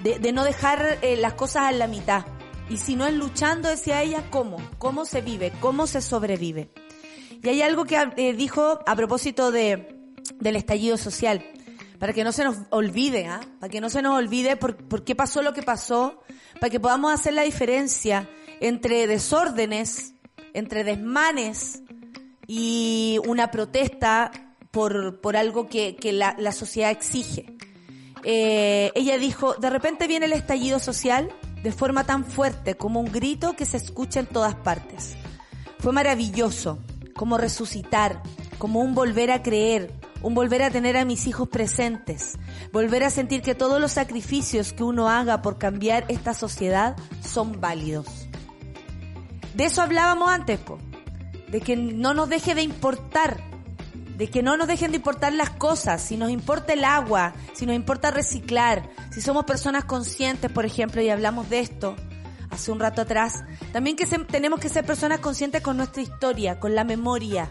de, 0.03 0.31
no 0.33 0.43
dejar 0.43 0.99
eh, 1.01 1.15
las 1.15 1.33
cosas 1.33 1.63
a 1.63 1.71
la 1.71 1.87
mitad. 1.87 2.25
Y 2.69 2.77
si 2.77 2.95
no 2.95 3.05
es 3.05 3.13
luchando, 3.13 3.69
decía 3.69 4.01
ella, 4.01 4.23
¿cómo? 4.29 4.57
¿Cómo 4.77 5.05
se 5.05 5.21
vive? 5.21 5.53
¿Cómo 5.61 5.87
se 5.87 6.01
sobrevive? 6.01 6.69
Y 7.41 7.47
hay 7.47 7.61
algo 7.61 7.85
que 7.85 7.97
eh, 8.17 8.33
dijo 8.33 8.79
a 8.85 8.95
propósito 8.95 9.51
de, 9.51 9.95
del 10.39 10.57
estallido 10.57 10.97
social 10.97 11.41
para 12.01 12.13
que 12.13 12.23
no 12.23 12.31
se 12.31 12.43
nos 12.43 12.57
olvide, 12.71 13.27
¿ah? 13.27 13.41
para 13.59 13.69
que 13.69 13.79
no 13.79 13.87
se 13.87 14.01
nos 14.01 14.17
olvide 14.17 14.57
por, 14.57 14.75
por 14.75 15.03
qué 15.03 15.13
pasó 15.13 15.43
lo 15.43 15.53
que 15.53 15.61
pasó, 15.61 16.23
para 16.59 16.71
que 16.71 16.79
podamos 16.79 17.13
hacer 17.13 17.33
la 17.33 17.43
diferencia 17.43 18.27
entre 18.59 19.05
desórdenes, 19.05 20.15
entre 20.55 20.83
desmanes 20.83 21.83
y 22.47 23.19
una 23.27 23.51
protesta 23.51 24.31
por, 24.71 25.21
por 25.21 25.37
algo 25.37 25.69
que, 25.69 25.95
que 25.95 26.11
la, 26.11 26.35
la 26.39 26.53
sociedad 26.53 26.89
exige. 26.89 27.55
Eh, 28.23 28.91
ella 28.95 29.19
dijo, 29.19 29.53
de 29.53 29.69
repente 29.69 30.07
viene 30.07 30.25
el 30.25 30.33
estallido 30.33 30.79
social 30.79 31.31
de 31.61 31.71
forma 31.71 32.03
tan 32.03 32.25
fuerte 32.25 32.73
como 32.73 32.99
un 32.99 33.11
grito 33.11 33.53
que 33.55 33.67
se 33.67 33.77
escucha 33.77 34.21
en 34.21 34.25
todas 34.25 34.55
partes. 34.55 35.13
Fue 35.77 35.93
maravilloso, 35.93 36.79
como 37.15 37.37
resucitar, 37.37 38.23
como 38.57 38.79
un 38.79 38.95
volver 38.95 39.29
a 39.29 39.43
creer, 39.43 40.00
un 40.21 40.33
volver 40.33 40.61
a 40.63 40.71
tener 40.71 40.97
a 40.97 41.05
mis 41.05 41.27
hijos 41.27 41.49
presentes, 41.49 42.37
volver 42.71 43.03
a 43.03 43.09
sentir 43.09 43.41
que 43.41 43.55
todos 43.55 43.81
los 43.81 43.93
sacrificios 43.93 44.73
que 44.73 44.83
uno 44.83 45.09
haga 45.09 45.41
por 45.41 45.57
cambiar 45.57 46.05
esta 46.07 46.33
sociedad 46.33 46.95
son 47.21 47.59
válidos. 47.59 48.27
De 49.55 49.65
eso 49.65 49.81
hablábamos 49.81 50.29
antes, 50.31 50.59
po, 50.59 50.79
de 51.49 51.61
que 51.61 51.75
no 51.75 52.13
nos 52.13 52.29
deje 52.29 52.55
de 52.55 52.61
importar, 52.61 53.41
de 54.17 54.29
que 54.29 54.43
no 54.43 54.55
nos 54.55 54.67
dejen 54.67 54.91
de 54.91 54.97
importar 54.97 55.33
las 55.33 55.49
cosas, 55.49 56.01
si 56.01 56.15
nos 56.15 56.29
importa 56.29 56.73
el 56.73 56.85
agua, 56.85 57.33
si 57.53 57.65
nos 57.65 57.75
importa 57.75 58.11
reciclar, 58.11 58.89
si 59.11 59.19
somos 59.19 59.45
personas 59.45 59.83
conscientes, 59.85 60.51
por 60.51 60.65
ejemplo, 60.65 61.01
y 61.01 61.09
hablamos 61.09 61.49
de 61.49 61.59
esto 61.59 61.95
hace 62.51 62.71
un 62.71 62.79
rato 62.79 63.01
atrás, 63.01 63.43
también 63.71 63.95
que 63.95 64.05
tenemos 64.05 64.59
que 64.59 64.69
ser 64.69 64.85
personas 64.85 65.19
conscientes 65.19 65.61
con 65.61 65.77
nuestra 65.77 66.01
historia, 66.01 66.59
con 66.59 66.75
la 66.75 66.83
memoria, 66.83 67.49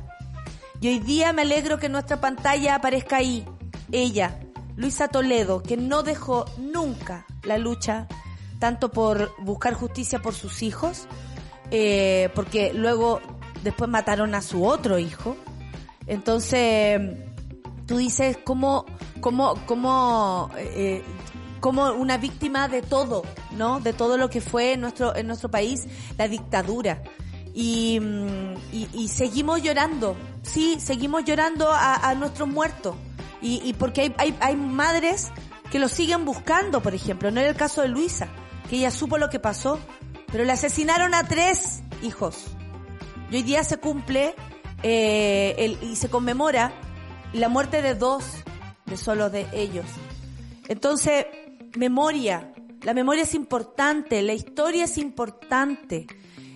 y 0.80 0.88
hoy 0.88 0.98
día 0.98 1.32
me 1.32 1.42
alegro 1.42 1.78
que 1.78 1.86
en 1.86 1.92
nuestra 1.92 2.20
pantalla 2.20 2.76
aparezca 2.76 3.16
ahí 3.16 3.44
ella, 3.92 4.40
Luisa 4.76 5.08
Toledo, 5.08 5.62
que 5.62 5.76
no 5.76 6.02
dejó 6.02 6.46
nunca 6.56 7.26
la 7.42 7.58
lucha, 7.58 8.08
tanto 8.58 8.90
por 8.90 9.30
buscar 9.42 9.74
justicia 9.74 10.20
por 10.20 10.34
sus 10.34 10.62
hijos, 10.62 11.06
eh, 11.70 12.30
porque 12.34 12.72
luego 12.72 13.20
después 13.62 13.90
mataron 13.90 14.34
a 14.34 14.40
su 14.40 14.64
otro 14.64 14.98
hijo. 14.98 15.36
Entonces, 16.06 17.00
tú 17.86 17.98
dices 17.98 18.38
cómo, 18.42 18.86
cómo, 19.20 19.54
cómo, 19.66 20.50
eh, 20.56 21.02
como 21.60 21.92
una 21.92 22.16
víctima 22.16 22.68
de 22.68 22.80
todo, 22.80 23.22
¿no? 23.52 23.80
De 23.80 23.92
todo 23.92 24.16
lo 24.16 24.30
que 24.30 24.40
fue 24.40 24.72
en 24.72 24.80
nuestro, 24.80 25.14
en 25.14 25.26
nuestro 25.26 25.50
país 25.50 25.86
la 26.16 26.26
dictadura. 26.26 27.02
Y, 27.52 27.98
mm, 28.00 28.54
y, 28.72 28.88
y 28.94 29.08
seguimos 29.08 29.62
llorando, 29.62 30.16
sí, 30.42 30.78
seguimos 30.80 31.24
llorando 31.24 31.68
a, 31.70 32.14
nuestros 32.14 32.48
muertos. 32.48 32.96
Y, 33.42 33.60
y 33.64 33.72
porque 33.72 34.02
hay, 34.02 34.14
hay, 34.18 34.36
hay 34.40 34.56
madres 34.56 35.30
que 35.70 35.78
lo 35.78 35.88
siguen 35.88 36.24
buscando, 36.24 36.82
por 36.82 36.94
ejemplo. 36.94 37.30
No 37.30 37.40
era 37.40 37.50
el 37.50 37.56
caso 37.56 37.82
de 37.82 37.88
Luisa, 37.88 38.28
que 38.68 38.76
ella 38.76 38.90
supo 38.90 39.18
lo 39.18 39.30
que 39.30 39.38
pasó, 39.38 39.78
pero 40.30 40.44
le 40.44 40.52
asesinaron 40.52 41.14
a 41.14 41.26
tres 41.26 41.82
hijos. 42.02 42.44
Y 43.30 43.36
hoy 43.36 43.42
día 43.42 43.64
se 43.64 43.78
cumple 43.78 44.34
eh, 44.82 45.54
el, 45.58 45.78
y 45.82 45.96
se 45.96 46.08
conmemora 46.08 46.72
la 47.32 47.48
muerte 47.48 47.82
de 47.82 47.94
dos 47.94 48.24
de 48.86 48.96
solo 48.96 49.30
de 49.30 49.46
ellos. 49.52 49.86
Entonces, 50.68 51.26
memoria. 51.76 52.52
La 52.82 52.94
memoria 52.94 53.24
es 53.24 53.34
importante, 53.34 54.22
la 54.22 54.32
historia 54.32 54.84
es 54.84 54.98
importante. 54.98 56.06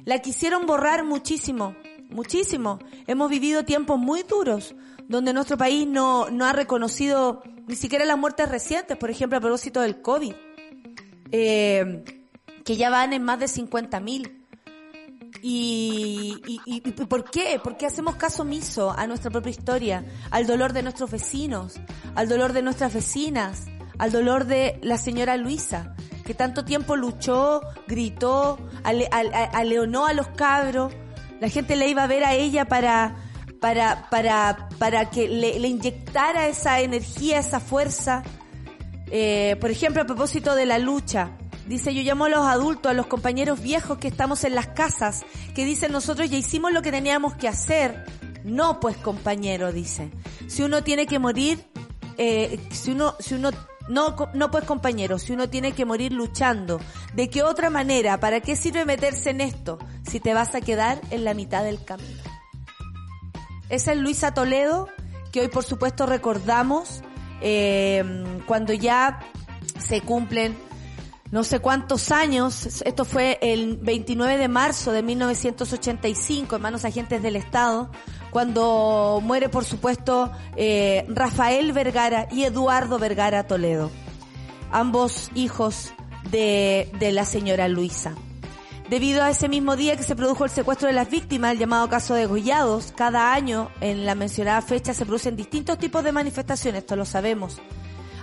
La 0.05 0.21
quisieron 0.21 0.67
borrar 0.67 1.05
muchísimo 1.05 1.77
muchísimo. 2.15 2.79
Hemos 3.07 3.29
vivido 3.29 3.65
tiempos 3.65 3.99
muy 3.99 4.23
duros 4.23 4.75
donde 5.09 5.35
nuestro 5.35 5.59
país 5.59 5.87
no, 5.87 6.31
no 6.31 6.47
ha 6.47 6.53
reconocido 6.53 7.43
ni 7.67 7.77
siquiera 7.77 8.05
las 8.05 8.19
muertes 8.19 8.49
recientes, 8.49 8.97
por 8.97 9.11
ejemplo, 9.11 9.39
a 9.39 9.41
propósito 9.41 9.81
del 9.81 10.01
COVID, 10.01 10.35
eh, 11.33 12.05
que 12.65 12.77
ya 12.77 12.91
van 12.91 13.13
en 13.13 13.23
más 13.23 13.39
de 13.39 13.49
50 13.49 14.01
mil. 14.01 14.41
Y, 15.43 16.41
y, 16.47 16.61
y, 16.65 16.81
por 16.81 17.31
qué? 17.31 17.61
¿Por 17.63 17.77
qué 17.77 17.85
hacemos 17.85 18.17
caso 18.17 18.43
omiso 18.43 18.93
a 18.93 19.07
nuestra 19.07 19.31
propia 19.31 19.51
historia, 19.51 20.05
al 20.31 20.47
dolor 20.47 20.73
de 20.73 20.83
nuestros 20.83 21.11
vecinos, 21.11 21.75
al 22.15 22.29
dolor 22.29 22.55
de 22.55 22.63
nuestras 22.63 22.95
vecinas, 22.95 23.67
al 23.99 24.11
dolor 24.11 24.47
de 24.47 24.79
la 24.83 24.97
señora 24.97 25.37
Luisa, 25.37 25.95
que 26.25 26.33
tanto 26.33 26.65
tiempo 26.65 26.97
luchó, 26.97 27.61
gritó, 27.87 28.59
aleonó 28.83 30.07
a 30.07 30.15
los 30.15 30.29
cabros. 30.29 30.95
La 31.41 31.49
gente 31.49 31.77
le 31.77 31.89
iba 31.89 32.03
a 32.05 32.07
ver 32.07 32.25
a 32.25 32.35
ella 32.35 32.65
para, 32.67 33.17
para, 33.61 34.09
para, 34.11 34.69
para 34.79 35.11
que 35.11 35.29
le, 35.29 35.57
inyectara 35.69 36.49
esa 36.49 36.81
energía, 36.81 37.39
esa 37.39 37.61
fuerza. 37.61 38.23
Eh, 39.11 39.57
por 39.61 39.71
ejemplo, 39.71 40.03
a 40.03 40.07
propósito 40.07 40.55
de 40.55 40.67
la 40.67 40.79
lucha, 40.79 41.31
Dice, 41.67 41.95
yo 41.95 42.03
llamo 42.03 42.27
a 42.27 42.29
los 42.29 42.47
adultos, 42.47 42.91
a 42.91 42.95
los 42.95 43.07
compañeros 43.07 43.63
viejos 43.63 43.97
que 43.97 44.09
estamos 44.09 44.45
en 44.45 44.55
las 44.55 44.67
casas, 44.69 45.25
que 45.55 45.65
dicen 45.65 45.93
nosotros 45.93 46.29
ya 46.29 46.37
hicimos 46.37 46.73
lo 46.73 46.83
que 46.83 46.91
teníamos 46.91 47.35
que 47.37 47.49
hacer. 47.49 48.05
No, 48.45 48.81
pues 48.81 48.99
compañero, 48.99 49.73
dice. 49.73 50.11
Si 50.47 50.63
uno 50.63 50.85
tiene 50.85 51.07
que 51.07 51.19
morir, 51.19 51.65
eh, 52.19 52.61
si 52.71 52.91
uno, 52.91 53.15
si 53.19 53.35
uno, 53.35 53.51
no, 53.89 54.17
no 54.33 54.51
pues 54.51 54.65
compañero, 54.65 55.19
si 55.19 55.33
uno 55.33 55.49
tiene 55.49 55.73
que 55.73 55.85
morir 55.85 56.13
luchando, 56.13 56.81
¿de 57.15 57.29
qué 57.29 57.43
otra 57.43 57.71
manera? 57.71 58.19
¿Para 58.21 58.41
qué 58.41 58.57
sirve 58.57 58.85
meterse 58.85 59.31
en 59.31 59.41
esto 59.41 59.79
si 60.09 60.21
te 60.21 60.35
vas 60.35 60.55
a 60.55 60.61
quedar 60.61 61.01
en 61.11 61.25
la 61.25 61.35
mitad 61.35 61.65
del 61.65 61.85
camino? 61.85 62.23
Esa 63.69 63.93
es 63.93 63.99
Luisa 63.99 64.35
Toledo, 64.35 64.89
que 65.33 65.41
hoy 65.41 65.49
por 65.49 65.65
supuesto 65.65 66.07
recordamos 66.07 67.03
eh, 67.41 68.05
cuando 68.47 68.73
ya 68.73 69.21
se 69.79 70.01
cumplen 70.01 70.57
no 71.35 71.43
sé 71.43 71.59
cuántos 71.59 72.13
años, 72.13 72.81
esto 72.85 73.05
fue 73.05 73.41
el 73.43 73.77
29 73.79 74.39
de 74.39 74.47
marzo 74.47 74.93
de 74.93 75.03
1985, 75.03 76.55
hermanos 76.55 76.85
agentes 76.85 77.25
del 77.25 77.35
Estado, 77.35 77.91
cuando 78.31 79.19
muere, 79.21 79.49
por 79.49 79.65
supuesto, 79.65 80.31
eh, 80.55 81.05
Rafael 81.09 81.73
Vergara 81.73 82.29
y 82.31 82.45
Eduardo 82.45 83.01
Vergara 83.01 83.49
Toledo, 83.49 83.91
ambos 84.71 85.33
hijos 85.35 85.93
de, 86.31 86.89
de 87.01 87.11
la 87.11 87.25
señora 87.25 87.67
Luisa. 87.67 88.15
Debido 88.89 89.25
a 89.25 89.31
ese 89.31 89.49
mismo 89.49 89.75
día 89.75 89.97
que 89.97 90.05
se 90.05 90.15
produjo 90.15 90.45
el 90.45 90.51
secuestro 90.51 90.87
de 90.87 90.95
las 90.95 91.11
víctimas, 91.11 91.51
el 91.51 91.59
llamado 91.59 91.89
caso 91.89 92.15
de 92.15 92.27
Gollados, 92.27 92.93
cada 92.97 93.35
año 93.35 93.73
en 93.81 94.07
la 94.07 94.15
mencionada 94.15 94.63
fecha 94.63 94.95
se 94.95 95.05
producen 95.05 95.35
distintos 95.35 95.79
tipos 95.79 96.05
de 96.05 96.13
manifestaciones, 96.13 96.83
esto 96.83 96.95
lo 96.95 97.05
sabemos. 97.05 97.61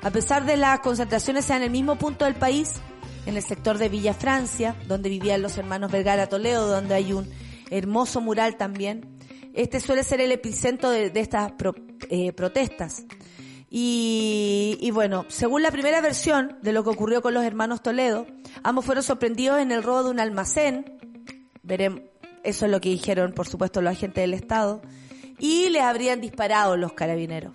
A 0.02 0.12
pesar 0.12 0.46
de 0.46 0.56
las 0.56 0.80
concentraciones 0.80 1.50
en 1.50 1.62
el 1.62 1.70
mismo 1.70 1.98
punto 1.98 2.24
del 2.24 2.36
país, 2.36 2.80
en 3.26 3.38
el 3.38 3.44
sector 3.44 3.78
de 3.78 3.90
Villa 3.90 4.14
Francia, 4.14 4.76
donde 4.88 5.10
vivían 5.10 5.42
los 5.42 5.58
hermanos 5.58 5.92
Vergara 5.92 6.28
Toledo, 6.28 6.68
donde 6.68 6.96
hay 6.96 7.14
un 7.14 7.30
hermoso 7.70 8.22
mural 8.22 8.58
también. 8.58 9.18
Este 9.54 9.80
suele 9.80 10.04
ser 10.04 10.22
el 10.22 10.32
epicentro 10.32 10.90
de, 10.90 11.12
estas 11.16 11.54
eh, 12.10 12.32
protestas. 12.34 13.06
Y, 13.74 14.90
bueno, 14.94 15.26
según 15.30 15.62
la 15.62 15.72
primera 15.72 16.02
versión 16.02 16.58
de 16.62 16.74
lo 16.74 16.84
que 16.84 16.90
ocurrió 16.90 17.22
con 17.22 17.34
los 17.34 17.46
hermanos 17.46 17.82
Toledo, 17.82 18.28
ambos 18.64 18.84
fueron 18.84 19.02
sorprendidos 19.02 19.60
en 19.60 19.72
el 19.72 19.82
robo 19.82 20.04
de 20.04 20.10
un 20.10 20.20
almacén. 20.20 20.98
Veremos, 21.64 22.02
eso 22.44 22.66
es 22.66 22.72
lo 22.72 22.82
que 22.82 22.90
dijeron, 22.90 23.32
por 23.32 23.48
supuesto, 23.48 23.82
los 23.82 23.94
agentes 23.94 24.24
del 24.24 24.34
Estado. 24.34 24.82
Y 25.40 25.70
les 25.70 25.84
habrían 25.84 26.20
disparado 26.20 26.76
los 26.76 26.92
carabineros. 26.94 27.54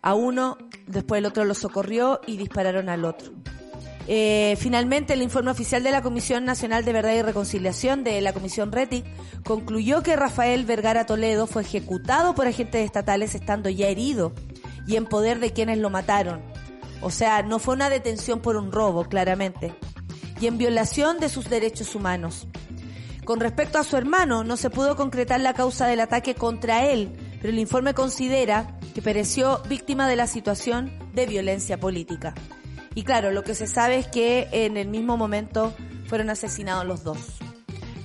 A 0.00 0.14
uno, 0.14 0.56
después 0.86 1.18
el 1.18 1.26
otro 1.26 1.44
lo 1.44 1.54
socorrió 1.54 2.20
y 2.26 2.38
dispararon 2.38 2.88
al 2.88 3.04
otro. 3.04 3.32
Eh, 4.08 4.56
finalmente, 4.58 5.12
el 5.12 5.22
informe 5.22 5.50
oficial 5.50 5.82
de 5.82 5.92
la 5.92 6.02
Comisión 6.02 6.44
Nacional 6.44 6.84
de 6.84 6.92
Verdad 6.92 7.14
y 7.14 7.22
Reconciliación 7.22 8.02
de 8.02 8.20
la 8.20 8.32
Comisión 8.32 8.72
RETI 8.72 9.04
concluyó 9.44 10.02
que 10.02 10.16
Rafael 10.16 10.64
Vergara 10.64 11.06
Toledo 11.06 11.46
fue 11.46 11.62
ejecutado 11.62 12.34
por 12.34 12.46
agentes 12.46 12.84
estatales 12.84 13.34
estando 13.34 13.68
ya 13.68 13.88
herido 13.88 14.32
y 14.86 14.96
en 14.96 15.06
poder 15.06 15.38
de 15.38 15.52
quienes 15.52 15.78
lo 15.78 15.90
mataron. 15.90 16.42
O 17.00 17.10
sea, 17.10 17.42
no 17.42 17.58
fue 17.58 17.74
una 17.74 17.90
detención 17.90 18.40
por 18.40 18.56
un 18.56 18.72
robo, 18.72 19.04
claramente, 19.04 19.74
y 20.40 20.46
en 20.46 20.58
violación 20.58 21.18
de 21.18 21.28
sus 21.28 21.48
derechos 21.48 21.94
humanos. 21.94 22.48
Con 23.24 23.38
respecto 23.38 23.78
a 23.78 23.84
su 23.84 23.96
hermano, 23.96 24.42
no 24.42 24.56
se 24.56 24.70
pudo 24.70 24.96
concretar 24.96 25.40
la 25.40 25.54
causa 25.54 25.86
del 25.86 26.00
ataque 26.00 26.34
contra 26.34 26.86
él, 26.86 27.12
pero 27.40 27.52
el 27.52 27.58
informe 27.58 27.94
considera 27.94 28.78
que 28.94 29.02
pereció 29.02 29.62
víctima 29.68 30.08
de 30.08 30.16
la 30.16 30.26
situación 30.26 30.92
de 31.14 31.26
violencia 31.26 31.78
política. 31.78 32.34
Y 32.94 33.04
claro, 33.04 33.30
lo 33.30 33.42
que 33.42 33.54
se 33.54 33.66
sabe 33.66 33.98
es 33.98 34.06
que 34.06 34.48
en 34.52 34.76
el 34.76 34.88
mismo 34.88 35.16
momento 35.16 35.74
fueron 36.06 36.30
asesinados 36.30 36.84
los 36.84 37.04
dos. 37.04 37.18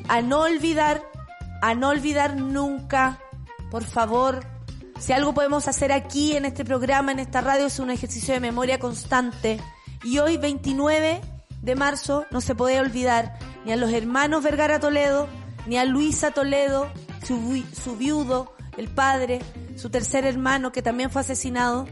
A 0.07 0.21
no 0.21 0.41
olvidar, 0.41 1.03
a 1.61 1.75
no 1.75 1.89
olvidar 1.89 2.38
nunca, 2.38 3.19
por 3.69 3.83
favor, 3.83 4.45
si 4.99 5.13
algo 5.13 5.33
podemos 5.33 5.67
hacer 5.67 5.91
aquí 5.91 6.35
en 6.35 6.45
este 6.45 6.65
programa, 6.65 7.11
en 7.11 7.19
esta 7.19 7.41
radio, 7.41 7.67
es 7.67 7.79
un 7.79 7.91
ejercicio 7.91 8.33
de 8.33 8.39
memoria 8.39 8.79
constante. 8.79 9.59
Y 10.03 10.19
hoy, 10.19 10.38
29 10.38 11.21
de 11.61 11.75
marzo, 11.75 12.25
no 12.31 12.41
se 12.41 12.55
puede 12.55 12.79
olvidar 12.79 13.38
ni 13.65 13.73
a 13.73 13.75
los 13.75 13.91
hermanos 13.91 14.43
Vergara 14.43 14.79
Toledo, 14.79 15.27
ni 15.65 15.77
a 15.77 15.85
Luisa 15.85 16.31
Toledo, 16.31 16.88
su, 17.25 17.63
su 17.73 17.97
viudo, 17.97 18.55
el 18.77 18.88
padre, 18.88 19.39
su 19.75 19.89
tercer 19.89 20.25
hermano 20.25 20.71
que 20.71 20.81
también 20.81 21.11
fue 21.11 21.21
asesinado, 21.21 21.88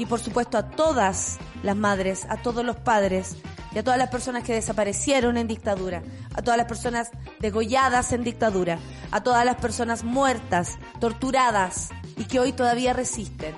y 0.00 0.06
por 0.06 0.18
supuesto 0.18 0.56
a 0.56 0.62
todas 0.62 1.36
las 1.62 1.76
madres, 1.76 2.26
a 2.30 2.38
todos 2.38 2.64
los 2.64 2.76
padres 2.76 3.36
y 3.74 3.78
a 3.78 3.84
todas 3.84 3.98
las 3.98 4.08
personas 4.08 4.44
que 4.44 4.54
desaparecieron 4.54 5.36
en 5.36 5.46
dictadura, 5.46 6.02
a 6.34 6.40
todas 6.40 6.56
las 6.56 6.66
personas 6.66 7.10
degolladas 7.38 8.12
en 8.12 8.24
dictadura, 8.24 8.78
a 9.10 9.22
todas 9.22 9.44
las 9.44 9.56
personas 9.56 10.02
muertas, 10.02 10.78
torturadas 11.00 11.90
y 12.16 12.24
que 12.24 12.40
hoy 12.40 12.54
todavía 12.54 12.94
resisten. 12.94 13.54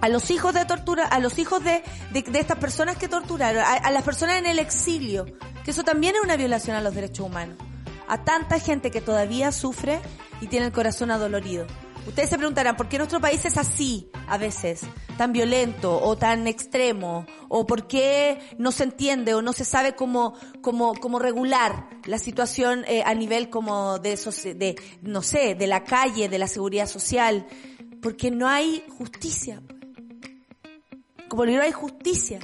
A 0.00 0.08
los 0.08 0.30
hijos 0.30 0.54
de 0.54 0.64
tortura, 0.64 1.06
a 1.06 1.18
los 1.18 1.40
hijos 1.40 1.64
de, 1.64 1.82
de, 2.12 2.38
estas 2.38 2.58
personas 2.58 2.96
que 2.96 3.08
torturaron, 3.08 3.60
a, 3.60 3.72
a 3.72 3.90
las 3.90 4.04
personas 4.04 4.36
en 4.36 4.46
el 4.46 4.60
exilio, 4.60 5.26
que 5.64 5.72
eso 5.72 5.82
también 5.82 6.14
es 6.14 6.22
una 6.22 6.36
violación 6.36 6.76
a 6.76 6.82
los 6.82 6.94
derechos 6.94 7.26
humanos. 7.26 7.56
A 8.06 8.22
tanta 8.22 8.60
gente 8.60 8.92
que 8.92 9.00
todavía 9.00 9.50
sufre 9.50 9.98
y 10.40 10.46
tiene 10.46 10.66
el 10.66 10.72
corazón 10.72 11.10
adolorido. 11.10 11.66
Ustedes 12.06 12.28
se 12.28 12.36
preguntarán, 12.36 12.76
¿por 12.76 12.88
qué 12.88 12.98
nuestro 12.98 13.20
país 13.20 13.44
es 13.46 13.56
así 13.56 14.10
a 14.26 14.36
veces? 14.36 14.82
Tan 15.16 15.32
violento 15.32 16.02
o 16.02 16.16
tan 16.16 16.46
extremo? 16.46 17.26
¿O 17.48 17.66
por 17.66 17.86
qué 17.86 18.38
no 18.58 18.72
se 18.72 18.84
entiende 18.84 19.34
o 19.34 19.40
no 19.40 19.54
se 19.54 19.64
sabe 19.64 19.94
cómo, 19.94 20.34
cómo, 20.60 20.94
cómo 20.94 21.18
regular 21.18 21.88
la 22.04 22.18
situación 22.18 22.84
eh, 22.86 23.02
a 23.06 23.14
nivel 23.14 23.48
como 23.48 23.98
de, 23.98 24.16
de, 24.56 24.76
no 25.00 25.22
sé, 25.22 25.54
de 25.54 25.66
la 25.66 25.84
calle, 25.84 26.28
de 26.28 26.38
la 26.38 26.46
seguridad 26.46 26.86
social? 26.86 27.46
Porque 28.02 28.30
no 28.30 28.48
hay 28.48 28.84
justicia. 28.98 29.62
Como 31.28 31.46
no 31.46 31.62
hay 31.62 31.72
justicia. 31.72 32.38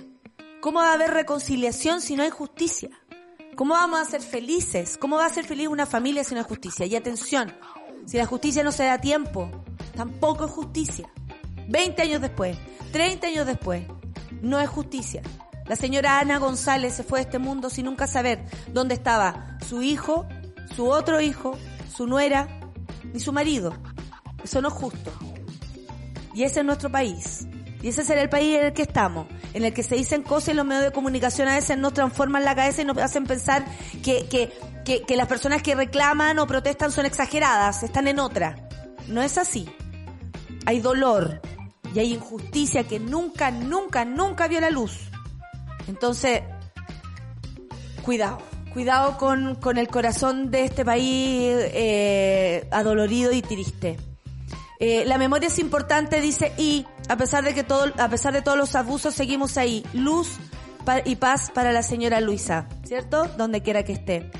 ¿Cómo 0.62 0.80
va 0.80 0.90
a 0.90 0.94
haber 0.94 1.10
reconciliación 1.10 2.00
si 2.00 2.16
no 2.16 2.22
hay 2.22 2.30
justicia? 2.30 2.90
¿Cómo 3.56 3.74
vamos 3.74 4.00
a 4.00 4.04
ser 4.06 4.22
felices? 4.22 4.96
¿Cómo 4.96 5.16
va 5.16 5.26
a 5.26 5.30
ser 5.30 5.44
feliz 5.44 5.68
una 5.68 5.84
familia 5.84 6.24
sin 6.24 6.42
justicia? 6.42 6.86
Y 6.86 6.96
atención, 6.96 7.54
si 8.06 8.16
la 8.16 8.26
justicia 8.26 8.62
no 8.62 8.72
se 8.72 8.84
da 8.84 8.98
tiempo, 8.98 9.50
tampoco 9.94 10.44
es 10.46 10.50
justicia. 10.50 11.08
20 11.68 12.02
años 12.02 12.20
después, 12.20 12.56
30 12.92 13.26
años 13.28 13.46
después, 13.46 13.84
no 14.42 14.58
es 14.60 14.68
justicia. 14.68 15.22
La 15.66 15.76
señora 15.76 16.18
Ana 16.18 16.38
González 16.38 16.94
se 16.94 17.04
fue 17.04 17.20
de 17.20 17.26
este 17.26 17.38
mundo 17.38 17.70
sin 17.70 17.84
nunca 17.84 18.06
saber 18.06 18.44
dónde 18.72 18.94
estaba 18.94 19.56
su 19.68 19.82
hijo, 19.82 20.26
su 20.74 20.88
otro 20.88 21.20
hijo, 21.20 21.56
su 21.94 22.06
nuera, 22.06 22.48
ni 23.12 23.20
su 23.20 23.32
marido. 23.32 23.72
Eso 24.42 24.60
no 24.60 24.68
es 24.68 24.74
justo. 24.74 25.12
Y 26.34 26.42
ese 26.42 26.60
es 26.60 26.66
nuestro 26.66 26.90
país. 26.90 27.46
Y 27.82 27.88
ese 27.88 28.02
es 28.02 28.10
el 28.10 28.28
país 28.28 28.58
en 28.58 28.66
el 28.66 28.72
que 28.72 28.82
estamos, 28.82 29.26
en 29.54 29.64
el 29.64 29.72
que 29.72 29.82
se 29.82 29.94
dicen 29.94 30.22
cosas 30.22 30.50
y 30.50 30.54
los 30.54 30.66
medios 30.66 30.84
de 30.84 30.92
comunicación 30.92 31.48
a 31.48 31.54
veces 31.54 31.78
nos 31.78 31.94
transforman 31.94 32.44
la 32.44 32.54
cabeza 32.54 32.82
y 32.82 32.84
nos 32.84 32.98
hacen 32.98 33.24
pensar 33.24 33.64
que, 34.02 34.26
que, 34.26 34.52
que, 34.84 35.04
las 35.16 35.26
personas 35.26 35.62
que 35.62 35.74
reclaman 35.74 36.38
o 36.38 36.46
protestan 36.46 36.92
son 36.92 37.06
exageradas, 37.06 37.82
están 37.82 38.08
en 38.08 38.18
otra. 38.18 38.68
No 39.08 39.22
es 39.22 39.38
así. 39.38 39.68
Hay 40.66 40.80
dolor 40.80 41.40
y 41.94 41.98
hay 41.98 42.14
injusticia 42.14 42.84
que 42.84 42.98
nunca, 42.98 43.50
nunca, 43.50 44.04
nunca 44.04 44.48
vio 44.48 44.60
la 44.60 44.70
luz. 44.70 45.10
Entonces, 45.88 46.42
cuidado, 48.02 48.38
cuidado 48.72 49.16
con, 49.18 49.56
con 49.56 49.78
el 49.78 49.88
corazón 49.88 50.50
de 50.50 50.64
este 50.64 50.84
país 50.84 51.54
eh, 51.56 52.68
adolorido 52.70 53.32
y 53.32 53.42
triste. 53.42 53.96
Eh, 54.78 55.04
la 55.04 55.18
memoria 55.18 55.48
es 55.48 55.58
importante, 55.58 56.22
dice, 56.22 56.52
y 56.56 56.86
a 57.08 57.16
pesar 57.16 57.44
de 57.44 57.52
que 57.54 57.64
todo, 57.64 57.92
a 57.98 58.08
pesar 58.08 58.32
de 58.32 58.40
todos 58.40 58.56
los 58.56 58.74
abusos, 58.74 59.14
seguimos 59.14 59.58
ahí. 59.58 59.84
Luz 59.92 60.38
y 61.04 61.16
paz 61.16 61.50
para 61.52 61.72
la 61.72 61.82
señora 61.82 62.20
Luisa, 62.20 62.66
¿cierto? 62.84 63.26
Donde 63.36 63.62
quiera 63.62 63.84
que 63.84 63.92
esté. 63.92 64.30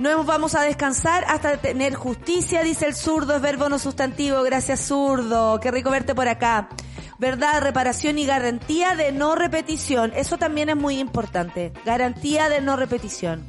No 0.00 0.24
vamos 0.24 0.54
a 0.54 0.62
descansar 0.62 1.26
hasta 1.28 1.58
tener 1.58 1.92
justicia, 1.92 2.62
dice 2.62 2.86
el 2.86 2.94
zurdo, 2.94 3.36
es 3.36 3.42
verbo 3.42 3.68
no 3.68 3.78
sustantivo. 3.78 4.42
Gracias, 4.42 4.80
zurdo. 4.80 5.60
Qué 5.60 5.70
rico 5.70 5.90
verte 5.90 6.14
por 6.14 6.26
acá. 6.26 6.70
Verdad, 7.18 7.60
reparación 7.60 8.16
y 8.16 8.24
garantía 8.24 8.96
de 8.96 9.12
no 9.12 9.34
repetición. 9.34 10.14
Eso 10.16 10.38
también 10.38 10.70
es 10.70 10.76
muy 10.76 10.98
importante. 10.98 11.74
Garantía 11.84 12.48
de 12.48 12.62
no 12.62 12.76
repetición. 12.76 13.44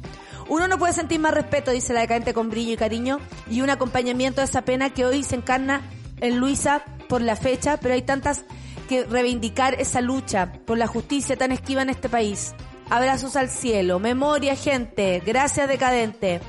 Uno 0.46 0.68
no 0.68 0.78
puede 0.78 0.92
sentir 0.92 1.20
más 1.20 1.32
respeto, 1.32 1.70
dice 1.70 1.94
la 1.94 2.00
decadente 2.00 2.34
con 2.34 2.50
brillo 2.50 2.74
y 2.74 2.76
cariño, 2.76 3.18
y 3.50 3.62
un 3.62 3.70
acompañamiento 3.70 4.42
de 4.42 4.44
esa 4.44 4.60
pena 4.60 4.90
que 4.90 5.06
hoy 5.06 5.22
se 5.22 5.36
encarna 5.36 5.80
en 6.20 6.36
Luisa 6.36 6.82
por 7.08 7.22
la 7.22 7.34
fecha, 7.34 7.78
pero 7.78 7.94
hay 7.94 8.02
tantas 8.02 8.44
que 8.90 9.04
reivindicar 9.04 9.80
esa 9.80 10.02
lucha 10.02 10.52
por 10.66 10.76
la 10.76 10.86
justicia 10.86 11.34
tan 11.34 11.50
esquiva 11.50 11.80
en 11.80 11.88
este 11.88 12.10
país. 12.10 12.52
Abrazos 12.92 13.36
al 13.36 13.48
cielo, 13.48 13.98
memoria 13.98 14.54
gente, 14.54 15.22
gracias 15.24 15.66
decadente. 15.66 16.42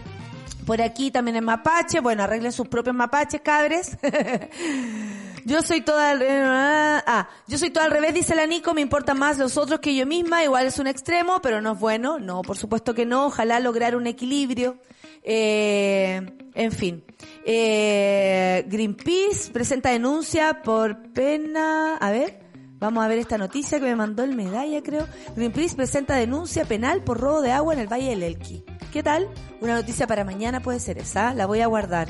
Por 0.66 0.82
aquí 0.82 1.10
también 1.10 1.38
es 1.38 1.42
mapache, 1.42 2.02
bueno, 2.02 2.22
arreglen 2.22 2.52
sus 2.52 2.68
propios 2.68 2.94
mapaches, 2.94 3.40
cabres. 3.40 3.98
Yo 5.46 5.62
soy 5.62 5.80
toda 5.80 6.12
al 6.12 6.22
ah, 6.22 7.30
yo 7.48 7.58
soy 7.58 7.70
toda 7.70 7.86
al 7.86 7.92
revés, 7.92 8.14
dice 8.14 8.36
la 8.36 8.46
Nico, 8.46 8.74
me 8.74 8.82
importan 8.82 9.20
más 9.20 9.38
los 9.38 9.58
otros 9.58 9.80
que 9.82 9.94
yo 9.94 10.06
misma, 10.06 10.42
igual 10.44 10.68
es 10.68 10.80
un 10.80 10.88
extremo, 10.88 11.42
pero 11.42 11.60
no 11.60 11.74
es 11.74 11.80
bueno, 11.80 12.18
no, 12.18 12.42
por 12.42 12.58
supuesto 12.58 12.94
que 12.94 13.06
no, 13.06 13.26
ojalá 13.26 13.60
lograr 13.60 13.96
un 13.96 14.08
equilibrio. 14.08 14.78
Eh, 15.22 16.22
en 16.56 16.72
fin. 16.72 17.04
Eh, 17.46 18.66
Greenpeace 18.68 19.52
presenta 19.52 19.92
denuncia 19.92 20.62
por 20.62 21.12
pena, 21.12 21.98
a 21.98 22.12
ver, 22.12 22.43
vamos 22.84 23.06
a 23.06 23.08
ver 23.08 23.18
esta 23.18 23.38
noticia 23.38 23.80
que 23.80 23.86
me 23.86 23.96
mandó 23.96 24.24
el 24.24 24.36
medalla, 24.36 24.84
creo. 24.84 25.08
Greenpeace 25.38 25.76
presenta 25.76 26.16
denuncia 26.16 26.66
penal 26.66 27.02
por 27.02 27.20
robo 27.20 27.42
de 27.42 27.54
agua 27.54 27.74
en 27.74 27.80
el 27.80 27.88
Valle 27.88 28.10
del 28.10 28.24
Elqui. 28.24 28.66
¿Qué 28.92 29.02
tal? 29.02 29.30
Una 29.62 29.76
noticia 29.76 30.06
para 30.06 30.26
mañana 30.26 30.62
puede 30.62 30.82
ser 30.82 30.98
esa, 30.98 31.34
la 31.34 31.46
voy 31.46 31.62
a 31.62 31.68
guardar. 31.68 32.10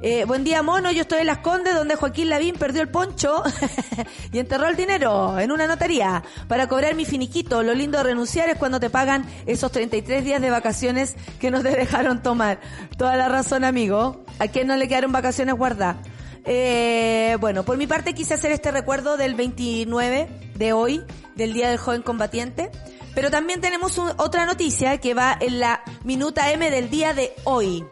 Eh, 0.00 0.24
buen 0.24 0.42
día, 0.42 0.60
mono. 0.64 0.90
Yo 0.90 1.02
estoy 1.02 1.20
en 1.20 1.28
Las 1.28 1.38
Condes, 1.38 1.76
donde 1.76 1.94
Joaquín 1.94 2.30
Lavín 2.30 2.56
perdió 2.56 2.82
el 2.82 2.88
poncho 2.88 3.44
y 4.32 4.40
enterró 4.40 4.66
el 4.66 4.74
dinero 4.74 5.38
en 5.38 5.52
una 5.52 5.68
notaría 5.68 6.24
para 6.48 6.66
cobrar 6.66 6.96
mi 6.96 7.04
finiquito. 7.04 7.62
Lo 7.62 7.72
lindo 7.72 7.98
de 7.98 8.04
renunciar 8.04 8.48
es 8.48 8.56
cuando 8.56 8.80
te 8.80 8.90
pagan 8.90 9.24
esos 9.46 9.70
33 9.70 10.24
días 10.24 10.42
de 10.42 10.50
vacaciones 10.50 11.14
que 11.38 11.52
no 11.52 11.62
te 11.62 11.70
dejaron 11.76 12.24
tomar. 12.24 12.58
Toda 12.98 13.14
la 13.14 13.28
razón, 13.28 13.62
amigo. 13.62 14.24
¿A 14.40 14.48
quién 14.48 14.66
no 14.66 14.74
le 14.74 14.88
quedaron 14.88 15.12
vacaciones 15.12 15.54
guardadas? 15.54 15.98
Eh, 16.44 17.36
bueno, 17.40 17.64
por 17.64 17.76
mi 17.76 17.86
parte 17.86 18.14
quise 18.14 18.34
hacer 18.34 18.52
este 18.52 18.70
recuerdo 18.70 19.16
del 19.16 19.34
29 19.34 20.28
de 20.54 20.72
hoy, 20.72 21.02
del 21.34 21.52
Día 21.52 21.68
del 21.68 21.78
Joven 21.78 22.02
Combatiente. 22.02 22.70
Pero 23.14 23.30
también 23.30 23.60
tenemos 23.60 23.98
otra 23.98 24.46
noticia 24.46 24.98
que 24.98 25.14
va 25.14 25.36
en 25.38 25.60
la 25.60 25.82
minuta 26.02 26.50
M 26.50 26.70
del 26.70 26.88
día 26.88 27.12
de 27.12 27.34
hoy 27.44 27.84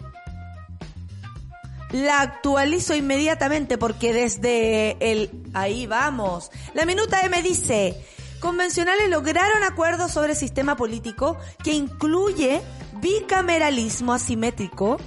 la 1.92 2.20
actualizo 2.20 2.94
inmediatamente 2.94 3.78
porque 3.78 4.12
desde 4.12 4.96
el... 5.00 5.30
Ahí 5.54 5.86
vamos. 5.86 6.50
La 6.74 6.84
minuta 6.84 7.22
M 7.22 7.42
dice, 7.42 7.96
convencionales 8.40 9.08
lograron 9.10 9.62
acuerdos 9.64 10.12
sobre 10.12 10.34
sistema 10.34 10.76
político 10.76 11.36
que 11.62 11.72
incluye 11.72 12.60
bicameralismo 13.00 14.12
asimétrico 14.12 14.98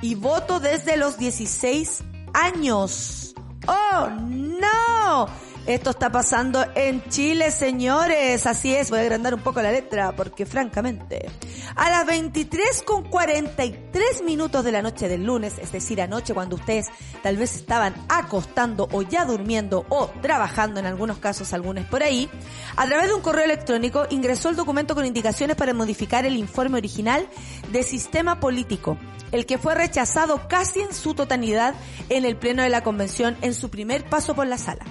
y 0.00 0.14
voto 0.14 0.60
desde 0.60 0.96
los 0.96 1.18
16 1.18 2.02
años. 2.34 3.34
¡Oh, 3.66 4.08
no! 4.20 5.28
Esto 5.68 5.90
está 5.90 6.10
pasando 6.10 6.64
en 6.74 7.06
Chile, 7.10 7.50
señores. 7.50 8.46
Así 8.46 8.74
es, 8.74 8.88
voy 8.88 9.00
a 9.00 9.02
agrandar 9.02 9.34
un 9.34 9.42
poco 9.42 9.60
la 9.60 9.70
letra 9.70 10.16
porque 10.16 10.46
francamente, 10.46 11.28
a 11.76 11.90
las 11.90 12.06
23 12.06 12.82
con 12.84 13.10
43 13.10 14.22
minutos 14.22 14.64
de 14.64 14.72
la 14.72 14.80
noche 14.80 15.08
del 15.08 15.24
lunes, 15.24 15.58
es 15.58 15.70
decir, 15.70 16.00
anoche 16.00 16.32
cuando 16.32 16.56
ustedes 16.56 16.86
tal 17.22 17.36
vez 17.36 17.54
estaban 17.54 17.94
acostando 18.08 18.88
o 18.92 19.02
ya 19.02 19.26
durmiendo 19.26 19.84
o 19.90 20.06
trabajando 20.22 20.80
en 20.80 20.86
algunos 20.86 21.18
casos, 21.18 21.52
algunos 21.52 21.84
por 21.84 22.02
ahí, 22.02 22.30
a 22.74 22.86
través 22.86 23.08
de 23.08 23.14
un 23.14 23.20
correo 23.20 23.44
electrónico 23.44 24.06
ingresó 24.08 24.48
el 24.48 24.56
documento 24.56 24.94
con 24.94 25.04
indicaciones 25.04 25.54
para 25.54 25.74
modificar 25.74 26.24
el 26.24 26.38
informe 26.38 26.78
original 26.78 27.28
de 27.70 27.82
sistema 27.82 28.40
político 28.40 28.96
el 29.32 29.46
que 29.46 29.58
fue 29.58 29.74
rechazado 29.74 30.48
casi 30.48 30.80
en 30.80 30.94
su 30.94 31.14
totalidad 31.14 31.74
en 32.08 32.24
el 32.24 32.36
Pleno 32.36 32.62
de 32.62 32.68
la 32.68 32.82
Convención 32.82 33.36
en 33.42 33.54
su 33.54 33.70
primer 33.70 34.04
paso 34.04 34.34
por 34.34 34.46
la 34.46 34.58
sala. 34.58 34.84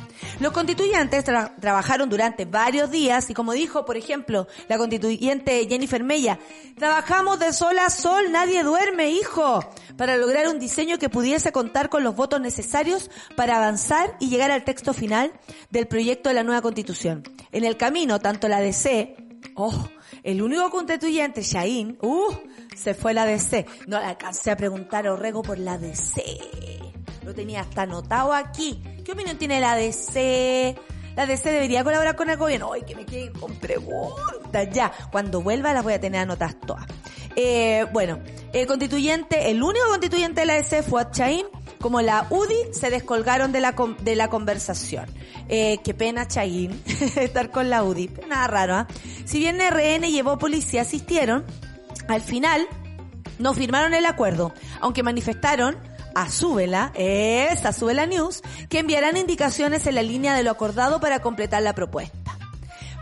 Constituyentes 0.68 1.24
trabajaron 1.24 2.10
durante 2.10 2.44
varios 2.44 2.92
días 2.92 3.30
y 3.30 3.34
como 3.34 3.54
dijo, 3.54 3.86
por 3.86 3.96
ejemplo, 3.96 4.48
la 4.68 4.78
constituyente 4.78 5.66
Jennifer 5.70 6.04
Mella, 6.04 6.40
trabajamos 6.78 7.40
de 7.40 7.54
sol 7.54 7.80
a 7.80 7.90
sol, 7.90 8.34
nadie 8.34 8.64
duerme, 8.64 9.12
hijo, 9.12 9.64
para 9.96 10.18
lograr 10.18 10.50
un 10.50 10.60
diseño 10.60 10.98
que 10.98 11.08
pudiese 11.08 11.54
contar 11.54 11.88
con 11.88 12.04
los 12.04 12.18
votos 12.18 12.42
necesarios 12.42 13.10
para 13.38 13.56
avanzar 13.56 14.18
y 14.20 14.28
llegar 14.28 14.52
al 14.52 14.66
texto 14.66 14.94
final 14.94 15.32
del 15.70 15.88
proyecto 15.88 16.28
de 16.28 16.36
la 16.36 16.44
nueva 16.44 16.62
constitución. 16.62 17.24
En 17.54 17.64
el 17.64 17.78
camino, 17.78 18.20
tanto 18.20 18.50
la 18.50 18.60
DC, 18.60 19.16
oh, 19.56 19.88
el 20.24 20.42
único 20.42 20.70
constituyente, 20.70 21.44
Shain, 21.44 21.98
uh, 22.02 22.34
se 22.76 22.94
fue 22.94 23.14
la 23.14 23.26
DC. 23.26 23.66
No 23.88 24.00
le 24.00 24.06
alcancé 24.06 24.52
a 24.52 24.58
preguntar 24.58 25.08
a 25.08 25.14
Orrego 25.14 25.44
por 25.44 25.60
la 25.60 25.78
DC. 25.78 26.22
Lo 27.24 27.34
tenía 27.34 27.62
hasta 27.62 27.84
anotado 27.84 28.34
aquí. 28.34 28.82
¿Qué 29.08 29.14
opinión 29.14 29.38
tiene 29.38 29.62
la 29.62 29.78
DC? 29.78 30.76
La 31.16 31.26
DC 31.26 31.50
debería 31.50 31.82
colaborar 31.86 32.18
con 32.18 32.30
el 32.30 32.36
gobierno. 32.36 32.74
Ay, 32.74 32.82
que 32.82 32.94
me 32.94 33.06
quede 33.06 33.32
con 33.32 33.56
preguntas. 33.56 34.68
Ya, 34.74 34.92
cuando 35.14 35.42
vuelva 35.42 35.72
las 35.72 35.82
voy 35.82 35.94
a 35.94 36.02
tener 36.02 36.20
anotadas 36.20 36.60
todas. 36.60 36.86
Eh, 37.38 37.86
bueno, 37.94 38.20
el 38.52 38.68
constituyente, 38.68 39.50
el 39.50 39.64
único 39.64 39.88
constituyente 39.88 40.42
de 40.42 40.48
la 40.48 40.56
DC 40.56 40.84
fue 40.84 41.10
Chaín. 41.10 41.46
Como 41.80 42.02
la 42.02 42.28
UDI 42.30 42.74
se 42.74 42.90
descolgaron 42.90 43.54
de 43.54 43.62
la, 43.62 43.74
de 44.02 44.16
la 44.18 44.28
conversación. 44.28 45.06
Eh, 45.48 45.78
qué 45.86 45.94
pena, 45.94 46.28
Chaín, 46.28 46.84
estar 47.16 47.50
con 47.50 47.70
la 47.70 47.86
UDI. 47.86 48.10
Nada 48.28 48.48
raro, 48.48 48.76
¿ah? 48.76 48.88
Si 49.24 49.40
bien 49.40 49.62
RN 49.62 50.06
llevó 50.12 50.38
policía, 50.38 50.82
asistieron 50.82 51.46
al 52.10 52.20
final, 52.20 52.68
no 53.40 53.54
firmaron 53.54 53.94
el 53.94 54.06
acuerdo, 54.06 54.54
aunque 54.82 55.02
manifestaron 55.02 55.78
a 56.16 56.30
Súbela, 56.30 56.92
esa 56.96 57.74
Súbela 57.74 58.06
News, 58.06 58.42
que 58.70 58.80
enviarán 58.80 59.18
indicaciones 59.18 59.88
en 59.88 59.96
la 59.96 60.04
línea 60.04 60.36
de 60.36 60.44
lo 60.44 60.52
acordado 60.52 61.00
para 61.00 61.22
completar 61.22 61.62
la 61.62 61.74
propuesta. 61.74 62.38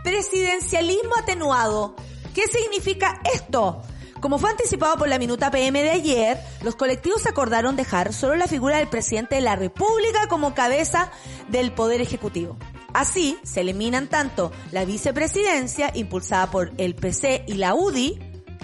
Presidencialismo 0.04 1.16
atenuado. 1.16 1.96
¿Qué 2.34 2.42
significa 2.46 3.20
esto? 3.34 3.82
Como 4.20 4.38
fue 4.38 4.50
anticipado 4.50 4.96
por 4.96 5.08
la 5.08 5.18
minuta 5.18 5.50
PM 5.50 5.82
de 5.82 5.90
ayer, 5.90 6.38
los 6.62 6.74
colectivos 6.74 7.26
acordaron 7.26 7.76
dejar 7.76 8.12
solo 8.12 8.36
la 8.36 8.46
figura 8.46 8.78
del 8.78 8.88
presidente 8.88 9.34
de 9.34 9.40
la 9.40 9.56
República 9.56 10.26
como 10.28 10.54
cabeza 10.54 11.10
del 11.48 11.72
Poder 11.72 12.00
Ejecutivo. 12.00 12.56
Así, 12.94 13.38
se 13.42 13.60
eliminan 13.60 14.08
tanto 14.08 14.52
la 14.72 14.84
vicepresidencia, 14.86 15.90
impulsada 15.94 16.50
por 16.50 16.72
el 16.78 16.94
PC 16.94 17.44
y 17.46 17.54
la 17.54 17.74
UDI, 17.74 18.18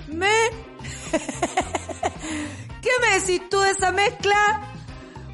me... 0.09 0.30
¿Qué 2.83 2.91
me 3.01 3.20
decís 3.20 3.49
tú 3.49 3.61
de 3.61 3.70
esa 3.70 3.93
mezcla? 3.93 4.61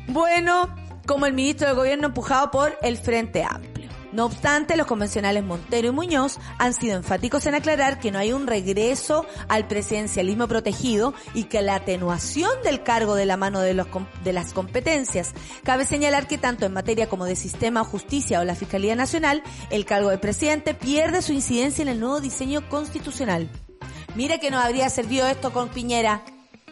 Bueno, 0.09 0.69
como 1.07 1.25
el 1.25 1.33
ministro 1.33 1.67
del 1.67 1.77
gobierno 1.77 2.09
empujado 2.09 2.51
por 2.51 2.79
el 2.83 2.99
Frente 2.99 3.43
Amplio. 3.43 3.89
No 4.13 4.27
obstante, 4.27 4.77
los 4.77 4.87
convencionales 4.87 5.43
Montero 5.45 5.89
y 5.89 5.91
Muñoz 5.91 6.39
han 6.59 6.75
sido 6.75 6.97
enfáticos 6.97 7.47
en 7.47 7.55
aclarar 7.55 8.01
que 8.01 8.11
no 8.11 8.19
hay 8.19 8.33
un 8.33 8.47
regreso 8.47 9.25
al 9.49 9.67
presidencialismo 9.67 10.47
protegido 10.47 11.15
y 11.33 11.45
que 11.45 11.63
la 11.63 11.77
atenuación 11.77 12.51
del 12.65 12.83
cargo 12.83 13.15
de 13.15 13.25
la 13.25 13.39
mano 13.39 13.61
de, 13.61 13.83
de 14.25 14.33
las 14.35 14.53
competencias. 14.53 15.33
Cabe 15.63 15.87
señalar 15.87 16.27
que 16.27 16.37
tanto 16.37 16.67
en 16.67 16.75
materia 16.75 17.09
como 17.09 17.25
de 17.25 17.37
sistema, 17.37 17.83
justicia 17.83 18.41
o 18.41 18.45
la 18.45 18.57
Fiscalía 18.57 18.95
Nacional, 18.95 19.43
el 19.71 19.87
cargo 19.87 20.11
de 20.11 20.19
presidente 20.19 20.75
pierde 20.75 21.23
su 21.23 21.33
incidencia 21.33 21.81
en 21.81 21.89
el 21.89 22.01
nuevo 22.01 22.21
diseño 22.21 22.69
constitucional. 22.69 23.49
Mire 24.17 24.39
que 24.39 24.51
nos 24.51 24.63
habría 24.63 24.91
servido 24.91 25.27
esto 25.27 25.51
con 25.51 25.71
Piñera. 25.71 26.23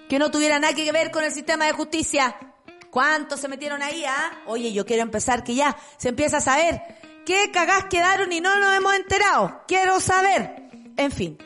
Que 0.09 0.19
no 0.19 0.31
tuviera 0.31 0.59
nada 0.59 0.75
que 0.75 0.91
ver 0.93 1.11
con 1.11 1.25
el 1.25 1.33
sistema 1.33 1.67
de 1.67 1.73
justicia. 1.73 2.37
¿Cuántos 2.91 3.41
se 3.41 3.49
metieron 3.49 3.83
ahí, 3.83 4.05
ah? 4.05 4.43
Oye, 4.47 4.73
yo 4.73 4.87
quiero 4.87 5.03
empezar 5.03 5.45
que 5.45 5.55
ya 5.55 5.77
se 5.99 6.09
empieza 6.09 6.39
a 6.39 6.41
saber 6.41 6.81
qué 7.27 7.51
cagás 7.53 7.87
quedaron 7.87 8.33
y 8.33 8.41
no 8.41 8.59
nos 8.59 8.77
hemos 8.77 8.95
enterado. 8.95 9.63
Quiero 9.67 10.01
saber. 10.01 10.71
En 10.97 11.11
fin. 11.11 11.37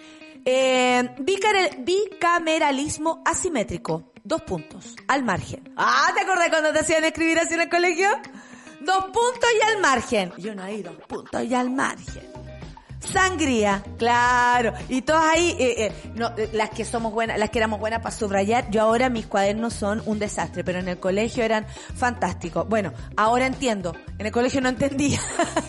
Eh, 0.45 1.11
bicameralismo 1.19 3.23
asimétrico. 3.25 4.13
Dos 4.23 4.43
puntos. 4.43 4.95
Al 5.09 5.25
margen. 5.25 5.73
Ah, 5.77 6.13
¿te 6.15 6.21
acordás 6.21 6.51
cuando 6.51 6.73
te 6.73 6.81
hacían 6.81 7.05
escribir 7.05 7.39
así 7.39 7.55
en 7.55 7.63
el 7.63 7.69
colegio? 7.69 8.09
Dos 8.81 9.05
puntos 9.07 9.51
y 9.59 9.67
al 9.67 9.81
margen. 9.81 10.33
Yo 10.39 10.55
no 10.55 10.63
hay 10.63 10.83
dos 10.83 10.97
puntos 11.09 11.43
y 11.43 11.55
al 11.55 11.71
margen. 11.71 12.31
Sangría, 13.01 13.83
claro. 13.97 14.75
Y 14.89 15.03
todas 15.03 15.25
ahí, 15.25 15.57
eh, 15.59 15.87
eh, 15.87 15.93
no, 16.15 16.29
eh, 16.37 16.51
las 16.53 16.71
que 16.71 16.85
somos 16.85 17.13
buenas, 17.13 17.39
las 17.39 17.49
que 17.49 17.59
éramos 17.59 17.81
buenas 17.81 18.01
para 18.01 18.15
subrayar, 18.15 18.71
yo 18.71 18.83
ahora 18.83 19.09
mis 19.09 19.27
cuadernos 19.27 19.73
son 19.73 20.03
un 20.05 20.19
desastre, 20.19 20.65
pero 20.65 20.81
en 20.81 20.89
el 20.89 21.01
colegio 21.01 21.43
eran 21.43 21.67
fantásticos. 21.95 22.69
Bueno, 22.69 22.93
ahora 23.17 23.47
entiendo. 23.47 23.97
En 24.19 24.27
el 24.27 24.33
colegio 24.33 24.61
no 24.61 24.69
entendía. 24.69 25.19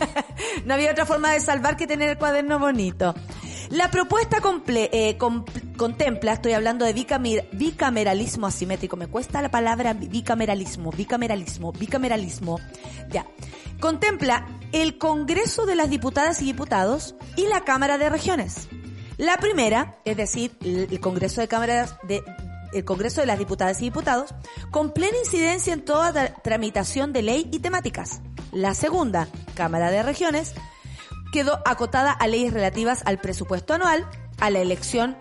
no 0.66 0.74
había 0.74 0.92
otra 0.92 1.06
forma 1.06 1.32
de 1.32 1.40
salvar 1.40 1.78
que 1.78 1.88
tener 1.88 2.10
el 2.10 2.18
cuaderno 2.18 2.60
bonito. 2.60 3.16
La 3.70 3.90
propuesta 3.90 4.42
comple 4.42 5.18
contempla, 5.78 6.34
estoy 6.34 6.52
hablando 6.52 6.84
de 6.84 6.92
bicameralismo 7.54 8.48
asimétrico, 8.48 8.98
me 8.98 9.08
cuesta 9.08 9.42
la 9.42 9.50
palabra 9.50 9.94
bicameralismo, 9.94 10.92
bicameralismo, 10.92 11.72
bicameralismo. 11.72 12.60
Ya 13.10 13.26
contempla 13.80 14.46
el 14.72 14.98
Congreso 14.98 15.66
de 15.66 15.76
las 15.76 15.90
Diputadas 15.90 16.42
y 16.42 16.46
Diputados 16.46 17.16
y 17.36 17.48
la 17.48 17.62
Cámara 17.62 17.98
de 17.98 18.10
Regiones. 18.10 18.68
La 19.18 19.38
primera, 19.38 19.98
es 20.06 20.18
decir, 20.18 20.58
el 20.62 21.00
Congreso 21.00 21.42
de 21.42 21.48
Cámaras 21.48 21.96
de 22.04 22.24
el 22.74 22.86
Congreso 22.86 23.22
de 23.22 23.28
las 23.28 23.38
Diputadas 23.38 23.82
y 23.82 23.86
Diputados, 23.86 24.34
con 24.72 24.94
plena 24.94 25.18
incidencia 25.18 25.74
en 25.74 25.84
toda 25.84 26.34
tramitación 26.36 27.12
de 27.12 27.22
ley 27.22 27.50
y 27.52 27.60
temáticas. 27.60 28.22
La 28.52 28.74
segunda, 28.74 29.28
Cámara 29.56 29.92
de 29.92 30.04
Regiones, 30.04 30.54
quedó 31.32 31.60
acotada 31.66 32.12
a 32.12 32.28
leyes 32.28 32.54
relativas 32.54 33.02
al 33.06 33.20
presupuesto 33.20 33.74
anual, 33.74 34.08
a 34.40 34.50
la 34.50 34.60
elección, 34.60 35.18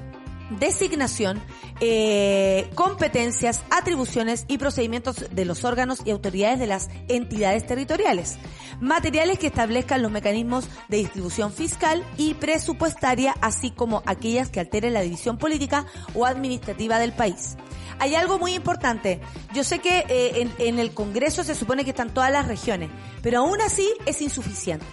designación, 0.59 1.41
eh, 1.81 2.69
competencias, 2.75 3.63
atribuciones 3.71 4.45
y 4.49 4.59
procedimientos 4.59 5.27
de 5.31 5.45
los 5.45 5.65
órganos 5.65 6.01
y 6.05 6.11
autoridades 6.11 6.59
de 6.59 6.67
las 6.67 6.89
entidades 7.09 7.67
territoriales. 7.67 8.39
Materiales 8.81 9.39
que 9.39 9.47
establezcan 9.47 10.03
los 10.03 10.11
mecanismos 10.11 10.69
de 10.89 10.99
distribución 10.99 11.53
fiscal 11.53 12.05
y 12.17 12.35
presupuestaria, 12.35 13.35
así 13.41 13.71
como 13.71 14.03
aquellas 14.07 14.51
que 14.51 14.61
alteren 14.61 14.95
la 14.95 15.03
división 15.03 15.39
política 15.39 15.87
o 16.15 16.27
administrativa 16.27 16.99
del 16.99 17.13
país. 17.13 17.57
Hay 17.99 18.15
algo 18.15 18.39
muy 18.39 18.55
importante. 18.55 19.21
Yo 19.53 19.63
sé 19.63 19.79
que 19.79 20.05
eh, 20.09 20.41
en, 20.41 20.53
en 20.59 20.79
el 20.79 20.93
Congreso 20.93 21.45
se 21.45 21.55
supone 21.55 21.85
que 21.85 21.91
están 21.91 22.15
todas 22.15 22.33
las 22.33 22.49
regiones, 22.49 22.91
pero 23.23 23.41
aún 23.41 23.61
así 23.61 23.89
es 24.07 24.23
insuficiente. 24.23 24.87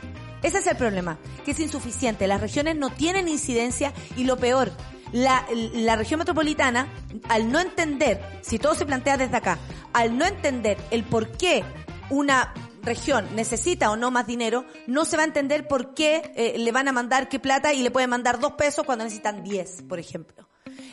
Ese 0.44 0.60
es 0.60 0.68
el 0.68 0.78
problema, 0.78 1.18
que 1.46 1.52
es 1.52 1.60
insuficiente. 1.60 2.28
Las 2.28 2.42
regiones 2.42 2.76
no 2.76 2.90
tienen 2.92 3.28
incidencia 3.28 3.94
y 4.16 4.26
lo 4.26 4.38
peor, 4.38 4.72
la, 5.12 5.46
la 5.74 5.96
región 5.96 6.20
metropolitana, 6.20 6.88
al 7.30 7.52
no 7.52 7.60
entender, 7.60 8.22
si 8.42 8.60
todo 8.60 8.76
se 8.76 8.86
plantea 8.86 9.18
desde 9.18 9.38
acá, 9.38 9.58
al 9.94 10.18
no 10.18 10.26
entender 10.26 10.78
el 10.92 11.04
por 11.04 11.32
qué 11.38 11.64
una 12.10 12.54
región 12.88 13.28
necesita 13.36 13.92
o 13.92 13.96
no 13.96 14.12
más 14.12 14.26
dinero, 14.26 14.66
no 14.88 15.06
se 15.06 15.18
va 15.18 15.24
a 15.24 15.26
entender 15.26 15.68
por 15.68 15.94
qué 15.94 16.32
eh, 16.36 16.58
le 16.58 16.72
van 16.72 16.88
a 16.88 16.94
mandar 16.94 17.30
qué 17.30 17.40
plata 17.40 17.74
y 17.74 17.84
le 17.84 17.92
pueden 17.92 18.10
mandar 18.10 18.40
dos 18.40 18.54
pesos 18.54 18.86
cuando 18.86 19.04
necesitan 19.04 19.44
diez, 19.44 19.84
por 19.88 20.00
ejemplo. 20.00 20.48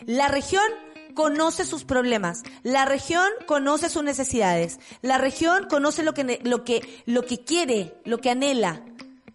La 0.05 0.29
región 0.29 0.65
conoce 1.15 1.65
sus 1.65 1.85
problemas, 1.85 2.43
la 2.63 2.85
región 2.85 3.29
conoce 3.47 3.89
sus 3.89 4.03
necesidades, 4.03 4.81
la 5.01 5.19
región 5.19 5.67
conoce 5.69 6.03
lo 6.03 6.13
que, 6.13 6.41
lo 6.43 6.65
que, 6.65 7.03
lo 7.07 7.25
que 7.25 7.45
quiere, 7.45 7.95
lo 8.05 8.19
que 8.19 8.31
anhela 8.31 8.83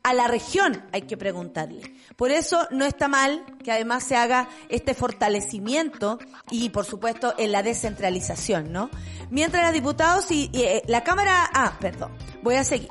a 0.04 0.14
la 0.14 0.28
región 0.28 0.84
hay 0.92 1.04
que 1.04 1.18
preguntarle. 1.18 1.94
Por 2.16 2.32
eso 2.32 2.68
no 2.72 2.86
está 2.86 3.08
mal 3.08 3.44
que 3.64 3.72
además 3.72 4.04
se 4.04 4.16
haga 4.16 4.50
este 4.70 4.94
fortalecimiento 4.94 6.20
y 6.52 6.70
por 6.70 6.86
supuesto 6.86 7.34
en 7.38 7.52
la 7.52 7.64
descentralización, 7.64 8.72
¿no? 8.72 8.90
Mientras 9.30 9.64
los 9.64 9.74
diputados 9.74 10.32
y, 10.32 10.50
eh, 10.54 10.82
la 10.88 11.04
Cámara, 11.04 11.50
ah, 11.54 11.78
perdón, 11.80 12.12
voy 12.42 12.56
a 12.56 12.64
seguir. 12.64 12.90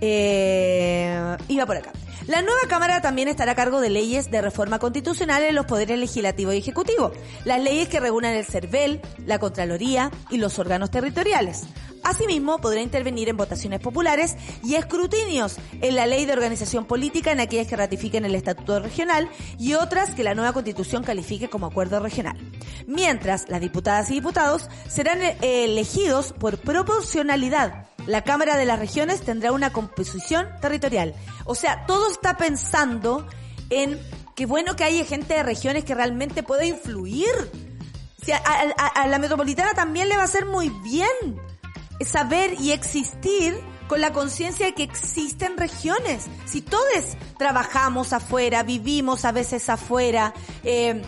Eh, 0.00 1.36
iba 1.48 1.66
por 1.66 1.76
acá. 1.76 1.92
La 2.26 2.42
nueva 2.42 2.62
Cámara 2.68 3.00
también 3.00 3.28
estará 3.28 3.52
a 3.52 3.54
cargo 3.54 3.80
de 3.80 3.88
leyes 3.88 4.32
de 4.32 4.42
reforma 4.42 4.80
constitucional 4.80 5.44
en 5.44 5.54
los 5.54 5.66
poderes 5.66 5.96
legislativo 5.96 6.52
y 6.52 6.58
ejecutivo, 6.58 7.12
las 7.44 7.62
leyes 7.62 7.88
que 7.88 8.00
regulan 8.00 8.34
el 8.34 8.44
CERVEL, 8.44 9.00
la 9.26 9.38
Contraloría 9.38 10.10
y 10.28 10.38
los 10.38 10.58
órganos 10.58 10.90
territoriales. 10.90 11.62
Asimismo, 12.06 12.58
podrá 12.58 12.80
intervenir 12.80 13.28
en 13.28 13.36
votaciones 13.36 13.80
populares 13.80 14.36
y 14.62 14.76
escrutinios 14.76 15.56
en 15.80 15.96
la 15.96 16.06
ley 16.06 16.24
de 16.24 16.34
organización 16.34 16.84
política 16.84 17.32
en 17.32 17.40
aquellas 17.40 17.66
que 17.66 17.74
ratifiquen 17.74 18.24
el 18.24 18.36
estatuto 18.36 18.78
regional 18.78 19.28
y 19.58 19.74
otras 19.74 20.14
que 20.14 20.22
la 20.22 20.36
nueva 20.36 20.52
constitución 20.52 21.02
califique 21.02 21.48
como 21.48 21.66
acuerdo 21.66 21.98
regional. 21.98 22.38
Mientras, 22.86 23.48
las 23.48 23.60
diputadas 23.60 24.08
y 24.10 24.14
diputados 24.14 24.68
serán 24.88 25.20
eh, 25.20 25.36
elegidos 25.42 26.32
por 26.32 26.58
proporcionalidad 26.58 27.86
la 28.06 28.22
Cámara 28.22 28.56
de 28.56 28.66
las 28.66 28.78
Regiones 28.78 29.22
tendrá 29.22 29.50
una 29.50 29.72
composición 29.72 30.46
territorial. 30.60 31.12
O 31.44 31.56
sea, 31.56 31.86
todo 31.86 32.08
está 32.08 32.36
pensando 32.36 33.26
en 33.68 34.00
que 34.36 34.46
bueno 34.46 34.76
que 34.76 34.84
haya 34.84 35.04
gente 35.04 35.34
de 35.34 35.42
regiones 35.42 35.84
que 35.84 35.94
realmente 35.94 36.44
pueda 36.44 36.64
influir. 36.64 37.26
a, 38.44 39.08
la 39.08 39.18
metropolitana 39.18 39.74
también 39.74 40.08
le 40.08 40.16
va 40.16 40.22
a 40.22 40.28
ser 40.28 40.46
muy 40.46 40.68
bien 40.84 41.40
saber 42.04 42.54
y 42.60 42.72
existir 42.72 43.58
con 43.88 44.00
la 44.00 44.12
conciencia 44.12 44.66
de 44.66 44.74
que 44.74 44.82
existen 44.82 45.56
regiones. 45.56 46.26
Si 46.44 46.60
todos 46.60 46.84
trabajamos 47.38 48.12
afuera, 48.12 48.62
vivimos 48.62 49.24
a 49.24 49.32
veces 49.32 49.68
afuera, 49.68 50.34
eh, 50.64 51.02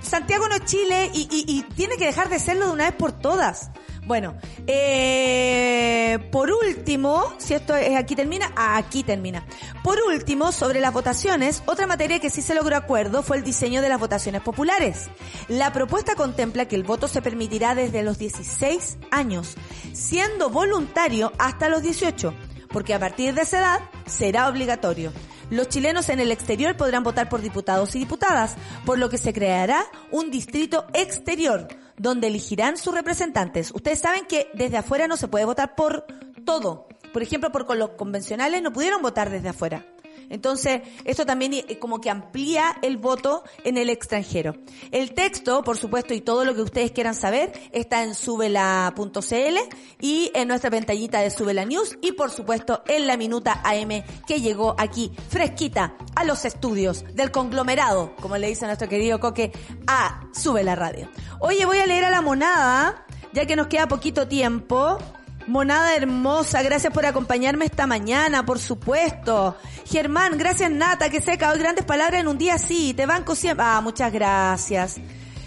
Santiago 0.00 0.48
no 0.48 0.54
es 0.54 0.64
Chile 0.64 1.10
y 1.12 1.64
tiene 1.74 1.96
que 1.96 2.06
dejar 2.06 2.28
de 2.28 2.38
serlo 2.38 2.66
de 2.66 2.72
una 2.72 2.84
vez 2.84 2.94
por 2.94 3.12
todas. 3.12 3.70
Bueno, 4.06 4.36
eh, 4.68 6.20
por 6.30 6.52
último, 6.52 7.24
si 7.38 7.54
esto 7.54 7.74
es 7.74 7.96
aquí 7.96 8.14
termina, 8.14 8.52
aquí 8.54 9.02
termina. 9.02 9.44
Por 9.82 9.98
último, 10.00 10.52
sobre 10.52 10.78
las 10.78 10.92
votaciones, 10.92 11.64
otra 11.66 11.88
materia 11.88 12.20
que 12.20 12.30
sí 12.30 12.40
se 12.40 12.54
logró 12.54 12.76
acuerdo 12.76 13.24
fue 13.24 13.36
el 13.36 13.42
diseño 13.42 13.82
de 13.82 13.88
las 13.88 13.98
votaciones 13.98 14.42
populares. 14.42 15.08
La 15.48 15.72
propuesta 15.72 16.14
contempla 16.14 16.66
que 16.66 16.76
el 16.76 16.84
voto 16.84 17.08
se 17.08 17.20
permitirá 17.20 17.74
desde 17.74 18.04
los 18.04 18.16
16 18.16 18.98
años, 19.10 19.56
siendo 19.92 20.50
voluntario 20.50 21.32
hasta 21.38 21.68
los 21.68 21.82
18, 21.82 22.32
porque 22.68 22.94
a 22.94 23.00
partir 23.00 23.34
de 23.34 23.42
esa 23.42 23.58
edad 23.58 23.80
será 24.06 24.48
obligatorio. 24.48 25.12
Los 25.48 25.68
chilenos 25.68 26.08
en 26.08 26.18
el 26.18 26.32
exterior 26.32 26.76
podrán 26.76 27.04
votar 27.04 27.28
por 27.28 27.40
diputados 27.40 27.94
y 27.94 28.00
diputadas, 28.00 28.56
por 28.84 28.98
lo 28.98 29.08
que 29.08 29.18
se 29.18 29.32
creará 29.32 29.84
un 30.10 30.30
distrito 30.32 30.86
exterior 30.92 31.68
donde 31.96 32.26
elegirán 32.26 32.76
sus 32.76 32.92
representantes. 32.92 33.70
Ustedes 33.72 34.00
saben 34.00 34.26
que 34.26 34.48
desde 34.54 34.78
afuera 34.78 35.06
no 35.06 35.16
se 35.16 35.28
puede 35.28 35.44
votar 35.44 35.76
por 35.76 36.04
todo. 36.44 36.88
Por 37.12 37.22
ejemplo, 37.22 37.52
por 37.52 37.76
los 37.76 37.90
convencionales 37.90 38.60
no 38.60 38.72
pudieron 38.72 39.02
votar 39.02 39.30
desde 39.30 39.50
afuera. 39.50 39.86
Entonces, 40.30 40.82
esto 41.04 41.26
también 41.26 41.54
eh, 41.54 41.78
como 41.78 42.00
que 42.00 42.10
amplía 42.10 42.76
el 42.82 42.96
voto 42.96 43.44
en 43.64 43.76
el 43.76 43.90
extranjero. 43.90 44.54
El 44.90 45.14
texto, 45.14 45.62
por 45.62 45.76
supuesto, 45.76 46.14
y 46.14 46.20
todo 46.20 46.44
lo 46.44 46.54
que 46.54 46.62
ustedes 46.62 46.92
quieran 46.92 47.14
saber, 47.14 47.52
está 47.72 48.02
en 48.04 48.14
subela.cl 48.14 49.56
y 50.00 50.30
en 50.34 50.48
nuestra 50.48 50.70
pantallita 50.70 51.20
de 51.20 51.30
Subela 51.30 51.64
News 51.64 51.98
y, 52.02 52.12
por 52.12 52.30
supuesto, 52.30 52.82
en 52.86 53.06
la 53.06 53.16
minuta 53.16 53.60
AM 53.64 54.02
que 54.26 54.40
llegó 54.40 54.74
aquí 54.78 55.12
fresquita 55.28 55.96
a 56.14 56.24
los 56.24 56.44
estudios 56.44 57.04
del 57.14 57.30
conglomerado, 57.30 58.14
como 58.20 58.36
le 58.36 58.48
dice 58.48 58.66
nuestro 58.66 58.88
querido 58.88 59.20
Coque, 59.20 59.52
a 59.86 60.28
Subela 60.32 60.74
Radio. 60.74 61.08
Oye, 61.40 61.66
voy 61.66 61.78
a 61.78 61.86
leer 61.86 62.04
a 62.04 62.10
la 62.10 62.20
monada, 62.20 63.06
ya 63.32 63.46
que 63.46 63.56
nos 63.56 63.66
queda 63.66 63.88
poquito 63.88 64.26
tiempo. 64.28 64.98
Monada 65.46 65.94
hermosa, 65.94 66.60
gracias 66.62 66.92
por 66.92 67.06
acompañarme 67.06 67.66
esta 67.66 67.86
mañana, 67.86 68.44
por 68.44 68.58
supuesto. 68.58 69.56
Germán, 69.84 70.36
gracias 70.38 70.70
Nata, 70.70 71.08
que 71.08 71.20
seca 71.20 71.52
hoy 71.52 71.58
grandes 71.58 71.84
palabras 71.84 72.20
en 72.20 72.26
un 72.26 72.36
día 72.36 72.54
así, 72.54 72.94
te 72.94 73.06
banco 73.06 73.36
siempre. 73.36 73.64
Ah, 73.66 73.80
muchas 73.80 74.12
gracias. 74.12 74.96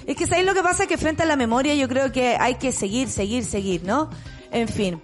Es 0.05 0.15
que 0.15 0.26
sabéis 0.26 0.47
lo 0.47 0.53
que 0.53 0.63
pasa 0.63 0.88
que 0.88 0.97
frente 0.97 1.23
a 1.23 1.26
la 1.26 1.35
memoria 1.35 1.76
yo 1.76 1.89
creo 1.89 2.11
que 2.13 2.38
hay 2.39 2.55
que 2.55 2.71
seguir, 2.71 3.09
seguir, 3.09 3.43
seguir, 3.43 3.84
¿no? 3.84 4.09
En 4.51 4.69
fin. 4.69 5.01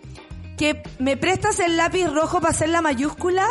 ¿Que 0.57 0.81
me 0.99 1.17
prestas 1.17 1.59
el 1.59 1.75
lápiz 1.75 2.07
rojo 2.07 2.39
para 2.39 2.51
hacer 2.51 2.69
la 2.69 2.81
mayúscula? 2.81 3.45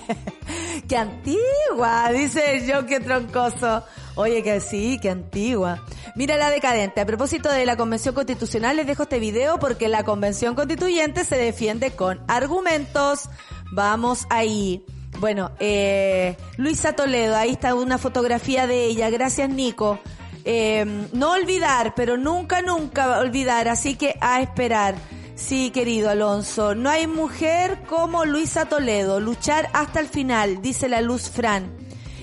¡Qué 0.88 0.96
antigua! 0.96 2.10
Dice 2.12 2.64
yo, 2.66 2.86
qué 2.86 3.00
troncoso. 3.00 3.84
Oye, 4.14 4.42
que 4.42 4.60
sí, 4.60 4.98
qué 5.02 5.10
antigua. 5.10 5.84
Mira 6.14 6.36
la 6.36 6.50
decadente. 6.50 7.00
A 7.00 7.06
propósito 7.06 7.50
de 7.50 7.66
la 7.66 7.76
Convención 7.76 8.14
Constitucional, 8.14 8.76
les 8.76 8.86
dejo 8.86 9.04
este 9.04 9.18
video 9.18 9.58
porque 9.58 9.88
la 9.88 10.04
Convención 10.04 10.54
Constituyente 10.54 11.24
se 11.24 11.36
defiende 11.36 11.90
con 11.90 12.20
argumentos. 12.28 13.28
Vamos 13.72 14.26
ahí. 14.30 14.84
Bueno, 15.18 15.50
eh, 15.58 16.36
Luisa 16.56 16.92
Toledo, 16.92 17.36
ahí 17.36 17.50
está 17.50 17.74
una 17.74 17.98
fotografía 17.98 18.66
de 18.68 18.84
ella. 18.84 19.10
Gracias, 19.10 19.50
Nico. 19.50 19.98
Eh, 20.44 21.08
no 21.12 21.32
olvidar, 21.32 21.94
pero 21.94 22.16
nunca, 22.16 22.62
nunca 22.62 23.18
olvidar. 23.18 23.68
Así 23.68 23.96
que 23.96 24.16
a 24.20 24.40
esperar. 24.40 24.94
Sí, 25.40 25.70
querido 25.70 26.10
Alonso, 26.10 26.76
no 26.76 26.90
hay 26.90 27.08
mujer 27.08 27.82
como 27.88 28.24
Luisa 28.24 28.66
Toledo. 28.66 29.18
Luchar 29.18 29.68
hasta 29.72 29.98
el 29.98 30.06
final, 30.06 30.62
dice 30.62 30.88
la 30.88 31.00
Luz 31.00 31.28
Fran. 31.28 31.76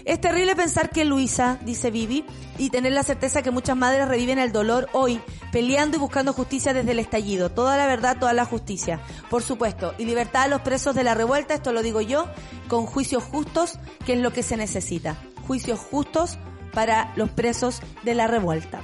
Es 0.06 0.22
terrible 0.22 0.56
pensar 0.56 0.91
que 0.91 1.03
Luisa, 1.03 1.60
dice 1.65 1.91
Vivi, 1.91 2.23
y 2.57 2.69
tener 2.69 2.94
la 2.94 3.03
certeza 3.03 3.41
que 3.41 3.52
muchas 3.52 3.76
madres 3.76 4.07
reviven 4.07 4.39
el 4.39 4.53
dolor 4.53 4.88
hoy, 4.94 5.19
peleando 5.52 5.98
y 5.98 5.99
buscando 5.99 6.31
justicia 6.31 6.73
desde 6.73 6.91
el 6.91 6.99
estallido. 6.99 7.49
Toda 7.49 7.76
la 7.76 7.88
verdad, 7.88 8.18
toda 8.18 8.31
la 8.31 8.45
justicia. 8.45 9.02
Por 9.30 9.44
supuesto. 9.44 9.94
Y 9.98 10.06
libertad 10.06 10.44
a 10.44 10.48
los 10.48 10.61
presos 10.61 10.95
de 10.95 11.03
la 11.03 11.15
revuelta, 11.15 11.56
esto 11.56 11.73
lo 11.73 11.81
digo 11.81 11.99
yo, 11.99 12.30
con 12.69 12.85
juicios 12.85 13.23
justos, 13.23 13.77
que 14.06 14.14
es 14.14 14.19
lo 14.19 14.31
que 14.31 14.44
se 14.44 14.56
necesita. 14.56 15.18
Juicios 15.45 15.80
justos 15.80 16.38
para 16.72 17.11
los 17.18 17.30
presos 17.31 17.81
de 18.03 18.15
la 18.15 18.27
revuelta. 18.27 18.81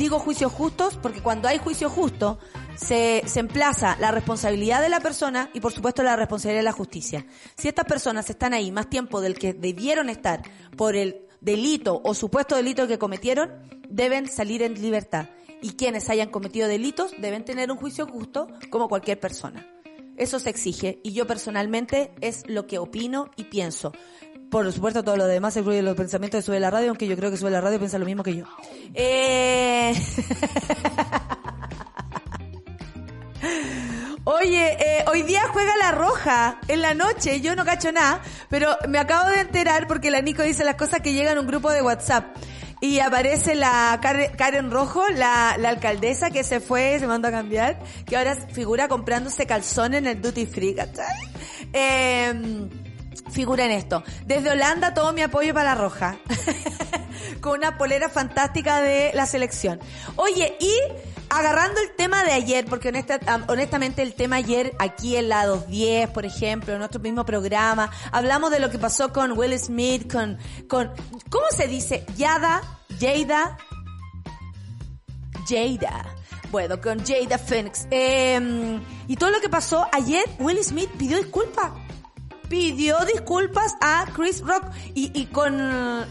Digo 0.00 0.18
juicios 0.18 0.50
justos 0.50 0.96
porque 0.96 1.20
cuando 1.20 1.46
hay 1.46 1.58
juicio 1.58 1.90
justo, 1.90 2.38
se, 2.74 3.22
se 3.26 3.38
emplaza 3.38 3.98
la 4.00 4.10
responsabilidad 4.10 4.80
de 4.80 4.88
la 4.88 5.00
persona 5.00 5.50
y 5.52 5.60
por 5.60 5.72
supuesto 5.72 6.02
la 6.02 6.16
responsabilidad 6.16 6.60
de 6.60 6.64
la 6.64 6.72
justicia. 6.72 7.26
Si 7.54 7.68
estas 7.68 7.84
personas 7.84 8.30
están 8.30 8.54
ahí 8.54 8.72
más 8.72 8.88
tiempo 8.88 9.20
del 9.20 9.38
que 9.38 9.52
debieron 9.52 10.08
estar 10.08 10.40
por 10.74 10.96
el 10.96 11.26
delito 11.42 12.00
o 12.02 12.14
supuesto 12.14 12.56
delito 12.56 12.88
que 12.88 12.98
cometieron, 12.98 13.50
deben 13.90 14.26
salir 14.26 14.62
en 14.62 14.80
libertad. 14.80 15.28
Y 15.60 15.72
quienes 15.72 16.08
hayan 16.08 16.30
cometido 16.30 16.66
delitos 16.66 17.12
deben 17.18 17.44
tener 17.44 17.70
un 17.70 17.76
juicio 17.76 18.06
justo 18.06 18.48
como 18.70 18.88
cualquier 18.88 19.20
persona. 19.20 19.66
Eso 20.16 20.38
se 20.38 20.48
exige 20.48 21.00
y 21.02 21.12
yo 21.12 21.26
personalmente 21.26 22.12
es 22.22 22.48
lo 22.48 22.66
que 22.66 22.78
opino 22.78 23.30
y 23.36 23.44
pienso. 23.44 23.92
Por 24.50 24.70
supuesto, 24.72 25.04
todo 25.04 25.16
lo 25.16 25.26
demás 25.26 25.56
incluye 25.56 25.80
los 25.80 25.96
pensamientos 25.96 26.38
de 26.38 26.42
Sube 26.42 26.58
la 26.58 26.70
Radio, 26.70 26.88
aunque 26.88 27.06
yo 27.06 27.16
creo 27.16 27.30
que 27.30 27.36
Sube 27.36 27.50
la 27.50 27.60
Radio 27.60 27.78
piensa 27.78 27.98
lo 27.98 28.06
mismo 28.06 28.22
que 28.22 28.36
yo. 28.36 28.44
Eh... 28.94 29.94
Oye, 34.24 34.76
eh, 34.78 35.04
hoy 35.10 35.22
día 35.22 35.42
juega 35.52 35.76
la 35.78 35.92
roja 35.92 36.60
en 36.68 36.82
la 36.82 36.94
noche. 36.94 37.40
Yo 37.40 37.56
no 37.56 37.64
cacho 37.64 37.90
nada, 37.90 38.20
pero 38.48 38.76
me 38.88 38.98
acabo 38.98 39.30
de 39.30 39.40
enterar 39.40 39.86
porque 39.86 40.10
la 40.10 40.20
Nico 40.20 40.42
dice 40.42 40.62
las 40.62 40.74
cosas 40.74 41.00
que 41.00 41.14
llegan 41.14 41.38
a 41.38 41.40
un 41.40 41.46
grupo 41.46 41.70
de 41.70 41.82
WhatsApp. 41.82 42.36
Y 42.82 43.00
aparece 43.00 43.54
la 43.54 43.98
Karen, 44.00 44.70
Rojo, 44.70 45.02
la, 45.08 45.50
alcaldesa 45.50 46.30
que 46.30 46.44
se 46.44 46.60
fue, 46.60 46.98
se 46.98 47.06
mandó 47.06 47.28
a 47.28 47.30
cambiar, 47.30 47.78
que 48.06 48.16
ahora 48.16 48.34
figura 48.34 48.88
comprándose 48.88 49.46
calzones 49.46 49.98
en 49.98 50.06
el 50.06 50.22
Duty 50.22 50.46
Free. 50.46 50.76
Eh, 51.72 52.68
figura 53.30 53.64
en 53.64 53.72
esto. 53.72 54.02
Desde 54.26 54.50
Holanda 54.50 54.94
todo 54.94 55.12
mi 55.12 55.22
apoyo 55.22 55.54
para 55.54 55.74
la 55.74 55.80
Roja. 55.80 56.16
Con 57.40 57.58
una 57.58 57.78
polera 57.78 58.08
fantástica 58.08 58.80
de 58.80 59.12
la 59.14 59.26
selección. 59.26 59.80
Oye, 60.16 60.56
y 60.60 60.72
agarrando 61.28 61.80
el 61.80 61.94
tema 61.96 62.24
de 62.24 62.32
ayer, 62.32 62.66
porque 62.66 62.92
honestamente 63.48 64.02
el 64.02 64.14
tema 64.14 64.36
ayer 64.36 64.74
aquí 64.78 65.16
en 65.16 65.28
la 65.28 65.46
210, 65.46 66.10
por 66.10 66.26
ejemplo, 66.26 66.72
en 66.72 66.80
nuestro 66.80 67.00
mismo 67.00 67.24
programa, 67.24 67.90
hablamos 68.12 68.50
de 68.50 68.60
lo 68.60 68.70
que 68.70 68.78
pasó 68.78 69.12
con 69.12 69.38
Will 69.38 69.58
Smith, 69.58 70.10
con, 70.10 70.38
con, 70.68 70.92
¿cómo 71.30 71.46
se 71.50 71.66
dice? 71.66 72.04
Yada, 72.16 72.62
Jada, 72.98 73.56
Jada. 75.48 76.16
Bueno, 76.50 76.80
con 76.80 77.04
Jada 77.04 77.38
Phoenix. 77.38 77.86
Eh, 77.90 78.80
y 79.06 79.16
todo 79.16 79.30
lo 79.30 79.40
que 79.40 79.48
pasó 79.48 79.86
ayer, 79.92 80.24
Will 80.40 80.62
Smith 80.64 80.90
pidió 80.98 81.16
disculpas 81.16 81.70
pidió 82.50 82.98
disculpas 83.06 83.76
a 83.80 84.06
Chris 84.12 84.42
Rock 84.44 84.64
y, 84.92 85.12
y 85.18 85.26
con 85.26 85.58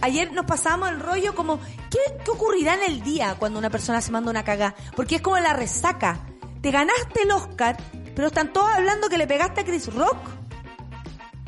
ayer 0.01 0.31
nos 0.31 0.45
pasamos 0.45 0.89
el 0.89 1.01
rollo 1.01 1.35
como 1.35 1.59
¿qué, 1.91 1.99
¿qué 2.23 2.31
ocurrirá 2.31 2.75
en 2.75 2.83
el 2.83 3.03
día 3.03 3.35
cuando 3.37 3.59
una 3.59 3.69
persona 3.69 4.01
se 4.01 4.09
manda 4.11 4.31
una 4.31 4.45
cagada? 4.45 4.73
Porque 4.95 5.17
es 5.17 5.21
como 5.21 5.37
la 5.37 5.53
resaca. 5.53 6.25
Te 6.61 6.71
ganaste 6.71 7.23
el 7.23 7.31
Oscar, 7.31 7.77
pero 8.15 8.29
están 8.29 8.53
todos 8.53 8.69
hablando 8.69 9.09
que 9.09 9.17
le 9.17 9.27
pegaste 9.27 9.61
a 9.61 9.65
Chris 9.65 9.93
Rock. 9.93 10.17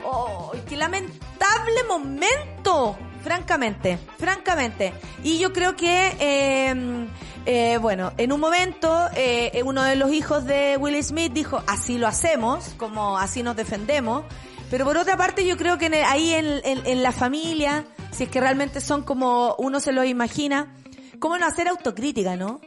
¡Oh, 0.03 0.51
qué 0.68 0.76
lamentable 0.76 1.84
momento! 1.88 2.97
Francamente, 3.23 3.97
francamente. 4.18 4.93
Y 5.23 5.38
yo 5.38 5.53
creo 5.53 5.76
que, 5.76 6.15
eh, 6.19 7.07
eh, 7.45 7.77
bueno, 7.77 8.11
en 8.18 8.31
un 8.31 8.39
momento 8.39 9.07
eh, 9.15 9.61
uno 9.63 9.84
de 9.84 9.95
los 9.95 10.11
hijos 10.11 10.45
de 10.45 10.76
Will 10.77 11.01
Smith 11.03 11.31
dijo, 11.31 11.61
así 11.68 11.97
lo 11.97 12.07
hacemos, 12.07 12.73
como 12.77 13.18
así 13.18 13.43
nos 13.43 13.55
defendemos. 13.55 14.23
Pero 14.72 14.85
por 14.85 14.98
otra 14.98 15.18
parte 15.18 15.45
yo 15.45 15.57
creo 15.57 15.77
que 15.77 15.88
ahí 16.06 16.34
en, 16.34 17.03
la 17.03 17.11
familia, 17.11 17.85
si 18.11 18.23
es 18.23 18.30
que 18.30 18.39
realmente 18.39 18.80
son 18.80 19.03
como 19.03 19.53
uno 19.60 19.81
se 19.81 19.91
lo 19.91 20.06
imagina, 20.06 20.73
¿cómo 21.19 21.38
no 21.38 21.45
hacer 21.45 21.68
autocrítica, 21.68 22.38
no? 22.38 22.61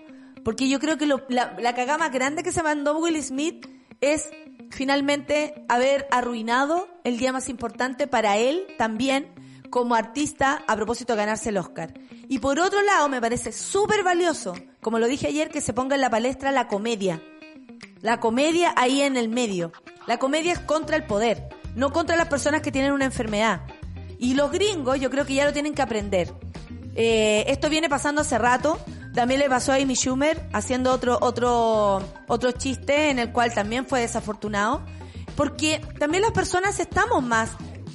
Porque 0.44 0.68
yo 0.68 0.78
creo 0.80 0.98
que 0.98 1.06
la, 1.06 1.24
la 1.58 1.74
cagada 1.74 1.96
más 1.96 2.12
grande 2.12 2.42
que 2.42 2.52
se 2.52 2.62
mandó 2.62 2.98
Will 2.98 3.20
Smith 3.22 3.66
es 4.02 4.28
finalmente 4.70 5.64
haber 5.66 6.06
arruinado 6.10 6.88
el 7.04 7.16
día 7.16 7.32
más 7.32 7.48
importante 7.48 8.06
para 8.06 8.36
él 8.36 8.66
también 8.76 9.32
como 9.70 9.94
artista 9.94 10.62
a 10.66 10.76
propósito 10.76 11.14
de 11.14 11.20
ganarse 11.20 11.48
el 11.48 11.56
Oscar. 11.56 11.94
Y 12.28 12.38
por 12.38 12.60
otro 12.60 12.82
lado, 12.82 13.08
me 13.08 13.22
parece 13.22 13.50
súper 13.50 14.04
valioso, 14.04 14.54
como 14.82 14.98
lo 14.98 15.06
dije 15.06 15.28
ayer, 15.28 15.48
que 15.48 15.62
se 15.62 15.72
ponga 15.72 15.94
en 15.94 16.02
la 16.02 16.10
palestra 16.10 16.52
la 16.52 16.68
comedia. 16.68 17.22
La 18.02 18.20
comedia 18.20 18.74
ahí 18.76 19.00
en 19.00 19.16
el 19.16 19.30
medio. 19.30 19.72
La 20.06 20.18
comedia 20.18 20.52
es 20.52 20.58
contra 20.58 20.96
el 20.96 21.06
poder 21.06 21.48
no 21.74 21.92
contra 21.92 22.16
las 22.16 22.28
personas 22.28 22.62
que 22.62 22.72
tienen 22.72 22.92
una 22.92 23.04
enfermedad. 23.04 23.62
Y 24.18 24.34
los 24.34 24.50
gringos 24.50 25.00
yo 25.00 25.10
creo 25.10 25.26
que 25.26 25.34
ya 25.34 25.44
lo 25.44 25.52
tienen 25.52 25.74
que 25.74 25.82
aprender. 25.82 26.32
Eh, 26.94 27.44
esto 27.48 27.68
viene 27.68 27.88
pasando 27.88 28.20
hace 28.20 28.38
rato. 28.38 28.78
También 29.14 29.40
le 29.40 29.48
pasó 29.48 29.72
a 29.72 29.76
Amy 29.76 29.94
Schumer 29.94 30.48
haciendo 30.52 30.92
otro, 30.92 31.18
otro, 31.20 32.02
otro 32.26 32.52
chiste 32.52 33.10
en 33.10 33.18
el 33.18 33.32
cual 33.32 33.52
también 33.52 33.86
fue 33.86 34.00
desafortunado. 34.00 34.82
Porque 35.36 35.80
también 35.98 36.22
las 36.22 36.32
personas 36.32 36.78
estamos 36.78 37.22
más 37.22 37.50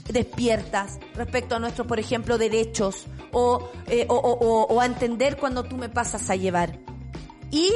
despiertas 0.10 1.00
respecto 1.16 1.56
a 1.56 1.60
nuestros, 1.60 1.88
por 1.88 2.00
ejemplo, 2.00 2.38
derechos 2.38 3.06
o, 3.32 3.70
eh, 3.88 4.06
o, 4.10 4.16
o, 4.16 4.64
o 4.64 4.82
a 4.82 4.86
entender 4.86 5.38
cuando 5.38 5.64
tú 5.64 5.78
me 5.78 5.90
pasas 5.90 6.30
a 6.30 6.36
llevar. 6.36 6.89
Y 7.52 7.72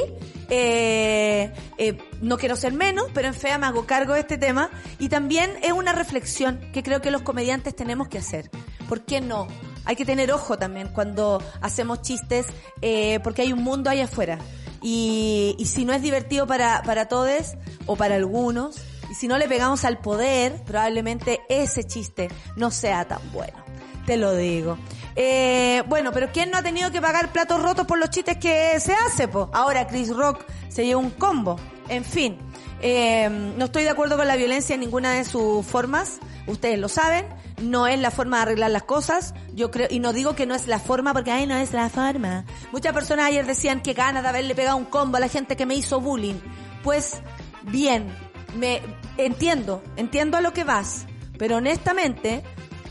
eh, 0.50 1.52
eh, 1.78 1.98
no 2.20 2.38
quiero 2.38 2.56
ser 2.56 2.72
menos, 2.72 3.06
pero 3.12 3.28
en 3.28 3.34
fea 3.34 3.58
me 3.58 3.66
hago 3.66 3.86
cargo 3.86 4.14
de 4.14 4.20
este 4.20 4.38
tema. 4.38 4.70
Y 4.98 5.08
también 5.08 5.52
es 5.62 5.72
una 5.72 5.92
reflexión 5.92 6.60
que 6.72 6.82
creo 6.82 7.00
que 7.00 7.10
los 7.10 7.22
comediantes 7.22 7.74
tenemos 7.74 8.08
que 8.08 8.18
hacer. 8.18 8.50
¿Por 8.88 9.02
qué 9.02 9.20
no? 9.20 9.46
Hay 9.84 9.96
que 9.96 10.04
tener 10.04 10.32
ojo 10.32 10.56
también 10.56 10.88
cuando 10.88 11.42
hacemos 11.60 12.02
chistes, 12.02 12.46
eh, 12.80 13.20
porque 13.22 13.42
hay 13.42 13.52
un 13.52 13.62
mundo 13.62 13.90
ahí 13.90 14.00
afuera. 14.00 14.38
Y, 14.82 15.56
y 15.58 15.66
si 15.66 15.84
no 15.84 15.92
es 15.92 16.02
divertido 16.02 16.46
para, 16.46 16.82
para 16.82 17.08
todos 17.08 17.54
o 17.86 17.96
para 17.96 18.16
algunos, 18.16 18.76
y 19.10 19.14
si 19.14 19.28
no 19.28 19.38
le 19.38 19.48
pegamos 19.48 19.84
al 19.84 19.98
poder, 19.98 20.62
probablemente 20.64 21.40
ese 21.48 21.84
chiste 21.84 22.28
no 22.56 22.70
sea 22.70 23.06
tan 23.06 23.20
bueno. 23.32 23.64
Te 24.06 24.16
lo 24.16 24.34
digo. 24.34 24.78
Eh, 25.16 25.82
bueno, 25.86 26.10
pero 26.12 26.30
¿quién 26.32 26.50
no 26.50 26.58
ha 26.58 26.62
tenido 26.62 26.90
que 26.90 27.00
pagar 27.00 27.32
platos 27.32 27.62
rotos 27.62 27.86
por 27.86 27.98
los 27.98 28.10
chistes 28.10 28.36
que 28.38 28.78
se 28.80 28.94
hace? 28.94 29.28
Po? 29.28 29.50
Ahora 29.52 29.86
Chris 29.86 30.14
Rock 30.14 30.44
se 30.68 30.84
lleva 30.84 31.00
un 31.00 31.10
combo. 31.10 31.56
En 31.88 32.04
fin, 32.04 32.38
eh, 32.80 33.28
no 33.56 33.66
estoy 33.66 33.84
de 33.84 33.90
acuerdo 33.90 34.16
con 34.16 34.26
la 34.26 34.36
violencia 34.36 34.74
en 34.74 34.80
ninguna 34.80 35.12
de 35.12 35.24
sus 35.24 35.64
formas. 35.64 36.18
Ustedes 36.46 36.78
lo 36.78 36.88
saben. 36.88 37.26
No 37.62 37.86
es 37.86 37.98
la 38.00 38.10
forma 38.10 38.38
de 38.38 38.42
arreglar 38.42 38.70
las 38.70 38.82
cosas. 38.82 39.34
Yo 39.54 39.70
creo, 39.70 39.86
y 39.90 40.00
no 40.00 40.12
digo 40.12 40.34
que 40.34 40.46
no 40.46 40.54
es 40.54 40.66
la 40.66 40.78
forma 40.78 41.12
porque 41.12 41.30
ahí 41.30 41.46
no 41.46 41.56
es 41.56 41.72
la 41.72 41.88
forma. 41.88 42.44
Muchas 42.72 42.92
personas 42.92 43.26
ayer 43.26 43.46
decían 43.46 43.80
que 43.80 43.92
ganas 43.92 44.22
de 44.22 44.28
haberle 44.28 44.54
pegado 44.54 44.76
un 44.76 44.84
combo 44.84 45.16
a 45.16 45.20
la 45.20 45.28
gente 45.28 45.56
que 45.56 45.66
me 45.66 45.74
hizo 45.74 46.00
bullying. 46.00 46.40
Pues, 46.82 47.20
bien, 47.62 48.14
me 48.56 48.82
entiendo, 49.16 49.82
entiendo 49.96 50.36
a 50.36 50.40
lo 50.40 50.52
que 50.52 50.64
vas. 50.64 51.06
Pero 51.38 51.56
honestamente, 51.56 52.42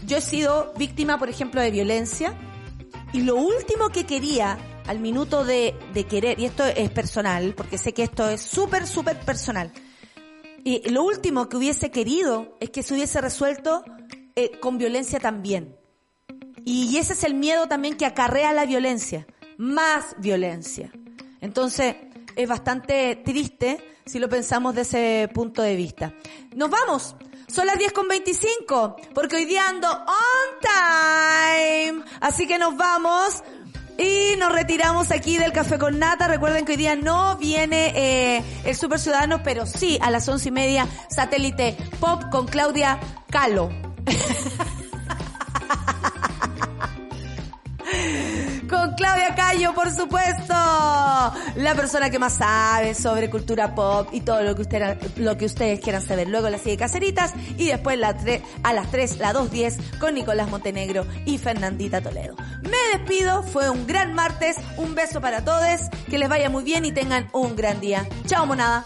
yo 0.05 0.17
he 0.17 0.21
sido 0.21 0.73
víctima, 0.77 1.17
por 1.17 1.29
ejemplo, 1.29 1.61
de 1.61 1.71
violencia 1.71 2.33
y 3.11 3.21
lo 3.21 3.35
último 3.35 3.89
que 3.89 4.05
quería 4.05 4.57
al 4.87 4.99
minuto 4.99 5.45
de, 5.45 5.75
querer, 6.09 6.39
y 6.39 6.45
esto 6.45 6.65
es 6.65 6.89
personal, 6.89 7.53
porque 7.55 7.77
sé 7.77 7.93
que 7.93 8.03
esto 8.03 8.27
es 8.27 8.41
súper, 8.41 8.85
súper 8.85 9.19
personal, 9.19 9.71
y 10.63 10.89
lo 10.89 11.03
último 11.03 11.47
que 11.47 11.57
hubiese 11.57 11.91
querido 11.91 12.57
es 12.59 12.69
que 12.69 12.83
se 12.83 12.93
hubiese 12.93 13.21
resuelto 13.21 13.83
eh, 14.35 14.59
con 14.59 14.77
violencia 14.77 15.19
también. 15.19 15.75
Y 16.65 16.97
ese 16.97 17.13
es 17.13 17.23
el 17.25 17.33
miedo 17.33 17.67
también 17.67 17.97
que 17.97 18.05
acarrea 18.05 18.53
la 18.53 18.65
violencia, 18.65 19.27
más 19.57 20.15
violencia. 20.19 20.91
Entonces, 21.41 21.95
es 22.37 22.47
bastante 22.47 23.17
triste 23.17 23.77
si 24.05 24.19
lo 24.19 24.29
pensamos 24.29 24.73
de 24.73 24.81
ese 24.81 25.29
punto 25.33 25.61
de 25.61 25.75
vista. 25.75 26.13
Nos 26.55 26.69
vamos. 26.69 27.15
Son 27.53 27.67
las 27.67 27.77
10 27.77 27.91
con 27.91 28.07
25, 28.07 28.95
porque 29.13 29.35
hoy 29.35 29.45
día 29.45 29.67
ando 29.67 29.87
on 29.87 30.59
time. 30.59 32.03
Así 32.19 32.47
que 32.47 32.57
nos 32.57 32.75
vamos. 32.75 33.43
Y 33.95 34.35
nos 34.39 34.51
retiramos 34.51 35.11
aquí 35.11 35.37
del 35.37 35.53
Café 35.53 35.77
con 35.77 35.99
Nata. 35.99 36.27
Recuerden 36.27 36.65
que 36.65 36.71
hoy 36.71 36.77
día 36.79 36.95
no 36.95 37.37
viene 37.37 37.93
eh, 37.95 38.43
el 38.65 38.75
Super 38.75 38.99
Ciudadano, 38.99 39.43
pero 39.43 39.67
sí 39.67 39.99
a 40.01 40.09
las 40.09 40.27
once 40.27 40.49
y 40.49 40.51
media, 40.51 40.87
satélite 41.11 41.77
pop 41.99 42.23
con 42.31 42.47
Claudia 42.47 42.99
Calo. 43.29 43.69
con 48.69 48.93
Claudia 48.95 49.35
Cayo, 49.35 49.73
por 49.73 49.91
supuesto. 49.91 50.53
La 50.53 51.73
persona 51.75 52.09
que 52.09 52.19
más 52.19 52.37
sabe 52.37 52.95
sobre 52.95 53.29
cultura 53.29 53.75
pop 53.75 54.09
y 54.11 54.21
todo 54.21 54.41
lo 54.41 54.55
que, 54.55 55.45
ustedes 55.45 55.79
quieran 55.79 56.01
saber. 56.01 56.27
Luego 56.27 56.49
la 56.49 56.57
sigue 56.57 56.77
Caseritas 56.77 57.33
y 57.57 57.67
después 57.67 57.99
a 58.63 58.73
las 58.73 58.91
3, 58.91 59.17
la 59.19 59.33
2.10 59.33 59.99
con 59.99 60.15
Nicolás 60.15 60.49
Montenegro 60.49 61.05
y 61.25 61.37
Fernandita 61.37 62.01
Toledo. 62.01 62.35
Me 62.63 62.97
despido, 62.97 63.43
fue 63.43 63.69
un 63.69 63.85
gran 63.85 64.13
martes, 64.13 64.57
un 64.77 64.95
beso 64.95 65.21
para 65.21 65.43
todos, 65.43 65.63
que 66.09 66.17
les 66.17 66.29
vaya 66.29 66.49
muy 66.49 66.63
bien 66.63 66.85
y 66.85 66.91
tengan 66.91 67.27
un 67.31 67.55
gran 67.55 67.79
día. 67.79 68.07
Chao 68.25 68.45
monada. 68.45 68.85